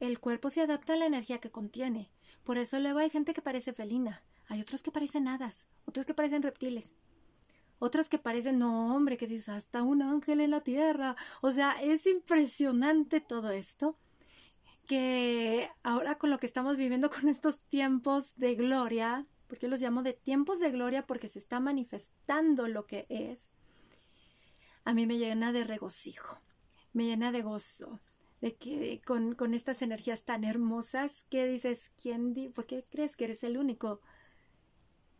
El 0.00 0.18
cuerpo 0.18 0.50
se 0.50 0.62
adapta 0.62 0.94
a 0.94 0.96
la 0.96 1.06
energía 1.06 1.38
que 1.38 1.50
contiene. 1.50 2.10
Por 2.42 2.58
eso 2.58 2.80
luego 2.80 2.98
hay 2.98 3.10
gente 3.10 3.34
que 3.34 3.42
parece 3.42 3.72
felina, 3.72 4.22
hay 4.48 4.60
otros 4.60 4.82
que 4.82 4.90
parecen 4.90 5.28
hadas, 5.28 5.68
otros 5.84 6.06
que 6.06 6.14
parecen 6.14 6.42
reptiles, 6.42 6.94
otros 7.78 8.08
que 8.08 8.18
parecen, 8.18 8.58
no 8.58 8.94
hombre, 8.94 9.16
que 9.16 9.26
dices, 9.26 9.50
hasta 9.50 9.82
un 9.82 10.02
ángel 10.02 10.40
en 10.40 10.50
la 10.50 10.62
tierra. 10.62 11.16
O 11.40 11.50
sea, 11.50 11.72
es 11.82 12.06
impresionante 12.06 13.20
todo 13.20 13.50
esto 13.50 13.96
que 14.86 15.70
ahora 15.82 16.18
con 16.18 16.30
lo 16.30 16.38
que 16.38 16.46
estamos 16.46 16.76
viviendo 16.76 17.10
con 17.10 17.28
estos 17.28 17.60
tiempos 17.60 18.36
de 18.36 18.54
gloria, 18.54 19.26
porque 19.46 19.68
los 19.68 19.80
llamo 19.80 20.02
de 20.02 20.14
tiempos 20.14 20.60
de 20.60 20.70
gloria 20.70 21.06
porque 21.06 21.28
se 21.28 21.38
está 21.38 21.60
manifestando 21.60 22.68
lo 22.68 22.86
que 22.86 23.06
es, 23.08 23.52
a 24.84 24.94
mí 24.94 25.06
me 25.06 25.18
llena 25.18 25.52
de 25.52 25.64
regocijo, 25.64 26.40
me 26.92 27.04
llena 27.04 27.32
de 27.32 27.42
gozo, 27.42 28.00
de 28.40 28.56
que 28.56 29.02
con, 29.04 29.34
con 29.34 29.54
estas 29.54 29.82
energías 29.82 30.22
tan 30.22 30.44
hermosas 30.44 31.24
que 31.30 31.46
dices, 31.46 31.92
¿quién 32.00 32.32
di 32.32 32.48
¿por 32.48 32.66
qué 32.66 32.82
crees 32.90 33.16
que 33.16 33.24
eres 33.24 33.44
el 33.44 33.58
único? 33.58 34.00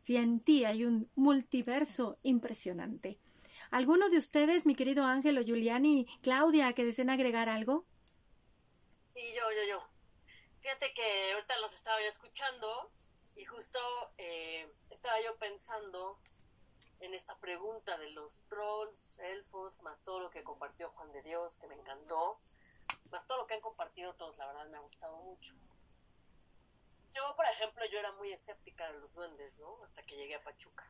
Si 0.02 0.16
en 0.16 0.40
ti 0.40 0.64
hay 0.64 0.84
un 0.84 1.10
multiverso 1.14 2.18
impresionante. 2.22 3.18
¿Alguno 3.70 4.08
de 4.08 4.18
ustedes, 4.18 4.66
mi 4.66 4.74
querido 4.74 5.04
Ángelo, 5.04 5.42
Giuliani, 5.42 6.06
Claudia, 6.22 6.72
que 6.72 6.84
deseen 6.84 7.10
agregar 7.10 7.48
algo? 7.48 7.84
Sí, 9.14 9.22
yo, 9.36 9.42
yo, 9.52 9.68
yo. 9.68 9.88
Fíjate 10.60 10.92
que 10.94 11.32
ahorita 11.34 11.58
los 11.58 11.74
estaba 11.74 12.00
ya 12.00 12.08
escuchando 12.08 12.90
y 13.36 13.44
justo 13.44 13.78
eh, 14.18 14.68
estaba 14.90 15.20
yo 15.22 15.36
pensando 15.36 16.18
en 17.00 17.14
esta 17.14 17.38
pregunta 17.38 17.96
de 17.98 18.10
los 18.10 18.42
trolls, 18.48 19.18
elfos, 19.20 19.82
más 19.82 20.02
todo 20.04 20.20
lo 20.20 20.30
que 20.30 20.42
compartió 20.42 20.90
Juan 20.90 21.12
de 21.12 21.22
Dios, 21.22 21.58
que 21.58 21.66
me 21.66 21.74
encantó, 21.74 22.38
más 23.10 23.26
todo 23.26 23.38
lo 23.38 23.46
que 23.46 23.54
han 23.54 23.60
compartido 23.60 24.14
todos, 24.14 24.38
la 24.38 24.46
verdad 24.46 24.66
me 24.66 24.78
ha 24.78 24.80
gustado 24.80 25.16
mucho. 25.18 25.54
Yo, 27.12 27.34
por 27.34 27.44
ejemplo, 27.46 27.84
yo 27.86 27.98
era 27.98 28.12
muy 28.12 28.32
escéptica 28.32 28.90
de 28.92 29.00
los 29.00 29.14
duendes, 29.14 29.56
¿no? 29.58 29.82
Hasta 29.84 30.02
que 30.04 30.16
llegué 30.16 30.36
a 30.36 30.42
Pachuca. 30.44 30.88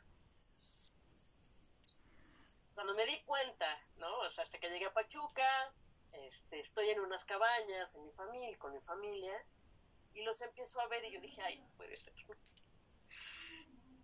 Cuando 2.74 2.94
me 2.94 3.06
di 3.06 3.20
cuenta, 3.22 3.78
¿no? 3.96 4.18
O 4.20 4.30
sea, 4.30 4.44
hasta 4.44 4.58
que 4.58 4.68
llegué 4.68 4.86
a 4.86 4.92
Pachuca, 4.92 5.72
este, 6.12 6.60
estoy 6.60 6.90
en 6.90 7.00
unas 7.00 7.24
cabañas 7.24 7.94
en 7.96 8.04
mi 8.04 8.12
familia, 8.12 8.58
con 8.58 8.72
mi 8.72 8.80
familia, 8.80 9.34
y 10.14 10.22
los 10.22 10.40
empiezo 10.42 10.80
a 10.80 10.88
ver 10.88 11.04
y 11.04 11.12
yo 11.12 11.20
dije, 11.20 11.40
ay, 11.42 11.64
puede 11.76 11.96
ser. 11.96 12.12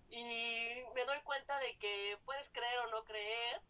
Y 0.08 0.84
me 0.94 1.04
doy 1.04 1.20
cuenta 1.22 1.58
de 1.58 1.76
que 1.78 2.18
puedes 2.24 2.48
creer 2.50 2.78
o 2.80 2.90
no 2.90 3.04
creer, 3.04 3.60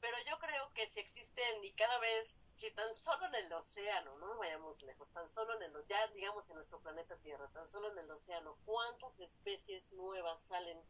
pero 0.00 0.16
yo 0.28 0.38
creo 0.38 0.72
que 0.74 0.88
si 0.88 1.00
existen 1.00 1.64
y 1.64 1.72
cada 1.74 1.98
vez, 1.98 2.42
si 2.62 2.70
tan 2.70 2.96
solo 2.96 3.26
en 3.26 3.34
el 3.34 3.52
océano, 3.52 4.16
no 4.18 4.38
vayamos 4.38 4.80
lejos, 4.82 5.10
tan 5.10 5.28
solo 5.28 5.56
en 5.56 5.64
el, 5.64 5.84
ya 5.88 6.06
digamos 6.14 6.48
en 6.48 6.54
nuestro 6.54 6.78
planeta 6.78 7.16
Tierra, 7.16 7.48
tan 7.48 7.68
solo 7.68 7.90
en 7.90 7.98
el 7.98 8.08
océano, 8.08 8.56
cuántas 8.64 9.18
especies 9.18 9.92
nuevas 9.94 10.40
salen 10.46 10.80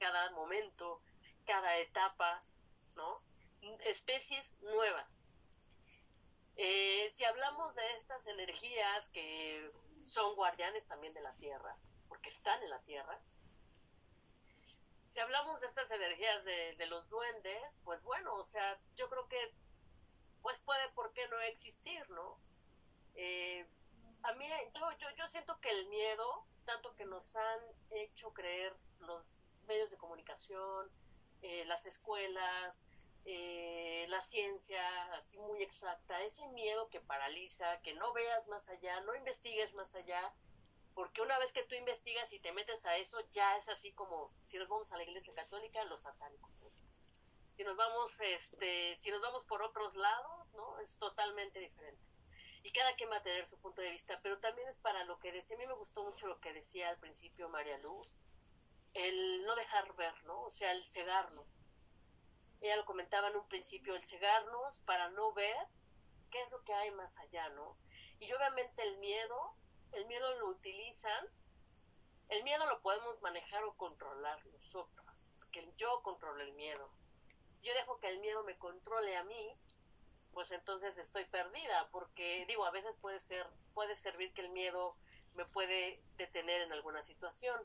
cada 0.00 0.32
momento, 0.32 1.00
cada 1.46 1.78
etapa, 1.78 2.40
¿no? 2.96 3.18
Especies 3.84 4.54
nuevas. 4.60 5.06
Eh, 6.56 7.08
si 7.10 7.24
hablamos 7.26 7.76
de 7.76 7.92
estas 7.98 8.26
energías 8.26 9.08
que 9.10 9.70
son 10.00 10.34
guardianes 10.34 10.88
también 10.88 11.14
de 11.14 11.20
la 11.20 11.36
Tierra, 11.36 11.76
porque 12.08 12.30
están 12.30 12.60
en 12.60 12.70
la 12.70 12.82
Tierra, 12.82 13.20
si 15.10 15.20
hablamos 15.20 15.60
de 15.60 15.68
estas 15.68 15.88
energías 15.92 16.44
de, 16.44 16.86
los 16.86 17.08
duendes, 17.08 17.78
pues 17.84 18.02
bueno, 18.02 18.34
o 18.34 18.42
sea, 18.42 18.80
yo 18.96 19.08
creo 19.08 19.28
que 19.28 19.54
pues 20.42 20.60
puede, 20.60 20.88
¿por 20.90 21.12
qué 21.12 21.26
no 21.28 21.40
existir, 21.40 22.08
no? 22.10 22.38
Eh, 23.14 23.66
a 24.22 24.32
mí, 24.34 24.46
yo, 24.74 24.90
yo, 24.98 25.08
yo 25.16 25.28
siento 25.28 25.58
que 25.60 25.70
el 25.70 25.88
miedo, 25.88 26.44
tanto 26.64 26.94
que 26.94 27.04
nos 27.04 27.36
han 27.36 27.60
hecho 27.90 28.32
creer 28.32 28.74
los 29.00 29.46
medios 29.66 29.90
de 29.90 29.96
comunicación, 29.96 30.90
eh, 31.42 31.64
las 31.66 31.86
escuelas, 31.86 32.86
eh, 33.24 34.06
la 34.08 34.22
ciencia 34.22 34.82
así 35.14 35.38
muy 35.40 35.62
exacta, 35.62 36.22
ese 36.22 36.46
miedo 36.48 36.88
que 36.88 37.00
paraliza, 37.00 37.80
que 37.82 37.94
no 37.94 38.12
veas 38.12 38.48
más 38.48 38.68
allá, 38.68 39.00
no 39.00 39.14
investigues 39.14 39.74
más 39.74 39.94
allá, 39.94 40.32
porque 40.94 41.22
una 41.22 41.38
vez 41.38 41.52
que 41.52 41.64
tú 41.64 41.74
investigas 41.74 42.32
y 42.32 42.40
te 42.40 42.52
metes 42.52 42.84
a 42.86 42.96
eso, 42.96 43.18
ya 43.32 43.56
es 43.56 43.68
así 43.68 43.92
como 43.92 44.30
si 44.46 44.58
nos 44.58 44.68
vamos 44.68 44.92
a 44.92 44.96
la 44.96 45.04
iglesia 45.04 45.34
católica, 45.34 45.82
los 45.84 46.02
satánicos. 46.02 46.51
Si 47.62 47.66
nos 47.68 47.76
vamos, 47.76 48.20
este, 48.22 48.96
si 48.98 49.12
nos 49.12 49.22
vamos 49.22 49.44
por 49.44 49.62
otros 49.62 49.94
lados, 49.94 50.52
¿no? 50.54 50.80
Es 50.80 50.98
totalmente 50.98 51.60
diferente. 51.60 52.02
Y 52.64 52.72
cada 52.72 52.92
quien 52.96 53.08
va 53.08 53.18
a 53.18 53.22
tener 53.22 53.46
su 53.46 53.56
punto 53.60 53.80
de 53.80 53.92
vista, 53.92 54.18
pero 54.20 54.40
también 54.40 54.66
es 54.66 54.80
para 54.80 55.04
lo 55.04 55.20
que 55.20 55.30
decía, 55.30 55.54
a 55.54 55.60
mí 55.60 55.66
me 55.68 55.74
gustó 55.74 56.02
mucho 56.02 56.26
lo 56.26 56.40
que 56.40 56.52
decía 56.52 56.88
al 56.88 56.98
principio 56.98 57.48
María 57.50 57.78
Luz, 57.78 58.18
el 58.94 59.44
no 59.44 59.54
dejar 59.54 59.94
ver, 59.94 60.12
¿no? 60.24 60.42
O 60.42 60.50
sea, 60.50 60.72
el 60.72 60.82
cegarnos 60.82 61.46
ella 62.62 62.74
lo 62.74 62.84
comentaba 62.84 63.28
en 63.28 63.36
un 63.36 63.46
principio, 63.46 63.94
el 63.94 64.02
cegarnos 64.02 64.80
para 64.80 65.10
no 65.10 65.32
ver 65.32 65.56
qué 66.32 66.42
es 66.42 66.50
lo 66.50 66.64
que 66.64 66.74
hay 66.74 66.90
más 66.90 67.16
allá, 67.20 67.48
¿no? 67.50 67.76
Y 68.18 68.32
obviamente 68.32 68.82
el 68.82 68.98
miedo, 68.98 69.54
el 69.92 70.04
miedo 70.06 70.34
lo 70.40 70.48
utilizan, 70.48 71.28
el 72.28 72.42
miedo 72.42 72.66
lo 72.66 72.82
podemos 72.82 73.22
manejar 73.22 73.62
o 73.62 73.76
controlar 73.76 74.44
nosotros, 74.46 75.30
porque 75.38 75.72
yo 75.76 76.02
controlo 76.02 76.42
el 76.42 76.54
miedo. 76.54 76.90
Si 77.62 77.68
yo 77.68 77.74
dejo 77.74 78.00
que 78.00 78.08
el 78.08 78.18
miedo 78.18 78.42
me 78.42 78.58
controle 78.58 79.16
a 79.16 79.22
mí, 79.22 79.56
pues 80.32 80.50
entonces 80.50 80.98
estoy 80.98 81.24
perdida, 81.26 81.88
porque 81.92 82.44
digo, 82.48 82.64
a 82.64 82.72
veces 82.72 82.96
puede 82.96 83.20
ser, 83.20 83.46
puede 83.72 83.94
servir 83.94 84.34
que 84.34 84.40
el 84.40 84.50
miedo 84.50 84.96
me 85.34 85.44
puede 85.44 86.02
detener 86.16 86.62
en 86.62 86.72
alguna 86.72 87.04
situación, 87.04 87.62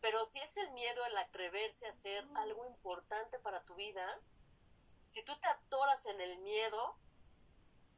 pero 0.00 0.24
si 0.26 0.38
es 0.38 0.56
el 0.58 0.70
miedo, 0.70 1.04
el 1.06 1.18
atreverse 1.18 1.88
a 1.88 1.90
hacer 1.90 2.24
algo 2.36 2.64
importante 2.66 3.40
para 3.40 3.64
tu 3.64 3.74
vida, 3.74 4.20
si 5.08 5.24
tú 5.24 5.36
te 5.40 5.48
atoras 5.48 6.06
en 6.06 6.20
el 6.20 6.38
miedo, 6.38 6.96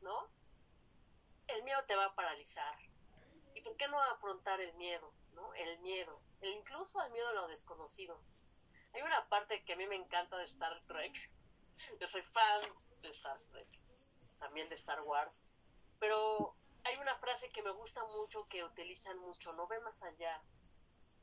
¿no? 0.00 0.30
El 1.46 1.62
miedo 1.62 1.84
te 1.84 1.94
va 1.94 2.06
a 2.06 2.14
paralizar. 2.14 2.74
¿Y 3.54 3.60
por 3.60 3.76
qué 3.76 3.86
no 3.88 4.00
afrontar 4.00 4.62
el 4.62 4.72
miedo, 4.76 5.12
¿no? 5.34 5.52
El 5.52 5.78
miedo, 5.80 6.22
el, 6.40 6.54
incluso 6.54 7.02
el 7.02 7.12
miedo 7.12 7.28
a 7.28 7.34
lo 7.34 7.48
desconocido. 7.48 8.18
Hay 8.94 9.02
una 9.02 9.28
parte 9.28 9.64
que 9.64 9.72
a 9.72 9.76
mí 9.76 9.86
me 9.86 9.96
encanta 9.96 10.36
de 10.36 10.44
Star 10.44 10.80
Trek. 10.86 11.30
Yo 12.00 12.06
soy 12.06 12.22
fan 12.22 12.60
de 13.00 13.08
Star 13.10 13.38
Trek, 13.48 13.68
también 14.38 14.68
de 14.68 14.74
Star 14.74 15.00
Wars. 15.02 15.40
Pero 15.98 16.54
hay 16.84 16.98
una 16.98 17.16
frase 17.16 17.50
que 17.50 17.62
me 17.62 17.70
gusta 17.70 18.04
mucho 18.06 18.46
que 18.48 18.64
utilizan 18.64 19.18
mucho, 19.18 19.52
no 19.52 19.66
ve 19.66 19.80
más 19.80 20.02
allá, 20.02 20.42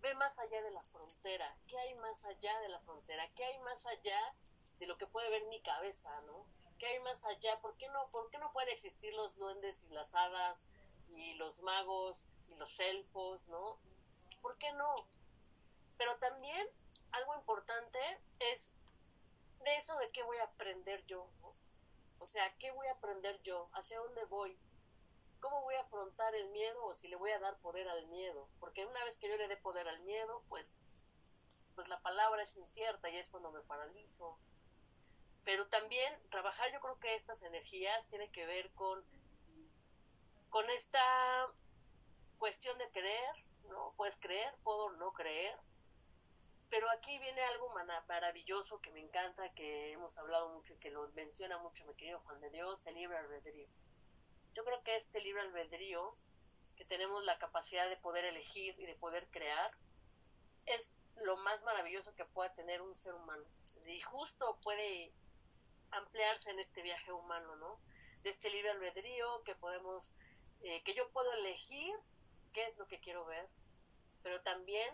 ve 0.01 0.13
más 0.15 0.39
allá 0.39 0.61
de 0.61 0.71
la 0.71 0.81
frontera, 0.83 1.55
¿qué 1.67 1.77
hay 1.77 1.95
más 1.95 2.25
allá 2.25 2.59
de 2.61 2.69
la 2.69 2.79
frontera? 2.79 3.29
¿Qué 3.35 3.43
hay 3.43 3.59
más 3.59 3.85
allá 3.85 4.33
de 4.79 4.87
lo 4.87 4.97
que 4.97 5.07
puede 5.07 5.29
ver 5.29 5.43
mi 5.47 5.61
cabeza, 5.61 6.09
¿no? 6.21 6.45
¿Qué 6.77 6.87
hay 6.87 6.99
más 7.01 7.25
allá? 7.25 7.59
¿Por 7.59 7.75
qué 7.75 7.89
no, 7.89 8.09
por 8.09 8.29
qué 8.29 8.37
no 8.37 8.53
pueden 8.53 8.69
existir 8.69 9.13
los 9.13 9.35
duendes 9.37 9.83
y 9.83 9.93
las 9.93 10.15
hadas 10.15 10.65
y 11.13 11.33
los 11.33 11.61
magos 11.61 12.25
y 12.49 12.55
los 12.55 12.79
elfos, 12.79 13.45
¿no? 13.49 13.77
¿Por 14.41 14.57
qué 14.57 14.71
no? 14.73 14.95
Pero 15.97 16.15
también 16.19 16.67
algo 17.11 17.35
importante 17.35 17.99
es 18.39 18.73
de 19.63 19.75
eso 19.75 19.95
de 19.97 20.11
qué 20.11 20.23
voy 20.23 20.37
a 20.37 20.43
aprender 20.43 21.05
yo, 21.05 21.29
¿no? 21.41 21.51
O 22.19 22.27
sea, 22.27 22.53
¿qué 22.57 22.71
voy 22.71 22.87
a 22.87 22.93
aprender 22.93 23.41
yo? 23.41 23.69
¿Hacia 23.73 23.99
dónde 23.99 24.23
voy? 24.25 24.57
¿Cómo 25.39 25.61
voy 25.61 25.75
a 25.75 25.81
afrontar 25.81 26.35
el 26.35 26.49
miedo 26.49 26.85
o 26.85 26.95
si 26.95 27.07
le 27.07 27.15
voy 27.15 27.31
a 27.31 27.39
dar 27.39 27.57
poder 27.59 27.87
al 27.87 28.07
miedo? 28.07 28.49
Porque 28.59 28.85
una 28.85 29.03
vez 29.05 29.17
que 29.17 29.29
yo 29.29 29.37
le 29.37 29.47
dé 29.47 29.57
poder 29.57 29.87
al 29.87 30.01
miedo, 30.01 30.43
pues, 30.49 30.75
pues 31.75 31.87
la 31.87 32.01
palabra 32.01 32.43
es 32.43 32.57
incierta 32.57 33.09
y 33.09 33.17
es 33.17 33.29
cuando 33.29 33.51
me 33.51 33.61
paralizo. 33.61 34.37
Pero 35.45 35.67
también 35.67 36.13
trabajar, 36.29 36.71
yo 36.73 36.81
creo 36.81 36.99
que 36.99 37.15
estas 37.15 37.41
energías 37.43 38.07
tiene 38.09 38.29
que 38.31 38.45
ver 38.45 38.69
con, 38.73 39.03
con 40.49 40.69
esta 40.69 41.47
cuestión 42.37 42.77
de 42.77 42.89
creer, 42.91 43.35
¿no? 43.69 43.93
Puedes 43.95 44.17
creer, 44.17 44.53
puedo 44.63 44.91
no 44.91 45.13
creer. 45.13 45.57
Pero 46.69 46.89
aquí 46.91 47.17
viene 47.17 47.41
algo 47.41 47.73
maravilloso 48.07 48.79
que 48.79 48.91
me 48.91 48.99
encanta, 48.99 49.51
que 49.53 49.91
hemos 49.91 50.17
hablado 50.19 50.49
mucho 50.49 50.77
que 50.79 50.91
lo 50.91 51.07
menciona 51.09 51.57
mucho 51.57 51.83
mi 51.85 51.95
querido 51.95 52.19
Juan 52.19 52.39
de 52.41 52.51
Dios, 52.51 52.85
el 52.85 52.95
libre 52.95 53.17
albedrío. 53.17 53.67
Yo 54.53 54.63
creo 54.63 54.83
que 54.83 54.95
este 54.95 55.19
libre 55.21 55.41
albedrío, 55.41 56.15
que 56.77 56.85
tenemos 56.85 57.23
la 57.25 57.39
capacidad 57.39 57.89
de 57.89 57.97
poder 57.97 58.25
elegir 58.25 58.75
y 58.79 58.85
de 58.85 58.95
poder 58.95 59.27
crear, 59.31 59.71
es 60.67 60.95
lo 61.15 61.37
más 61.37 61.63
maravilloso 61.63 62.13
que 62.13 62.25
pueda 62.25 62.53
tener 62.53 62.81
un 62.81 62.95
ser 62.97 63.15
humano. 63.15 63.43
Y 63.87 63.99
justo 64.01 64.59
puede 64.63 65.11
ampliarse 65.91 66.51
en 66.51 66.59
este 66.59 66.83
viaje 66.83 67.11
humano, 67.11 67.55
¿no? 67.55 67.79
De 68.21 68.29
este 68.29 68.49
libre 68.51 68.69
albedrío 68.69 69.43
que 69.43 69.55
podemos, 69.55 70.13
eh, 70.61 70.83
que 70.83 70.93
yo 70.93 71.09
puedo 71.09 71.31
elegir 71.33 71.95
qué 72.53 72.65
es 72.65 72.77
lo 72.77 72.87
que 72.87 72.99
quiero 72.99 73.25
ver, 73.25 73.47
pero 74.21 74.41
también 74.41 74.93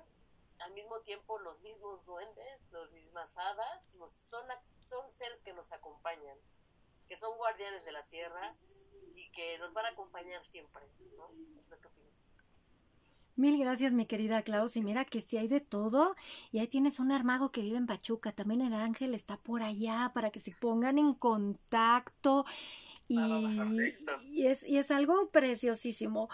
al 0.60 0.74
mismo 0.74 1.00
tiempo 1.02 1.38
los 1.40 1.60
mismos 1.62 2.06
duendes, 2.06 2.62
las 2.72 2.92
mismas 2.92 3.38
hadas, 3.38 3.82
son, 4.08 4.46
son 4.84 5.10
seres 5.12 5.42
que 5.42 5.54
nos 5.54 5.72
acompañan, 5.74 6.38
que 7.08 7.18
son 7.18 7.38
guardianes 7.38 7.84
de 7.86 7.92
la 7.92 8.06
tierra 8.08 8.48
y 9.16 9.30
que 9.32 9.58
nos 9.60 9.74
van 9.74 9.86
a 9.86 9.90
acompañar 9.90 10.46
siempre, 10.46 10.84
¿no? 11.18 11.30
Es 11.62 11.70
lo 11.70 11.78
que 11.78 11.88
opino. 11.88 12.06
Mil 13.38 13.60
gracias, 13.60 13.92
mi 13.92 14.06
querida 14.06 14.44
Klaus. 14.44 14.78
Y 14.78 14.82
mira 14.82 15.04
que 15.04 15.20
si 15.20 15.38
hay 15.38 15.50
de 15.50 15.60
todo. 15.60 16.16
Y 16.54 16.60
ahí 16.60 16.68
tienes 16.68 17.00
un 17.00 17.12
armago 17.12 17.52
que 17.52 17.62
vive 17.62 17.76
en 17.76 17.86
Pachuca. 17.86 18.32
También 18.32 18.62
el 18.62 18.74
ángel 18.74 19.14
está 19.14 19.36
por 19.36 19.62
allá 19.62 20.12
para 20.14 20.32
que 20.32 20.40
se 20.40 20.52
pongan 20.52 20.98
en 20.98 21.14
contacto. 21.14 22.46
Y, 23.10 23.20
y, 24.32 24.48
es, 24.48 24.64
y 24.64 24.78
es 24.78 24.90
algo 24.90 25.30
preciosísimo. 25.32 26.30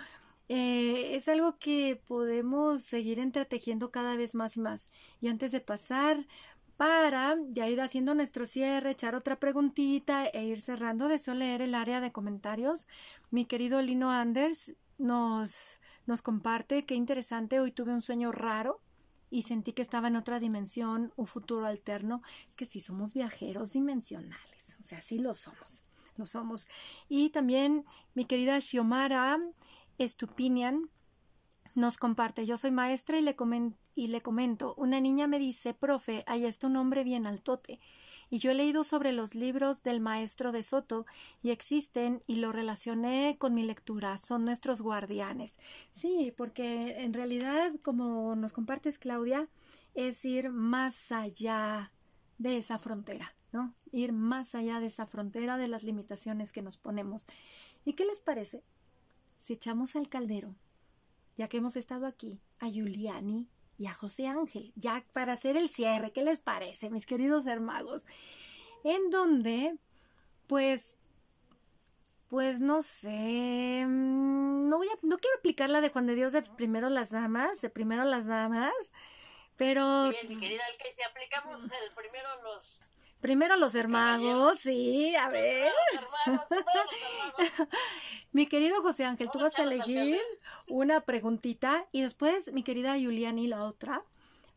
Eh, 0.53 1.15
es 1.15 1.29
algo 1.29 1.57
que 1.59 2.01
podemos 2.05 2.81
seguir 2.81 3.19
entretejiendo 3.19 3.89
cada 3.89 4.17
vez 4.17 4.35
más 4.35 4.57
y 4.57 4.59
más. 4.59 4.89
Y 5.21 5.29
antes 5.29 5.53
de 5.53 5.61
pasar 5.61 6.27
para 6.75 7.37
ya 7.51 7.69
ir 7.69 7.79
haciendo 7.79 8.13
nuestro 8.15 8.45
cierre, 8.45 8.91
echar 8.91 9.15
otra 9.15 9.39
preguntita 9.39 10.25
e 10.25 10.43
ir 10.43 10.59
cerrando, 10.59 11.07
deseo 11.07 11.35
leer 11.35 11.61
el 11.61 11.73
área 11.73 12.01
de 12.01 12.11
comentarios. 12.11 12.85
Mi 13.29 13.45
querido 13.45 13.81
Lino 13.81 14.11
Anders 14.11 14.75
nos 14.97 15.79
nos 16.05 16.21
comparte 16.21 16.85
qué 16.85 16.95
interesante, 16.95 17.61
hoy 17.61 17.71
tuve 17.71 17.93
un 17.93 18.01
sueño 18.01 18.33
raro 18.33 18.81
y 19.29 19.43
sentí 19.43 19.71
que 19.71 19.81
estaba 19.81 20.09
en 20.09 20.17
otra 20.17 20.41
dimensión, 20.41 21.13
un 21.15 21.27
futuro 21.27 21.65
alterno. 21.65 22.23
Es 22.49 22.57
que 22.57 22.65
sí 22.65 22.81
somos 22.81 23.13
viajeros 23.13 23.71
dimensionales, 23.71 24.75
o 24.81 24.85
sea, 24.85 24.99
sí 24.99 25.17
lo 25.17 25.33
somos, 25.33 25.85
lo 26.17 26.25
somos. 26.25 26.67
Y 27.07 27.29
también 27.29 27.85
mi 28.15 28.25
querida 28.25 28.59
Xiomara 28.59 29.39
Stupinian 30.07 30.89
nos 31.73 31.97
comparte, 31.97 32.45
yo 32.45 32.57
soy 32.57 32.71
maestra 32.71 33.17
y 33.17 33.21
le, 33.21 33.35
y 33.95 34.07
le 34.07 34.21
comento, 34.21 34.75
una 34.77 34.99
niña 34.99 35.27
me 35.27 35.39
dice, 35.39 35.73
profe, 35.73 36.23
ahí 36.27 36.45
está 36.45 36.67
un 36.67 36.75
hombre 36.75 37.03
bien 37.03 37.25
altote 37.25 37.79
y 38.31 38.39
yo 38.39 38.51
he 38.51 38.55
leído 38.55 38.85
sobre 38.85 39.11
los 39.11 39.35
libros 39.35 39.83
del 39.83 39.99
maestro 39.99 40.53
de 40.53 40.63
Soto 40.63 41.05
y 41.43 41.51
existen 41.51 42.23
y 42.27 42.37
lo 42.37 42.53
relacioné 42.53 43.35
con 43.37 43.53
mi 43.53 43.63
lectura, 43.63 44.17
son 44.17 44.45
nuestros 44.45 44.81
guardianes. 44.81 45.57
Sí, 45.91 46.33
porque 46.37 46.95
en 46.99 47.13
realidad, 47.13 47.73
como 47.83 48.33
nos 48.37 48.53
compartes 48.53 48.99
Claudia, 48.99 49.49
es 49.95 50.23
ir 50.23 50.49
más 50.49 51.11
allá 51.11 51.91
de 52.37 52.57
esa 52.57 52.79
frontera, 52.79 53.35
¿no? 53.51 53.75
Ir 53.91 54.13
más 54.13 54.55
allá 54.55 54.79
de 54.79 54.87
esa 54.87 55.05
frontera 55.05 55.57
de 55.57 55.67
las 55.67 55.83
limitaciones 55.83 56.53
que 56.53 56.61
nos 56.61 56.77
ponemos. 56.77 57.25
¿Y 57.83 57.93
qué 57.93 58.05
les 58.05 58.21
parece 58.21 58.63
si 59.41 59.53
echamos 59.53 59.95
al 59.95 60.07
caldero, 60.07 60.55
ya 61.35 61.47
que 61.47 61.57
hemos 61.57 61.75
estado 61.75 62.05
aquí, 62.05 62.39
a 62.59 62.69
Giuliani 62.69 63.49
y 63.77 63.87
a 63.87 63.93
José 63.93 64.27
Ángel, 64.27 64.71
ya 64.75 65.03
para 65.11 65.33
hacer 65.33 65.57
el 65.57 65.69
cierre, 65.69 66.11
¿qué 66.13 66.21
les 66.21 66.39
parece, 66.39 66.89
mis 66.89 67.05
queridos 67.05 67.47
hermagos? 67.47 68.05
En 68.83 69.09
donde, 69.09 69.77
pues, 70.47 70.95
pues 72.27 72.61
no 72.61 72.83
sé, 72.83 73.83
mm, 73.87 74.69
no 74.69 74.77
voy 74.77 74.87
no 75.01 75.17
quiero 75.17 75.37
aplicar 75.37 75.69
la 75.69 75.81
de 75.81 75.89
Juan 75.89 76.05
de 76.05 76.15
Dios 76.15 76.31
de 76.31 76.43
primero 76.43 76.89
las 76.89 77.09
damas, 77.09 77.59
de 77.61 77.69
primero 77.69 78.05
las 78.05 78.27
damas, 78.27 78.71
pero... 79.57 80.09
Bien, 80.09 80.27
mi 80.29 80.39
querida, 80.39 80.63
que 80.81 80.93
si 80.93 81.01
aplicamos 81.01 81.63
el 81.63 81.95
primero 81.95 82.29
los... 82.43 82.80
Primero 83.21 83.55
los 83.55 83.75
hermagos, 83.75 84.59
sí, 84.59 85.15
a 85.15 85.29
ver. 85.29 85.71
mi 88.33 88.47
querido 88.47 88.81
José 88.81 89.05
Ángel, 89.05 89.29
tú 89.31 89.39
vas 89.39 89.57
a 89.59 89.63
elegir 89.63 90.19
una 90.67 91.01
preguntita 91.01 91.85
y 91.91 92.01
después 92.01 92.51
mi 92.51 92.63
querida 92.63 92.93
Juliani 92.93 93.47
la 93.47 93.63
otra 93.63 94.03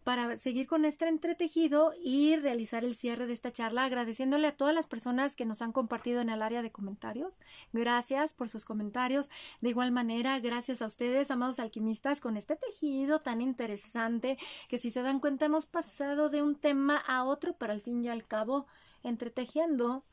para 0.04 0.36
seguir 0.36 0.66
con 0.66 0.84
este 0.84 1.08
entretejido 1.08 1.92
y 2.02 2.36
realizar 2.36 2.84
el 2.84 2.94
cierre 2.94 3.26
de 3.26 3.32
esta 3.32 3.50
charla, 3.50 3.84
agradeciéndole 3.84 4.46
a 4.48 4.56
todas 4.56 4.74
las 4.74 4.86
personas 4.86 5.34
que 5.34 5.46
nos 5.46 5.62
han 5.62 5.72
compartido 5.72 6.20
en 6.20 6.28
el 6.28 6.42
área 6.42 6.60
de 6.60 6.70
comentarios. 6.70 7.38
Gracias 7.72 8.34
por 8.34 8.50
sus 8.50 8.66
comentarios. 8.66 9.30
De 9.62 9.70
igual 9.70 9.92
manera, 9.92 10.38
gracias 10.40 10.82
a 10.82 10.86
ustedes, 10.86 11.30
amados 11.30 11.58
alquimistas, 11.58 12.20
con 12.20 12.36
este 12.36 12.54
tejido 12.54 13.18
tan 13.18 13.40
interesante 13.40 14.36
que 14.68 14.78
si 14.78 14.90
se 14.90 15.00
dan 15.00 15.20
cuenta 15.20 15.46
hemos 15.46 15.64
pasado 15.64 16.28
de 16.28 16.42
un 16.42 16.54
tema 16.54 16.98
a 16.98 17.24
otro, 17.24 17.56
pero 17.58 17.72
al 17.72 17.80
fin 17.80 18.04
y 18.04 18.08
al 18.08 18.26
cabo 18.26 18.66
entretejiendo, 19.02 20.04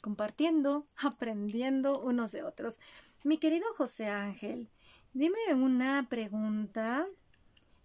compartiendo, 0.00 0.86
aprendiendo 1.02 2.00
unos 2.00 2.32
de 2.32 2.42
otros. 2.42 2.80
Mi 3.22 3.36
querido 3.36 3.66
José 3.76 4.08
Ángel, 4.08 4.70
dime 5.12 5.38
una 5.54 6.06
pregunta 6.08 7.06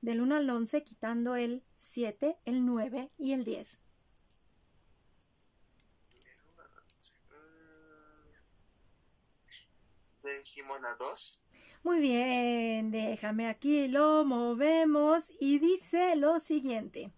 del 0.02 0.22
1 0.22 0.36
al 0.36 0.50
11 0.50 0.84
quitando 0.84 1.36
el 1.36 1.64
7, 1.76 2.38
el 2.46 2.66
9 2.66 3.12
y 3.18 3.34
el 3.34 3.44
10. 3.44 3.80
Decimos 10.22 10.82
la 10.82 10.96
2. 10.96 11.44
Muy 11.84 12.00
bien, 12.00 12.92
déjame 12.92 13.48
aquí, 13.48 13.88
lo 13.88 14.26
movemos 14.26 15.32
y 15.40 15.60
dice 15.60 16.16
lo 16.18 16.40
siguiente. 16.40 17.14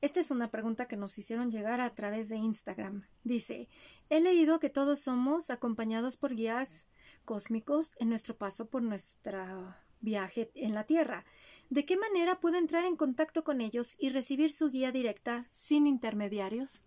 Esta 0.00 0.20
es 0.20 0.30
una 0.30 0.50
pregunta 0.50 0.86
que 0.86 0.96
nos 0.96 1.16
hicieron 1.16 1.50
llegar 1.50 1.80
a 1.80 1.94
través 1.94 2.28
de 2.28 2.36
Instagram. 2.36 3.06
Dice, 3.22 3.68
he 4.10 4.20
leído 4.20 4.60
que 4.60 4.68
todos 4.68 4.98
somos 4.98 5.48
acompañados 5.48 6.16
por 6.16 6.34
guías 6.34 6.88
cósmicos 7.24 7.96
en 8.00 8.10
nuestro 8.10 8.36
paso 8.36 8.68
por 8.68 8.82
nuestra 8.82 9.83
viaje 10.00 10.50
en 10.54 10.74
la 10.74 10.84
Tierra. 10.84 11.24
¿De 11.70 11.84
qué 11.86 11.96
manera 11.96 12.40
puedo 12.40 12.56
entrar 12.56 12.84
en 12.84 12.96
contacto 12.96 13.42
con 13.44 13.60
ellos 13.60 13.96
y 13.98 14.10
recibir 14.10 14.52
su 14.52 14.70
guía 14.70 14.92
directa 14.92 15.48
sin 15.50 15.86
intermediarios? 15.86 16.82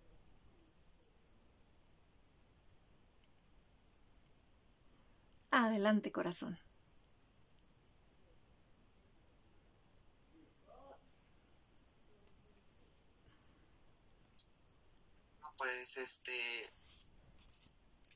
Adelante, 5.50 6.12
corazón. 6.12 6.58
Pues 15.56 15.96
este, 15.96 16.32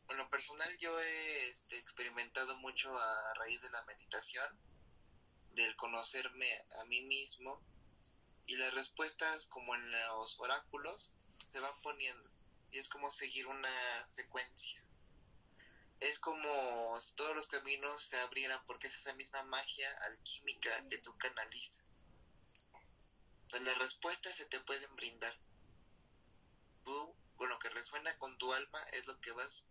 en 0.09 0.16
lo 0.16 0.31
personal 0.31 0.69
yo 0.78 0.97
he 1.01 1.48
este, 1.48 1.77
experimentado 1.77 2.56
mucho 2.59 2.97
a 2.97 3.35
raíz 3.35 3.60
de 3.62 3.70
la 3.70 3.82
meditación 3.85 4.72
del 5.55 5.77
conocerme 5.77 6.47
a 6.81 6.85
mí 6.85 7.03
mismo 7.03 7.62
y 8.47 8.57
las 8.57 8.74
respuestas 8.74 9.47
como 9.47 9.74
en 9.74 9.93
los 9.93 10.39
oráculos 10.41 11.15
se 11.45 11.61
van 11.61 11.81
poniendo 11.83 12.31
y 12.70 12.79
es 12.79 12.89
como 12.89 13.11
seguir 13.11 13.47
una 13.47 13.69
secuencia. 14.09 14.83
es 16.01 16.19
como 16.19 17.01
si 17.01 17.15
todos 17.15 17.37
los 17.37 17.49
caminos 17.49 18.03
se 18.03 18.19
abrieran 18.19 18.61
porque 18.66 18.89
es 18.89 18.97
esa 18.97 19.15
misma 19.15 19.43
magia 19.45 19.89
alquímica 20.07 20.70
que 20.89 20.99
tú 20.99 21.16
canalizas. 21.16 21.85
Entonces 23.43 23.69
las 23.69 23.79
respuestas 23.79 24.35
se 24.35 24.47
te 24.47 24.59
pueden 24.61 24.97
brindar. 24.97 25.39
Tú, 26.85 27.15
con 27.37 27.49
lo 27.49 27.59
que 27.61 27.69
resuena 27.69 28.19
con 28.19 28.37
tu 28.39 28.53
alma, 28.53 28.83
es 28.95 29.07
lo 29.07 29.20
que 29.20 29.31
vas 29.33 29.69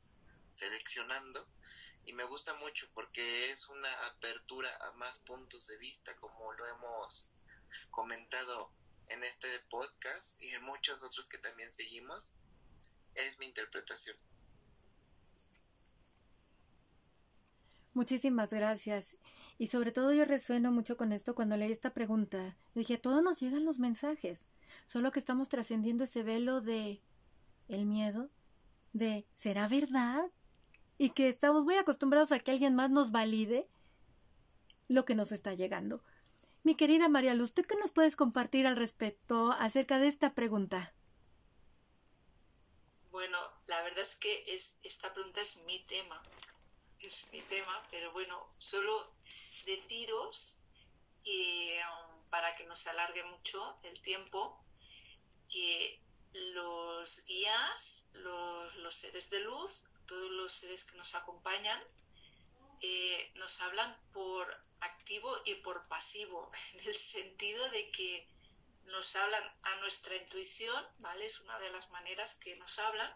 seleccionando. 0.52 1.46
Y 2.06 2.14
me 2.14 2.24
gusta 2.26 2.54
mucho 2.56 2.88
porque 2.94 3.52
es 3.52 3.68
una 3.70 3.90
apertura 4.08 4.70
a 4.82 4.92
más 4.94 5.20
puntos 5.20 5.68
de 5.68 5.78
vista, 5.78 6.16
como 6.20 6.52
lo 6.54 6.66
hemos 6.68 7.32
comentado 7.92 8.72
en 9.10 9.24
este 9.24 9.48
podcast 9.70 10.42
y 10.42 10.50
en 10.52 10.64
muchos 10.64 11.02
otros 11.04 11.28
que 11.28 11.38
también 11.38 11.72
seguimos. 11.72 12.36
Es 13.16 13.38
mi 13.40 13.46
interpretación. 13.46 14.18
Muchísimas 17.94 18.54
gracias. 18.54 19.18
Y 19.58 19.68
sobre 19.68 19.92
todo 19.92 20.14
yo 20.14 20.26
resueno 20.26 20.72
mucho 20.72 20.98
con 20.98 21.12
esto 21.12 21.36
cuando 21.36 21.58
leí 21.58 21.72
esta 21.72 21.94
pregunta. 21.94 22.58
Dije, 22.74 22.98
todos 22.98 23.22
nos 23.22 23.40
llegan 23.42 23.66
los 23.66 23.80
mensajes, 23.80 24.48
solo 24.88 25.12
que 25.12 25.20
estamos 25.20 25.50
trascendiendo 25.50 26.06
ese 26.06 26.24
velo 26.24 26.62
de 26.62 27.02
el 27.68 27.86
miedo, 27.86 28.30
de 28.94 29.28
¿será 29.34 29.68
verdad? 29.68 30.32
Y 31.02 31.10
que 31.12 31.30
estamos 31.30 31.64
muy 31.64 31.76
acostumbrados 31.76 32.32
a 32.32 32.40
que 32.40 32.52
alguien 32.52 32.76
más 32.76 32.92
nos 32.92 33.12
valide 33.12 33.68
lo 34.88 35.06
que 35.06 35.16
nos 35.16 35.32
está 35.32 35.54
llegando. 35.56 36.04
Mi 36.64 36.76
querida 36.76 37.10
María 37.10 37.34
Luz, 37.34 37.54
¿tú 37.54 37.64
qué 37.64 37.76
nos 37.76 37.92
puedes 37.92 38.16
compartir 38.16 38.68
al 38.68 38.76
respecto 38.76 39.52
acerca 39.52 39.98
de 39.98 40.08
esta 40.08 40.36
pregunta? 40.36 40.94
Bueno, 43.10 43.38
la 43.66 43.82
verdad 43.82 44.02
es 44.02 44.16
que 44.16 44.44
es, 44.48 44.80
esta 44.84 45.12
pregunta 45.14 45.42
es 45.42 45.64
mi 45.66 45.80
tema 45.86 46.22
es 47.02 47.32
mi 47.32 47.42
tema, 47.42 47.88
pero 47.90 48.12
bueno, 48.12 48.48
solo 48.58 49.12
deciros 49.66 50.62
que 51.24 51.80
um, 51.80 52.30
para 52.30 52.56
que 52.56 52.66
no 52.66 52.76
se 52.76 52.90
alargue 52.90 53.24
mucho 53.26 53.80
el 53.84 54.00
tiempo, 54.02 54.64
que 55.52 56.00
los 56.54 57.26
guías, 57.26 58.08
los, 58.14 58.96
seres 58.96 59.30
de 59.30 59.40
luz, 59.42 59.90
todos 60.12 60.32
los 60.32 60.52
seres 60.52 60.84
que 60.84 60.98
nos 60.98 61.16
acompañan, 61.16 61.82
eh, 62.82 63.32
nos 63.36 63.62
hablan 63.62 63.98
por 64.12 64.46
activo 64.82 65.34
y 65.46 65.56
por 65.56 65.88
pasivo, 65.88 66.52
en 66.74 66.88
el 66.90 66.96
sentido 66.96 67.70
de 67.70 67.90
que 67.92 68.28
nos 68.88 69.16
hablan 69.16 69.44
a 69.64 69.76
nuestra 69.78 70.18
intuición, 70.18 70.86
¿vale? 71.00 71.26
Es 71.26 71.40
una 71.40 71.58
de 71.60 71.72
las 71.72 71.90
maneras 71.92 72.36
que 72.44 72.58
nos 72.58 72.78
hablan, 72.80 73.10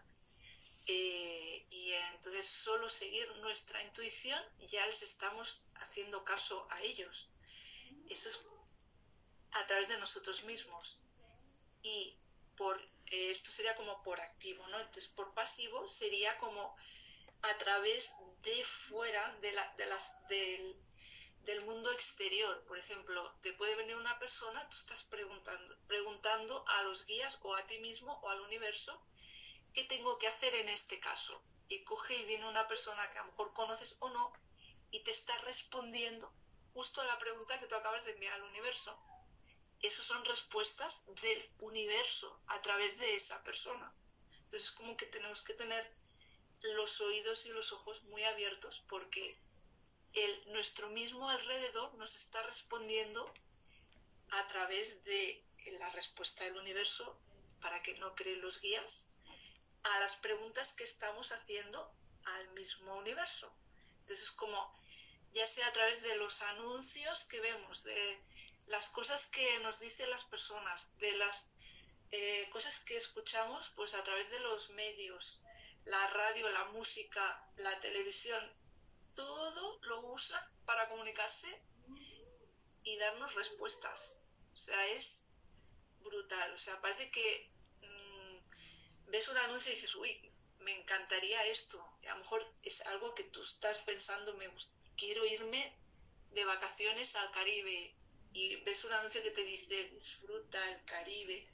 eh, 0.88 1.66
y 1.70 1.92
entonces 2.14 2.48
solo 2.48 2.88
seguir 2.88 3.30
nuestra 3.38 3.84
intuición 3.84 4.42
ya 4.60 4.86
les 4.86 5.04
estamos 5.04 5.66
haciendo 5.76 6.24
caso 6.24 6.66
a 6.72 6.82
ellos. 6.82 7.30
Eso 8.08 8.30
es 8.30 8.48
a 9.52 9.66
través 9.68 9.90
de 9.90 9.98
nosotros 9.98 10.46
mismos. 10.46 11.02
Y 11.82 12.18
por 12.56 12.80
esto 13.11 13.49
sería 13.52 13.76
como 13.76 14.02
por 14.03 14.19
activo, 14.19 14.68
¿no? 14.68 14.80
Entonces 14.80 15.07
por 15.10 15.34
pasivo 15.34 15.88
sería 15.88 16.38
como 16.38 16.76
a 17.41 17.57
través 17.57 18.15
de 18.41 18.64
fuera 18.64 19.38
de, 19.41 19.52
la, 19.52 19.73
de 19.77 19.86
las, 19.86 20.27
del, 20.27 20.76
del 21.44 21.61
mundo 21.65 21.91
exterior. 21.91 22.64
Por 22.65 22.77
ejemplo, 22.77 23.36
te 23.41 23.53
puede 23.53 23.76
venir 23.76 23.95
una 23.95 24.18
persona, 24.19 24.68
tú 24.69 24.76
estás 24.76 25.03
preguntando, 25.06 25.77
preguntando 25.88 26.65
a 26.68 26.84
los 26.84 27.06
guías 27.06 27.40
o 27.44 27.56
a 27.56 27.65
ti 27.68 27.80
mismo 27.80 28.19
o 28.23 28.30
al 28.30 28.41
universo 28.41 29.02
¿qué 29.76 29.84
tengo 29.84 30.18
que 30.18 30.27
hacer 30.27 30.56
en 30.56 30.69
este 30.69 30.99
caso? 31.02 31.44
Y 31.68 31.84
coge 31.84 32.15
y 32.15 32.26
viene 32.26 32.48
una 32.48 32.65
persona 32.65 33.11
que 33.11 33.19
a 33.19 33.23
lo 33.23 33.32
mejor 33.32 33.53
conoces 33.53 33.98
o 33.99 34.10
no 34.10 34.32
y 34.90 35.02
te 35.02 35.11
está 35.11 35.38
respondiendo 35.40 36.32
justo 36.73 37.03
la 37.03 37.19
pregunta 37.19 37.60
que 37.60 37.68
tú 37.68 37.76
acabas 37.76 38.06
de 38.06 38.11
enviar 38.11 38.34
al 38.34 38.44
universo. 38.44 38.98
Esas 39.86 40.07
son 40.07 40.26
respuestas 40.26 41.06
del 41.22 41.49
universo 41.60 42.41
a 42.48 42.60
través 42.62 42.98
de 42.98 43.16
esa 43.16 43.44
persona. 43.44 43.94
Entonces 44.32 44.70
es 44.70 44.72
como 44.72 44.98
que 44.98 45.06
tenemos 45.06 45.44
que 45.44 45.53
tener 45.53 45.94
los 46.62 47.02
oídos 47.02 47.45
y 47.45 47.49
los 47.49 47.72
ojos 47.72 48.02
muy 48.06 48.24
abiertos 48.24 48.84
porque 48.90 49.38
el, 50.14 50.53
nuestro 50.53 50.90
mismo 50.90 51.30
alrededor 51.30 51.94
nos 51.95 52.16
está 52.16 52.41
respondiendo 52.44 53.32
a 54.32 54.48
través 54.48 55.03
de 55.03 55.45
la 55.80 55.90
respuesta 55.91 56.44
del 56.45 56.57
universo 56.57 57.20
para 57.62 57.84
que 57.84 57.94
no 57.99 58.16
creen 58.16 58.41
los 58.41 58.62
guías 58.62 59.12
a 59.84 59.99
las 59.99 60.16
preguntas 60.16 60.74
que 60.74 60.84
estamos 60.84 61.32
haciendo 61.32 61.94
al 62.24 62.49
mismo 62.53 62.95
universo. 62.98 63.53
Entonces, 63.99 64.32
como 64.32 64.74
ya 65.34 65.45
sea 65.45 65.68
a 65.68 65.74
través 65.74 66.02
de 66.02 66.16
los 66.16 66.41
anuncios 66.41 67.26
que 67.26 67.40
vemos, 67.40 67.84
de 67.84 68.20
las 68.68 68.90
cosas 68.90 69.28
que 69.28 69.60
nos 69.60 69.80
dicen 69.80 70.10
las 70.10 70.26
personas, 70.26 70.98
de 70.98 71.12
las 71.14 71.54
eh, 72.12 72.50
cosas 72.52 72.84
que 72.84 72.98
escuchamos, 72.98 73.70
pues 73.76 73.94
a 73.94 74.04
través 74.04 74.30
de 74.32 74.40
los 74.40 74.70
medios, 74.72 75.42
la 75.86 76.08
radio, 76.08 76.50
la 76.50 76.66
música, 76.66 77.48
la 77.58 77.80
televisión, 77.80 78.42
todo 79.16 79.80
lo 79.84 80.08
usa 80.08 80.52
para 80.66 80.90
comunicarse 80.90 81.62
y 82.84 82.98
darnos 82.98 83.34
respuestas. 83.36 84.22
O 84.54 84.58
sea, 84.58 84.86
es 84.88 85.28
brutal. 86.00 86.54
O 86.54 86.58
sea, 86.58 86.80
parece 86.82 87.12
que 87.12 87.52
ves 89.08 89.30
un 89.30 89.38
anuncio 89.38 89.72
y 89.72 89.76
dices, 89.76 89.96
uy, 89.96 90.32
me 90.60 90.80
encantaría 90.80 91.46
esto. 91.48 91.80
a 92.08 92.14
lo 92.14 92.20
mejor 92.20 92.46
es 92.64 92.86
algo 92.88 93.14
que 93.14 93.24
tú 93.26 93.42
estás 93.42 93.80
pensando, 93.82 94.34
me 94.36 94.50
quiero 94.98 95.26
irme 95.26 95.76
de 96.32 96.46
vacaciones 96.46 97.16
al 97.16 97.32
Caribe. 97.32 97.96
Y 98.36 98.57
ves 98.64 98.84
un 98.84 98.91
anuncio 98.91 99.24
que 99.24 99.32
te 99.32 99.45
dice, 99.45 99.91
disfruta 99.91 100.60
el 100.70 100.84
Caribe. 100.84 101.49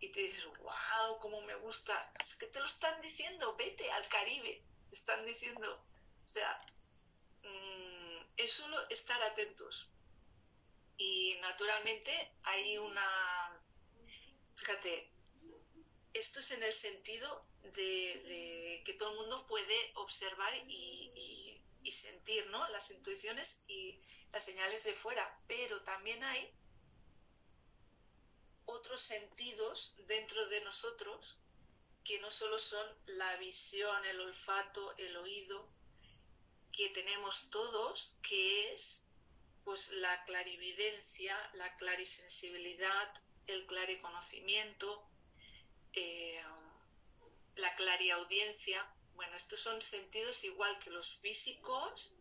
Y 0.00 0.12
te 0.12 0.20
dices, 0.20 0.44
wow, 0.58 1.18
cómo 1.18 1.40
me 1.40 1.54
gusta. 1.54 2.12
Es 2.22 2.36
que 2.36 2.46
te 2.46 2.60
lo 2.60 2.66
están 2.66 3.00
diciendo, 3.00 3.56
vete 3.56 3.90
al 3.90 4.06
Caribe. 4.08 4.62
están 4.92 5.24
diciendo, 5.24 5.82
o 6.22 6.26
sea, 6.26 6.60
mm, 7.42 8.34
es 8.36 8.52
solo 8.52 8.76
estar 8.90 9.20
atentos. 9.22 9.88
Y 10.98 11.38
naturalmente 11.40 12.12
hay 12.42 12.76
una, 12.76 13.64
fíjate, 14.56 15.10
esto 16.12 16.40
es 16.40 16.50
en 16.50 16.62
el 16.64 16.74
sentido 16.74 17.46
de, 17.62 18.82
que 18.84 18.92
todo 18.98 19.12
el 19.12 19.16
mundo 19.20 19.46
puede 19.46 19.92
observar 19.94 20.52
y, 20.68 21.59
sentir 21.92 22.46
¿no? 22.48 22.68
las 22.68 22.90
intuiciones 22.90 23.64
y 23.66 24.00
las 24.32 24.44
señales 24.44 24.84
de 24.84 24.94
fuera, 24.94 25.42
pero 25.46 25.82
también 25.82 26.22
hay 26.22 26.52
otros 28.66 29.00
sentidos 29.00 29.96
dentro 30.06 30.46
de 30.48 30.60
nosotros 30.62 31.38
que 32.04 32.20
no 32.20 32.30
solo 32.30 32.58
son 32.58 32.86
la 33.06 33.36
visión, 33.36 34.04
el 34.06 34.20
olfato, 34.20 34.94
el 34.98 35.16
oído, 35.16 35.68
que 36.72 36.88
tenemos 36.90 37.50
todos, 37.50 38.18
que 38.22 38.72
es 38.72 39.06
pues 39.64 39.90
la 39.92 40.24
clarividencia, 40.24 41.36
la 41.54 41.76
clarisensibilidad, 41.76 43.14
el 43.46 43.66
clariconocimiento, 43.66 45.06
eh, 45.92 46.42
la 47.56 47.74
clariaudiencia. 47.76 48.88
Bueno, 49.14 49.36
estos 49.36 49.60
son 49.60 49.80
sentidos 49.82 50.44
igual 50.44 50.78
que 50.78 50.90
los 50.90 51.14
físicos, 51.20 52.18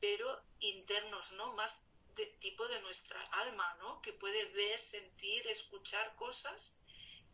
pero 0.00 0.42
internos, 0.60 1.32
¿no? 1.32 1.52
Más 1.54 1.86
de 2.16 2.26
tipo 2.40 2.66
de 2.68 2.80
nuestra 2.82 3.20
alma, 3.42 3.76
¿no? 3.80 4.00
Que 4.02 4.12
puede 4.12 4.44
ver, 4.52 4.80
sentir, 4.80 5.46
escuchar 5.48 6.14
cosas 6.16 6.78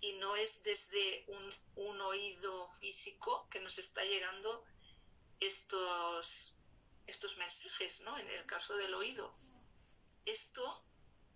y 0.01 0.13
no 0.15 0.37
es 0.37 0.63
desde 0.63 1.25
un, 1.29 1.55
un 1.77 2.01
oído 2.01 2.71
físico 2.73 3.47
que 3.51 3.61
nos 3.61 3.79
está 3.79 4.03
llegando 4.05 4.65
estos, 5.41 6.55
estos 7.07 7.37
mensajes, 7.37 8.01
¿no? 8.03 8.17
En 8.19 8.29
el 8.29 8.47
caso 8.47 8.77
del 8.77 8.95
oído. 8.95 9.35
Esto, 10.25 10.85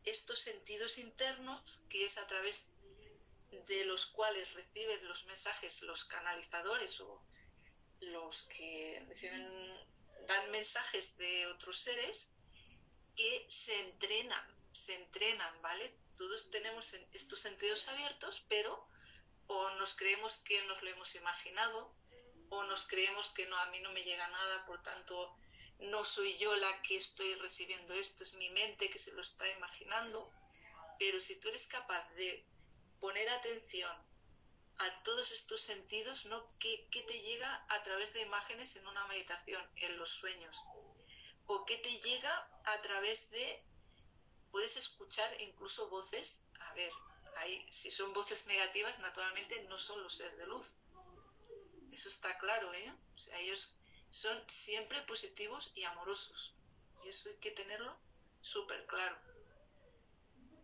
estos 0.04 0.38
sentidos 0.38 0.98
internos, 0.98 1.84
que 1.88 2.04
es 2.04 2.16
a 2.18 2.26
través 2.26 2.72
de 3.66 3.84
los 3.86 4.06
cuales 4.06 4.52
reciben 4.52 5.06
los 5.08 5.24
mensajes 5.26 5.82
los 5.82 6.04
canalizadores 6.04 7.00
o 7.00 7.22
los 8.12 8.42
que 8.48 9.04
reciben, 9.08 9.86
dan 10.26 10.50
mensajes 10.50 11.16
de 11.16 11.46
otros 11.48 11.78
seres 11.78 12.34
que 13.16 13.46
se 13.48 13.78
entrenan, 13.80 14.44
se 14.72 14.94
entrenan, 14.94 15.62
¿vale? 15.62 15.96
Todos 16.16 16.50
tenemos 16.50 16.94
estos 17.12 17.40
sentidos 17.40 17.88
abiertos, 17.88 18.44
pero 18.48 18.88
o 19.46 19.70
nos 19.72 19.96
creemos 19.96 20.38
que 20.38 20.62
nos 20.64 20.82
lo 20.82 20.90
hemos 20.90 21.14
imaginado, 21.14 21.94
o 22.48 22.64
nos 22.64 22.86
creemos 22.86 23.30
que 23.30 23.46
no, 23.46 23.56
a 23.58 23.66
mí 23.66 23.80
no 23.80 23.92
me 23.92 24.02
llega 24.02 24.26
nada, 24.28 24.66
por 24.66 24.82
tanto, 24.82 25.36
no 25.78 26.04
soy 26.04 26.36
yo 26.38 26.54
la 26.56 26.82
que 26.82 26.96
estoy 26.96 27.34
recibiendo 27.36 27.94
esto, 27.94 28.24
es 28.24 28.34
mi 28.34 28.50
mente 28.50 28.90
que 28.90 28.98
se 28.98 29.12
lo 29.12 29.20
está 29.20 29.48
imaginando. 29.50 30.32
Pero 30.98 31.20
si 31.20 31.38
tú 31.40 31.48
eres 31.48 31.66
capaz 31.66 32.08
de 32.14 32.46
poner 33.00 33.28
atención 33.28 34.13
a 34.78 35.02
todos 35.02 35.30
estos 35.32 35.60
sentidos, 35.60 36.26
¿no? 36.26 36.54
¿Qué, 36.58 36.88
¿Qué, 36.90 37.02
te 37.02 37.20
llega 37.20 37.64
a 37.68 37.82
través 37.82 38.12
de 38.12 38.22
imágenes 38.22 38.76
en 38.76 38.86
una 38.86 39.06
meditación, 39.06 39.62
en 39.76 39.98
los 39.98 40.10
sueños? 40.10 40.56
¿O 41.46 41.64
qué 41.64 41.78
te 41.78 42.00
llega 42.00 42.50
a 42.64 42.82
través 42.82 43.30
de... 43.30 43.64
Puedes 44.50 44.76
escuchar 44.76 45.40
incluso 45.40 45.88
voces, 45.88 46.44
a 46.60 46.74
ver, 46.74 46.92
hay, 47.36 47.66
si 47.72 47.90
son 47.90 48.12
voces 48.12 48.46
negativas, 48.46 48.98
naturalmente 49.00 49.64
no 49.64 49.78
son 49.78 50.02
los 50.02 50.16
seres 50.16 50.36
de 50.38 50.46
luz. 50.46 50.76
Eso 51.90 52.08
está 52.08 52.38
claro, 52.38 52.72
¿eh? 52.72 52.94
O 53.14 53.18
sea, 53.18 53.38
ellos 53.40 53.76
son 54.10 54.42
siempre 54.48 55.02
positivos 55.02 55.72
y 55.74 55.84
amorosos. 55.84 56.54
Y 57.04 57.08
eso 57.08 57.28
hay 57.28 57.36
que 57.36 57.50
tenerlo 57.50 57.96
súper 58.40 58.86
claro. 58.86 59.16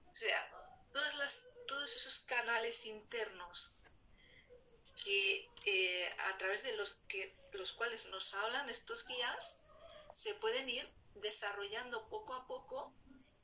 O 0.09 0.15
sea, 0.15 0.87
todas 0.93 1.15
las, 1.17 1.51
todos 1.67 1.97
esos 1.97 2.21
canales 2.21 2.87
internos 2.87 3.75
que 5.05 5.51
eh, 5.67 6.15
a 6.31 6.39
través 6.39 6.63
de 6.63 6.77
los 6.77 7.01
que 7.09 7.37
los 7.53 7.73
cuales 7.73 8.07
nos 8.07 8.35
hablan 8.35 8.69
estos 8.71 9.07
guías 9.07 9.63
se 10.13 10.35
pueden 10.37 10.69
ir 10.69 10.89
desarrollando 11.17 12.09
poco 12.09 12.35
a 12.35 12.47
poco 12.47 12.95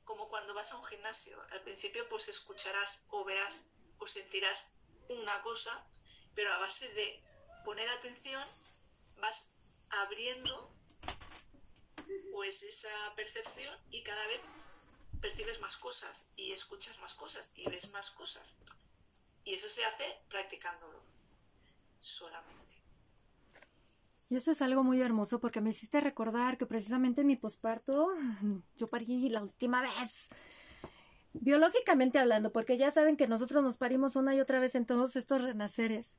como 0.03 0.29
cuando 0.29 0.53
vas 0.53 0.71
a 0.71 0.77
un 0.77 0.85
gimnasio. 0.85 1.41
Al 1.51 1.61
principio 1.63 2.07
pues 2.09 2.27
escucharás 2.27 3.05
o 3.09 3.23
verás 3.25 3.69
o 3.99 4.07
sentirás 4.07 4.75
una 5.09 5.41
cosa 5.41 5.87
pero 6.35 6.53
a 6.53 6.59
base 6.59 6.87
de 6.93 7.23
poner 7.65 7.89
atención 7.89 8.43
vas 9.17 9.55
abriendo 9.89 10.73
pues 12.31 12.63
esa 12.63 13.15
percepción 13.15 13.75
y 13.89 14.03
cada 14.03 14.25
vez 14.27 14.41
percibes 15.19 15.59
más 15.59 15.77
cosas 15.77 16.27
y 16.35 16.51
escuchas 16.51 16.97
más 16.99 17.15
cosas 17.15 17.51
y 17.55 17.69
ves 17.69 17.91
más 17.91 18.11
cosas. 18.11 18.59
Y 19.43 19.55
eso 19.55 19.69
se 19.69 19.83
hace 19.83 20.21
practicándolo 20.29 21.16
solamente. 21.99 22.57
Y 24.29 24.35
eso 24.35 24.51
es 24.51 24.61
algo 24.61 24.83
muy 24.83 25.01
hermoso 25.01 25.39
porque 25.39 25.61
me 25.61 25.69
hiciste 25.69 26.01
recordar 26.01 26.57
que 26.57 26.65
precisamente 26.65 27.21
en 27.21 27.27
mi 27.27 27.37
posparto 27.37 28.09
yo 28.75 28.87
parí 28.87 29.29
la 29.29 29.41
última 29.41 29.81
vez. 29.81 30.27
Biológicamente 31.33 32.19
hablando, 32.19 32.51
porque 32.51 32.77
ya 32.77 32.91
saben 32.91 33.15
que 33.15 33.27
nosotros 33.27 33.63
nos 33.63 33.77
parimos 33.77 34.15
una 34.15 34.35
y 34.35 34.41
otra 34.41 34.59
vez 34.59 34.75
en 34.75 34.85
todos 34.85 35.15
estos 35.15 35.41
renaceres. 35.41 36.13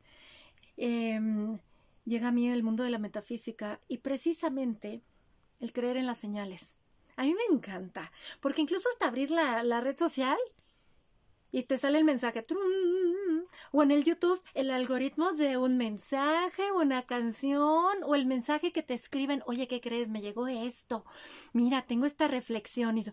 Em, 0.77 1.59
llega 2.05 2.29
a 2.29 2.33
mí 2.33 2.49
el 2.49 2.63
mundo 2.63 2.85
de 2.85 2.91
la 2.91 2.99
metafísica 2.99 3.81
y 3.89 3.99
precisamente 3.99 5.03
el 5.61 5.73
creer 5.73 5.97
en 5.97 6.07
las 6.07 6.19
señales. 6.19 6.77
A 7.17 7.25
mí 7.25 7.35
me 7.35 7.55
encanta, 7.55 8.13
porque 8.41 8.63
incluso 8.63 8.89
hasta 8.91 9.09
abrir 9.09 9.33
la, 9.33 9.65
la 9.65 9.81
red 9.81 9.97
social 9.97 10.39
y 11.51 11.62
te 11.62 11.79
sale 11.79 11.99
el 11.99 12.05
mensaje. 12.05 12.43
O 13.73 13.83
en 13.83 13.91
el 13.91 14.05
YouTube 14.05 14.43
el 14.55 14.70
algoritmo 14.70 15.33
de 15.33 15.57
un 15.57 15.77
mensaje, 15.77 16.73
una 16.73 17.03
canción 17.03 17.97
o 18.05 18.15
el 18.15 18.27
mensaje 18.27 18.73
que 18.73 18.83
te 18.83 18.95
escriben, 18.95 19.43
oye, 19.47 19.69
¿qué 19.69 19.81
crees? 19.81 20.09
Me 20.09 20.20
llegó 20.20 20.49
esto. 20.49 21.05
Mira, 21.53 21.83
tengo 21.83 22.07
esta 22.07 22.29
reflexión 22.29 22.99
y 22.99 23.05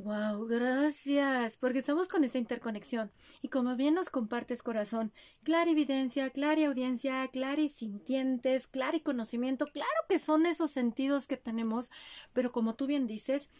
Wow, 0.00 0.46
gracias, 0.46 1.56
porque 1.56 1.80
estamos 1.80 2.06
con 2.06 2.22
esa 2.22 2.38
interconexión. 2.38 3.10
Y 3.42 3.48
como 3.48 3.74
bien 3.74 3.94
nos 3.94 4.10
compartes, 4.10 4.62
corazón, 4.62 5.12
clarividencia, 5.42 6.30
audiencia, 6.68 7.26
clarisintientes, 7.32 8.68
conocimiento, 9.02 9.66
claro 9.66 9.90
que 10.08 10.20
son 10.20 10.46
esos 10.46 10.70
sentidos 10.70 11.26
que 11.26 11.36
tenemos, 11.36 11.90
pero 12.32 12.52
como 12.52 12.76
tú 12.76 12.86
bien 12.86 13.08
dices, 13.08 13.50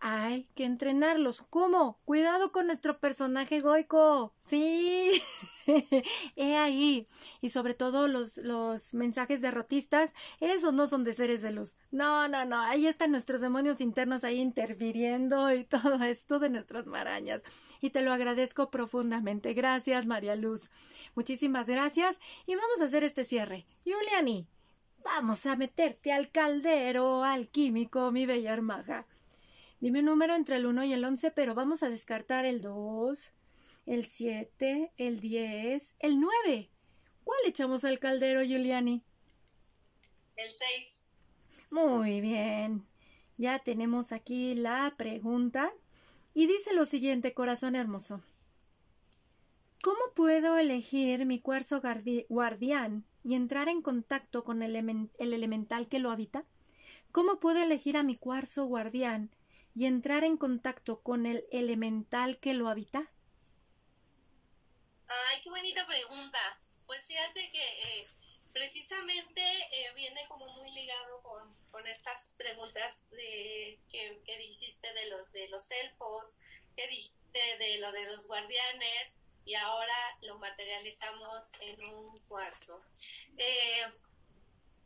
hay 0.00 0.48
que 0.54 0.64
entrenarlos. 0.64 1.42
¿Cómo? 1.50 1.98
Cuidado 2.06 2.52
con 2.52 2.66
nuestro 2.66 2.98
personaje 2.98 3.60
goico. 3.60 4.34
Sí, 4.38 5.20
he 6.36 6.56
ahí. 6.56 7.06
Y 7.42 7.50
sobre 7.50 7.74
todo 7.74 8.08
los, 8.08 8.38
los 8.38 8.94
mensajes 8.94 9.42
derrotistas, 9.42 10.14
esos 10.40 10.72
no 10.72 10.86
son 10.86 11.04
de 11.04 11.12
seres 11.12 11.42
de 11.42 11.52
luz. 11.52 11.76
No, 11.90 12.28
no, 12.28 12.46
no. 12.46 12.58
Ahí 12.60 12.86
están 12.86 13.12
nuestros 13.12 13.42
demonios 13.42 13.82
internos 13.82 14.24
ahí 14.24 14.38
interfiriendo 14.38 15.54
y 15.54 15.64
todo 15.66 16.02
esto 16.02 16.38
de 16.38 16.48
nuestras 16.48 16.86
marañas. 16.86 17.42
Y 17.82 17.90
te 17.90 18.00
lo 18.00 18.12
agradezco 18.12 18.70
profundamente. 18.70 19.52
Gracias, 19.52 20.06
María 20.06 20.34
Luz. 20.34 20.70
Muchísimas 21.14 21.68
gracias. 21.68 22.20
Y 22.46 22.54
vamos 22.54 22.80
a 22.80 22.84
hacer 22.84 23.04
este 23.04 23.24
cierre. 23.24 23.66
Juliani, 23.84 24.46
vamos 25.04 25.44
a 25.44 25.56
meterte 25.56 26.12
al 26.12 26.30
caldero 26.30 27.22
alquímico, 27.22 28.10
mi 28.12 28.24
bella 28.24 28.54
hermaga. 28.54 29.06
Dime 29.80 30.00
un 30.00 30.04
número 30.04 30.34
entre 30.34 30.56
el 30.56 30.66
1 30.66 30.84
y 30.84 30.92
el 30.92 31.02
11, 31.02 31.30
pero 31.30 31.54
vamos 31.54 31.82
a 31.82 31.88
descartar 31.88 32.44
el 32.44 32.60
2, 32.60 33.32
el 33.86 34.04
7, 34.04 34.92
el 34.98 35.20
10, 35.20 35.96
el 36.00 36.20
9. 36.20 36.70
¿Cuál 37.24 37.38
echamos 37.46 37.84
al 37.84 37.98
caldero, 37.98 38.42
Giuliani? 38.42 39.02
El 40.36 40.50
6. 40.50 41.08
Muy 41.70 42.20
bien. 42.20 42.86
Ya 43.38 43.58
tenemos 43.60 44.12
aquí 44.12 44.54
la 44.54 44.94
pregunta. 44.98 45.72
Y 46.34 46.46
dice 46.46 46.74
lo 46.74 46.84
siguiente, 46.84 47.32
corazón 47.32 47.74
hermoso. 47.74 48.22
¿Cómo 49.82 50.00
puedo 50.14 50.58
elegir 50.58 51.24
mi 51.24 51.40
cuarzo 51.40 51.80
guardián 52.28 53.06
y 53.24 53.34
entrar 53.34 53.70
en 53.70 53.80
contacto 53.80 54.44
con 54.44 54.62
el, 54.62 54.76
el 54.76 55.32
elemental 55.32 55.88
que 55.88 56.00
lo 56.00 56.10
habita? 56.10 56.44
¿Cómo 57.12 57.40
puedo 57.40 57.62
elegir 57.62 57.96
a 57.96 58.02
mi 58.02 58.16
cuarzo 58.16 58.66
guardián 58.66 59.30
y 59.74 59.86
entrar 59.86 60.24
en 60.24 60.36
contacto 60.36 61.02
con 61.02 61.26
el 61.26 61.46
elemental 61.52 62.38
que 62.38 62.54
lo 62.54 62.68
habita? 62.68 63.12
Ay, 65.06 65.40
qué 65.42 65.50
bonita 65.50 65.86
pregunta. 65.86 66.38
Pues 66.86 67.06
fíjate 67.06 67.50
que 67.50 68.00
eh, 68.00 68.06
precisamente 68.52 69.42
eh, 69.42 69.92
viene 69.94 70.26
como 70.28 70.46
muy 70.56 70.70
ligado 70.72 71.22
con, 71.22 71.54
con 71.70 71.86
estas 71.86 72.34
preguntas 72.38 73.08
de, 73.10 73.78
que, 73.90 74.38
dijiste 74.38 74.92
de 74.92 75.10
los, 75.10 75.32
de 75.32 75.48
los 75.48 75.70
elfos, 75.70 76.36
que 76.76 76.86
dijiste 76.88 77.40
de 77.58 77.78
lo 77.78 77.92
de 77.92 78.04
los 78.06 78.26
guardianes 78.26 79.16
y 79.44 79.54
ahora 79.54 80.18
lo 80.22 80.38
materializamos 80.38 81.52
en 81.60 81.82
un 81.84 82.18
cuarzo. 82.28 82.84
Eh, 83.36 83.92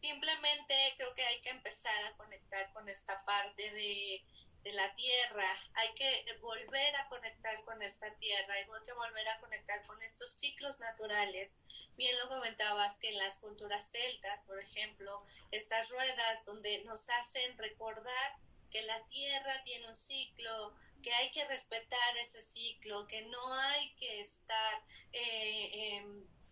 simplemente 0.01 0.75
creo 0.97 1.15
que 1.15 1.25
hay 1.25 1.41
que 1.41 1.51
empezar 1.51 2.05
a 2.05 2.17
conectar 2.17 2.73
con 2.73 2.89
esta 2.89 3.25
parte 3.25 3.71
de 3.73 4.25
de 4.65 4.73
la 4.73 4.93
tierra, 4.95 5.47
hay 5.75 5.95
que 5.95 6.39
volver 6.41 6.97
a 6.97 7.09
conectar 7.09 7.63
con 7.65 7.83
esta 7.83 8.11
tierra, 8.17 8.55
hay 8.55 8.65
que 8.83 8.93
volver 8.95 9.29
a 9.29 9.39
conectar 9.39 9.85
con 9.87 10.03
estos 10.03 10.33
ciclos 10.33 10.81
naturales. 10.81 11.61
Bien 11.97 12.19
lo 12.19 12.29
comentabas 12.31 12.99
que 12.99 13.11
en 13.11 13.19
las 13.19 13.41
culturas 13.41 13.93
celtas, 13.93 14.47
por 14.47 14.59
ejemplo, 14.59 15.23
estas 15.51 15.91
ruedas 15.91 16.47
donde 16.47 16.83
nos 16.85 17.11
hacen 17.11 17.57
recordar 17.59 18.37
que 18.71 18.83
la 18.83 19.05
tierra 19.05 19.63
tiene 19.65 19.87
un 19.87 19.95
ciclo, 19.95 20.75
que 21.03 21.13
hay 21.13 21.31
que 21.31 21.47
respetar 21.47 22.17
ese 22.17 22.41
ciclo, 22.41 23.07
que 23.07 23.21
no 23.27 23.55
hay 23.55 23.95
que 23.97 24.23
estar 24.23 24.83
eh, 25.13 26.03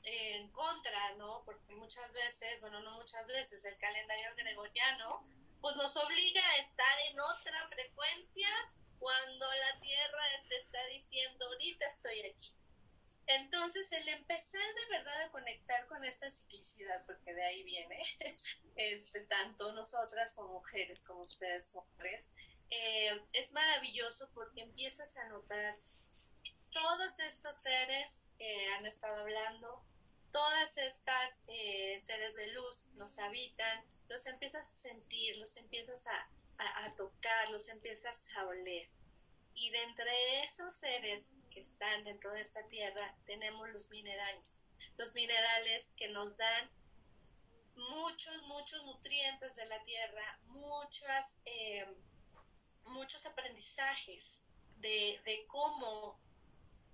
en 0.04 0.50
contra, 0.50 1.14
¿no? 1.14 1.42
Porque 1.46 1.74
muchas 1.74 2.12
veces, 2.12 2.60
bueno, 2.60 2.80
no 2.80 2.92
muchas 2.92 3.26
veces, 3.26 3.64
el 3.64 3.78
calendario 3.78 4.34
gregoriano 4.36 5.26
pues 5.62 5.76
nos 5.76 5.96
obliga 5.96 6.42
a 6.44 6.56
estar 6.58 6.98
en 7.10 7.20
otra 7.20 7.68
frecuencia 7.68 8.48
cuando 8.98 9.46
la 9.46 9.80
Tierra 9.80 10.24
te 10.48 10.56
está 10.56 10.84
diciendo, 10.86 11.46
ahorita 11.46 11.86
estoy 11.86 12.20
aquí. 12.20 12.52
Entonces, 13.26 13.90
el 13.92 14.08
empezar 14.08 14.60
de 14.60 14.98
verdad 14.98 15.22
a 15.22 15.30
conectar 15.30 15.86
con 15.86 16.04
esta 16.04 16.28
ciclicidad, 16.30 17.06
porque 17.06 17.32
de 17.32 17.44
ahí 17.44 17.62
viene, 17.62 18.02
este, 18.76 19.24
tanto 19.26 19.72
nosotras 19.74 20.34
como 20.34 20.54
mujeres, 20.54 21.04
como 21.04 21.20
ustedes 21.20 21.74
hombres, 21.76 22.30
eh, 22.70 23.22
es 23.32 23.52
maravilloso 23.52 24.28
porque 24.34 24.62
empiezas 24.62 25.16
a 25.18 25.28
notar 25.28 25.74
todos 26.72 27.20
estos 27.20 27.54
seres 27.54 28.32
que 28.36 28.68
han 28.76 28.86
estado 28.86 29.20
hablando, 29.20 29.84
todas 30.32 30.78
estas 30.78 31.42
eh, 31.46 31.96
seres 31.98 32.34
de 32.34 32.48
luz 32.48 32.88
nos 32.94 33.18
habitan, 33.18 33.84
los 34.12 34.26
empiezas 34.26 34.68
a 34.68 34.74
sentir, 34.74 35.38
los 35.38 35.56
empiezas 35.56 36.06
a, 36.06 36.28
tocar, 36.96 37.48
los 37.50 37.68
empiezas 37.70 38.28
a 38.36 38.44
oler. 38.46 38.86
Y 39.54 39.70
de 39.70 39.82
entre 39.84 40.44
esos 40.44 40.74
seres 40.74 41.36
que 41.50 41.60
están 41.60 42.04
dentro 42.04 42.30
de 42.32 42.42
esta 42.42 42.62
tierra 42.68 43.16
tenemos 43.26 43.68
los 43.70 43.88
minerales, 43.90 44.68
los 44.98 45.14
minerales 45.14 45.94
que 45.96 46.08
nos 46.08 46.36
dan 46.36 46.70
muchos, 47.74 48.42
muchos 48.42 48.84
nutrientes 48.84 49.56
de 49.56 49.66
la 49.66 49.82
tierra, 49.84 50.40
muchas, 50.44 51.40
eh, 51.46 51.86
muchos 52.84 53.24
aprendizajes 53.24 54.44
de, 54.76 55.20
de, 55.24 55.46
cómo 55.46 56.20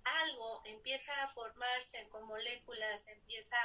algo 0.05 0.63
empieza 0.67 1.13
a 1.25 1.29
formarse 1.29 2.09
con 2.11 2.27
moléculas, 2.27 3.09
empieza 3.09 3.57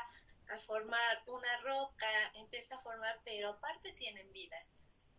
a 0.49 0.57
formar 0.59 1.23
una 1.27 1.57
roca, 1.61 2.31
empieza 2.35 2.75
a 2.75 2.79
formar, 2.81 3.21
pero 3.23 3.49
aparte 3.49 3.93
tienen 3.93 4.31
vida. 4.31 4.57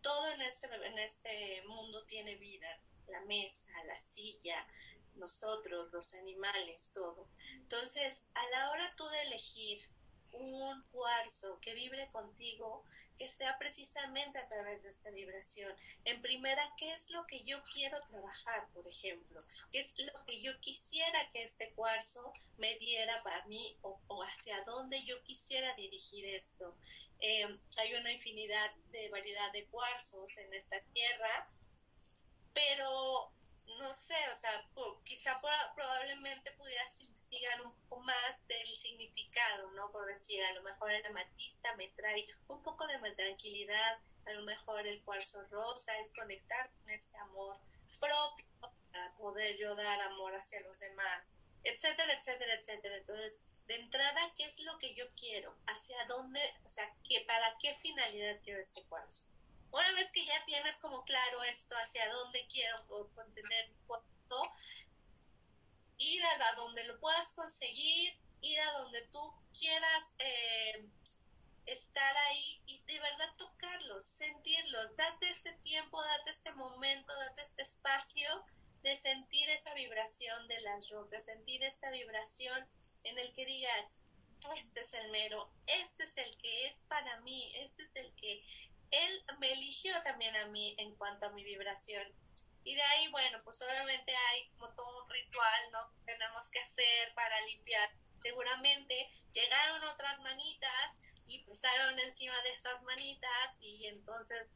Todo 0.01 0.31
en 0.31 0.41
este, 0.41 0.67
en 0.67 0.99
este 0.99 1.63
mundo 1.67 2.05
tiene 2.05 2.35
vida. 2.35 2.67
La 3.07 3.21
mesa, 3.21 3.69
la 3.85 3.99
silla, 3.99 4.67
nosotros, 5.15 5.91
los 5.91 6.15
animales, 6.15 6.91
todo. 6.93 7.27
Entonces, 7.53 8.27
a 8.33 8.49
la 8.49 8.71
hora 8.71 8.93
tú 8.95 9.05
de 9.07 9.21
elegir 9.23 9.89
un 10.39 10.83
cuarzo 10.91 11.59
que 11.61 11.73
vibre 11.73 12.07
contigo, 12.09 12.83
que 13.17 13.29
sea 13.29 13.57
precisamente 13.57 14.37
a 14.37 14.47
través 14.47 14.83
de 14.83 14.89
esta 14.89 15.09
vibración. 15.09 15.73
En 16.03 16.21
primera, 16.21 16.61
¿qué 16.77 16.91
es 16.93 17.09
lo 17.11 17.25
que 17.27 17.43
yo 17.43 17.61
quiero 17.73 18.01
trabajar, 18.05 18.67
por 18.73 18.87
ejemplo? 18.87 19.39
¿Qué 19.71 19.79
es 19.79 19.95
lo 19.99 20.25
que 20.25 20.41
yo 20.41 20.59
quisiera 20.59 21.31
que 21.31 21.43
este 21.43 21.71
cuarzo 21.73 22.33
me 22.57 22.77
diera 22.77 23.23
para 23.23 23.45
mí 23.45 23.77
o, 23.81 23.99
hacia 24.23 24.61
dónde 24.63 25.03
yo 25.05 25.21
quisiera 25.23 25.73
dirigir 25.75 26.25
esto? 26.27 26.75
Eh, 27.19 27.59
hay 27.77 27.93
una 27.95 28.11
infinidad 28.11 28.75
de 28.91 29.09
variedad 29.09 29.51
de 29.53 29.65
cuarzos 29.67 30.37
en 30.37 30.53
esta 30.53 30.81
tierra, 30.93 31.49
pero 32.53 33.31
no 33.79 33.93
sé, 33.93 34.15
o 34.31 34.35
sea, 34.35 34.65
quizá 35.03 35.39
probablemente 35.75 36.51
pudieras 36.51 37.01
investigar 37.01 37.61
un 37.61 37.73
poco 37.73 38.01
más 38.01 38.47
del 38.47 38.67
significado, 38.67 39.71
¿no? 39.71 39.91
Por 39.91 40.05
decir, 40.05 40.43
a 40.43 40.53
lo 40.53 40.63
mejor 40.63 40.91
el 40.91 41.05
amatista 41.05 41.75
me 41.75 41.87
trae 41.89 42.25
un 42.47 42.61
poco 42.63 42.87
de 42.87 43.11
tranquilidad, 43.11 43.99
a 44.25 44.31
lo 44.31 44.43
mejor 44.43 44.85
el 44.87 45.03
cuarzo 45.03 45.43
rosa 45.49 45.97
es 45.99 46.13
conectar 46.13 46.71
con 46.71 46.89
este 46.89 47.17
amor 47.17 47.57
propio 47.99 48.45
para 48.91 49.13
poder 49.17 49.57
yo 49.57 49.75
dar 49.75 50.01
amor 50.01 50.35
hacia 50.35 50.61
los 50.61 50.79
demás, 50.79 51.29
etcétera, 51.63 52.13
etcétera, 52.13 52.53
etcétera. 52.53 52.97
Entonces, 52.97 53.43
de 53.67 53.75
entrada, 53.75 54.33
¿qué 54.37 54.45
es 54.45 54.59
lo 54.61 54.77
que 54.77 54.93
yo 54.95 55.05
quiero? 55.15 55.55
¿Hacia 55.67 55.97
dónde? 56.07 56.39
O 56.63 56.69
sea, 56.69 56.91
¿qué, 57.07 57.21
¿para 57.21 57.57
qué 57.59 57.75
finalidad 57.81 58.39
quiero 58.43 58.59
este 58.59 58.83
cuarzo? 58.83 59.27
Una 59.75 59.91
vez 59.91 60.09
que 60.13 60.23
ya 60.23 60.45
tienes 60.45 60.77
como 60.77 61.03
claro 61.03 61.43
esto, 61.43 61.75
hacia 61.75 62.09
dónde 62.09 62.47
quiero 62.47 62.87
contener 63.13 63.67
mi 63.67 63.75
cuerpo, 63.85 64.53
ir 65.97 66.23
a 66.23 66.53
donde 66.55 66.85
lo 66.85 66.97
puedas 67.01 67.35
conseguir, 67.35 68.17
ir 68.39 68.57
a 68.61 68.71
donde 68.71 69.01
tú 69.07 69.33
quieras 69.59 70.15
eh, 70.19 70.87
estar 71.65 72.17
ahí 72.29 72.61
y 72.67 72.79
de 72.85 73.01
verdad 73.01 73.35
tocarlos, 73.37 74.05
sentirlos, 74.05 74.95
date 74.95 75.27
este 75.27 75.51
tiempo, 75.63 76.01
date 76.01 76.29
este 76.29 76.53
momento, 76.53 77.13
date 77.13 77.41
este 77.41 77.63
espacio 77.63 78.29
de 78.81 78.95
sentir 78.95 79.49
esa 79.49 79.73
vibración 79.73 80.47
de 80.47 80.61
las 80.61 80.89
rocas, 80.91 81.25
sentir 81.25 81.61
esta 81.65 81.91
vibración 81.91 82.65
en 83.03 83.19
el 83.19 83.33
que 83.33 83.45
digas, 83.45 83.97
este 84.57 84.79
es 84.79 84.93
el 84.93 85.11
mero, 85.11 85.51
este 85.67 86.03
es 86.03 86.17
el 86.17 86.37
que 86.37 86.67
es 86.67 86.85
para 86.87 87.19
mí, 87.21 87.51
este 87.57 87.83
es 87.83 87.97
el 87.97 88.15
que 88.15 88.41
él 88.91 89.25
me 89.39 89.51
eligió 89.51 89.93
también 90.03 90.35
a 90.37 90.47
mí 90.47 90.75
en 90.77 90.95
cuanto 90.95 91.25
a 91.25 91.31
mi 91.31 91.43
vibración. 91.43 92.03
Y 92.63 92.73
de 92.73 92.81
ahí, 92.81 93.07
bueno, 93.09 93.39
pues 93.43 93.61
obviamente 93.61 94.15
hay 94.15 94.49
como 94.49 94.73
todo 94.73 95.03
un 95.03 95.09
ritual, 95.09 95.71
¿no? 95.71 95.93
Tenemos 96.05 96.49
que 96.49 96.59
hacer 96.59 97.13
para 97.13 97.39
limpiar. 97.41 97.91
Seguramente 98.21 98.95
llegaron 99.31 99.83
otras 99.83 100.21
manitas 100.21 100.99
y 101.27 101.43
pesaron 101.43 101.99
encima 101.99 102.39
de 102.41 102.53
esas 102.53 102.83
manitas 102.83 103.49
y 103.59 103.85
entonces 103.87 104.47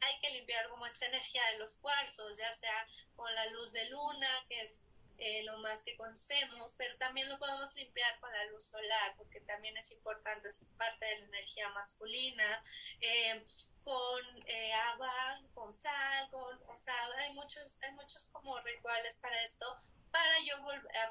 hay 0.00 0.20
que 0.20 0.30
limpiar 0.30 0.68
como 0.68 0.86
esta 0.86 1.06
energía 1.06 1.42
de 1.52 1.58
los 1.58 1.78
cuarzos, 1.78 2.36
ya 2.36 2.52
sea 2.54 2.86
con 3.16 3.32
la 3.34 3.46
luz 3.46 3.72
de 3.72 3.88
luna, 3.90 4.28
que 4.48 4.60
es 4.60 4.84
eh, 5.24 5.42
lo 5.44 5.56
más 5.60 5.84
que 5.84 5.96
conocemos, 5.96 6.74
pero 6.74 6.94
también 6.98 7.30
lo 7.30 7.38
podemos 7.38 7.74
limpiar 7.76 8.20
con 8.20 8.30
la 8.30 8.44
luz 8.44 8.62
solar, 8.64 9.14
porque 9.16 9.40
también 9.40 9.74
es 9.78 9.90
importante, 9.92 10.48
es 10.48 10.66
parte 10.76 11.06
de 11.06 11.20
la 11.20 11.26
energía 11.28 11.66
masculina, 11.70 12.62
eh, 13.00 13.42
con 13.82 14.22
eh, 14.46 14.72
agua, 14.92 15.40
con 15.54 15.72
sal, 15.72 16.28
con, 16.30 16.62
o 16.68 16.76
sea, 16.76 16.94
hay 17.20 17.32
muchos, 17.32 17.82
hay 17.82 17.92
muchos 17.92 18.28
como 18.28 18.60
rituales 18.60 19.18
para 19.20 19.42
esto, 19.42 19.64
para 20.10 20.40
yo 20.46 20.56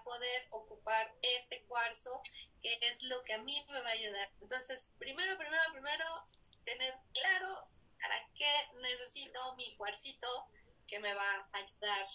poder 0.04 0.48
ocupar 0.52 1.12
este 1.24 1.64
cuarzo, 1.64 2.22
que 2.62 2.78
es 2.84 3.02
lo 3.06 3.24
que 3.24 3.34
a 3.34 3.40
mí 3.40 3.66
me 3.68 3.82
va 3.82 3.90
a 3.90 3.94
ayudar. 3.94 4.32
Entonces, 4.42 4.92
primero, 5.00 5.36
primero, 5.40 5.64
primero, 5.72 6.24
tener 6.66 6.94
claro 7.14 7.68
para 8.00 8.30
qué 8.36 8.52
necesito 8.80 9.56
mi 9.56 9.76
cuarcito 9.76 10.48
que 10.86 11.00
me 11.00 11.16
va 11.16 11.48
a 11.52 11.58
ayudar 11.58 12.06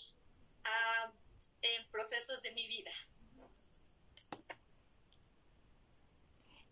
a 0.63 1.13
en 1.63 1.91
procesos 1.91 2.43
de 2.43 2.53
mi 2.53 2.67
vida. 2.69 2.91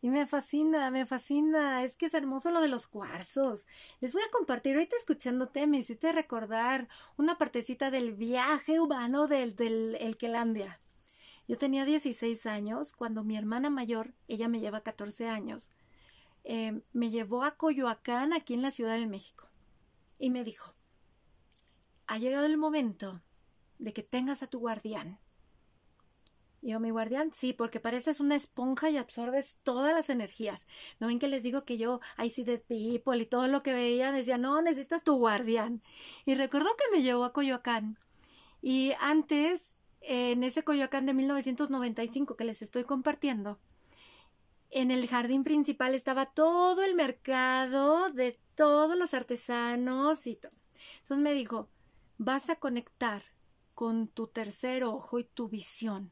Y 0.03 0.11
me 0.11 0.27
fascina, 0.27 0.91
me 0.91 1.05
fascina. 1.05 1.83
Es 1.83 1.97
que 1.97 2.07
es 2.07 2.15
hermoso 2.15 2.51
lo 2.51 2.61
de 2.61 2.69
los 2.69 2.87
cuarzos. 2.87 3.67
Les 4.01 4.13
voy 4.13 4.23
a 4.23 4.31
compartir, 4.31 4.75
ahorita 4.75 4.97
escuchándote, 4.97 5.67
me 5.67 5.79
hiciste 5.79 6.13
recordar 6.13 6.89
una 7.17 7.39
partecita 7.39 7.91
del 7.91 8.13
viaje 8.13 8.79
humano 8.79 9.27
del, 9.27 9.57
del. 9.57 9.99
Yo 11.49 11.57
tenía 11.57 11.85
16 11.85 12.47
años 12.47 12.93
cuando 12.93 13.25
mi 13.25 13.37
hermana 13.37 13.71
mayor, 13.71 14.15
ella 14.29 14.49
me 14.49 14.61
lleva 14.61 14.83
14 14.83 15.29
años, 15.29 15.71
eh, 16.45 16.83
me 16.93 17.11
llevó 17.11 17.43
a 17.43 17.57
Coyoacán, 17.57 18.33
aquí 18.33 18.55
en 18.55 18.63
la 18.63 18.71
Ciudad 18.71 18.95
de 18.95 19.07
México. 19.07 19.49
Y 20.19 20.31
me 20.31 20.45
dijo, 20.45 20.75
ha 22.07 22.19
llegado 22.19 22.47
el 22.47 22.59
momento 22.59 23.23
de 23.79 23.93
que 23.93 24.03
tengas 24.03 24.43
a 24.43 24.47
tu 24.47 24.59
guardián. 24.61 25.19
Y 26.63 26.71
yo, 26.71 26.81
mi 26.81 26.91
guardián, 26.91 27.33
sí, 27.33 27.53
porque 27.53 27.81
pareces 27.81 28.19
una 28.19 28.35
esponja 28.35 28.91
y 28.91 28.97
absorbes 28.97 29.57
todas 29.63 29.95
las 29.95 30.11
energías. 30.11 30.67
¿No 30.99 31.07
ven 31.07 31.19
que 31.19 31.29
les 31.29 31.43
digo 31.43 31.65
que 31.65 31.79
yo, 31.79 32.01
I 32.19 32.31
see 32.31 32.45
the 32.45 32.59
people 32.59 33.17
y 33.17 33.27
todo 33.27 33.47
lo 33.47 33.63
que 33.63 33.73
veía, 33.73 34.11
decía, 34.11 34.37
no, 34.37 34.61
necesitas 34.63 35.05
tu 35.05 35.17
guardián. 35.17 35.83
Y 36.25 36.35
recuerdo 36.35 36.71
que 36.77 36.97
me 36.97 37.03
llevó 37.03 37.25
a 37.25 37.33
Coyoacán. 37.33 37.99
Y 38.63 38.93
antes, 38.99 39.77
en 40.01 40.43
ese 40.43 40.65
Coyoacán 40.65 41.07
de 41.07 41.15
1995 41.15 42.37
que 42.37 42.45
les 42.45 42.63
estoy 42.63 42.85
compartiendo, 42.85 43.61
en 44.71 44.91
el 44.91 45.07
jardín 45.07 45.45
principal 45.45 45.95
estaba 45.95 46.27
todo 46.27 46.83
el 46.83 46.95
mercado 46.95 48.11
de 48.11 48.37
todos 48.55 48.97
los 48.97 49.15
artesanos 49.15 50.27
y 50.27 50.37
todo. 50.37 50.53
Entonces 51.03 51.23
me 51.23 51.35
dijo, 51.35 51.69
vas 52.19 52.51
a 52.51 52.57
conectar 52.57 53.23
con 53.77 54.09
tu 54.09 54.27
tercer 54.27 54.85
ojo 54.85 55.19
y 55.19 55.25
tu 55.25 55.51
visión. 55.51 56.11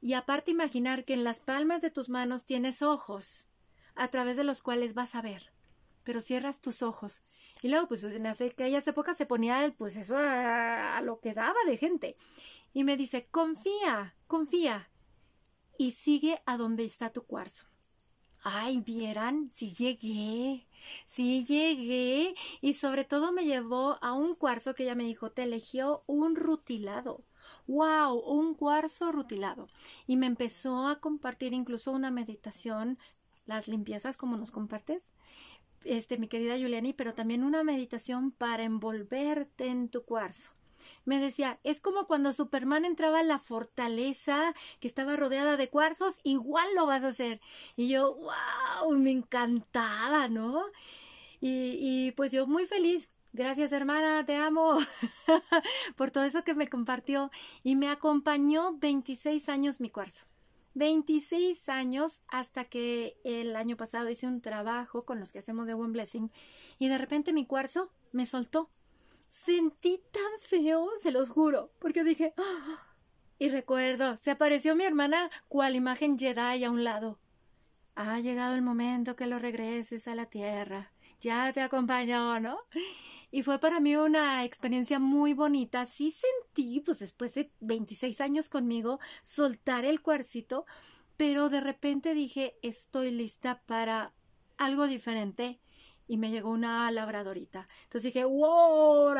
Y 0.00 0.12
aparte 0.12 0.52
imaginar 0.52 1.04
que 1.04 1.12
en 1.12 1.24
las 1.24 1.40
palmas 1.40 1.82
de 1.82 1.90
tus 1.90 2.08
manos 2.08 2.46
tienes 2.46 2.80
ojos 2.80 3.48
a 3.96 4.06
través 4.06 4.36
de 4.36 4.44
los 4.44 4.62
cuales 4.62 4.94
vas 4.94 5.16
a 5.16 5.20
ver. 5.20 5.52
Pero 6.04 6.20
cierras 6.20 6.60
tus 6.60 6.82
ojos. 6.82 7.22
Y 7.60 7.68
luego, 7.68 7.88
pues 7.88 8.04
en 8.04 8.26
aquellas 8.26 8.86
épocas 8.86 9.16
se 9.16 9.26
ponía, 9.26 9.74
pues 9.76 9.96
eso 9.96 10.16
a, 10.16 10.96
a 10.96 11.02
lo 11.02 11.18
que 11.18 11.34
daba 11.34 11.58
de 11.66 11.76
gente. 11.76 12.16
Y 12.72 12.84
me 12.84 12.96
dice, 12.96 13.26
confía, 13.32 14.14
confía. 14.28 14.88
Y 15.76 15.90
sigue 15.90 16.40
a 16.46 16.56
donde 16.56 16.84
está 16.84 17.10
tu 17.12 17.24
cuarzo. 17.24 17.64
Ay, 18.46 18.82
vieran, 18.82 19.48
si 19.50 19.72
llegué, 19.72 20.68
si 21.06 21.46
llegué 21.46 22.34
y 22.60 22.74
sobre 22.74 23.04
todo 23.04 23.32
me 23.32 23.46
llevó 23.46 23.96
a 24.02 24.12
un 24.12 24.34
cuarzo 24.34 24.74
que 24.74 24.82
ella 24.82 24.94
me 24.94 25.04
dijo, 25.04 25.30
te 25.30 25.44
eligió 25.44 26.02
un 26.06 26.36
rutilado. 26.36 27.24
¡Wow! 27.66 28.18
Un 28.18 28.54
cuarzo 28.54 29.12
rutilado. 29.12 29.68
Y 30.06 30.18
me 30.18 30.26
empezó 30.26 30.86
a 30.88 31.00
compartir 31.00 31.54
incluso 31.54 31.90
una 31.90 32.10
meditación, 32.10 32.98
las 33.46 33.66
limpiezas 33.66 34.18
como 34.18 34.36
nos 34.36 34.50
compartes, 34.50 35.14
este, 35.84 36.18
mi 36.18 36.28
querida 36.28 36.58
Juliani, 36.58 36.92
pero 36.92 37.14
también 37.14 37.44
una 37.44 37.64
meditación 37.64 38.30
para 38.30 38.64
envolverte 38.64 39.68
en 39.68 39.88
tu 39.88 40.04
cuarzo 40.04 40.52
me 41.04 41.18
decía, 41.18 41.58
es 41.64 41.80
como 41.80 42.06
cuando 42.06 42.32
Superman 42.32 42.84
entraba 42.84 43.20
a 43.20 43.24
la 43.24 43.38
fortaleza 43.38 44.54
que 44.80 44.88
estaba 44.88 45.16
rodeada 45.16 45.56
de 45.56 45.68
cuarzos, 45.68 46.20
igual 46.22 46.66
lo 46.74 46.86
vas 46.86 47.04
a 47.04 47.08
hacer. 47.08 47.40
Y 47.76 47.88
yo, 47.88 48.14
wow, 48.14 48.92
me 48.96 49.10
encantaba, 49.10 50.28
¿no? 50.28 50.64
Y, 51.40 52.12
pues 52.12 52.32
yo 52.32 52.46
muy 52.46 52.64
feliz. 52.66 53.10
Gracias 53.34 53.72
hermana, 53.72 54.24
te 54.24 54.36
amo 54.36 54.78
por 55.96 56.10
todo 56.12 56.24
eso 56.24 56.44
que 56.44 56.54
me 56.54 56.68
compartió 56.68 57.32
y 57.64 57.74
me 57.74 57.88
acompañó 57.88 58.78
26 58.78 59.48
años 59.48 59.80
mi 59.80 59.90
cuarzo. 59.90 60.24
26 60.74 61.68
años 61.68 62.22
hasta 62.28 62.64
que 62.64 63.16
el 63.24 63.56
año 63.56 63.76
pasado 63.76 64.08
hice 64.08 64.26
un 64.26 64.40
trabajo 64.40 65.02
con 65.02 65.20
los 65.20 65.32
que 65.32 65.40
hacemos 65.40 65.66
de 65.66 65.74
One 65.74 65.92
Blessing 65.92 66.30
y 66.78 66.88
de 66.88 66.98
repente 66.98 67.32
mi 67.32 67.44
cuarzo 67.44 67.90
me 68.12 68.24
soltó 68.24 68.68
sentí 69.34 70.00
tan 70.12 70.38
feo, 70.38 70.90
se 70.96 71.10
los 71.10 71.30
juro, 71.30 71.72
porque 71.80 72.04
dije, 72.04 72.34
¡Ah! 72.36 72.94
y 73.38 73.48
recuerdo, 73.48 74.16
se 74.16 74.30
apareció 74.30 74.76
mi 74.76 74.84
hermana 74.84 75.28
cual 75.48 75.74
imagen 75.74 76.18
Jedi 76.18 76.62
a 76.62 76.70
un 76.70 76.84
lado. 76.84 77.18
Ha 77.96 78.20
llegado 78.20 78.54
el 78.54 78.62
momento 78.62 79.16
que 79.16 79.26
lo 79.26 79.38
regreses 79.38 80.06
a 80.08 80.14
la 80.14 80.26
tierra. 80.26 80.92
Ya 81.20 81.52
te 81.52 81.62
acompañó, 81.62 82.38
¿no? 82.40 82.58
Y 83.30 83.42
fue 83.42 83.58
para 83.58 83.80
mí 83.80 83.96
una 83.96 84.44
experiencia 84.44 85.00
muy 85.00 85.34
bonita. 85.34 85.84
Sí 85.86 86.12
sentí, 86.12 86.80
pues 86.80 87.00
después 87.00 87.34
de 87.34 87.50
26 87.60 88.20
años 88.20 88.48
conmigo, 88.48 89.00
soltar 89.24 89.84
el 89.84 90.00
cuarcito, 90.00 90.64
pero 91.16 91.48
de 91.48 91.60
repente 91.60 92.14
dije, 92.14 92.56
estoy 92.62 93.10
lista 93.10 93.62
para 93.66 94.12
algo 94.56 94.86
diferente 94.86 95.60
y 96.06 96.18
me 96.18 96.30
llegó 96.30 96.50
una 96.50 96.90
labradorita. 96.90 97.64
Entonces 97.84 98.12
dije, 98.12 98.24
wow, 98.24 99.14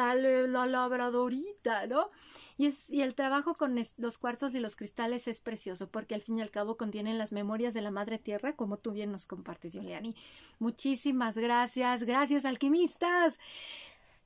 palabradorita, 0.74 1.86
¿no? 1.86 2.10
Y, 2.56 2.66
es, 2.66 2.90
el 2.90 3.14
trabajo 3.14 3.54
con 3.54 3.74
los 3.96 4.18
cuarzos 4.18 4.54
y 4.54 4.60
los 4.60 4.76
cristales 4.76 5.28
es 5.28 5.40
precioso 5.40 5.88
porque 5.88 6.14
al 6.14 6.20
fin 6.20 6.38
y 6.38 6.42
al 6.42 6.50
cabo 6.50 6.76
contienen 6.76 7.18
las 7.18 7.32
memorias 7.32 7.74
de 7.74 7.80
la 7.80 7.90
Madre 7.90 8.18
Tierra, 8.18 8.56
como 8.56 8.78
tú 8.78 8.92
bien 8.92 9.12
nos 9.12 9.26
compartes, 9.26 9.74
Juliani. 9.74 10.14
Muchísimas 10.58 11.36
gracias, 11.36 12.04
gracias 12.04 12.44
alquimistas. 12.44 13.38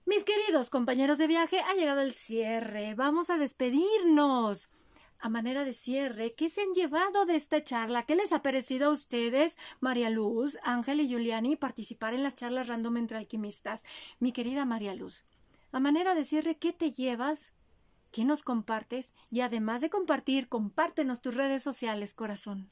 Mis 0.07 0.25
queridos 0.25 0.71
compañeros 0.71 1.19
de 1.19 1.27
viaje, 1.27 1.59
ha 1.61 1.75
llegado 1.75 2.01
el 2.01 2.15
cierre. 2.15 2.95
Vamos 2.95 3.31
a 3.31 3.37
despedirnos. 3.37 4.71
A 5.21 5.29
manera 5.29 5.65
de 5.65 5.73
cierre, 5.73 6.33
¿qué 6.33 6.49
se 6.49 6.63
han 6.63 6.73
llevado 6.75 7.27
de 7.27 7.35
esta 7.35 7.65
charla? 7.65 8.07
¿Qué 8.07 8.15
les 8.15 8.33
ha 8.33 8.41
parecido 8.41 8.89
a 8.89 8.93
ustedes, 8.93 9.59
María 9.81 10.11
Luz, 10.11 10.59
Ángel 10.63 11.01
y 11.01 11.09
Giuliani, 11.09 11.57
participar 11.57 12.15
en 12.15 12.23
las 12.23 12.37
charlas 12.37 12.69
random 12.69 12.99
entre 12.99 13.19
alquimistas? 13.19 13.85
Mi 14.21 14.33
querida 14.33 14.65
María 14.65 14.95
Luz, 14.95 15.25
a 15.73 15.81
manera 15.81 16.15
de 16.15 16.25
cierre, 16.25 16.57
¿qué 16.57 16.73
te 16.73 16.93
llevas? 16.93 17.53
¿Qué 18.13 18.25
nos 18.25 18.43
compartes? 18.43 19.15
Y 19.31 19.41
además 19.41 19.81
de 19.81 19.91
compartir, 19.91 20.49
compártenos 20.49 21.21
tus 21.21 21.35
redes 21.35 21.63
sociales, 21.63 22.15
corazón. 22.15 22.71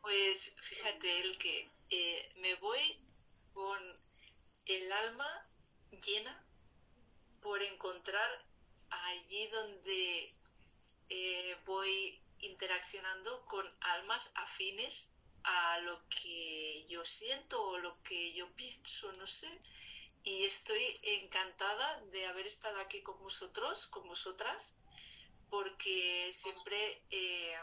Pues 0.00 0.56
fíjate, 0.60 1.20
el 1.20 1.38
que 1.38 1.70
eh, 1.90 2.32
me 2.40 2.54
voy 2.56 2.98
con 3.52 3.78
el 4.66 4.92
alma 4.92 5.46
llena 6.02 6.42
por 7.42 7.62
encontrar 7.62 8.47
allí 8.90 9.46
donde 9.48 10.34
eh, 11.08 11.56
voy 11.64 12.20
interaccionando 12.40 13.44
con 13.46 13.66
almas 13.80 14.30
afines 14.34 15.14
a 15.44 15.80
lo 15.80 16.08
que 16.08 16.86
yo 16.88 17.04
siento 17.04 17.62
o 17.62 17.78
lo 17.78 18.02
que 18.02 18.32
yo 18.32 18.52
pienso, 18.54 19.12
no 19.12 19.26
sé. 19.26 19.50
Y 20.22 20.44
estoy 20.44 20.98
encantada 21.02 22.00
de 22.12 22.26
haber 22.26 22.46
estado 22.46 22.80
aquí 22.80 23.02
con 23.02 23.18
vosotros, 23.20 23.86
con 23.86 24.06
vosotras, 24.06 24.78
porque 25.48 26.30
siempre 26.32 27.02
eh, 27.10 27.56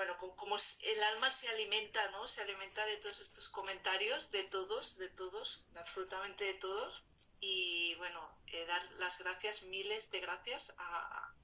bueno, 0.00 0.16
como 0.16 0.56
el 0.56 1.02
alma 1.12 1.28
se 1.28 1.46
alimenta, 1.50 2.10
¿no? 2.10 2.26
Se 2.26 2.40
alimenta 2.40 2.86
de 2.86 2.96
todos 2.96 3.20
estos 3.20 3.50
comentarios, 3.50 4.30
de 4.30 4.44
todos, 4.44 4.96
de 4.96 5.10
todos, 5.10 5.66
absolutamente 5.74 6.42
de 6.44 6.54
todos. 6.54 7.02
Y 7.40 7.94
bueno, 7.96 8.38
eh, 8.48 8.64
dar 8.66 8.82
las 8.98 9.18
gracias, 9.18 9.62
miles 9.62 10.10
de 10.10 10.20
gracias 10.20 10.74
a, 10.76 11.34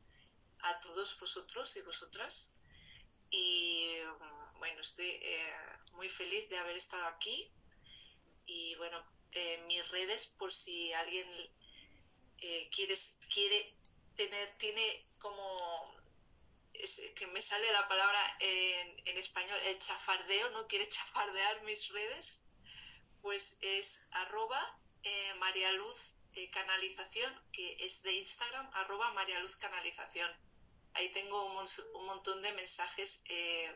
a 0.60 0.81
todos 0.81 1.18
vosotros 1.18 1.74
y 1.77 1.82
vosotras. 1.82 2.52
Y 3.31 3.98
bueno, 4.59 4.81
estoy 4.81 5.09
eh, 5.09 5.55
muy 5.93 6.09
feliz 6.09 6.48
de 6.48 6.59
haber 6.59 6.77
estado 6.77 7.06
aquí. 7.06 7.51
Y 8.47 8.74
bueno, 8.77 9.02
eh, 9.32 9.64
mis 9.66 9.89
redes, 9.90 10.27
por 10.39 10.52
si 10.52 10.93
alguien 10.93 11.28
quiere, 12.70 12.94
quiere 13.32 13.74
tener, 14.14 14.56
tiene 14.59 15.05
como 15.20 15.97
que 17.16 17.27
me 17.28 17.40
sale 17.40 17.73
la 17.73 17.89
palabra 17.89 18.36
en, 18.40 19.16
español, 19.16 19.59
el 19.64 19.78
chafardeo, 19.78 20.51
no 20.51 20.66
quiere 20.66 20.89
chafardear 20.90 21.62
mis 21.62 21.89
redes, 21.89 22.44
pues 23.23 23.59
es 23.62 24.09
arroba 24.10 24.78
eh, 25.06 25.34
María 25.38 25.70
Luz 25.72 26.16
eh, 26.34 26.50
Canalización, 26.50 27.32
que 27.52 27.76
es 27.80 28.02
de 28.02 28.12
Instagram, 28.12 28.68
arroba 28.74 29.12
María 29.12 29.38
Luz 29.40 29.56
Canalización. 29.56 30.30
Ahí 30.94 31.10
tengo 31.12 31.44
un, 31.44 32.06
montón 32.06 32.42
de 32.42 32.52
mensajes 32.52 33.24
eh, 33.28 33.72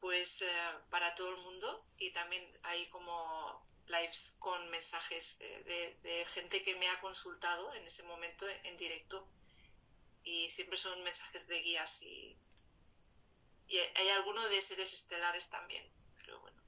pues 0.00 0.44
para 0.90 1.14
todo 1.14 1.28
el 1.28 1.40
mundo 1.42 1.86
y 1.98 2.10
también 2.10 2.42
hay 2.64 2.86
como 2.86 3.64
lives 3.86 4.36
con 4.40 4.68
mensajes 4.70 5.38
de, 5.38 5.96
de 6.02 6.26
gente 6.34 6.64
que 6.64 6.74
me 6.76 6.88
ha 6.88 7.00
consultado 7.00 7.72
en 7.74 7.86
ese 7.86 8.02
momento 8.02 8.46
en 8.64 8.76
directo 8.78 9.28
y 10.24 10.50
siempre 10.50 10.76
son 10.76 11.02
mensajes 11.04 11.46
de 11.46 11.62
guías 11.62 12.02
y, 12.02 12.36
y 13.68 13.78
hay 13.78 14.08
algunos 14.08 14.48
de 14.50 14.60
seres 14.60 14.92
estelares 14.92 15.48
también, 15.50 15.88
pero 16.16 16.40
bueno. 16.40 16.62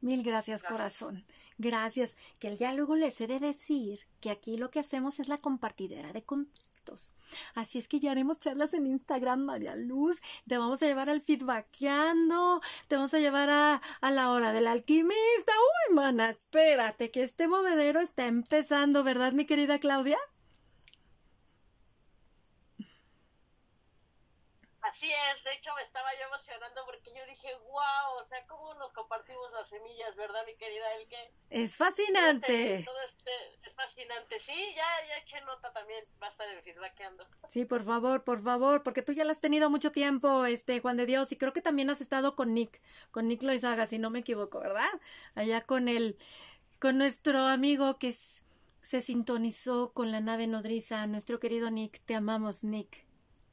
Mil 0.00 0.22
gracias, 0.22 0.62
corazón. 0.62 1.24
Gracias. 1.58 2.16
Que 2.38 2.56
ya 2.56 2.72
luego 2.74 2.96
les 2.96 3.20
he 3.20 3.26
de 3.26 3.40
decir 3.40 4.00
que 4.20 4.30
aquí 4.30 4.56
lo 4.56 4.70
que 4.70 4.80
hacemos 4.80 5.20
es 5.20 5.28
la 5.28 5.38
compartidera 5.38 6.12
de 6.12 6.22
contactos. 6.22 7.12
Así 7.54 7.78
es 7.78 7.88
que 7.88 7.98
ya 7.98 8.12
haremos 8.12 8.38
charlas 8.38 8.74
en 8.74 8.86
Instagram, 8.86 9.40
María 9.40 9.74
Luz. 9.74 10.20
Te 10.46 10.58
vamos 10.58 10.82
a 10.82 10.86
llevar 10.86 11.10
al 11.10 11.20
feedbackeando. 11.20 12.60
Te 12.88 12.96
vamos 12.96 13.12
a 13.14 13.18
llevar 13.18 13.50
a, 13.50 13.82
a 14.00 14.10
la 14.10 14.30
hora 14.30 14.52
del 14.52 14.68
alquimista. 14.68 15.52
Uy, 15.88 15.94
mana, 15.94 16.30
espérate, 16.30 17.10
que 17.10 17.24
este 17.24 17.48
movedero 17.48 18.00
está 18.00 18.26
empezando, 18.26 19.02
¿verdad, 19.02 19.32
mi 19.32 19.46
querida 19.46 19.78
Claudia? 19.80 20.18
Así 24.96 25.12
es, 25.12 25.44
de 25.44 25.52
hecho 25.52 25.74
me 25.74 25.82
estaba 25.82 26.08
yo 26.14 26.26
emocionando 26.26 26.80
porque 26.86 27.12
yo 27.14 27.26
dije, 27.26 27.48
wow, 27.68 28.18
o 28.18 28.24
sea, 28.24 28.46
cómo 28.46 28.72
nos 28.74 28.90
compartimos 28.94 29.52
las 29.52 29.68
semillas, 29.68 30.16
¿verdad, 30.16 30.40
mi 30.46 30.54
querida 30.56 30.90
Elke? 30.94 31.34
Es 31.50 31.76
fascinante. 31.76 32.82
Todo 32.82 32.96
este, 33.02 33.30
es 33.68 33.74
fascinante, 33.74 34.40
sí, 34.40 34.74
ya, 34.74 34.86
ya 35.06 35.18
eché 35.18 35.38
nota 35.42 35.70
también, 35.74 36.02
basta 36.18 36.46
de 36.46 36.62
feedbackeando. 36.62 37.26
Sí, 37.46 37.66
por 37.66 37.82
favor, 37.82 38.24
por 38.24 38.42
favor, 38.42 38.82
porque 38.82 39.02
tú 39.02 39.12
ya 39.12 39.24
la 39.24 39.32
has 39.32 39.40
tenido 39.42 39.68
mucho 39.68 39.92
tiempo, 39.92 40.46
este, 40.46 40.80
Juan 40.80 40.96
de 40.96 41.04
Dios, 41.04 41.30
y 41.30 41.36
creo 41.36 41.52
que 41.52 41.60
también 41.60 41.90
has 41.90 42.00
estado 42.00 42.34
con 42.34 42.54
Nick, 42.54 42.80
con 43.10 43.28
Nick 43.28 43.42
Loizaga, 43.42 43.86
si 43.86 43.98
no 43.98 44.08
me 44.08 44.20
equivoco, 44.20 44.60
¿verdad? 44.60 44.88
Allá 45.34 45.60
con 45.60 45.88
el, 45.88 46.16
con 46.80 46.96
nuestro 46.96 47.40
amigo 47.40 47.98
que 47.98 48.14
se 48.14 49.02
sintonizó 49.02 49.92
con 49.92 50.10
la 50.10 50.20
nave 50.20 50.46
nodriza, 50.46 51.06
nuestro 51.06 51.38
querido 51.38 51.68
Nick, 51.68 52.00
te 52.06 52.14
amamos, 52.14 52.64
Nick 52.64 53.05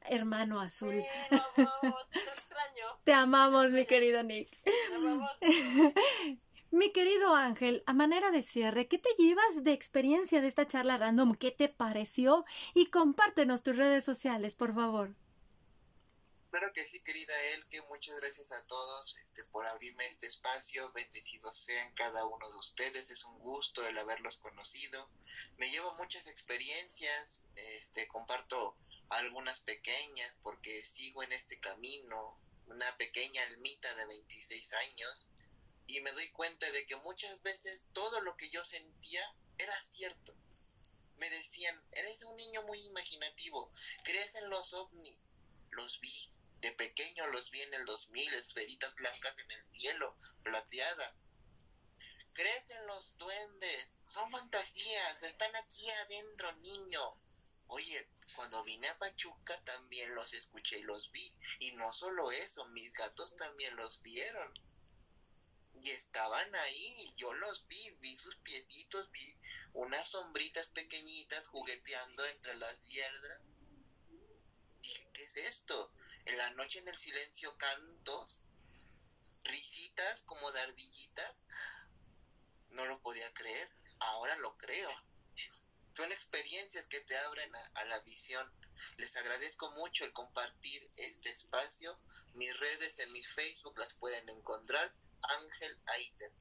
hermano 0.04 0.60
azul. 0.60 1.02
te, 3.04 3.12
amamos, 3.12 3.72
mi 3.72 3.86
querido 3.86 4.22
Nick. 4.22 4.48
mi 6.70 6.92
querido 6.92 7.34
Ángel, 7.34 7.82
a 7.86 7.92
manera 7.92 8.30
de 8.30 8.42
cierre, 8.42 8.88
¿qué 8.88 8.98
te 8.98 9.10
llevas 9.18 9.64
de 9.64 9.72
experiencia 9.72 10.40
de 10.40 10.48
esta 10.48 10.66
charla 10.66 10.96
random? 10.96 11.34
¿Qué 11.34 11.50
te 11.50 11.68
pareció? 11.68 12.44
Y 12.74 12.86
compártenos 12.86 13.62
tus 13.62 13.76
redes 13.76 14.04
sociales, 14.04 14.54
por 14.54 14.74
favor. 14.74 15.14
Claro 16.54 16.72
que 16.72 16.86
sí, 16.86 17.00
querida 17.00 17.34
que 17.68 17.82
muchas 17.88 18.14
gracias 18.20 18.52
a 18.52 18.64
todos 18.68 19.16
este, 19.16 19.42
por 19.46 19.66
abrirme 19.66 20.06
este 20.06 20.28
espacio. 20.28 20.92
Bendecidos 20.92 21.56
sean 21.56 21.92
cada 21.94 22.24
uno 22.26 22.48
de 22.48 22.56
ustedes. 22.58 23.10
Es 23.10 23.24
un 23.24 23.40
gusto 23.40 23.84
el 23.84 23.98
haberlos 23.98 24.36
conocido. 24.36 25.10
Me 25.56 25.68
llevo 25.68 25.92
muchas 25.94 26.28
experiencias. 26.28 27.42
Este, 27.56 28.06
comparto 28.06 28.78
algunas 29.08 29.62
pequeñas 29.62 30.38
porque 30.44 30.70
sigo 30.84 31.24
en 31.24 31.32
este 31.32 31.58
camino. 31.58 32.38
Una 32.68 32.96
pequeña 32.98 33.42
almita 33.42 33.92
de 33.96 34.06
26 34.06 34.72
años. 34.74 35.28
Y 35.88 36.00
me 36.02 36.12
doy 36.12 36.30
cuenta 36.30 36.70
de 36.70 36.86
que 36.86 36.94
muchas 36.98 37.42
veces 37.42 37.88
todo 37.92 38.20
lo 38.20 38.36
que 38.36 38.48
yo 38.50 38.64
sentía 38.64 39.34
era 39.58 39.82
cierto. 39.82 40.36
Me 41.16 41.28
decían, 41.30 41.74
eres 41.90 42.22
un 42.22 42.36
niño 42.36 42.62
muy 42.62 42.78
imaginativo, 42.78 43.72
crees 44.04 44.36
en 44.36 44.50
los 44.50 44.72
ovnis. 44.72 45.16
Los 45.70 45.98
vi, 45.98 46.30
de 46.64 46.72
pequeño 46.72 47.26
los 47.26 47.50
vi 47.50 47.60
en 47.60 47.74
el 47.74 47.84
2000, 47.84 48.32
esferitas 48.32 48.94
blancas 48.94 49.38
en 49.38 49.50
el 49.50 49.66
cielo, 49.66 50.16
plateadas. 50.42 51.26
Crecen 52.32 52.86
los 52.86 53.18
duendes, 53.18 54.00
son 54.06 54.30
fantasías, 54.30 55.22
están 55.24 55.54
aquí 55.56 55.90
adentro, 55.90 56.50
niño. 56.56 57.20
Oye, 57.66 58.08
cuando 58.34 58.64
vine 58.64 58.88
a 58.88 58.98
Pachuca 58.98 59.62
también 59.64 60.14
los 60.14 60.32
escuché 60.32 60.78
y 60.78 60.82
los 60.84 61.12
vi. 61.12 61.36
Y 61.58 61.72
no 61.72 61.92
solo 61.92 62.30
eso, 62.32 62.64
mis 62.68 62.94
gatos 62.94 63.36
también 63.36 63.76
los 63.76 64.00
vieron. 64.00 64.50
Y 65.82 65.90
estaban 65.90 66.54
ahí 66.54 66.94
y 66.96 67.14
yo 67.16 67.34
los 67.34 67.66
vi, 67.66 67.90
vi 68.00 68.16
sus 68.16 68.36
piecitos, 68.36 69.10
vi 69.10 69.38
unas 69.74 70.08
sombritas 70.08 70.70
pequeñitas 70.70 71.46
jugueteando 71.48 72.24
entre 72.24 72.54
las 72.56 72.88
hiedras. 72.88 73.42
Dije, 74.80 75.08
¿qué 75.12 75.24
es 75.24 75.36
esto? 75.36 75.92
En 76.26 76.38
la 76.38 76.50
noche 76.50 76.78
en 76.78 76.88
el 76.88 76.96
silencio 76.96 77.56
cantos, 77.56 78.42
risitas 79.44 80.22
como 80.24 80.50
de 80.52 80.60
ardillitas. 80.60 81.46
No 82.70 82.86
lo 82.86 83.00
podía 83.02 83.32
creer, 83.34 83.70
ahora 84.00 84.36
lo 84.36 84.56
creo. 84.56 84.90
Son 85.92 86.10
experiencias 86.10 86.88
que 86.88 87.00
te 87.00 87.16
abren 87.18 87.50
a, 87.74 87.84
la 87.84 88.00
visión. 88.00 88.50
Les 88.96 89.16
agradezco 89.16 89.70
mucho 89.72 90.04
el 90.04 90.12
compartir 90.12 90.90
este 90.96 91.28
espacio. 91.30 91.96
Mis 92.34 92.58
redes 92.58 92.98
en 92.98 93.12
mi 93.12 93.22
Facebook 93.22 93.78
las 93.78 93.94
pueden 93.94 94.28
encontrar. 94.28 94.92
Ángel 95.22 95.80
Aiter. 95.86 96.32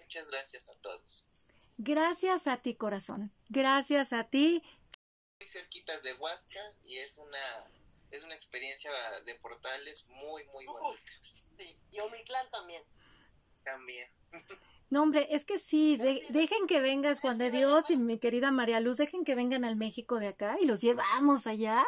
Muchas 0.00 0.26
gracias 0.28 0.68
a 0.68 0.74
todos. 0.76 1.26
Gracias 1.78 2.46
a 2.46 2.60
ti, 2.60 2.76
corazón. 2.76 3.32
Gracias 3.48 4.12
a 4.12 4.28
ti. 4.28 4.62
Muy 5.40 5.48
cerquitas 5.48 6.02
de 6.02 6.12
Huasca 6.14 6.60
y 6.82 6.98
es 6.98 7.16
una 7.16 7.70
es 8.10 8.22
una 8.24 8.34
experiencia 8.34 8.90
de 9.24 9.34
portales 9.36 10.06
muy, 10.08 10.44
muy 10.46 10.66
bonita. 10.66 11.02
Sí, 11.56 11.76
y 11.90 12.00
Omiclán 12.00 12.50
también. 12.50 12.82
cambien. 13.62 14.08
No, 14.90 15.02
hombre, 15.02 15.28
es 15.30 15.44
que 15.44 15.58
sí, 15.60 15.96
dejen 15.96 16.66
que 16.66 16.80
vengas, 16.80 17.20
Juan 17.20 17.38
de 17.38 17.52
Dios 17.52 17.90
y 17.90 17.96
mi 17.96 18.18
querida 18.18 18.50
María 18.50 18.80
Luz, 18.80 18.96
dejen 18.96 19.24
que 19.24 19.36
vengan 19.36 19.64
al 19.64 19.76
México 19.76 20.18
de 20.18 20.28
acá 20.28 20.56
y 20.60 20.66
los 20.66 20.80
llevamos 20.80 21.46
allá. 21.46 21.86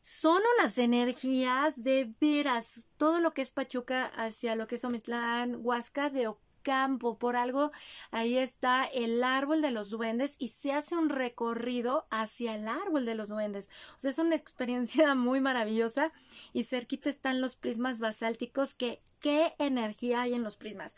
Son 0.00 0.42
unas 0.58 0.78
energías 0.78 1.80
de 1.82 2.10
veras, 2.20 2.88
todo 2.96 3.20
lo 3.20 3.34
que 3.34 3.42
es 3.42 3.50
Pachuca 3.50 4.06
hacia 4.06 4.56
lo 4.56 4.66
que 4.66 4.76
es 4.76 4.84
Omitlán, 4.84 5.58
Huasca 5.60 6.08
de 6.08 6.26
Ocampo, 6.62 7.18
por 7.18 7.36
algo 7.36 7.72
ahí 8.10 8.38
está 8.38 8.84
el 8.84 9.22
árbol 9.22 9.60
de 9.60 9.72
los 9.72 9.90
duendes 9.90 10.36
y 10.38 10.48
se 10.48 10.72
hace 10.72 10.96
un 10.96 11.08
recorrido 11.08 12.06
hacia 12.10 12.54
el 12.54 12.68
árbol 12.68 13.04
de 13.04 13.14
los 13.14 13.28
duendes. 13.28 13.68
O 13.96 14.00
sea, 14.00 14.10
es 14.12 14.18
una 14.18 14.36
experiencia 14.42 15.14
muy 15.14 15.40
maravillosa 15.40 16.12
y 16.52 16.64
cerquita 16.64 17.10
están 17.10 17.40
los 17.40 17.56
prismas 17.56 18.00
basálticos, 18.00 18.74
que 18.74 19.00
qué 19.20 19.54
energía 19.58 20.22
hay 20.22 20.34
en 20.34 20.42
los 20.42 20.56
prismas. 20.56 20.94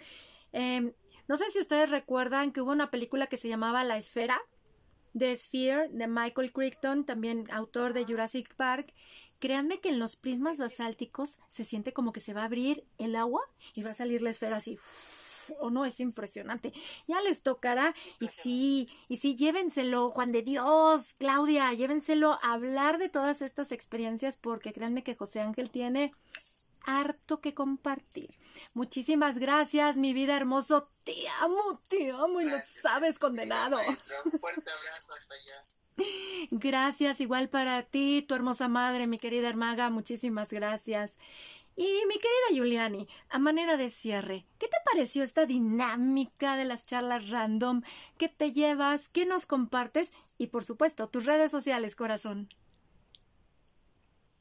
Eh, 0.53 0.95
no 1.27 1.37
sé 1.37 1.51
si 1.51 1.59
ustedes 1.59 1.91
recuerdan 1.91 2.53
que 2.53 2.61
hubo 2.61 2.73
una 2.73 2.91
película 2.91 3.27
que 3.27 3.39
se 3.39 3.49
llamaba 3.49 3.83
La 3.85 3.97
Esfera, 3.97 4.41
The 5.17 5.37
Sphere, 5.37 5.89
de 5.91 6.09
Michael 6.09 6.53
Crichton, 6.53 7.05
también 7.05 7.45
autor 7.51 7.93
de 7.93 8.05
Jurassic 8.05 8.53
Park. 8.57 8.93
Créanme 9.39 9.81
que 9.81 9.91
en 9.91 9.99
los 9.99 10.17
prismas 10.17 10.59
basálticos 10.59 11.39
se 11.49 11.65
siente 11.65 11.93
como 11.93 12.13
que 12.13 12.21
se 12.21 12.35
va 12.35 12.43
a 12.43 12.47
abrir 12.47 12.85
el 12.99 13.15
agua 13.15 13.43
y 13.75 13.83
va 13.83 13.91
a 13.91 13.95
salir 13.95 14.23
la 14.23 14.31
esfera 14.31 14.57
así. 14.57 14.79
O 15.61 15.71
no, 15.71 15.85
es 15.85 16.01
impresionante. 16.01 16.73
Ya 17.07 17.21
les 17.21 17.43
tocará. 17.43 17.95
Y 18.21 18.29
sí, 18.29 18.89
y 19.09 19.17
sí, 19.17 19.37
llévenselo, 19.37 20.11
Juan 20.11 20.33
de 20.33 20.43
Dios, 20.43 21.15
Claudia, 21.19 21.73
llévenselo 21.73 22.39
a 22.43 22.53
hablar 22.53 22.99
de 22.99 23.09
todas 23.09 23.43
estas 23.43 23.73
experiencias 23.73 24.37
porque 24.37 24.73
créanme 24.73 25.03
que 25.03 25.17
José 25.17 25.41
Ángel 25.41 25.71
tiene 25.71 26.13
harto 26.87 27.41
que 27.41 27.55
compartir. 27.55 28.31
Muchísimas 28.75 29.39
gracias, 29.39 29.97
mi 29.97 30.13
vida 30.13 30.37
hermoso. 30.37 30.87
Te 31.05 31.15
amo, 31.41 31.81
te 31.89 32.11
amo 32.11 32.41
y 32.41 32.49
lo 32.49 32.57
sabes, 32.59 33.19
condenado. 33.19 33.77
Un 34.25 34.39
fuerte 34.39 34.71
abrazo 34.71 35.13
hasta 35.15 35.35
allá. 35.35 35.75
Gracias, 36.51 37.21
igual 37.21 37.49
para 37.49 37.83
ti, 37.83 38.25
tu 38.27 38.35
hermosa 38.35 38.69
madre, 38.69 39.07
mi 39.07 39.19
querida 39.19 39.49
hermaga, 39.49 39.91
muchísimas 39.91 40.51
gracias. 40.51 41.19
Y 41.77 42.05
mi 42.07 42.15
querida 42.15 42.51
Giuliani, 42.51 43.09
a 43.31 43.39
manera 43.41 43.77
de 43.77 43.91
cierre, 43.91 44.47
¿qué 44.61 44.69
te 44.69 44.77
pareció 44.85 45.25
esta 45.25 45.45
dinámica 45.45 46.57
de 46.57 46.65
las 46.65 46.87
charlas 46.87 47.29
random? 47.31 47.83
¿Qué 48.17 48.29
te 48.29 48.53
llevas? 48.53 49.09
¿Qué 49.09 49.27
nos 49.27 49.45
compartes? 49.45 50.13
Y 50.39 50.49
por 50.49 50.65
supuesto, 50.65 51.09
tus 51.09 51.25
redes 51.25 51.51
sociales, 51.51 51.97
corazón. 51.97 52.49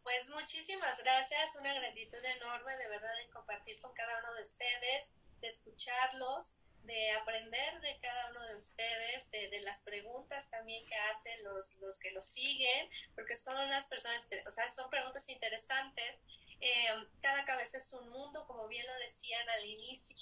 Pues 0.03 0.29
muchísimas 0.29 1.01
gracias, 1.01 1.55
una 1.59 1.73
gratitud 1.73 2.19
enorme 2.35 2.77
de 2.77 2.89
verdad 2.89 3.15
de 3.17 3.31
compartir 3.31 3.79
con 3.81 3.93
cada 3.93 4.19
uno 4.19 4.33
de 4.35 4.41
ustedes, 4.41 5.15
de 5.41 5.47
escucharlos, 5.47 6.59
de 6.83 7.11
aprender 7.11 7.81
de 7.81 7.97
cada 7.99 8.29
uno 8.31 8.45
de 8.47 8.55
ustedes, 8.55 9.31
de, 9.31 9.61
las 9.61 9.83
preguntas 9.83 10.49
también 10.49 10.85
que 10.85 10.95
hacen 10.95 11.43
los, 11.43 11.77
los 11.77 11.99
que 11.99 12.11
los 12.11 12.25
siguen, 12.25 12.89
porque 13.15 13.35
son 13.35 13.55
unas 13.55 13.87
personas, 13.87 14.27
o 14.45 14.51
sea, 14.51 14.69
son 14.69 14.89
preguntas 14.89 15.29
interesantes. 15.29 16.23
Eh, 16.59 16.87
cada 17.21 17.43
cabeza 17.45 17.77
es 17.77 17.93
un 17.93 18.09
mundo, 18.09 18.45
como 18.47 18.67
bien 18.67 18.85
lo 18.85 18.93
decían 19.05 19.49
al 19.49 19.63
inicio, 19.65 20.17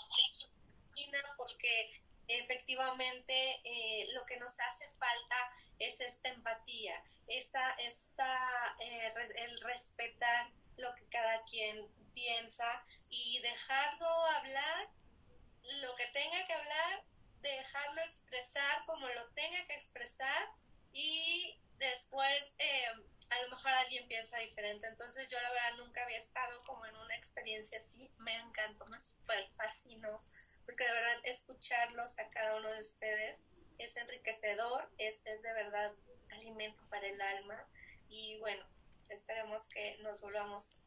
porque 1.38 2.04
efectivamente 2.28 3.34
eh, 3.64 4.08
lo 4.14 4.26
que 4.26 4.38
nos 4.38 4.60
hace 4.60 4.88
falta 4.92 5.54
es 5.80 6.00
esta 6.02 6.30
empatía, 6.30 7.04
esta, 7.28 7.72
esta, 7.80 8.76
eh, 8.80 9.14
el 9.38 9.60
respetar 9.62 10.52
lo 10.78 10.94
que 10.96 11.08
cada 11.10 11.44
quien 11.46 11.88
piensa 12.14 12.86
y 13.10 13.40
dejarlo 13.42 14.08
hablar 14.38 14.90
lo 15.82 15.96
que 15.96 16.08
tenga 16.08 16.46
que 16.46 16.54
hablar, 16.54 17.04
dejarlo 17.42 18.02
expresar 18.02 18.86
como 18.86 19.08
lo 19.10 19.28
tenga 19.30 19.66
que 19.68 19.76
expresar 19.76 20.50
y 20.94 21.60
después 21.78 22.56
eh, 22.60 22.86
a 23.30 23.42
lo 23.44 23.50
mejor 23.50 23.72
alguien 23.72 24.08
piensa 24.08 24.38
diferente. 24.40 24.88
Entonces 24.88 25.30
yo 25.30 25.40
la 25.42 25.52
verdad 25.52 25.78
nunca 25.78 26.04
había 26.04 26.20
estado 26.20 26.58
como 26.66 26.86
en 26.86 26.96
una 26.96 27.16
experiencia 27.16 27.82
así, 27.84 28.12
me 28.20 28.36
encantó, 28.36 28.86
me 28.88 29.00
super 29.00 29.48
fascinó, 29.56 30.24
porque 30.66 30.86
de 30.86 30.92
verdad 30.92 31.20
escucharlos 31.24 32.20
a 32.20 32.30
cada 32.30 32.56
uno 32.58 32.72
de 32.72 32.82
ustedes 32.82 33.46
es 33.78 33.98
enriquecedor, 33.98 34.90
es, 34.98 35.26
es 35.26 35.42
de 35.42 35.54
verdad 35.54 35.96
alimento 36.32 36.82
para 36.90 37.08
el 37.08 37.20
alma 37.20 37.68
y 38.10 38.38
bueno, 38.40 38.66
esperemos 39.10 39.70
que 39.70 39.98
nos 40.02 40.22
volvamos 40.22 40.78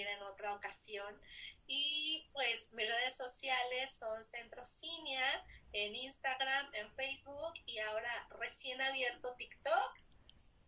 en 0.00 0.22
otra 0.22 0.54
ocasión. 0.54 1.20
Y 1.66 2.28
pues 2.32 2.72
mis 2.72 2.88
redes 2.88 3.16
sociales 3.16 3.92
son 3.92 4.22
Centro 4.24 4.64
Cinia 4.64 5.44
en 5.72 5.94
Instagram, 5.94 6.70
en 6.74 6.90
Facebook 6.92 7.54
y 7.66 7.78
ahora 7.78 8.28
recién 8.38 8.80
abierto 8.80 9.34
TikTok. 9.36 9.98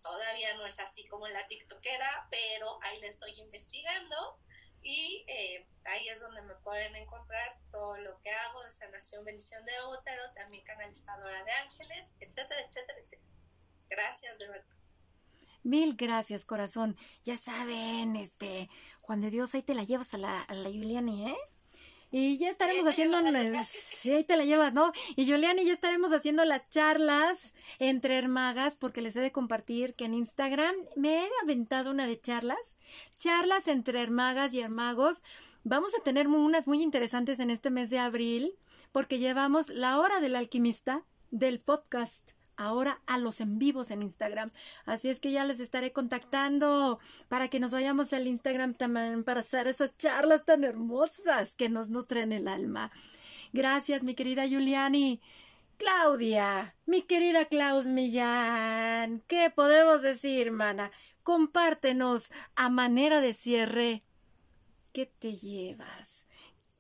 Todavía 0.03 0.55
no 0.55 0.67
es 0.67 0.79
así 0.81 1.07
como 1.09 1.27
la 1.29 1.47
TikTokera, 1.47 2.29
pero 2.31 2.79
ahí 2.83 3.01
le 3.01 3.09
estoy 3.09 3.33
investigando 3.41 4.39
y 4.83 5.25
eh, 5.29 5.67
ahí 5.85 6.09
es 6.09 6.21
donde 6.21 6.43
me 6.43 6.55
pueden 6.57 6.95
encontrar 6.95 7.59
todo 7.71 7.97
lo 7.99 8.21
que 8.21 8.31
hago 8.31 8.63
de 8.63 8.71
sanación, 8.71 9.25
bendición 9.25 9.65
de 9.65 9.73
útero, 9.99 10.23
también 10.35 10.63
canalizadora 10.65 11.43
de 11.43 11.53
ángeles, 11.53 12.17
etcétera, 12.21 12.61
etcétera, 12.61 12.99
etcétera. 13.01 13.35
Gracias, 13.89 14.39
verdad. 14.39 14.65
Mil 15.63 15.97
gracias, 15.97 16.45
corazón. 16.45 16.95
Ya 17.25 17.39
saben, 17.39 18.17
este, 18.17 18.69
Juan 19.07 19.21
de 19.21 19.31
Dios, 19.31 19.55
ahí 19.55 19.63
te 19.63 19.75
la 19.75 19.85
llevas 19.85 20.15
a 20.15 20.19
la, 20.19 20.41
a 20.41 20.55
la 20.55 20.69
¿eh? 20.69 21.37
Y 22.11 22.39
ya 22.39 22.49
estaremos 22.49 22.87
haciendo, 22.87 23.19
sí, 23.65 24.13
ahí 24.13 24.23
te 24.23 24.37
la 24.37 24.45
llevas, 24.45 24.73
¿no? 24.73 24.93
Y 25.17 25.29
Juliani, 25.29 25.65
ya 25.65 25.73
estaremos 25.73 26.13
haciendo 26.13 26.45
las 26.45 26.71
charlas 26.71 27.53
entre 27.81 28.17
hermagas, 28.17 28.77
porque 28.79 29.03
les 29.03 29.17
he 29.17 29.21
de 29.21 29.33
compartir 29.33 29.95
que 29.95 30.05
en 30.05 30.15
Instagram 30.15 30.75
me 30.95 31.25
he 31.25 31.29
aventado 31.43 31.91
una 31.91 32.07
de 32.07 32.17
charlas, 32.17 32.77
charlas 33.19 33.67
entre 33.67 34.01
hermagas 34.01 34.55
y 34.55 34.61
hermagos. 34.61 35.25
Vamos 35.65 35.93
a 35.99 36.05
tener 36.05 36.29
unas 36.29 36.69
muy 36.69 36.83
interesantes 36.83 37.41
en 37.41 37.51
este 37.51 37.71
mes 37.71 37.91
de 37.91 37.99
abril, 37.99 38.55
porque 38.93 39.19
llevamos 39.19 39.69
la 39.69 39.99
hora 39.99 40.21
del 40.21 40.37
alquimista 40.37 41.03
del 41.33 41.59
podcast 41.59 42.31
ahora 42.57 43.01
a 43.07 43.19
los 43.19 43.41
en 43.41 43.59
vivos 43.59 43.91
en 43.91 44.03
Instagram. 44.03 44.51
Así 44.87 45.09
es 45.09 45.21
que 45.21 45.33
ya 45.33 45.45
les 45.45 45.61
estaré 45.61 45.93
contactando 45.93 46.99
para 47.29 47.49
que 47.49 47.61
nos 47.61 47.73
vayamos 47.73 48.13
al 48.13 48.27
Instagram 48.27 48.75
también 48.75 49.25
para 49.25 49.41
hacer 49.41 49.67
esas 49.67 49.97
charlas 49.97 50.45
tan 50.45 50.65
hermosas 50.65 51.55
que 51.55 51.69
nos 51.69 51.91
nutren 51.91 52.33
el 52.33 52.49
alma. 52.49 52.91
Gracias, 53.53 54.03
mi 54.03 54.15
querida 54.15 54.49
Juliani. 54.49 55.21
Claudia, 55.77 56.75
mi 56.87 57.03
querida 57.03 57.47
Klaus 57.47 57.87
Millán, 57.87 59.23
¿qué 59.27 59.51
podemos 59.51 60.03
decir, 60.03 60.53
mana? 60.53 60.93
Compártenos 61.25 62.31
a 62.55 62.69
manera 62.69 63.21
de 63.21 63.33
cierre. 63.33 64.03
¿Qué 64.93 65.07
te 65.07 65.37
llevas? 65.37 66.29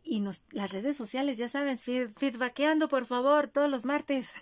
Y 0.04 0.20
nos, 0.20 0.44
las 0.50 0.72
redes 0.72 0.96
sociales, 0.96 1.38
ya 1.38 1.48
saben, 1.48 1.76
feedbackeando, 1.76 2.88
por 2.88 3.04
favor, 3.04 3.48
todos 3.48 3.68
los 3.68 3.84
martes 3.84 4.34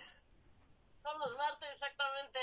los 1.25 1.37
martes, 1.37 1.71
exactamente. 1.71 2.39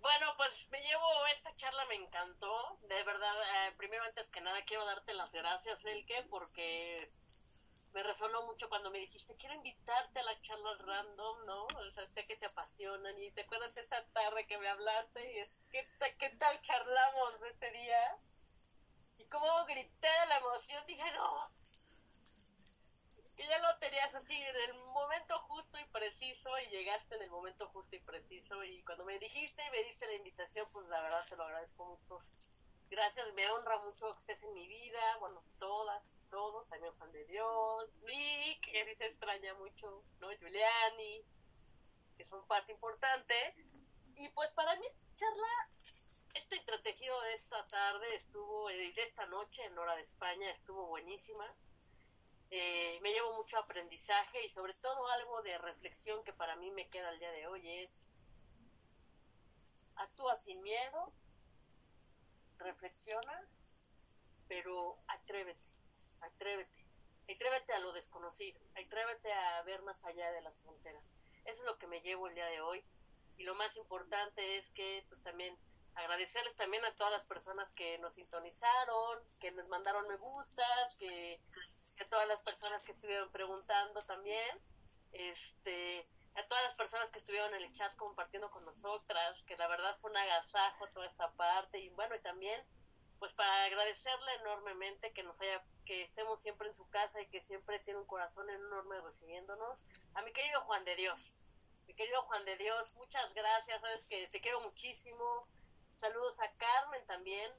Bueno, 0.00 0.34
pues 0.36 0.68
me 0.70 0.80
llevo 0.80 1.26
esta 1.34 1.54
charla, 1.56 1.84
me 1.86 1.96
encantó. 1.96 2.78
De 2.82 3.02
verdad, 3.04 3.34
eh, 3.42 3.72
primero, 3.76 4.04
antes 4.04 4.28
que 4.30 4.40
nada, 4.40 4.62
quiero 4.64 4.84
darte 4.86 5.12
las 5.14 5.30
gracias, 5.32 5.84
Elke, 5.84 6.26
porque 6.30 7.12
me 7.92 8.02
resonó 8.02 8.46
mucho 8.46 8.68
cuando 8.68 8.90
me 8.90 8.98
dijiste, 8.98 9.34
quiero 9.36 9.54
invitarte 9.56 10.20
a 10.20 10.22
las 10.22 10.40
charlas 10.42 10.78
random, 10.78 11.46
¿no? 11.46 11.64
O 11.64 11.90
sea, 11.92 12.06
sé 12.14 12.24
que 12.24 12.36
te 12.36 12.46
apasionan 12.46 13.18
y 13.18 13.30
te 13.32 13.42
acuerdas 13.42 13.76
esa 13.76 14.04
tarde 14.12 14.46
que 14.46 14.58
me 14.58 14.68
hablaste 14.68 15.32
y 15.32 15.38
es, 15.38 15.62
¿qué, 15.70 16.30
tal 16.38 16.62
charlamos 16.62 17.34
ese 17.50 17.70
día? 17.72 18.16
Y 19.18 19.24
cómo 19.26 19.64
grité 19.66 20.08
de 20.20 20.26
la 20.28 20.38
emoción, 20.38 20.86
dije, 20.86 21.10
no, 21.12 21.50
que 23.40 23.46
ya 23.46 23.58
lo 23.58 23.74
tenías 23.78 24.14
así 24.14 24.34
en 24.34 24.54
el 24.54 24.84
momento 24.84 25.38
justo 25.48 25.78
y 25.78 25.84
preciso 25.86 26.50
y 26.58 26.66
llegaste 26.66 27.14
en 27.14 27.22
el 27.22 27.30
momento 27.30 27.66
justo 27.68 27.96
y 27.96 28.00
preciso 28.00 28.62
y 28.64 28.82
cuando 28.82 29.06
me 29.06 29.18
dijiste 29.18 29.62
y 29.66 29.70
me 29.70 29.82
diste 29.82 30.06
la 30.08 30.12
invitación, 30.12 30.68
pues 30.70 30.86
la 30.88 31.00
verdad 31.00 31.24
te 31.26 31.36
lo 31.36 31.44
agradezco 31.44 31.86
mucho. 31.86 32.22
Gracias, 32.90 33.32
me 33.32 33.50
honra 33.50 33.78
mucho 33.78 34.12
que 34.12 34.18
estés 34.18 34.42
en 34.42 34.52
mi 34.52 34.68
vida, 34.68 35.16
bueno, 35.20 35.42
todas, 35.58 36.04
todos, 36.28 36.68
también 36.68 36.92
Juan 36.98 37.12
de 37.12 37.24
Dios, 37.24 37.88
Vic, 38.02 38.60
que 38.60 38.84
dice 38.84 39.06
extraña 39.06 39.54
mucho, 39.54 40.04
¿no? 40.18 40.30
Giuliani, 40.32 41.24
que 42.18 42.26
son 42.26 42.46
parte 42.46 42.72
importante. 42.72 43.54
Y 44.16 44.28
pues 44.30 44.52
para 44.52 44.76
mí 44.76 44.86
charla, 45.14 45.70
este 46.34 46.56
entretejido 46.56 47.18
de 47.22 47.34
esta 47.34 47.66
tarde 47.68 48.16
estuvo, 48.16 48.68
eh, 48.68 48.92
de 48.92 49.02
esta 49.02 49.24
noche 49.26 49.64
en 49.64 49.78
Hora 49.78 49.96
de 49.96 50.02
España, 50.02 50.50
estuvo 50.50 50.88
buenísima 50.88 51.56
eh, 52.50 52.98
me 53.00 53.12
llevo 53.12 53.34
mucho 53.34 53.58
aprendizaje 53.58 54.44
y 54.44 54.50
sobre 54.50 54.74
todo 54.74 55.06
algo 55.08 55.42
de 55.42 55.56
reflexión 55.58 56.22
que 56.24 56.32
para 56.32 56.56
mí 56.56 56.70
me 56.72 56.88
queda 56.88 57.10
el 57.10 57.18
día 57.20 57.30
de 57.30 57.46
hoy 57.46 57.68
es 57.82 58.08
actúa 59.96 60.34
sin 60.34 60.60
miedo, 60.62 61.12
reflexiona, 62.58 63.48
pero 64.48 64.98
atrévete, 65.06 65.60
atrévete. 66.20 66.86
atrévete 67.32 67.72
a 67.72 67.78
lo 67.78 67.92
desconocido, 67.92 68.60
atrévete 68.74 69.32
a 69.32 69.62
ver 69.62 69.82
más 69.82 70.04
allá 70.04 70.32
de 70.32 70.40
las 70.40 70.58
fronteras. 70.58 71.04
Eso 71.44 71.60
es 71.60 71.66
lo 71.66 71.78
que 71.78 71.86
me 71.86 72.00
llevo 72.00 72.28
el 72.28 72.34
día 72.34 72.46
de 72.46 72.60
hoy. 72.60 72.82
Y 73.36 73.44
lo 73.44 73.54
más 73.54 73.76
importante 73.76 74.58
es 74.58 74.70
que 74.70 75.04
pues 75.08 75.22
también 75.22 75.56
agradecerles 75.94 76.54
también 76.56 76.84
a 76.84 76.94
todas 76.94 77.12
las 77.12 77.24
personas 77.26 77.72
que 77.72 77.98
nos 77.98 78.14
sintonizaron, 78.14 79.22
que 79.38 79.50
nos 79.52 79.68
mandaron 79.68 80.06
me 80.08 80.16
gustas, 80.16 80.96
que, 80.96 81.40
que 81.96 82.04
todas 82.06 82.26
las 82.28 82.42
personas 82.42 82.82
que 82.84 82.92
estuvieron 82.92 83.30
preguntando 83.30 84.00
también, 84.02 84.60
este, 85.12 86.06
a 86.34 86.46
todas 86.46 86.62
las 86.64 86.74
personas 86.74 87.10
que 87.10 87.18
estuvieron 87.18 87.54
en 87.54 87.62
el 87.62 87.72
chat 87.72 87.94
compartiendo 87.96 88.50
con 88.50 88.64
nosotras, 88.64 89.42
que 89.46 89.56
la 89.56 89.68
verdad 89.68 89.96
fue 90.00 90.10
un 90.10 90.16
agasajo 90.16 90.88
toda 90.88 91.06
esta 91.06 91.30
parte 91.32 91.78
y 91.78 91.88
bueno, 91.90 92.14
y 92.14 92.20
también 92.20 92.64
pues 93.18 93.32
para 93.34 93.64
agradecerle 93.64 94.34
enormemente 94.40 95.12
que 95.12 95.22
nos 95.22 95.38
haya 95.42 95.62
que 95.84 96.02
estemos 96.04 96.40
siempre 96.40 96.68
en 96.68 96.74
su 96.74 96.88
casa 96.88 97.20
y 97.20 97.26
que 97.26 97.42
siempre 97.42 97.78
tiene 97.80 98.00
un 98.00 98.06
corazón 98.06 98.48
enorme 98.48 98.98
recibiéndonos. 99.02 99.84
A 100.14 100.22
mi 100.22 100.32
querido 100.32 100.62
Juan 100.62 100.84
de 100.84 100.96
Dios, 100.96 101.36
mi 101.86 101.94
querido 101.94 102.22
Juan 102.22 102.44
de 102.46 102.56
Dios, 102.56 102.94
muchas 102.94 103.34
gracias, 103.34 103.80
sabes 103.80 104.06
que 104.06 104.26
te 104.28 104.40
quiero 104.40 104.60
muchísimo. 104.60 105.46
Saludos 106.00 106.40
a 106.40 106.50
Carmen 106.52 107.06
también. 107.06 107.50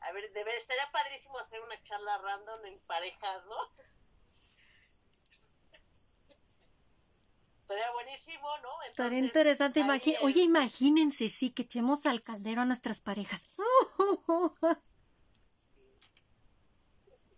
A 0.00 0.12
ver, 0.12 0.32
debe, 0.32 0.56
estaría 0.56 0.88
padrísimo 0.92 1.38
hacer 1.38 1.60
una 1.60 1.82
charla 1.82 2.18
random 2.18 2.64
en 2.66 2.78
parejas, 2.86 3.44
¿no? 3.46 3.56
Estaría 7.62 7.90
buenísimo, 7.92 8.58
¿no? 8.58 8.82
Estaría 8.82 9.18
interesante. 9.18 9.84
Oye, 10.22 10.42
imagínense, 10.42 11.28
sí, 11.28 11.50
que 11.50 11.62
echemos 11.62 12.06
al 12.06 12.22
caldero 12.22 12.62
a 12.62 12.64
nuestras 12.64 13.00
parejas. 13.00 13.56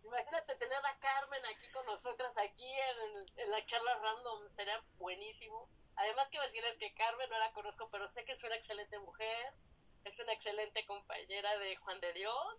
Imagínate 0.04 0.54
tener 0.56 0.78
a 0.86 0.98
Carmen 0.98 1.40
aquí 1.46 1.68
con 1.72 1.86
nosotras, 1.86 2.36
aquí 2.36 2.70
en, 2.70 3.26
en 3.38 3.50
la 3.50 3.64
charla 3.64 3.98
random, 3.98 4.48
sería 4.54 4.80
buenísimo. 4.98 5.68
Además 5.96 6.28
quiero 6.30 6.46
decirles 6.46 6.76
que 6.78 6.92
Carmen 6.94 7.28
no 7.30 7.38
la 7.38 7.52
conozco, 7.52 7.88
pero 7.90 8.08
sé 8.10 8.24
que 8.24 8.32
es 8.32 8.44
una 8.44 8.56
excelente 8.56 8.98
mujer, 8.98 9.54
es 10.04 10.18
una 10.20 10.32
excelente 10.32 10.84
compañera 10.86 11.58
de 11.58 11.76
Juan 11.76 12.00
de 12.00 12.12
Dios. 12.12 12.56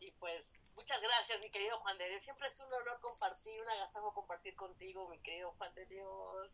Y 0.00 0.10
pues 0.12 0.44
muchas 0.74 1.00
gracias, 1.00 1.40
mi 1.40 1.50
querido 1.50 1.78
Juan 1.80 1.98
de 1.98 2.08
Dios. 2.08 2.22
Siempre 2.22 2.46
es 2.48 2.60
un 2.60 2.72
honor 2.72 3.00
compartir, 3.00 3.60
un 3.60 3.68
agasajo 3.68 4.12
compartir 4.12 4.54
contigo, 4.56 5.08
mi 5.08 5.18
querido 5.20 5.52
Juan 5.52 5.74
de 5.74 5.86
Dios. 5.86 6.50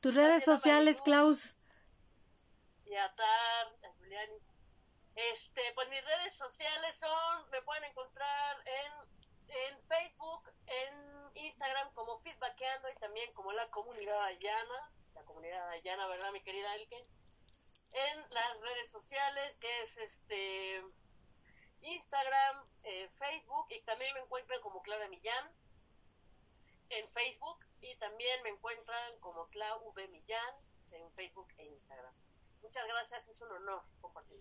Tus 0.00 0.14
redes 0.14 0.44
sociales, 0.44 1.00
Klaus. 1.00 1.56
Y 2.84 2.94
a 2.96 3.14
Tar, 3.14 3.66
a 3.84 3.92
Juliani. 3.98 4.38
Este, 5.14 5.62
pues 5.74 5.88
mis 5.88 6.04
redes 6.04 6.36
sociales 6.36 6.98
son, 6.98 7.50
me 7.50 7.62
pueden 7.62 7.84
encontrar 7.84 8.56
en, 8.66 8.92
en 9.48 9.86
Facebook, 9.86 10.50
en 10.66 11.36
Instagram 11.36 11.92
como 11.94 12.18
Feedbackeando 12.20 12.88
y 12.90 12.94
también 12.96 13.32
como 13.34 13.52
la 13.52 13.68
comunidad 13.70 14.20
Ayana, 14.24 14.90
la 15.14 15.22
comunidad 15.22 15.68
Ayana, 15.68 16.06
¿verdad, 16.08 16.32
mi 16.32 16.42
querida 16.42 16.74
Elke? 16.74 17.06
En 17.94 18.20
las 18.30 18.60
redes 18.60 18.90
sociales, 18.90 19.58
que 19.58 19.82
es 19.82 19.98
este 19.98 20.82
Instagram, 21.82 22.64
eh, 22.84 23.08
Facebook, 23.14 23.66
y 23.70 23.80
también 23.82 24.14
me 24.14 24.20
encuentran 24.20 24.60
como 24.62 24.82
Clara 24.82 25.08
Millán 25.08 25.50
en 26.88 27.08
Facebook, 27.08 27.58
y 27.82 27.96
también 27.96 28.42
me 28.42 28.50
encuentran 28.50 29.18
como 29.20 29.46
Clau 29.48 29.88
V. 29.88 30.08
Millán 30.08 30.54
en 30.92 31.10
Facebook 31.12 31.48
e 31.58 31.66
Instagram. 31.66 32.14
Muchas 32.62 32.86
gracias, 32.86 33.28
es 33.28 33.42
un 33.42 33.50
honor 33.56 33.82
compartir. 34.00 34.38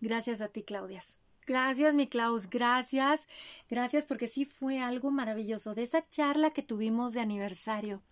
Gracias 0.00 0.40
a 0.40 0.48
ti, 0.48 0.62
Claudias. 0.62 1.18
Gracias, 1.46 1.94
mi 1.94 2.08
Klaus, 2.08 2.48
gracias. 2.48 3.26
Gracias 3.68 4.06
porque 4.06 4.28
sí 4.28 4.46
fue 4.46 4.80
algo 4.80 5.10
maravilloso. 5.10 5.74
De 5.74 5.82
esa 5.82 6.06
charla 6.06 6.52
que 6.52 6.62
tuvimos 6.62 7.12
de 7.12 7.20
aniversario, 7.20 8.02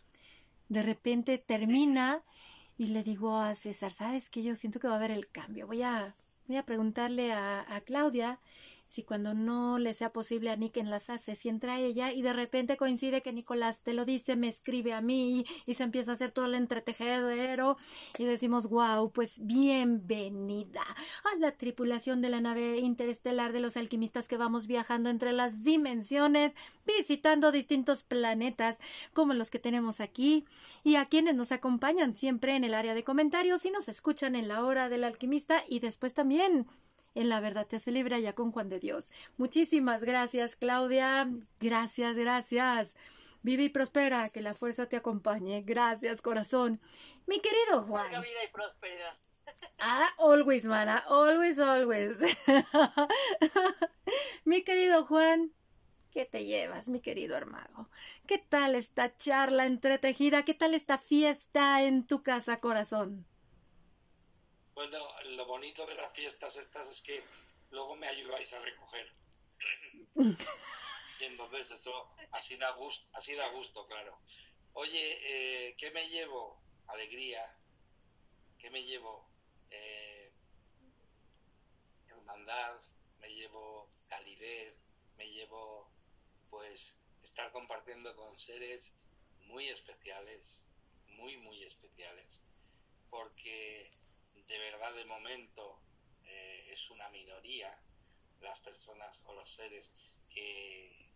de 0.69 0.82
repente 0.82 1.39
termina 1.39 2.23
y 2.78 2.86
le 2.86 3.02
digo 3.02 3.36
a 3.36 3.55
César, 3.55 3.92
¿sabes 3.92 4.30
qué? 4.30 4.42
Yo 4.42 4.56
siento 4.56 4.78
que 4.78 4.86
va 4.86 4.94
a 4.94 4.96
haber 4.96 5.10
el 5.10 5.28
cambio. 5.28 5.66
Voy 5.66 5.82
a, 5.82 6.14
voy 6.46 6.56
a 6.56 6.64
preguntarle 6.64 7.32
a, 7.32 7.66
a 7.74 7.80
Claudia 7.82 8.38
si 8.89 9.02
cuando 9.02 9.35
no 9.35 9.78
le 9.78 9.93
sea 9.93 10.09
posible 10.09 10.51
a 10.51 10.56
Nick 10.56 10.78
enlazarse, 10.78 11.35
si 11.35 11.51
entra 11.51 11.78
ella 11.78 12.10
y 12.10 12.23
de 12.23 12.32
repente 12.32 12.78
coincide 12.78 13.20
que 13.20 13.35
Nicolás 13.35 13.82
te 13.82 13.93
lo 13.93 14.06
dice, 14.06 14.35
me 14.35 14.48
escribe 14.48 14.94
a 14.94 15.02
mí 15.02 15.44
y 15.66 15.74
se 15.74 15.85
empieza 15.85 16.10
a 16.10 16.15
hacer 16.15 16.31
todo 16.31 16.47
el 16.47 16.55
entretejedero 16.55 17.77
y 18.19 18.24
decimos, 18.24 18.69
wow, 18.70 19.12
pues 19.12 19.44
bienvenida 19.47 20.82
a 21.32 21.39
la 21.39 21.52
tripulación 21.52 22.23
de 22.23 22.31
la 22.31 22.40
nave 22.40 22.78
interestelar 22.78 23.52
de 23.52 23.60
los 23.60 23.77
alquimistas 23.77 24.27
que 24.27 24.39
vamos 24.39 24.66
viajando 24.66 25.10
entre 25.10 25.32
las 25.32 25.65
dimensiones, 25.65 26.55
visitando 26.86 27.52
distintos 27.52 28.05
planetas 28.05 28.78
como 29.12 29.35
los 29.35 29.51
que 29.51 29.59
tenemos 29.59 30.01
aquí 30.01 30.47
y 30.82 30.97
a 30.97 31.05
quienes 31.05 31.35
nos 31.35 31.52
acompañan 31.52 32.16
siempre 32.16 32.56
en 32.56 32.65
el 32.65 32.73
área 32.73 32.94
de 32.94 33.05
comentarios 33.05 33.66
y 33.66 33.70
nos 33.70 33.90
escuchan 33.90 34.35
en 34.35 34.48
la 34.48 34.65
hora 34.65 34.89
del 34.89 35.05
alquimista 35.05 35.62
y 35.69 35.81
después 35.81 36.15
también 36.15 36.66
en 37.14 37.28
La 37.28 37.40
Verdad 37.40 37.66
te 37.66 37.76
hace 37.76 37.90
libre 37.90 38.14
allá 38.14 38.35
con 38.35 38.52
Juan 38.52 38.68
de 38.68 38.78
Dios. 38.78 39.10
Muchísimas 39.36 40.05
gracias, 40.05 40.56
Claudia. 40.56 41.28
Gracias, 41.60 42.16
gracias. 42.16 42.97
Vive 43.43 43.64
y 43.64 43.68
prospera, 43.68 44.28
que 44.30 44.40
la 44.40 44.55
fuerza 44.55 44.89
te 44.89 44.97
acompañe. 44.97 45.62
Gracias, 45.62 46.20
corazón. 46.20 46.80
Mi 47.26 47.40
querido 47.40 47.85
Juan. 47.85 48.10
vida 48.10 48.44
y 48.44 48.52
prosperidad. 48.52 49.14
Ah, 49.80 50.09
always, 50.18 50.64
mana. 50.66 50.98
Always, 51.09 51.59
always. 51.59 52.18
mi 54.44 54.62
querido 54.62 55.05
Juan, 55.05 55.52
¿qué 56.10 56.26
te 56.26 56.44
llevas, 56.44 56.89
mi 56.89 57.01
querido 57.01 57.36
Armago? 57.36 57.89
¿Qué 58.26 58.39
tal 58.39 58.74
esta 58.74 59.14
charla 59.16 59.66
entretejida? 59.66 60.44
¿Qué 60.44 60.55
tal 60.55 60.74
esta 60.74 60.98
fiesta 60.98 61.82
en 61.82 62.06
tu 62.06 62.22
casa, 62.22 62.60
corazón? 62.60 63.26
Bueno, 64.78 65.05
lo 65.30 65.44
bonito 65.44 65.84
de 65.86 65.96
las 65.96 66.12
fiestas 66.12 66.55
estas 66.55 66.86
es 66.86 67.02
que 67.02 67.20
luego 67.70 67.96
me 67.96 68.06
ayudáis 68.06 68.52
a 68.52 68.60
recoger. 68.60 69.12
y 70.14 71.24
entonces 71.24 71.72
eso 71.72 72.09
así 72.30 72.56
da 72.56 72.70
gusto, 72.70 73.09
así 73.14 73.34
da 73.34 73.48
gusto, 73.48 73.88
claro. 73.88 74.16
Oye, 74.74 75.18
eh, 75.70 75.74
¿qué 75.76 75.90
me 75.90 76.09
llevo? 76.09 76.62
Alegría. 76.86 77.42
¿Qué 78.56 78.70
me 78.70 78.84
llevo? 78.84 79.28
Eh, 79.70 80.32
hermandad, 82.10 82.80
me 83.18 83.34
llevo 83.34 83.90
calidez, 84.06 84.78
me 85.16 85.28
llevo 85.28 85.90
pues 86.50 86.94
estar 87.20 87.50
compartiendo 87.50 88.14
con 88.14 88.38
seres 88.38 88.94
muy 89.40 89.68
especiales, 89.70 90.66
muy, 91.16 91.36
muy 91.38 91.64
especiales. 91.64 92.44
Porque 93.10 93.97
de 94.48 94.58
verdad 94.58 94.94
de 94.94 95.04
momento 95.04 95.80
eh, 96.24 96.64
es 96.72 96.90
una 96.90 97.08
minoría 97.10 97.78
las 98.40 98.58
personas 98.60 99.20
o 99.26 99.34
los 99.34 99.50
seres 99.50 99.92
que 100.30 101.12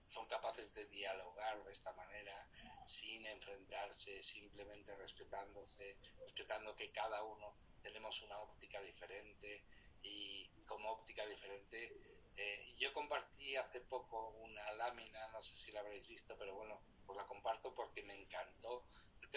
son 0.00 0.26
capaces 0.26 0.72
de 0.74 0.86
dialogar 0.86 1.62
de 1.64 1.72
esta 1.72 1.92
manera 1.94 2.48
sin 2.86 3.24
enfrentarse, 3.26 4.22
simplemente 4.22 4.94
respetándose, 4.96 5.96
respetando 6.20 6.74
que 6.76 6.92
cada 6.92 7.22
uno 7.22 7.56
tenemos 7.82 8.20
una 8.22 8.38
óptica 8.38 8.80
diferente 8.82 9.64
y 10.02 10.48
como 10.66 10.90
óptica 10.90 11.26
diferente. 11.26 11.96
Eh, 12.36 12.74
yo 12.78 12.92
compartí 12.92 13.56
hace 13.56 13.80
poco 13.82 14.30
una 14.30 14.72
lámina, 14.72 15.28
no 15.28 15.42
sé 15.42 15.56
si 15.56 15.72
la 15.72 15.80
habréis 15.80 16.06
visto, 16.08 16.36
pero 16.38 16.54
bueno, 16.54 16.80
pues 17.06 17.16
la 17.16 17.26
comparto 17.26 17.74
porque 17.74 18.02
me 18.02 18.14
encantó. 18.14 18.86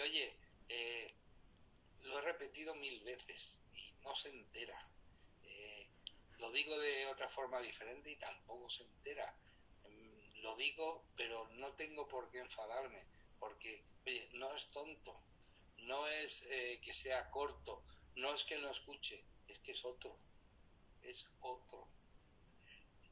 Oye, 0.02 0.38
eh, 0.68 1.14
lo 2.06 2.18
he 2.18 2.22
repetido 2.22 2.74
mil 2.76 3.00
veces 3.00 3.60
y 3.74 3.92
no 4.02 4.14
se 4.14 4.30
entera. 4.30 4.78
Eh, 5.44 5.88
lo 6.38 6.50
digo 6.50 6.78
de 6.78 7.06
otra 7.06 7.28
forma 7.28 7.60
diferente 7.60 8.10
y 8.10 8.16
tampoco 8.16 8.68
se 8.70 8.84
entera. 8.84 9.36
Mm, 9.88 10.40
lo 10.42 10.56
digo, 10.56 11.04
pero 11.16 11.46
no 11.54 11.72
tengo 11.74 12.08
por 12.08 12.30
qué 12.30 12.38
enfadarme, 12.38 13.04
porque 13.38 13.84
no 14.34 14.54
es 14.54 14.68
tonto, 14.70 15.20
no 15.78 16.06
es 16.06 16.42
eh, 16.42 16.80
que 16.82 16.94
sea 16.94 17.30
corto, 17.30 17.84
no 18.16 18.34
es 18.34 18.44
que 18.44 18.58
no 18.58 18.70
escuche, 18.70 19.24
es 19.48 19.58
que 19.60 19.72
es 19.72 19.84
otro, 19.84 20.16
es 21.02 21.26
otro. 21.40 21.88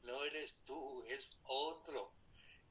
No 0.03 0.23
eres 0.23 0.59
tú, 0.63 1.03
es 1.07 1.35
otro. 1.43 2.13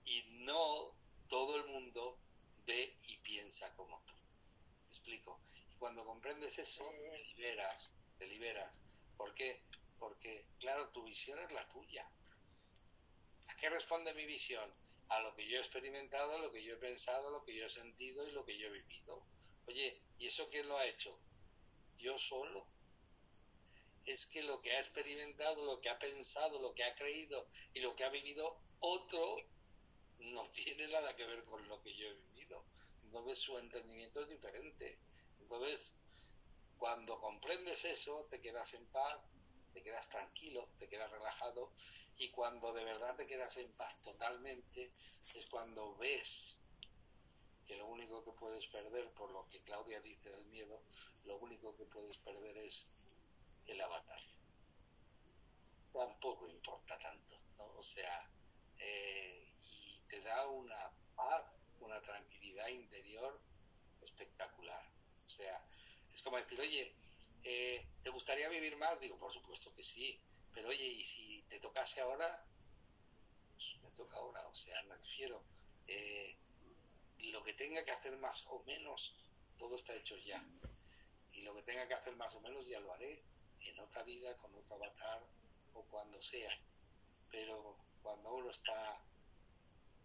Y 0.05 0.23
no 0.45 0.95
todo 1.29 1.57
el 1.57 1.65
mundo 1.67 2.19
ve 2.67 2.97
y 3.09 3.17
piensa 3.19 3.75
como 3.75 3.99
tú. 4.03 4.15
¿Me 4.15 4.91
explico? 4.91 5.41
Cuando 5.85 6.07
comprendes 6.07 6.59
eso, 6.59 6.83
te 7.11 7.19
liberas, 7.19 7.93
te 8.19 8.27
liberas. 8.27 8.81
¿Por 9.19 9.35
qué? 9.35 9.61
Porque, 9.99 10.47
claro, 10.59 10.89
tu 10.93 11.05
visión 11.05 11.39
es 11.41 11.53
la 11.53 11.69
tuya. 11.69 12.11
¿A 13.49 13.57
qué 13.59 13.69
responde 13.69 14.15
mi 14.15 14.25
visión? 14.25 14.73
A 15.11 15.21
lo 15.21 15.37
que 15.37 15.47
yo 15.47 15.59
he 15.59 15.61
experimentado, 15.61 16.39
lo 16.39 16.51
que 16.51 16.65
yo 16.65 16.73
he 16.73 16.79
pensado, 16.79 17.31
lo 17.31 17.45
que 17.45 17.55
yo 17.55 17.67
he 17.67 17.69
sentido 17.69 18.27
y 18.27 18.33
lo 18.33 18.47
que 18.47 18.57
yo 18.57 18.69
he 18.69 18.81
vivido. 18.81 19.27
Oye, 19.67 20.01
¿y 20.17 20.29
eso 20.29 20.49
quién 20.49 20.67
lo 20.69 20.79
ha 20.79 20.87
hecho? 20.87 21.21
Yo 21.99 22.17
solo. 22.17 22.67
Es 24.07 24.25
que 24.25 24.43
lo 24.43 24.63
que 24.63 24.73
ha 24.73 24.81
experimentado, 24.81 25.67
lo 25.67 25.83
que 25.83 25.91
ha 25.91 25.99
pensado, 25.99 26.63
lo 26.63 26.75
que 26.75 26.85
ha 26.85 26.95
creído 26.95 27.47
y 27.75 27.81
lo 27.81 27.95
que 27.95 28.05
ha 28.05 28.09
vivido 28.09 28.59
otro 28.81 29.37
no 30.19 30.51
tiene 30.51 30.89
nada 30.89 31.15
que 31.15 31.27
ver 31.27 31.45
con 31.45 31.69
lo 31.69 31.83
que 31.83 31.95
yo 31.95 32.07
he 32.07 32.15
vivido. 32.15 32.65
Entonces 33.03 33.39
su 33.39 33.59
entendimiento 33.59 34.23
es 34.23 34.31
diferente. 34.31 34.99
Entonces, 35.45 35.95
cuando 36.79 37.21
comprendes 37.21 37.85
eso, 37.85 38.27
te 38.31 38.41
quedas 38.41 38.73
en 38.73 38.87
paz, 38.87 39.21
te 39.75 39.83
quedas 39.83 40.09
tranquilo, 40.09 40.71
te 40.79 40.89
quedas 40.89 41.11
relajado 41.11 41.75
y 42.17 42.31
cuando 42.31 42.73
de 42.73 42.85
verdad 42.85 43.15
te 43.17 43.27
quedas 43.27 43.55
en 43.59 43.71
paz 43.75 44.01
totalmente 44.01 44.95
es 45.35 45.47
cuando 45.51 45.97
ves 45.97 46.57
que 47.67 47.77
lo 47.77 47.87
único 47.89 48.25
que 48.25 48.33
puedes 48.33 48.67
perder, 48.69 49.13
por 49.13 49.31
lo 49.33 49.47
que 49.49 49.63
Claudia 49.65 50.01
dice 50.01 50.31
del 50.31 50.47
miedo, 50.47 50.83
lo 51.25 51.37
único 51.39 51.77
que 51.77 51.85
puedes 51.85 52.17
perder 52.19 52.57
es 52.59 52.87
el 53.67 53.81
avatar. 53.81 54.21
Tampoco 55.93 56.49
importa 56.49 56.99
tanto, 56.99 57.37
¿no? 57.59 57.65
O 57.65 57.83
sea, 57.83 58.31
eh, 58.79 59.47
y 59.57 60.01
te 60.09 60.23
da 60.23 60.47
una 60.49 60.93
paz, 61.15 61.53
una 61.81 62.01
tranquilidad 62.01 62.69
interior 62.69 63.41
espectacular. 64.01 64.95
O 65.25 65.29
sea, 65.29 65.65
es 66.13 66.23
como 66.23 66.37
decir, 66.37 66.61
oye, 66.61 66.95
eh, 67.45 67.87
¿te 68.03 68.11
gustaría 68.11 68.49
vivir 68.49 68.77
más? 68.77 69.01
Digo, 69.01 69.19
por 69.19 69.33
supuesto 69.33 69.75
que 69.75 69.85
sí, 69.85 70.21
pero 70.53 70.69
oye, 70.69 70.85
¿y 70.85 71.05
si 71.05 71.43
te 71.49 71.59
tocase 71.61 72.01
ahora? 72.01 72.47
Pues 73.57 73.83
me 73.83 73.91
toca 73.93 74.17
ahora, 74.17 74.47
o 74.47 74.55
sea, 74.55 74.83
me 74.85 74.97
refiero. 74.97 75.43
Eh, 75.87 76.37
lo 77.19 77.43
que 77.43 77.55
tenga 77.55 77.85
que 77.85 77.93
hacer 77.93 78.17
más 78.19 78.45
o 78.49 78.63
menos, 78.65 79.15
todo 79.59 79.77
está 79.77 79.95
hecho 79.95 80.17
ya. 80.19 80.43
Y 81.33 81.43
lo 81.43 81.55
que 81.55 81.63
tenga 81.63 81.89
que 81.89 81.95
hacer 81.95 82.15
más 82.17 82.35
o 82.35 82.41
menos 82.41 82.67
ya 82.67 82.81
lo 82.81 82.93
haré 82.93 83.23
en 83.61 83.79
otra 83.81 84.03
vida, 84.05 84.37
con 84.39 84.55
otro 84.55 84.77
avatar 84.77 85.27
o 85.73 85.85
cuando 85.87 86.21
sea. 86.23 86.51
Pero 87.31 87.77
cuando 88.03 88.35
uno 88.35 88.51
está 88.51 89.03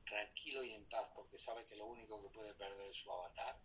tranquilo 0.05 0.63
y 0.63 0.73
en 0.73 0.85
paz 0.89 1.11
porque 1.13 1.37
sabe 1.37 1.63
que 1.65 1.75
lo 1.75 1.85
único 1.85 2.21
que 2.21 2.29
puede 2.29 2.53
perder 2.55 2.89
es 2.89 2.97
su 2.97 3.11
avatar, 3.11 3.59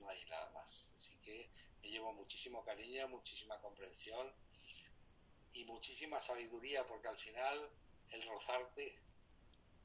no 0.00 0.08
hay 0.08 0.24
nada 0.26 0.50
más. 0.50 0.90
Así 0.94 1.18
que 1.20 1.50
me 1.82 1.90
llevo 1.90 2.12
muchísimo 2.12 2.64
cariño, 2.64 3.08
muchísima 3.08 3.60
comprensión 3.60 4.32
y 5.52 5.64
muchísima 5.64 6.20
sabiduría 6.20 6.86
porque 6.86 7.08
al 7.08 7.18
final 7.18 7.70
el 8.10 8.22
rozarte 8.22 9.02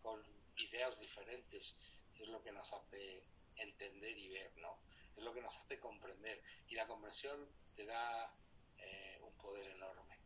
con 0.02 0.24
ideas 0.58 1.00
diferentes 1.00 1.76
es 2.14 2.28
lo 2.28 2.42
que 2.42 2.52
nos 2.52 2.72
hace 2.72 3.26
entender 3.58 4.18
y 4.18 4.30
ver, 4.30 4.56
¿no? 4.58 4.80
Es 5.16 5.24
lo 5.24 5.34
que 5.34 5.42
nos 5.42 5.56
hace 5.58 5.80
comprender. 5.80 6.42
Y 6.68 6.76
la 6.76 6.86
comprensión 6.88 7.50
te 7.76 7.86
da 7.86 8.36
eh, 8.78 9.20
un 9.22 9.36
poder 9.38 9.68
enorme, 9.68 10.20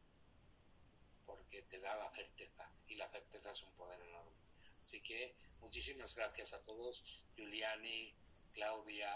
porque 1.25 1.61
te 1.63 1.79
da 1.79 1.95
la 1.95 2.11
certeza, 2.11 2.71
y 2.87 2.95
la 2.95 3.09
certeza 3.09 3.51
es 3.51 3.63
un 3.63 3.73
poder 3.75 4.01
enorme. 4.01 4.37
Así 4.81 5.01
que 5.01 5.35
muchísimas 5.59 6.15
gracias 6.15 6.53
a 6.53 6.63
todos, 6.63 7.03
Giuliani, 7.35 8.15
Claudia, 8.53 9.11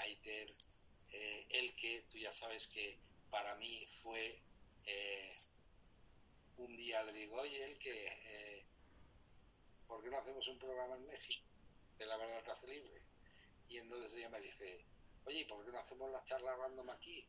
Aiter, 0.00 0.54
eh, 1.10 1.46
el 1.50 1.74
que 1.76 2.02
tú 2.10 2.18
ya 2.18 2.32
sabes 2.32 2.66
que 2.68 2.98
para 3.30 3.54
mí 3.56 3.86
fue 4.02 4.42
eh, 4.86 5.36
un 6.58 6.76
día 6.76 7.02
le 7.04 7.12
digo, 7.12 7.36
oye, 7.36 7.64
el 7.64 7.78
que, 7.78 8.06
eh, 8.06 8.66
¿por 9.86 10.02
qué 10.02 10.10
no 10.10 10.18
hacemos 10.18 10.46
un 10.48 10.58
programa 10.58 10.96
en 10.96 11.06
México? 11.06 11.46
De 11.98 12.06
la 12.06 12.16
verdad 12.16 12.42
que 12.42 12.50
hace 12.50 12.68
libre. 12.68 13.02
Y 13.68 13.78
entonces 13.78 14.14
ella 14.14 14.30
me 14.30 14.40
dice, 14.40 14.84
oye, 15.24 15.44
¿por 15.46 15.64
qué 15.64 15.72
no 15.72 15.78
hacemos 15.78 16.10
la 16.10 16.24
charla 16.24 16.56
random 16.56 16.90
aquí? 16.90 17.26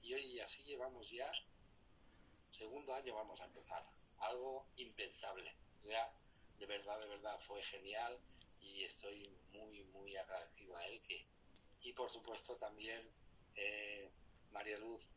Y 0.00 0.12
hoy 0.14 0.40
así 0.40 0.62
llevamos 0.64 1.10
ya, 1.10 1.30
segundo 2.58 2.94
año 2.94 3.14
vamos 3.14 3.40
a 3.40 3.46
empezar. 3.46 3.86
Algo 4.18 4.66
impensable. 4.76 5.54
Ya, 5.82 6.10
de 6.58 6.66
verdad, 6.66 7.00
de 7.00 7.08
verdad, 7.08 7.40
fue 7.40 7.62
genial 7.62 8.18
y 8.60 8.84
estoy 8.84 9.28
muy, 9.52 9.82
muy 9.84 10.16
agradecido 10.16 10.76
a 10.76 10.86
él 10.86 11.00
que 11.02 11.26
y 11.84 11.92
por 11.92 12.10
supuesto 12.10 12.56
también 12.56 13.00
eh, 13.54 14.10
María 14.50 14.78
Luz, 14.78 15.08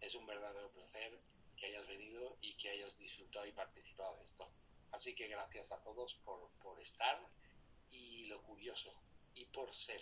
es 0.00 0.14
un 0.14 0.26
verdadero 0.26 0.70
placer 0.72 1.18
que 1.56 1.66
hayas 1.66 1.86
venido 1.88 2.36
y 2.42 2.54
que 2.54 2.68
hayas 2.68 2.98
disfrutado 2.98 3.46
y 3.46 3.52
participado 3.52 4.16
de 4.18 4.24
esto. 4.24 4.48
Así 4.92 5.14
que 5.14 5.26
gracias 5.28 5.72
a 5.72 5.82
todos 5.82 6.14
por, 6.16 6.50
por 6.62 6.78
estar 6.80 7.20
y 7.90 8.26
lo 8.26 8.42
curioso 8.42 8.92
y 9.34 9.46
por 9.46 9.72
ser 9.72 10.00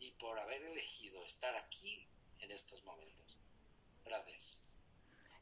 y 0.00 0.10
por 0.12 0.38
haber 0.38 0.62
elegido 0.62 1.24
estar 1.24 1.54
aquí 1.54 2.08
en 2.40 2.50
estos 2.50 2.82
momentos. 2.84 3.38
Gracias. 4.04 4.60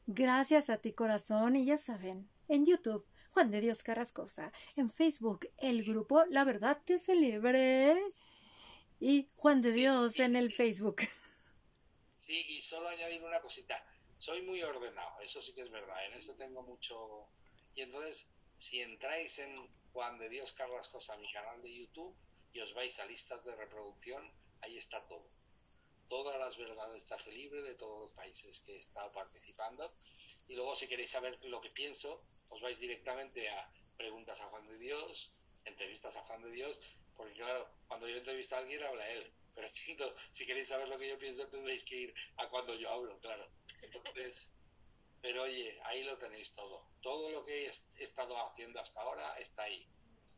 Gracias 0.05 0.69
a 0.69 0.77
ti 0.77 0.93
corazón 0.93 1.55
y 1.55 1.65
ya 1.65 1.77
saben, 1.77 2.29
en 2.47 2.65
YouTube 2.65 3.05
Juan 3.31 3.49
de 3.49 3.61
Dios 3.61 3.81
Carrascosa, 3.81 4.51
en 4.75 4.89
Facebook 4.89 5.49
el 5.57 5.83
grupo 5.83 6.23
La 6.29 6.43
Verdad 6.43 6.79
te 6.85 6.99
celebre 6.99 7.97
y 9.03 9.27
Juan 9.35 9.59
de 9.59 9.73
Dios 9.73 10.17
en 10.19 10.37
el 10.37 10.51
Facebook. 10.51 11.01
Sí, 12.15 12.41
y 12.47 12.61
solo 12.61 12.87
añadir 12.87 13.21
una 13.21 13.41
cosita. 13.41 13.85
Soy 14.17 14.43
muy 14.43 14.63
ordenado, 14.63 15.19
eso 15.19 15.41
sí 15.41 15.51
que 15.51 15.59
es 15.59 15.69
verdad. 15.69 16.05
En 16.05 16.13
eso 16.13 16.33
tengo 16.37 16.63
mucho. 16.63 17.27
Y 17.75 17.81
entonces, 17.81 18.27
si 18.57 18.79
entráis 18.79 19.39
en 19.39 19.69
Juan 19.91 20.17
de 20.19 20.29
Dios 20.29 20.53
Carrascosa, 20.53 21.17
mi 21.17 21.29
canal 21.33 21.61
de 21.61 21.79
YouTube, 21.79 22.15
y 22.53 22.61
os 22.61 22.73
vais 22.75 22.97
a 22.99 23.05
listas 23.07 23.43
de 23.43 23.53
reproducción, 23.57 24.23
ahí 24.61 24.77
está 24.77 25.05
todo. 25.05 25.27
Todas 26.07 26.39
las 26.39 26.55
verdades 26.55 27.03
está 27.03 27.17
libre 27.29 27.61
de 27.61 27.75
todos 27.75 28.05
los 28.05 28.13
países 28.13 28.61
que 28.61 28.77
he 28.77 28.79
estado 28.79 29.11
participando. 29.11 29.93
Y 30.47 30.55
luego, 30.55 30.77
si 30.77 30.87
queréis 30.87 31.11
saber 31.11 31.37
lo 31.43 31.59
que 31.59 31.71
pienso, 31.71 32.23
os 32.51 32.61
vais 32.61 32.79
directamente 32.79 33.49
a 33.49 33.69
preguntas 33.97 34.39
a 34.39 34.45
Juan 34.45 34.65
de 34.65 34.77
Dios, 34.77 35.33
entrevistas 35.65 36.15
a 36.15 36.21
Juan 36.21 36.41
de 36.41 36.51
Dios, 36.51 36.79
porque 37.15 37.33
claro, 37.33 37.69
cuando 37.87 38.07
yo 38.07 38.17
entrevisto 38.17 38.55
a 38.55 38.59
alguien 38.59 38.83
habla 38.83 39.09
él. 39.09 39.31
Pero 39.55 39.67
si, 40.31 40.45
queréis 40.45 40.67
saber 40.67 40.87
lo 40.87 40.97
que 40.97 41.09
yo 41.09 41.17
pienso 41.17 41.47
tendréis 41.47 41.83
que 41.83 41.95
ir 41.95 42.13
a 42.37 42.47
cuando 42.49 42.75
yo 42.75 42.89
hablo, 42.89 43.19
claro. 43.19 43.47
Entonces, 43.81 44.49
pero 45.21 45.43
oye, 45.43 45.79
ahí 45.85 46.03
lo 46.03 46.17
tenéis 46.17 46.53
todo. 46.53 46.85
Todo 47.01 47.29
lo 47.29 47.45
que 47.45 47.67
he 47.67 47.71
estado 48.03 48.35
haciendo 48.47 48.79
hasta 48.79 49.01
ahora 49.01 49.37
está 49.39 49.63
ahí. 49.63 49.87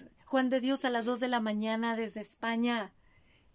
En 0.00 0.10
Juan 0.26 0.50
de 0.50 0.60
Dios 0.60 0.84
a 0.84 0.90
las 0.90 1.04
2 1.04 1.20
de 1.20 1.28
la 1.28 1.40
mañana 1.40 1.96
desde 1.96 2.20
España. 2.20 2.92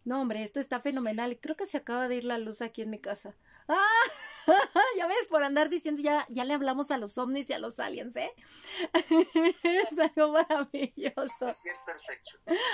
No, 0.06 0.22
hombre, 0.22 0.44
esto 0.44 0.60
está 0.60 0.80
fenomenal. 0.80 1.38
Creo 1.42 1.56
que 1.56 1.66
se 1.66 1.78
acaba 1.78 2.08
de 2.08 2.16
ir 2.16 2.26
la 2.26 2.38
luz 2.38 2.62
aquí 2.62 2.82
en 2.82 2.90
mi 2.90 3.00
casa. 3.00 3.36
¡Ah! 3.68 4.04
ya 4.98 5.08
ves, 5.08 5.28
por 5.30 5.44
andar 5.44 5.70
diciendo, 5.70 6.02
ya, 6.02 6.26
ya 6.30 6.46
le 6.46 6.54
hablamos 6.54 6.90
a 6.92 6.98
los 6.98 7.18
ovnis 7.18 7.50
y 7.50 7.54
a 7.54 7.60
los 7.60 7.80
aliens, 7.80 8.16
¿eh? 8.16 8.34
es 9.64 10.00
algo 10.00 10.32
maravilloso. 10.32 11.48
Así 11.48 11.68
es 11.68 11.84
perfecto. 11.86 12.32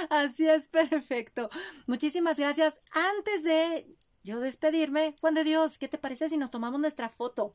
Así 0.10 0.48
es 0.48 0.68
perfecto. 0.68 1.50
Muchísimas 1.88 2.38
gracias. 2.38 2.80
Antes 2.92 3.44
de 3.44 3.88
yo 4.24 4.40
despedirme, 4.40 5.16
Juan 5.20 5.34
de 5.34 5.44
Dios, 5.44 5.78
¿qué 5.78 5.88
te 5.88 5.98
parece 5.98 6.30
si 6.30 6.38
nos 6.38 6.50
tomamos 6.50 6.80
nuestra 6.80 7.10
foto? 7.10 7.54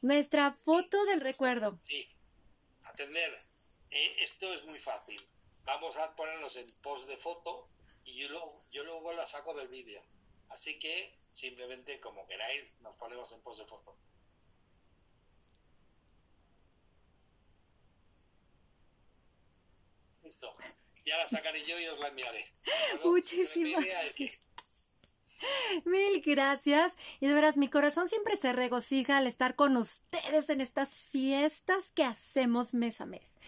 Nuestra 0.00 0.52
foto 0.52 1.04
del 1.04 1.20
recuerdo. 1.20 1.78
Sí, 1.84 2.08
atender. 2.84 3.38
Eh, 3.90 4.16
esto 4.20 4.52
es 4.54 4.64
muy 4.64 4.78
fácil. 4.78 5.20
Vamos 5.64 5.96
a 5.98 6.16
ponernos 6.16 6.56
en 6.56 6.66
post 6.82 7.08
de 7.08 7.16
foto 7.16 7.68
y 8.04 8.16
yo 8.16 8.28
luego, 8.28 8.60
yo 8.72 8.84
luego 8.84 9.12
la 9.12 9.26
saco 9.26 9.52
del 9.54 9.68
vídeo. 9.68 10.02
Así 10.48 10.78
que 10.78 11.18
simplemente 11.30 12.00
como 12.00 12.26
queráis 12.26 12.80
nos 12.80 12.96
ponemos 12.96 13.30
en 13.32 13.40
post 13.42 13.60
de 13.60 13.66
foto. 13.66 13.96
Listo. 20.22 20.56
Ya 21.04 21.18
la 21.18 21.26
sacaré 21.26 21.64
yo 21.64 21.78
y 21.78 21.86
os 21.86 21.98
la 22.00 22.08
enviaré. 22.08 22.52
Muchísimas 23.04 23.84
gracias. 23.84 24.38
Mil 25.84 26.22
gracias. 26.22 26.96
Y 27.20 27.26
de 27.26 27.34
veras, 27.34 27.56
mi 27.56 27.68
corazón 27.68 28.08
siempre 28.08 28.36
se 28.36 28.52
regocija 28.52 29.18
al 29.18 29.26
estar 29.26 29.56
con 29.56 29.76
ustedes 29.76 30.48
en 30.50 30.60
estas 30.60 31.00
fiestas 31.00 31.92
que 31.92 32.04
hacemos 32.04 32.74
mes 32.74 33.00
a 33.00 33.06
mes. 33.06 33.38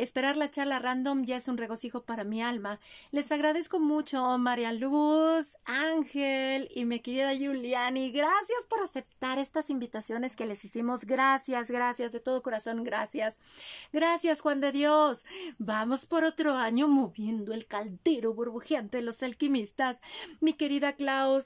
Esperar 0.00 0.38
la 0.38 0.50
charla 0.50 0.78
random 0.78 1.26
ya 1.26 1.36
es 1.36 1.46
un 1.46 1.58
regocijo 1.58 2.04
para 2.04 2.24
mi 2.24 2.42
alma. 2.42 2.80
Les 3.10 3.30
agradezco 3.32 3.80
mucho, 3.80 4.38
María 4.38 4.72
Luz, 4.72 5.58
Ángel 5.66 6.70
y 6.74 6.86
mi 6.86 7.00
querida 7.00 7.36
Juliani. 7.36 8.10
Gracias 8.10 8.66
por 8.66 8.80
aceptar 8.80 9.38
estas 9.38 9.68
invitaciones 9.68 10.36
que 10.36 10.46
les 10.46 10.64
hicimos. 10.64 11.04
Gracias, 11.04 11.70
gracias, 11.70 12.12
de 12.12 12.20
todo 12.20 12.40
corazón, 12.40 12.82
gracias. 12.82 13.40
Gracias, 13.92 14.40
Juan 14.40 14.62
de 14.62 14.72
Dios. 14.72 15.26
Vamos 15.58 16.06
por 16.06 16.24
otro 16.24 16.54
año 16.54 16.88
moviendo 16.88 17.52
el 17.52 17.66
caldero 17.66 18.32
burbujeante 18.32 18.96
de 18.96 19.02
los 19.02 19.22
alquimistas. 19.22 20.00
Mi 20.40 20.54
querida 20.54 20.94
Klaus. 20.94 21.44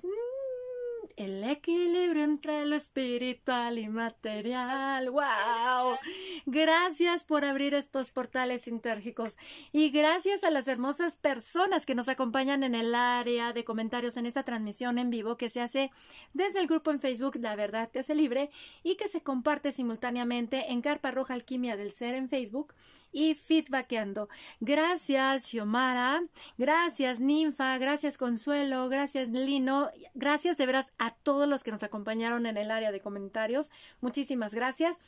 El 1.17 1.45
equilibrio 1.45 2.25
entre 2.25 2.67
lo 2.67 2.75
espiritual 2.75 3.79
y 3.79 3.87
material. 3.87 5.11
¡Wow! 5.11 5.97
Gracias 6.45 7.23
por 7.23 7.45
abrir 7.45 7.73
estos 7.73 8.11
portales 8.11 8.63
sintérgicos 8.63 9.37
y 9.71 9.91
gracias 9.91 10.43
a 10.43 10.51
las 10.51 10.67
hermosas 10.67 11.17
personas 11.17 11.87
que 11.87 11.95
nos 11.95 12.09
acompañan 12.09 12.65
en 12.65 12.75
el 12.75 12.97
área 12.97 13.53
de 13.53 13.65
comentarios 13.65 14.17
en 14.17 14.27
esta 14.27 14.43
transmisión 14.43 14.99
en 14.99 15.11
vivo 15.11 15.37
que 15.37 15.49
se 15.49 15.61
hace 15.61 15.93
desde 16.33 16.59
el 16.59 16.67
grupo 16.67 16.91
en 16.91 16.99
Facebook 16.99 17.37
La 17.37 17.55
Verdad 17.55 17.91
te 17.93 18.01
hace 18.01 18.17
libre 18.17 18.51
y 18.83 18.97
que 18.97 19.07
se 19.07 19.23
comparte 19.23 19.71
simultáneamente 19.71 20.73
en 20.73 20.83
Carpa 20.83 21.13
Roja 21.13 21.35
Alquimia 21.35 21.77
del 21.77 21.93
Ser 21.93 22.17
en 22.17 22.29
Facebook 22.29 22.75
y 23.15 23.37
feedbackeando. 23.37 24.29
Gracias, 24.61 25.47
Xiomara. 25.47 26.23
Gracias, 26.59 27.21
Ninfa. 27.21 27.79
Gracias, 27.79 28.19
Consuelo. 28.19 28.89
Gracias, 28.89 29.31
Lino. 29.31 29.91
Gracias 30.15 30.57
de 30.57 30.67
veras 30.67 30.93
a 30.99 31.15
todos 31.15 31.49
los 31.49 31.63
que 31.63 31.71
nos 31.71 31.85
acompañaron 31.85 32.45
en 32.45 32.57
el 32.57 32.73
área 32.73 32.91
de 32.91 33.01
comentarios. 33.01 33.71
Muchísimas 34.01 34.53
gracias. 34.53 34.99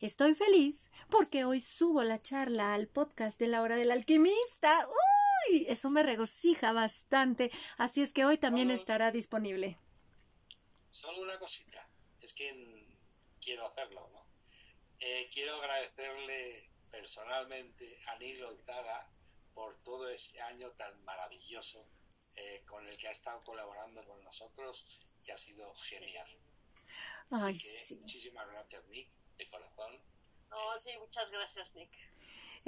Estoy 0.00 0.34
feliz 0.34 0.90
porque 1.10 1.44
hoy 1.44 1.60
subo 1.60 2.04
la 2.04 2.20
charla 2.20 2.72
al 2.72 2.86
podcast 2.86 3.38
de 3.38 3.48
la 3.48 3.62
hora 3.62 3.76
del 3.76 3.90
alquimista. 3.90 4.86
¡Uy! 5.50 5.66
Eso 5.68 5.90
me 5.90 6.04
regocija 6.04 6.72
bastante. 6.72 7.50
Así 7.78 8.00
es 8.00 8.12
que 8.12 8.24
hoy 8.24 8.38
también 8.38 8.70
estará 8.70 9.10
disponible. 9.10 9.76
Solo 10.92 11.22
una 11.22 11.36
cosita. 11.40 11.88
Es 12.22 12.32
que 12.32 12.86
quiero 13.40 13.66
hacerlo, 13.66 14.08
¿no? 14.12 14.24
Eh, 15.00 15.28
quiero 15.32 15.56
agradecerle 15.56 16.70
personalmente 16.90 17.86
a 18.08 18.18
Nilo 18.18 18.48
Ortaga 18.48 19.08
por 19.54 19.76
todo 19.82 20.08
ese 20.08 20.40
año 20.42 20.70
tan 20.72 21.02
maravilloso 21.04 21.86
eh, 22.36 22.62
con 22.66 22.86
el 22.86 22.96
que 22.96 23.08
ha 23.08 23.12
estado 23.12 23.42
colaborando 23.44 24.04
con 24.04 24.22
nosotros 24.22 24.86
y 25.24 25.30
ha 25.30 25.38
sido 25.38 25.74
genial. 25.76 26.28
Ay, 27.30 27.58
sí. 27.58 27.96
Muchísimas 27.96 28.48
gracias, 28.50 28.86
Nick, 28.88 29.10
de 29.38 29.48
corazón. 29.48 30.00
No, 30.50 30.78
sí, 30.78 30.90
muchas 30.98 31.30
gracias, 31.30 31.74
Nick. 31.74 31.90